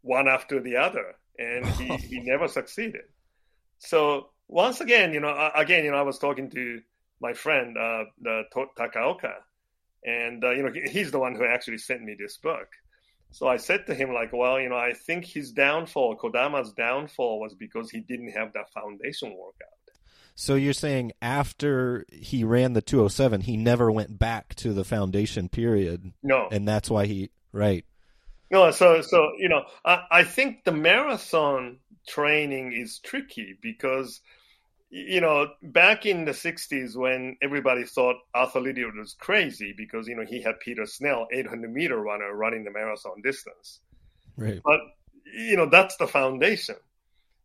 one 0.02 0.28
after 0.28 0.60
the 0.60 0.76
other, 0.76 1.14
and 1.38 1.66
he, 1.66 1.96
he 1.96 2.20
never 2.24 2.48
succeeded. 2.48 3.02
So 3.78 4.30
once 4.48 4.80
again, 4.80 5.12
you 5.12 5.20
know, 5.20 5.50
again, 5.54 5.84
you 5.84 5.90
know, 5.90 5.98
I 5.98 6.02
was 6.02 6.18
talking 6.18 6.50
to 6.50 6.80
my 7.20 7.32
friend 7.32 7.76
uh, 7.76 8.04
the 8.20 8.44
Takaoka, 8.78 9.34
and 10.04 10.42
uh, 10.44 10.50
you 10.50 10.62
know, 10.62 10.72
he's 10.90 11.10
the 11.10 11.18
one 11.18 11.34
who 11.34 11.44
actually 11.44 11.78
sent 11.78 12.02
me 12.02 12.16
this 12.18 12.36
book. 12.38 12.68
So 13.32 13.46
I 13.46 13.58
said 13.58 13.86
to 13.86 13.94
him, 13.94 14.12
like, 14.12 14.32
well, 14.32 14.60
you 14.60 14.68
know, 14.68 14.76
I 14.76 14.92
think 14.92 15.24
his 15.24 15.52
downfall, 15.52 16.16
Kodama's 16.16 16.72
downfall, 16.72 17.38
was 17.38 17.54
because 17.54 17.90
he 17.90 18.00
didn't 18.00 18.32
have 18.32 18.52
that 18.54 18.72
foundation 18.72 19.30
workout. 19.30 19.79
So 20.34 20.54
you're 20.54 20.72
saying 20.72 21.12
after 21.20 22.06
he 22.12 22.44
ran 22.44 22.72
the 22.72 22.82
207, 22.82 23.42
he 23.42 23.56
never 23.56 23.90
went 23.90 24.18
back 24.18 24.54
to 24.56 24.72
the 24.72 24.84
foundation 24.84 25.48
period. 25.48 26.12
No, 26.22 26.48
and 26.50 26.66
that's 26.66 26.90
why 26.90 27.06
he 27.06 27.30
right. 27.52 27.84
No, 28.50 28.70
so 28.70 29.02
so 29.02 29.32
you 29.38 29.48
know, 29.48 29.64
I, 29.84 30.04
I 30.10 30.24
think 30.24 30.64
the 30.64 30.72
marathon 30.72 31.78
training 32.06 32.72
is 32.72 32.98
tricky 32.98 33.56
because 33.60 34.20
you 34.90 35.20
know, 35.20 35.46
back 35.62 36.04
in 36.04 36.24
the 36.24 36.32
60s 36.32 36.96
when 36.96 37.36
everybody 37.40 37.84
thought 37.84 38.16
Arthur 38.34 38.60
Lydiard 38.60 38.96
was 38.96 39.14
crazy 39.14 39.72
because, 39.76 40.08
you 40.08 40.16
know, 40.16 40.24
he 40.28 40.42
had 40.42 40.58
Peter 40.58 40.84
Snell, 40.84 41.28
800 41.32 41.72
meter 41.72 42.00
runner, 42.00 42.34
running 42.34 42.64
the 42.64 42.72
marathon 42.72 43.22
distance. 43.22 43.80
Right. 44.36 44.60
But, 44.64 44.80
you 45.32 45.56
know, 45.56 45.66
that's 45.66 45.96
the 45.96 46.08
foundation. 46.08 46.74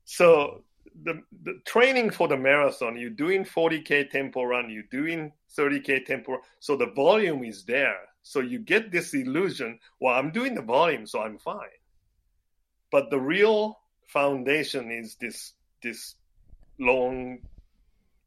So 0.06 0.64
the, 1.04 1.22
the 1.44 1.60
training 1.66 2.10
for 2.10 2.28
the 2.28 2.38
marathon, 2.38 2.98
you're 2.98 3.10
doing 3.10 3.44
40K 3.44 4.10
tempo 4.10 4.44
run, 4.44 4.70
you're 4.70 4.84
doing 4.92 5.32
30K 5.58 6.06
tempo. 6.06 6.38
So 6.60 6.76
the 6.76 6.92
volume 6.96 7.44
is 7.44 7.64
there. 7.64 7.98
So 8.24 8.40
you 8.40 8.60
get 8.60 8.92
this 8.92 9.14
illusion, 9.14 9.80
well, 10.00 10.16
I'm 10.16 10.32
doing 10.32 10.56
the 10.56 10.62
volume, 10.62 11.06
so 11.06 11.22
I'm 11.22 11.38
fine. 11.38 11.60
But 12.92 13.10
the 13.10 13.20
real 13.20 13.80
foundation 14.08 14.92
is 14.92 15.16
this, 15.16 15.54
this 15.84 16.16
long 16.80 17.40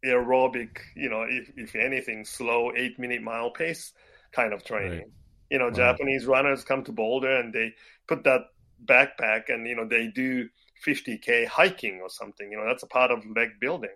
aerobic, 0.04 0.78
you 0.94 1.08
know, 1.08 1.22
if, 1.22 1.50
if 1.56 1.74
anything, 1.74 2.24
slow 2.24 2.72
eight 2.76 2.98
minute 2.98 3.22
mile 3.22 3.50
pace 3.50 3.92
kind 4.32 4.52
of 4.52 4.64
training. 4.64 4.98
Right. 4.98 5.10
You 5.50 5.58
know, 5.58 5.66
wow. 5.66 5.74
Japanese 5.74 6.26
runners 6.26 6.64
come 6.64 6.84
to 6.84 6.92
Boulder 6.92 7.40
and 7.40 7.52
they 7.52 7.74
put 8.06 8.24
that 8.24 8.42
backpack 8.84 9.44
and, 9.48 9.66
you 9.66 9.74
know, 9.74 9.86
they 9.86 10.08
do 10.08 10.48
50K 10.86 11.46
hiking 11.46 12.00
or 12.02 12.10
something. 12.10 12.50
You 12.50 12.58
know, 12.58 12.66
that's 12.66 12.82
a 12.82 12.86
part 12.86 13.10
of 13.10 13.24
leg 13.34 13.60
building. 13.60 13.94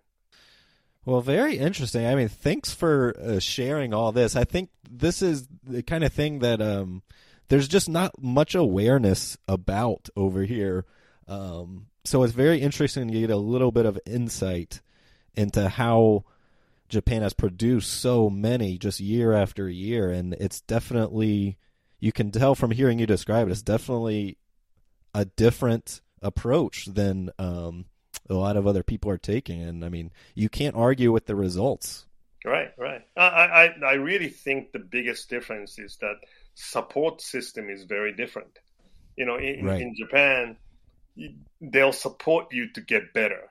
Well, 1.04 1.20
very 1.20 1.58
interesting. 1.58 2.06
I 2.06 2.14
mean, 2.14 2.28
thanks 2.28 2.72
for 2.72 3.16
uh, 3.20 3.40
sharing 3.40 3.92
all 3.92 4.12
this. 4.12 4.36
I 4.36 4.44
think 4.44 4.70
this 4.88 5.20
is 5.20 5.48
the 5.64 5.82
kind 5.82 6.04
of 6.04 6.12
thing 6.12 6.38
that 6.40 6.62
um, 6.62 7.02
there's 7.48 7.66
just 7.66 7.88
not 7.88 8.22
much 8.22 8.54
awareness 8.54 9.36
about 9.48 10.08
over 10.14 10.42
here. 10.42 10.84
Um, 11.26 11.86
so 12.04 12.22
it's 12.22 12.32
very 12.32 12.60
interesting 12.60 13.08
to 13.08 13.20
get 13.20 13.30
a 13.30 13.36
little 13.36 13.72
bit 13.72 13.86
of 13.86 13.98
insight 14.06 14.80
into 15.34 15.68
how 15.68 16.24
Japan 16.88 17.22
has 17.22 17.32
produced 17.32 17.92
so 17.92 18.30
many 18.30 18.78
just 18.78 19.00
year 19.00 19.32
after 19.32 19.68
year, 19.68 20.10
and 20.10 20.34
it's 20.34 20.60
definitely 20.60 21.56
you 21.98 22.12
can 22.12 22.30
tell 22.30 22.54
from 22.54 22.70
hearing 22.70 22.98
you 22.98 23.06
describe 23.06 23.48
it. 23.48 23.50
It's 23.50 23.62
definitely 23.62 24.36
a 25.14 25.24
different 25.24 26.00
approach 26.22 26.86
than 26.86 27.30
um, 27.38 27.86
a 28.28 28.34
lot 28.34 28.56
of 28.56 28.66
other 28.66 28.82
people 28.82 29.10
are 29.10 29.18
taking, 29.18 29.62
and 29.62 29.84
I 29.84 29.88
mean 29.88 30.10
you 30.34 30.48
can't 30.48 30.76
argue 30.76 31.12
with 31.12 31.26
the 31.26 31.36
results. 31.36 32.06
Right, 32.44 32.72
right. 32.76 33.02
I, 33.16 33.22
I, 33.22 33.74
I 33.86 33.92
really 33.94 34.28
think 34.28 34.72
the 34.72 34.80
biggest 34.80 35.30
difference 35.30 35.78
is 35.78 35.96
that 36.00 36.16
support 36.54 37.20
system 37.20 37.70
is 37.70 37.84
very 37.84 38.12
different. 38.12 38.58
You 39.16 39.26
know, 39.26 39.36
in, 39.36 39.64
right. 39.64 39.80
in 39.80 39.94
Japan, 39.94 40.56
they'll 41.60 41.92
support 41.92 42.52
you 42.52 42.72
to 42.72 42.80
get 42.80 43.12
better. 43.12 43.50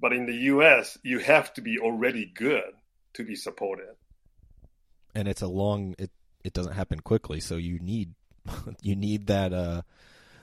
But 0.00 0.12
in 0.12 0.26
the 0.26 0.34
US, 0.34 0.98
you 1.02 1.18
have 1.18 1.52
to 1.54 1.60
be 1.60 1.78
already 1.78 2.26
good 2.26 2.72
to 3.14 3.24
be 3.24 3.36
supported. 3.36 3.94
And 5.14 5.28
it's 5.28 5.42
a 5.42 5.48
long 5.48 5.94
it 5.98 6.10
it 6.44 6.52
doesn't 6.52 6.74
happen 6.74 7.00
quickly, 7.00 7.40
so 7.40 7.56
you 7.56 7.78
need 7.78 8.14
you 8.82 8.94
need 8.96 9.26
that 9.26 9.52
uh 9.52 9.82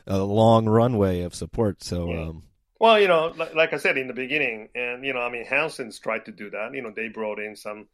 a 0.07 0.19
long 0.19 0.67
runway 0.67 1.21
of 1.21 1.35
support. 1.35 1.83
So 1.83 2.09
yeah. 2.09 2.21
um 2.21 2.43
well, 2.79 2.99
you 2.99 3.07
know, 3.07 3.33
like, 3.37 3.55
like, 3.55 3.73
I 3.73 3.77
said 3.77 3.97
in 3.97 4.07
the 4.07 4.13
beginning, 4.13 4.67
and 4.75 5.03
you 5.05 5.13
know, 5.13 5.21
I 5.21 5.31
mean, 5.31 5.45
Hanson's 5.45 5.97
tried 5.97 6.25
to 6.25 6.31
do 6.31 6.49
that. 6.49 6.73
You 6.73 6.81
know, 6.81 6.91
they 6.93 7.07
brought 7.07 7.39
in 7.39 7.55
some, 7.55 7.87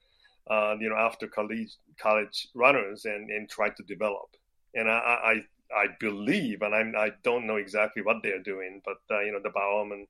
uh, 0.50 0.76
you 0.80 0.90
know, 0.90 0.96
after 0.96 1.28
college 1.28 1.76
college 2.00 2.48
runners 2.56 3.06
and 3.06 3.30
and 3.30 3.48
tried 3.48 3.76
to 3.78 3.84
develop. 3.84 4.36
And 4.74 4.90
I, 4.90 4.94
I 4.94 5.34
I 5.74 5.86
believe, 6.00 6.62
and 6.62 6.74
I'm, 6.74 6.94
I 6.98 7.12
don't 7.24 7.48
know 7.48 7.58
exactly 7.58 8.02
what 8.02 8.18
they're 8.24 8.42
doing, 8.42 8.82
but 8.84 8.98
uh, 9.10 9.22
you 9.22 9.32
know 9.32 9.40
the 9.42 9.52
Bowerman 9.52 10.08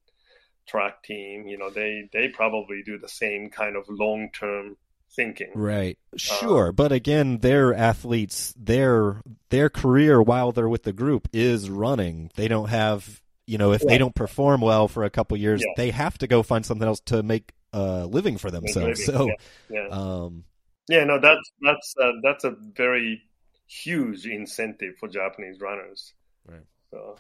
track 0.68 1.04
team, 1.04 1.48
you 1.48 1.58
know 1.58 1.70
they 1.70 2.10
they 2.14 2.30
probably 2.30 2.82
do 2.86 2.98
the 2.98 3.10
same 3.10 3.50
kind 3.50 3.76
of 3.76 3.86
long 3.90 4.30
term 4.32 4.78
thinking. 5.16 5.52
Right. 5.54 5.98
Sure, 6.16 6.70
uh, 6.70 6.72
but 6.72 6.92
again, 6.92 7.40
their 7.40 7.74
athletes, 7.74 8.54
their 8.58 9.22
their 9.50 9.70
career 9.70 10.22
while 10.22 10.52
they're 10.52 10.70
with 10.70 10.84
the 10.84 10.94
group 10.94 11.28
is 11.34 11.70
running. 11.70 12.32
They 12.36 12.48
don't 12.48 12.70
have, 12.70 13.22
you 13.46 13.58
know, 13.58 13.72
if 13.72 13.82
they 13.82 13.98
don't 13.98 14.16
perform 14.16 14.62
well 14.62 14.88
for 14.88 15.04
a 15.04 15.10
couple 15.10 15.38
years, 15.38 15.62
yeah. 15.62 15.74
they 15.78 15.92
have 15.92 16.18
to 16.20 16.28
go 16.28 16.44
find 16.44 16.66
something 16.66 16.88
else 16.88 17.02
to 17.06 17.24
make 17.24 17.54
a 17.74 18.06
living 18.06 18.38
for 18.38 18.52
themselves. 18.52 19.06
So, 19.06 19.28
yeah, 19.28 19.34
yeah. 19.70 19.88
Um, 19.90 20.44
yeah, 20.90 21.04
no, 21.04 21.20
that's 21.20 21.52
that's 21.62 21.96
uh, 22.02 22.12
that's 22.24 22.44
a 22.44 22.52
very 22.52 23.24
huge 23.68 24.26
incentive 24.26 24.96
for 25.00 25.08
Japanese 25.08 25.60
runners. 25.62 26.14
Right. 26.46 26.66
So. 26.92 27.18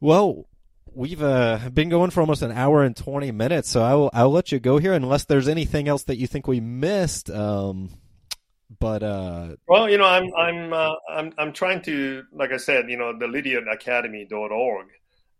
Well, 0.00 0.46
we've 0.94 1.22
uh, 1.22 1.58
been 1.72 1.88
going 1.88 2.10
for 2.10 2.20
almost 2.20 2.42
an 2.42 2.52
hour 2.52 2.82
and 2.82 2.96
20 2.96 3.30
minutes, 3.32 3.68
so 3.68 3.82
I'll 3.82 4.10
I'll 4.12 4.30
let 4.30 4.52
you 4.52 4.60
go 4.60 4.78
here 4.78 4.92
unless 4.92 5.24
there's 5.24 5.48
anything 5.48 5.88
else 5.88 6.04
that 6.04 6.16
you 6.16 6.26
think 6.26 6.46
we 6.46 6.60
missed. 6.60 7.30
Um, 7.30 7.90
but 8.78 9.02
uh, 9.02 9.56
well, 9.68 9.88
you 9.88 9.98
know, 9.98 10.06
I'm 10.06 10.32
I'm 10.34 10.72
uh, 10.72 10.94
I'm 11.10 11.32
I'm 11.38 11.52
trying 11.52 11.82
to, 11.82 12.22
like 12.32 12.52
I 12.52 12.56
said, 12.56 12.88
you 12.88 12.96
know, 12.96 13.16
the 13.16 13.26
LydiardAcademy.org. 13.26 14.86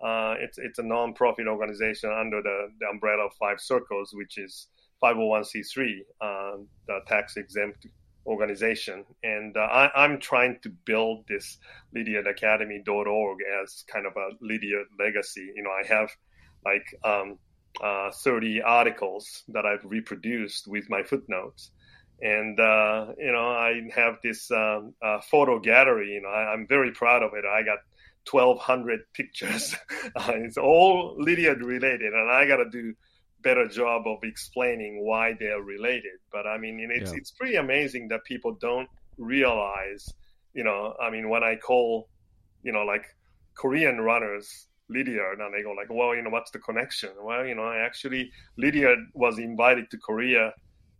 Uh, 0.01 0.35
it's 0.39 0.59
it's 0.59 0.78
a 0.78 0.82
non-profit 0.82 1.47
organization 1.47 2.10
under 2.10 2.43
the, 2.43 2.68
the 2.81 2.86
umbrella 2.86 3.26
of 3.26 3.32
Five 3.35 3.60
Circles, 3.60 4.10
which 4.12 4.36
is 4.39 4.68
501c3, 5.02 5.98
uh, 6.20 6.56
the 6.86 7.01
tax 7.06 7.36
exempt 7.36 7.86
organization. 8.26 9.05
And 9.22 9.56
uh, 9.56 9.60
I, 9.60 10.05
am 10.05 10.20
trying 10.20 10.59
to 10.62 10.70
build 10.70 11.26
this 11.28 11.59
LydiardAcademy.org 11.96 13.38
as 13.62 13.84
kind 13.86 14.06
of 14.06 14.16
a 14.16 14.30
Lydiard 14.40 14.86
legacy. 14.98 15.52
You 15.55 15.62
know, 15.62 15.70
I 15.70 15.86
have 15.86 16.10
like 16.64 16.86
um, 17.05 17.38
uh, 17.82 18.10
30 18.10 18.62
articles 18.62 19.44
that 19.48 19.66
I've 19.66 19.84
reproduced 19.84 20.66
with 20.66 20.88
my 20.88 21.02
footnotes. 21.02 21.70
And, 22.22 22.59
uh, 22.59 23.09
you 23.18 23.32
know, 23.32 23.48
I 23.48 23.82
have 23.94 24.18
this 24.22 24.51
um, 24.51 24.94
uh, 25.02 25.20
photo 25.20 25.59
gallery. 25.59 26.12
You 26.12 26.22
know, 26.22 26.28
I, 26.28 26.55
am 26.55 26.66
very 26.66 26.92
proud 26.92 27.22
of 27.22 27.32
it. 27.34 27.44
I 27.44 27.62
got 27.62 27.78
1,200 28.30 29.01
pictures. 29.12 29.74
It's 30.16 30.56
all 30.56 31.16
Lydiard 31.18 31.62
related. 31.62 32.12
And 32.14 32.30
I 32.30 32.46
got 32.46 32.56
to 32.56 32.70
do 32.70 32.94
better 33.44 33.68
job 33.68 34.06
of 34.06 34.18
explaining 34.22 35.04
why 35.04 35.34
they 35.38 35.46
are 35.46 35.62
related. 35.62 36.18
But 36.32 36.46
I 36.46 36.58
mean, 36.58 36.88
it's 36.90 37.12
yeah. 37.12 37.18
it's 37.18 37.30
pretty 37.30 37.56
amazing 37.56 38.08
that 38.08 38.24
people 38.24 38.56
don't 38.60 38.88
realize. 39.18 40.08
You 40.54 40.64
know, 40.64 40.94
I 41.00 41.10
mean, 41.10 41.28
when 41.28 41.44
I 41.44 41.56
call, 41.56 42.08
you 42.62 42.72
know, 42.72 42.82
like 42.82 43.04
Korean 43.54 44.00
runners 44.00 44.68
Lydiard, 44.88 45.40
and 45.40 45.54
they 45.54 45.62
go 45.62 45.72
like, 45.72 45.88
well, 45.90 46.14
you 46.14 46.22
know, 46.22 46.30
what's 46.30 46.50
the 46.50 46.58
connection? 46.58 47.10
Well, 47.20 47.46
you 47.46 47.54
know, 47.54 47.64
I 47.64 47.78
actually, 47.78 48.30
Lydiard 48.56 48.98
was 49.14 49.38
invited 49.38 49.90
to 49.90 49.98
Korea 49.98 50.52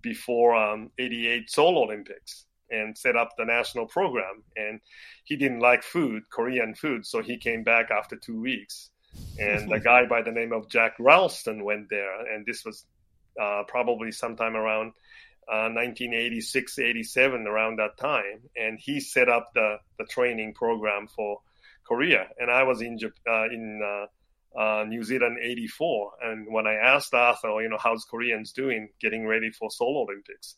before 0.02 0.54
um, 0.54 0.90
88 0.98 1.50
Seoul 1.50 1.78
Olympics 1.78 2.46
and 2.70 2.96
set 2.96 3.16
up 3.16 3.30
the 3.36 3.44
national 3.44 3.86
program. 3.86 4.42
And 4.56 4.80
he 5.24 5.36
didn't 5.36 5.60
like 5.60 5.82
food, 5.82 6.22
Korean 6.30 6.74
food, 6.74 7.06
so 7.06 7.22
he 7.22 7.36
came 7.36 7.62
back 7.62 7.90
after 7.90 8.16
two 8.16 8.40
weeks. 8.40 8.90
And 9.39 9.73
a 9.73 9.81
guy 9.81 10.07
by 10.07 10.23
the 10.23 10.31
name 10.31 10.53
of 10.53 10.69
Jack 10.69 10.95
Ralston 10.99 11.65
went 11.65 11.91
there, 11.91 12.32
and 12.32 12.47
this 12.47 12.65
was 12.65 12.86
uh, 13.41 13.65
probably 13.66 14.12
sometime 14.12 14.55
around 14.55 14.93
uh, 15.49 15.69
1986, 15.74 16.78
87, 16.78 17.47
around 17.47 17.78
that 17.78 17.99
time. 17.99 18.43
And 18.57 18.78
he 18.78 19.01
set 19.01 19.28
up 19.28 19.51
the, 19.55 19.77
the 19.99 20.05
training 20.05 20.55
program 20.55 21.09
for 21.09 21.41
Korea, 21.85 22.28
and 22.39 22.51
I 22.51 22.62
was 22.62 22.81
in 22.81 22.99
uh, 23.28 23.45
in 23.45 23.81
uh, 23.82 24.59
uh, 24.59 24.85
New 24.85 25.03
Zealand 25.05 25.39
'84. 25.43 26.12
And 26.23 26.53
when 26.53 26.66
I 26.66 26.74
asked 26.74 27.12
Arthur, 27.15 27.61
you 27.61 27.69
know, 27.69 27.78
how's 27.78 28.05
Koreans 28.05 28.53
doing 28.53 28.89
getting 29.01 29.27
ready 29.27 29.51
for 29.51 29.70
Seoul 29.70 30.07
Olympics, 30.09 30.57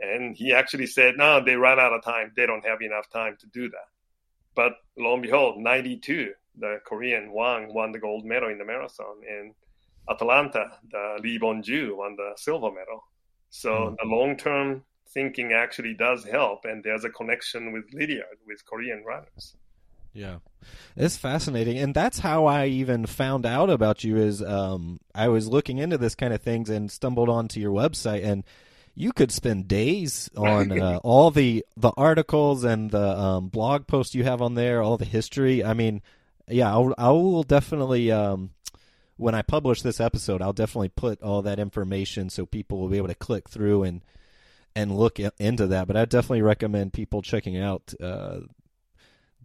and 0.00 0.36
he 0.36 0.52
actually 0.52 0.86
said, 0.86 1.16
no, 1.16 1.42
they 1.42 1.56
ran 1.56 1.80
out 1.80 1.92
of 1.92 2.04
time. 2.04 2.32
They 2.36 2.46
don't 2.46 2.66
have 2.66 2.82
enough 2.82 3.08
time 3.10 3.36
to 3.40 3.46
do 3.46 3.70
that. 3.70 3.88
But 4.54 4.72
lo 4.96 5.14
and 5.14 5.22
behold, 5.22 5.58
'92, 5.58 6.32
the 6.58 6.80
Korean 6.84 7.28
Hwang 7.28 7.72
won 7.72 7.92
the 7.92 7.98
gold 7.98 8.24
medal 8.24 8.48
in 8.50 8.58
the 8.58 8.64
marathon, 8.64 9.16
and 9.28 9.54
Atlanta, 10.08 10.72
the 10.90 11.18
Lee 11.22 11.38
Bong-ju 11.38 11.96
won 11.96 12.16
the 12.16 12.32
silver 12.36 12.70
medal. 12.70 13.04
So 13.50 13.70
mm. 13.70 13.96
the 13.96 14.06
long-term 14.06 14.84
thinking 15.08 15.52
actually 15.52 15.94
does 15.94 16.24
help, 16.24 16.64
and 16.64 16.82
there's 16.82 17.04
a 17.04 17.10
connection 17.10 17.72
with 17.72 17.84
Lydiard, 17.92 18.38
with 18.46 18.64
Korean 18.66 19.04
runners. 19.04 19.56
Yeah. 20.12 20.38
It's 20.96 21.16
fascinating. 21.16 21.78
And 21.78 21.94
that's 21.94 22.18
how 22.18 22.46
I 22.46 22.66
even 22.66 23.06
found 23.06 23.46
out 23.46 23.70
about 23.70 24.02
you 24.02 24.16
is 24.16 24.42
um, 24.42 24.98
I 25.14 25.28
was 25.28 25.46
looking 25.46 25.78
into 25.78 25.96
this 25.96 26.14
kind 26.14 26.32
of 26.32 26.42
things 26.42 26.70
and 26.70 26.90
stumbled 26.90 27.28
onto 27.28 27.60
your 27.60 27.70
website 27.70 28.24
and 28.24 28.42
you 28.96 29.12
could 29.12 29.30
spend 29.30 29.68
days 29.68 30.28
on 30.36 30.80
uh, 30.80 30.98
all 31.04 31.30
the 31.30 31.64
the 31.76 31.92
articles 31.96 32.64
and 32.64 32.90
the 32.90 33.16
um, 33.16 33.48
blog 33.48 33.86
posts 33.86 34.14
you 34.14 34.24
have 34.24 34.42
on 34.42 34.54
there, 34.54 34.82
all 34.82 34.96
the 34.96 35.04
history. 35.04 35.62
I 35.62 35.72
mean, 35.72 36.02
yeah, 36.50 36.70
I'll, 36.70 36.94
I 36.96 37.10
will 37.10 37.42
definitely 37.42 38.10
um, 38.10 38.50
when 39.16 39.34
I 39.34 39.42
publish 39.42 39.82
this 39.82 40.00
episode, 40.00 40.42
I'll 40.42 40.52
definitely 40.52 40.90
put 40.90 41.22
all 41.22 41.42
that 41.42 41.58
information 41.58 42.30
so 42.30 42.46
people 42.46 42.78
will 42.78 42.88
be 42.88 42.96
able 42.96 43.08
to 43.08 43.14
click 43.14 43.48
through 43.48 43.82
and 43.82 44.02
and 44.74 44.96
look 44.96 45.18
into 45.18 45.66
that. 45.68 45.86
But 45.86 45.96
I 45.96 46.04
definitely 46.04 46.42
recommend 46.42 46.92
people 46.92 47.20
checking 47.20 47.56
out 47.58 47.92
uh, 48.00 48.40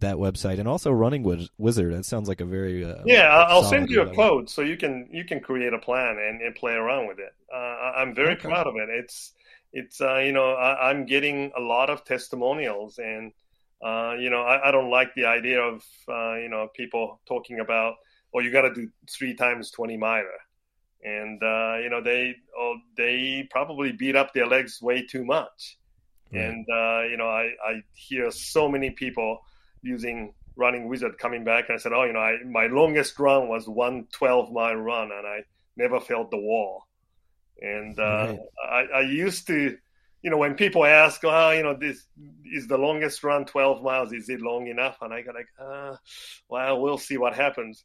that 0.00 0.16
website 0.16 0.58
and 0.58 0.68
also 0.68 0.90
running 0.90 1.48
wizard 1.56 1.94
that 1.94 2.04
sounds 2.04 2.28
like 2.28 2.40
a 2.40 2.44
very 2.44 2.84
uh, 2.84 3.02
yeah 3.06 3.28
i'll 3.48 3.62
send 3.62 3.88
you 3.88 4.02
a 4.02 4.14
code 4.14 4.50
so 4.50 4.60
you 4.60 4.76
can 4.76 5.08
you 5.12 5.24
can 5.24 5.40
create 5.40 5.72
a 5.72 5.78
plan 5.78 6.18
and, 6.18 6.42
and 6.42 6.54
play 6.56 6.72
around 6.72 7.06
with 7.06 7.18
it 7.20 7.32
uh, 7.52 7.92
i'm 7.96 8.14
very 8.14 8.32
okay. 8.32 8.48
proud 8.48 8.66
of 8.66 8.74
it 8.74 8.88
it's 8.88 9.32
it's 9.72 10.00
uh, 10.00 10.16
you 10.16 10.32
know 10.32 10.52
I, 10.52 10.90
am 10.90 11.06
getting 11.06 11.52
a 11.56 11.60
lot 11.60 11.90
of 11.90 12.04
testimonials 12.04 12.98
and 12.98 13.32
uh, 13.84 14.14
you 14.18 14.30
know 14.30 14.42
I, 14.42 14.68
I, 14.68 14.70
don't 14.70 14.90
like 14.90 15.14
the 15.14 15.26
idea 15.26 15.60
of 15.60 15.84
uh, 16.08 16.34
you 16.36 16.48
know 16.48 16.68
people 16.74 17.20
talking 17.26 17.60
about 17.60 17.94
oh 18.34 18.40
you 18.40 18.50
got 18.50 18.62
to 18.62 18.74
do 18.74 18.88
three 19.10 19.34
times 19.34 19.70
20 19.70 19.96
miler 19.96 20.40
and 21.04 21.42
uh, 21.42 21.76
you 21.82 21.90
know 21.90 22.02
they 22.02 22.34
oh, 22.58 22.76
they 22.96 23.46
probably 23.50 23.92
beat 23.92 24.16
up 24.16 24.32
their 24.32 24.46
legs 24.46 24.80
way 24.80 25.06
too 25.06 25.24
much 25.24 25.76
and 26.32 26.66
you 27.10 27.16
know 27.16 27.28
I, 27.28 27.50
I 27.64 27.82
hear 27.92 28.30
so 28.32 28.68
many 28.68 28.90
people 28.90 29.38
using 29.82 30.32
running 30.56 30.88
wizard 30.88 31.18
coming 31.18 31.44
back 31.44 31.68
and 31.68 31.76
I 31.76 31.78
said, 31.78 31.92
oh, 31.92 32.04
you 32.04 32.12
know, 32.12 32.20
I, 32.20 32.42
my 32.44 32.66
longest 32.66 33.18
run 33.18 33.48
was 33.48 33.68
one 33.68 34.06
12 34.12 34.52
mile 34.52 34.76
run 34.76 35.10
and 35.10 35.26
I 35.26 35.40
never 35.76 36.00
felt 36.00 36.30
the 36.30 36.38
wall. 36.38 36.86
And 37.60 37.98
uh, 37.98 38.36
right. 38.62 38.88
I, 38.92 38.98
I, 38.98 39.00
used 39.02 39.46
to, 39.48 39.76
you 40.24 40.30
know, 40.30 40.38
when 40.38 40.54
people 40.54 40.86
ask, 40.86 41.20
oh, 41.22 41.50
you 41.50 41.62
know, 41.62 41.76
this 41.78 42.06
is 42.50 42.66
the 42.66 42.78
longest 42.78 43.22
run 43.22 43.44
12 43.44 43.82
miles. 43.82 44.10
Is 44.10 44.30
it 44.30 44.40
long 44.40 44.68
enough? 44.68 44.96
And 45.02 45.12
I 45.12 45.20
go 45.20 45.32
like, 45.32 45.48
uh, 45.60 45.96
well, 46.48 46.80
we'll 46.80 46.96
see 46.96 47.18
what 47.18 47.34
happens. 47.34 47.84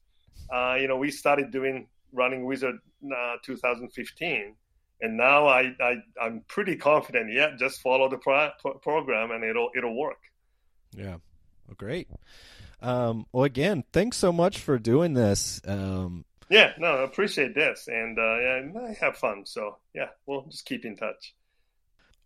Uh, 0.50 0.78
you 0.80 0.88
know, 0.88 0.96
we 0.96 1.12
started 1.12 1.52
doing 1.52 1.90
running 2.14 2.46
wizard 2.46 2.78
uh, 3.06 3.36
2015. 3.44 4.56
And 5.02 5.18
now 5.18 5.48
I, 5.48 5.76
I, 5.82 5.96
I'm 6.20 6.42
pretty 6.48 6.78
confident. 6.78 7.30
Yeah, 7.34 7.52
just 7.60 7.82
follow 7.82 8.10
the 8.10 8.18
pro- 8.18 8.52
program 8.82 9.32
and 9.32 9.44
it'll, 9.44 9.72
it'll 9.76 9.98
work. 9.98 10.22
Yeah. 10.96 11.18
Well, 11.68 11.76
great. 11.78 12.08
Um, 12.82 13.26
well, 13.34 13.44
again, 13.44 13.84
thanks 13.92 14.16
so 14.16 14.32
much 14.32 14.60
for 14.60 14.80
doing 14.80 15.14
this. 15.14 15.60
Um, 15.68 16.24
yeah, 16.50 16.72
no, 16.80 16.88
I 16.88 17.04
appreciate 17.04 17.54
this, 17.54 17.88
and 17.88 18.18
uh, 18.18 18.40
yeah, 18.40 18.62
I 18.88 18.98
have 19.06 19.18
fun. 19.18 19.46
So 19.46 19.78
yeah, 19.94 20.08
we'll 20.26 20.46
just 20.50 20.66
keep 20.66 20.84
in 20.84 20.96
touch. 20.96 21.36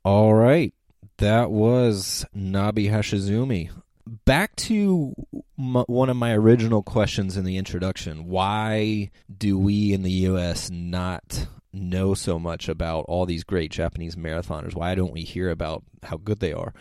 All 0.06 0.34
right, 0.34 0.74
that 1.18 1.50
was 1.50 2.26
Nobby 2.34 2.88
Hashizume. 2.88 3.70
Back 4.26 4.54
to 4.58 5.14
m- 5.58 5.86
one 5.88 6.10
of 6.10 6.18
my 6.18 6.34
original 6.34 6.84
questions 6.84 7.38
in 7.38 7.46
the 7.46 7.56
introduction: 7.56 8.26
Why 8.28 9.12
do 9.36 9.58
we 9.58 9.94
in 9.94 10.04
the 10.04 10.12
U.S. 10.12 10.70
not 10.70 11.48
know 11.72 12.14
so 12.14 12.38
much 12.38 12.68
about 12.68 13.06
all 13.08 13.26
these 13.26 13.46
great 13.46 13.72
Japanese 13.72 14.18
marathoners? 14.18 14.76
Why 14.76 14.94
don't 14.94 15.14
we 15.14 15.22
hear 15.22 15.50
about 15.50 15.84
how 16.04 16.18
good 16.18 16.42
they 16.42 16.52
are? 16.52 16.74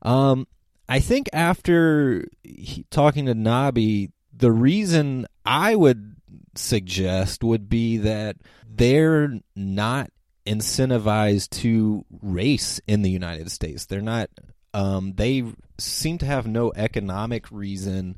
Um, 0.00 0.46
I 0.88 1.00
think 1.00 1.28
after 1.34 2.24
he, 2.42 2.86
talking 2.90 3.26
to 3.26 3.34
Nabi, 3.34 4.10
the 4.34 4.52
reason 4.52 5.26
I 5.44 5.76
would 5.76 6.16
suggest 6.54 7.44
would 7.44 7.68
be 7.68 7.98
that 7.98 8.36
they're 8.66 9.38
not 9.54 10.10
incentivized 10.50 11.50
to 11.50 12.04
race 12.20 12.80
in 12.88 13.02
the 13.02 13.10
United 13.10 13.50
States. 13.52 13.86
They're 13.86 14.00
not. 14.00 14.28
Um, 14.74 15.14
they 15.16 15.44
seem 15.78 16.18
to 16.18 16.26
have 16.26 16.46
no 16.46 16.72
economic 16.74 17.50
reason 17.52 18.16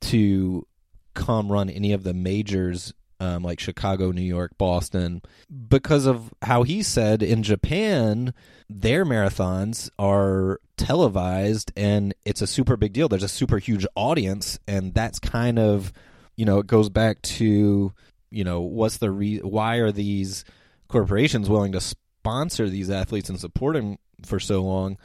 to 0.00 0.66
come 1.14 1.50
run 1.50 1.70
any 1.70 1.92
of 1.92 2.02
the 2.02 2.14
majors 2.14 2.92
um, 3.20 3.42
like 3.42 3.58
Chicago, 3.58 4.12
New 4.12 4.22
York, 4.22 4.56
Boston, 4.58 5.22
because 5.68 6.06
of 6.06 6.32
how 6.42 6.62
he 6.62 6.82
said 6.82 7.22
in 7.22 7.42
Japan, 7.42 8.32
their 8.68 9.04
marathons 9.04 9.90
are 9.98 10.60
televised 10.76 11.72
and 11.76 12.14
it's 12.24 12.42
a 12.42 12.46
super 12.46 12.76
big 12.76 12.92
deal. 12.92 13.08
There's 13.08 13.24
a 13.24 13.28
super 13.28 13.58
huge 13.58 13.86
audience, 13.96 14.58
and 14.68 14.94
that's 14.94 15.18
kind 15.18 15.58
of, 15.58 15.92
you 16.36 16.44
know, 16.44 16.58
it 16.60 16.68
goes 16.68 16.88
back 16.88 17.20
to, 17.22 17.92
you 18.30 18.44
know, 18.44 18.60
what's 18.60 18.98
the 18.98 19.10
re- 19.10 19.40
why 19.40 19.76
are 19.76 19.90
these 19.90 20.44
corporations 20.88 21.48
willing 21.48 21.72
to 21.72 21.80
sponsor 21.80 22.68
these 22.68 22.90
athletes 22.90 23.28
and 23.28 23.38
support 23.38 23.76
them 23.76 23.98
for 24.24 24.40
so 24.40 24.62
long? 24.62 24.98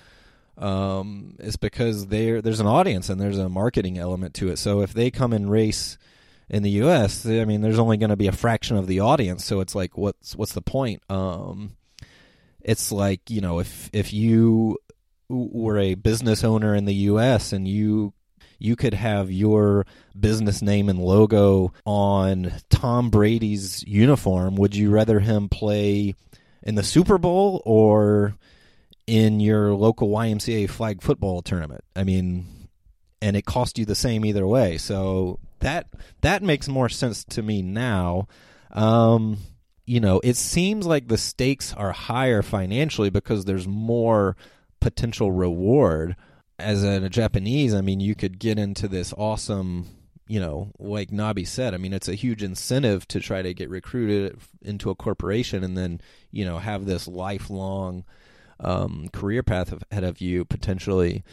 Um, 0.58 1.36
it's 1.40 1.56
because 1.58 2.08
there 2.08 2.42
there's 2.42 2.60
an 2.60 2.68
audience 2.68 3.10
and 3.10 3.20
there's 3.20 3.40
a 3.40 3.50
marketing 3.50 3.98
element 3.98 4.36
to 4.36 4.50
it. 4.50 4.58
So 4.58 4.82
if 4.82 4.94
they 4.94 5.10
come 5.10 5.34
and 5.34 5.50
race 5.50 5.98
in 6.50 6.64
the 6.64 6.70
U.S., 6.72 7.26
I 7.26 7.46
mean, 7.46 7.62
there's 7.62 7.80
only 7.80 7.98
going 7.98 8.12
to 8.12 8.16
be 8.16 8.28
a 8.28 8.32
fraction 8.32 8.78
of 8.78 8.88
the 8.88 9.00
audience, 9.00 9.44
so 9.44 9.62
it's 9.62 9.74
like, 9.74 9.98
what's 9.98 10.36
what's 10.36 10.54
the 10.54 10.62
point? 10.62 11.02
Um, 11.10 11.76
it's 12.62 12.92
like 12.92 13.30
you 13.30 13.42
know, 13.42 13.60
if 13.60 13.90
if 13.94 14.14
you 14.14 14.78
were 15.30 15.80
a 15.80 15.96
business 15.96 16.44
owner 16.44 16.76
in 16.76 16.86
the 16.86 16.94
U.S. 16.94 17.54
and 17.54 17.68
you 17.68 18.14
you 18.64 18.76
could 18.76 18.94
have 18.94 19.32
your 19.32 19.86
business 20.18 20.62
name 20.62 20.90
and 20.90 21.00
logo 21.00 21.74
on 21.86 22.52
Tom 22.70 23.10
Brady's 23.10 23.84
uniform, 23.84 24.56
would 24.56 24.76
you 24.76 24.90
rather 24.90 25.20
him 25.20 25.50
play 25.50 26.16
in 26.62 26.76
the 26.76 26.84
Super 26.84 27.18
Bowl 27.18 27.62
or 27.66 28.36
in 29.06 29.40
your 29.40 29.74
local 29.74 30.08
YMCA 30.10 30.70
flag 30.70 31.02
football 31.02 31.42
tournament? 31.42 31.84
I 31.96 32.04
mean, 32.04 32.70
and 33.22 33.36
it 33.36 33.46
cost 33.46 33.78
you 33.78 33.86
the 33.86 33.96
same 33.96 34.26
either 34.26 34.48
way. 34.48 34.78
So 34.78 35.40
that 35.60 35.88
that 36.22 36.42
makes 36.42 36.68
more 36.68 36.90
sense 36.90 37.24
to 37.26 37.42
me 37.42 37.62
now. 37.62 38.28
Um, 38.72 39.38
you 39.86 40.00
know, 40.00 40.22
it 40.24 40.38
seems 40.38 40.86
like 40.86 41.08
the 41.10 41.18
stakes 41.18 41.74
are 41.74 41.92
higher 41.92 42.42
financially 42.42 43.10
because 43.10 43.44
there's 43.44 43.68
more 43.68 44.38
potential 44.80 45.32
reward. 45.32 46.16
As 46.60 46.84
a, 46.84 47.04
a 47.04 47.10
Japanese, 47.10 47.74
I 47.74 47.82
mean, 47.82 48.00
you 48.00 48.16
could 48.16 48.40
get 48.40 48.60
into 48.60 48.88
this 48.88 49.14
awesome 49.18 49.88
you 50.28 50.40
know, 50.40 50.72
like 50.80 51.12
Nobby 51.12 51.46
said, 51.46 51.74
I 51.74 51.78
mean, 51.78 51.94
it's 51.94 52.08
a 52.08 52.16
huge 52.16 52.44
incentive 52.44 53.08
to 53.10 53.20
try 53.20 53.42
to 53.42 53.54
get 53.54 53.70
recruited 53.70 54.40
into 54.62 54.90
a 54.90 54.96
corporation 54.96 55.64
and 55.64 55.78
then, 55.78 56.00
you 56.32 56.46
know, 56.46 56.60
have 56.60 56.86
this 56.86 57.08
lifelong 57.08 58.06
um, 58.60 59.10
career 59.12 59.44
path 59.44 59.74
ahead 59.92 60.04
of 60.04 60.22
you 60.22 60.46
potentially. 60.46 61.24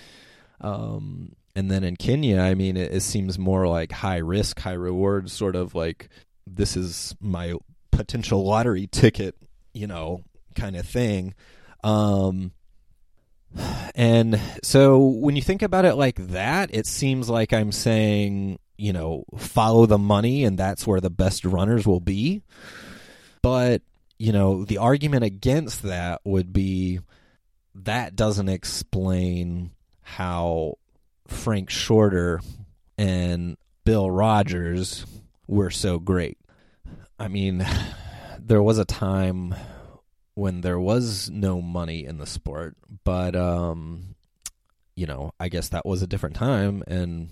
Um, 0.60 1.36
and 1.54 1.70
then 1.70 1.84
in 1.84 1.96
Kenya, 1.96 2.40
I 2.40 2.54
mean, 2.54 2.76
it, 2.76 2.92
it 2.92 3.02
seems 3.02 3.38
more 3.38 3.68
like 3.68 3.92
high 3.92 4.18
risk, 4.18 4.58
high 4.58 4.72
reward, 4.72 5.30
sort 5.30 5.56
of 5.56 5.74
like 5.74 6.08
this 6.46 6.76
is 6.76 7.14
my 7.20 7.54
potential 7.92 8.44
lottery 8.44 8.88
ticket, 8.88 9.36
you 9.72 9.86
know, 9.86 10.24
kind 10.54 10.76
of 10.76 10.86
thing. 10.86 11.34
Um, 11.84 12.52
and 13.94 14.40
so 14.62 14.98
when 14.98 15.36
you 15.36 15.42
think 15.42 15.62
about 15.62 15.84
it 15.84 15.94
like 15.94 16.16
that, 16.28 16.70
it 16.72 16.86
seems 16.86 17.28
like 17.28 17.52
I'm 17.52 17.72
saying, 17.72 18.58
you 18.76 18.92
know, 18.92 19.24
follow 19.36 19.86
the 19.86 19.98
money 19.98 20.44
and 20.44 20.58
that's 20.58 20.86
where 20.86 21.00
the 21.00 21.10
best 21.10 21.44
runners 21.44 21.86
will 21.86 22.00
be. 22.00 22.42
But, 23.42 23.82
you 24.18 24.32
know, 24.32 24.64
the 24.64 24.78
argument 24.78 25.24
against 25.24 25.82
that 25.82 26.20
would 26.24 26.52
be 26.52 27.00
that 27.74 28.16
doesn't 28.16 28.48
explain 28.48 29.70
how 30.02 30.78
Frank 31.26 31.70
Shorter 31.70 32.40
and 32.98 33.56
Bill 33.84 34.10
Rodgers 34.10 35.06
were 35.46 35.70
so 35.70 35.98
great. 35.98 36.38
I 37.18 37.28
mean, 37.28 37.66
there 38.38 38.62
was 38.62 38.78
a 38.78 38.84
time 38.84 39.54
when 40.40 40.62
there 40.62 40.80
was 40.80 41.28
no 41.28 41.60
money 41.60 42.06
in 42.06 42.16
the 42.16 42.26
sport, 42.26 42.74
but 43.04 43.36
um 43.36 44.14
you 44.96 45.06
know, 45.06 45.32
I 45.38 45.48
guess 45.48 45.68
that 45.68 45.86
was 45.86 46.02
a 46.02 46.06
different 46.06 46.36
time 46.36 46.82
and 46.86 47.28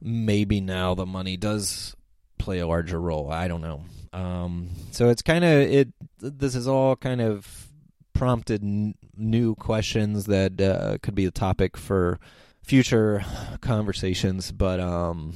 maybe 0.00 0.60
now 0.60 0.94
the 0.94 1.06
money 1.06 1.36
does 1.36 1.94
play 2.38 2.60
a 2.60 2.66
larger 2.66 3.00
role. 3.00 3.30
I 3.30 3.48
don't 3.48 3.62
know. 3.62 3.84
Um 4.12 4.70
so 4.92 5.08
it's 5.08 5.22
kind 5.22 5.44
of 5.44 5.50
it 5.50 5.88
this 6.20 6.54
is 6.54 6.68
all 6.68 6.94
kind 6.94 7.20
of 7.20 7.68
prompted 8.12 8.62
n- 8.62 8.94
new 9.16 9.56
questions 9.56 10.26
that 10.26 10.60
uh, 10.60 10.98
could 11.02 11.16
be 11.16 11.26
a 11.26 11.32
topic 11.32 11.76
for 11.76 12.20
future 12.62 13.24
conversations, 13.60 14.52
but 14.52 14.78
um 14.78 15.34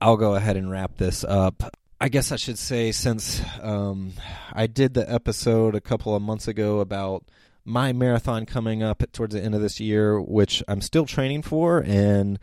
I'll 0.00 0.16
go 0.16 0.36
ahead 0.36 0.56
and 0.56 0.70
wrap 0.70 0.96
this 0.98 1.24
up. 1.24 1.74
I 2.02 2.08
guess 2.08 2.32
I 2.32 2.36
should 2.36 2.58
say 2.58 2.92
since 2.92 3.42
um, 3.60 4.12
I 4.54 4.66
did 4.66 4.94
the 4.94 5.12
episode 5.12 5.74
a 5.74 5.82
couple 5.82 6.14
of 6.16 6.22
months 6.22 6.48
ago 6.48 6.80
about 6.80 7.24
my 7.66 7.92
marathon 7.92 8.46
coming 8.46 8.82
up 8.82 9.02
towards 9.12 9.34
the 9.34 9.42
end 9.42 9.54
of 9.54 9.60
this 9.60 9.80
year, 9.80 10.18
which 10.18 10.62
I'm 10.66 10.80
still 10.80 11.04
training 11.04 11.42
for, 11.42 11.84
and 11.86 12.38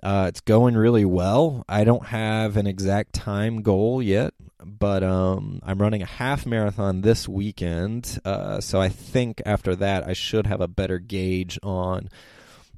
uh, 0.00 0.26
it's 0.28 0.40
going 0.42 0.76
really 0.76 1.04
well. 1.04 1.64
I 1.68 1.82
don't 1.82 2.06
have 2.06 2.56
an 2.56 2.68
exact 2.68 3.14
time 3.14 3.62
goal 3.62 4.00
yet, 4.00 4.32
but 4.64 5.02
um, 5.02 5.58
I'm 5.64 5.82
running 5.82 6.02
a 6.02 6.06
half 6.06 6.46
marathon 6.46 7.00
this 7.00 7.28
weekend. 7.28 8.20
Uh, 8.24 8.60
so 8.60 8.80
I 8.80 8.90
think 8.90 9.42
after 9.44 9.74
that, 9.74 10.06
I 10.06 10.12
should 10.12 10.46
have 10.46 10.60
a 10.60 10.68
better 10.68 11.00
gauge 11.00 11.58
on 11.64 12.10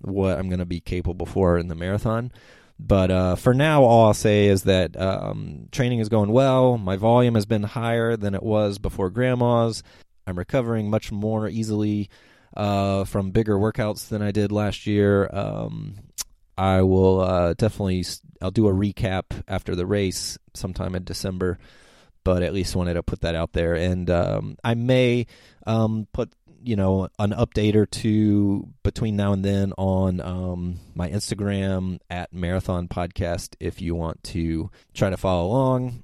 what 0.01 0.39
I'm 0.39 0.49
going 0.49 0.61
to 0.61 0.65
be 0.65 0.81
capable 0.81 1.27
for 1.27 1.59
in 1.59 1.69
the 1.69 1.75
marathon. 1.75 2.33
But 2.87 3.11
uh, 3.11 3.37
for 3.37 3.53
now, 3.53 3.83
all 3.85 4.07
I'll 4.07 4.15
say 4.15 4.47
is 4.47 4.63
that 4.65 4.99
um, 4.99 5.69
training 5.71 5.99
is 5.99 6.09
going 6.09 6.31
well. 6.33 6.79
My 6.79 6.97
volume 6.97 7.35
has 7.35 7.47
been 7.47 7.63
higher 7.63 8.17
than 8.17 8.35
it 8.35 8.43
was 8.43 8.79
before 8.79 9.11
grandma's. 9.11 9.83
I'm 10.27 10.39
recovering 10.39 10.89
much 10.89 11.13
more 11.13 11.49
easily 11.49 12.09
uh, 12.57 13.05
from 13.05 13.31
bigger 13.31 13.57
workouts 13.57 14.09
than 14.09 14.23
I 14.23 14.31
did 14.31 14.51
last 14.51 14.87
year. 14.87 15.29
Um, 15.33 15.97
I 16.57 16.83
will 16.83 17.21
uh, 17.21 17.55
definitely 17.55 18.05
I'll 18.41 18.51
do 18.51 18.69
a 18.69 18.73
recap 18.73 19.43
after 19.47 19.75
the 19.75 19.87
race 19.87 20.39
sometime 20.55 20.95
in 20.95 21.05
December, 21.05 21.59
but 22.25 22.43
at 22.43 22.55
least 22.55 22.77
wanted 22.77 22.95
to 22.95 23.03
put 23.03 23.21
that 23.21 23.35
out 23.35 23.53
there. 23.53 23.75
And 23.75 24.09
um, 24.11 24.57
I 24.65 24.75
may 24.75 25.27
um, 25.67 26.07
put 26.13 26.33
you 26.63 26.77
know 26.77 27.09
an 27.19 27.31
update 27.33 27.75
or 27.75 27.87
two 27.87 28.69
between 28.83 29.17
now 29.17 29.33
and 29.33 29.45
then 29.45 29.73
on 29.79 30.21
um, 30.21 30.81
my 30.95 31.09
Instagram 31.09 31.99
at 32.11 32.33
Marathon 32.33 32.89
Podcast 32.89 33.55
if 33.61 33.81
you 33.81 33.95
want 33.95 34.23
to 34.25 34.71
try 34.95 35.11
to 35.11 35.17
follow 35.17 35.47
along. 35.47 36.03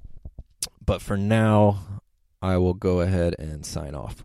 But 0.85 1.01
for 1.01 1.17
now, 1.17 2.01
I 2.41 2.57
will 2.57 2.73
go 2.73 3.01
ahead 3.01 3.35
and 3.37 3.65
sign 3.65 3.93
off. 3.93 4.23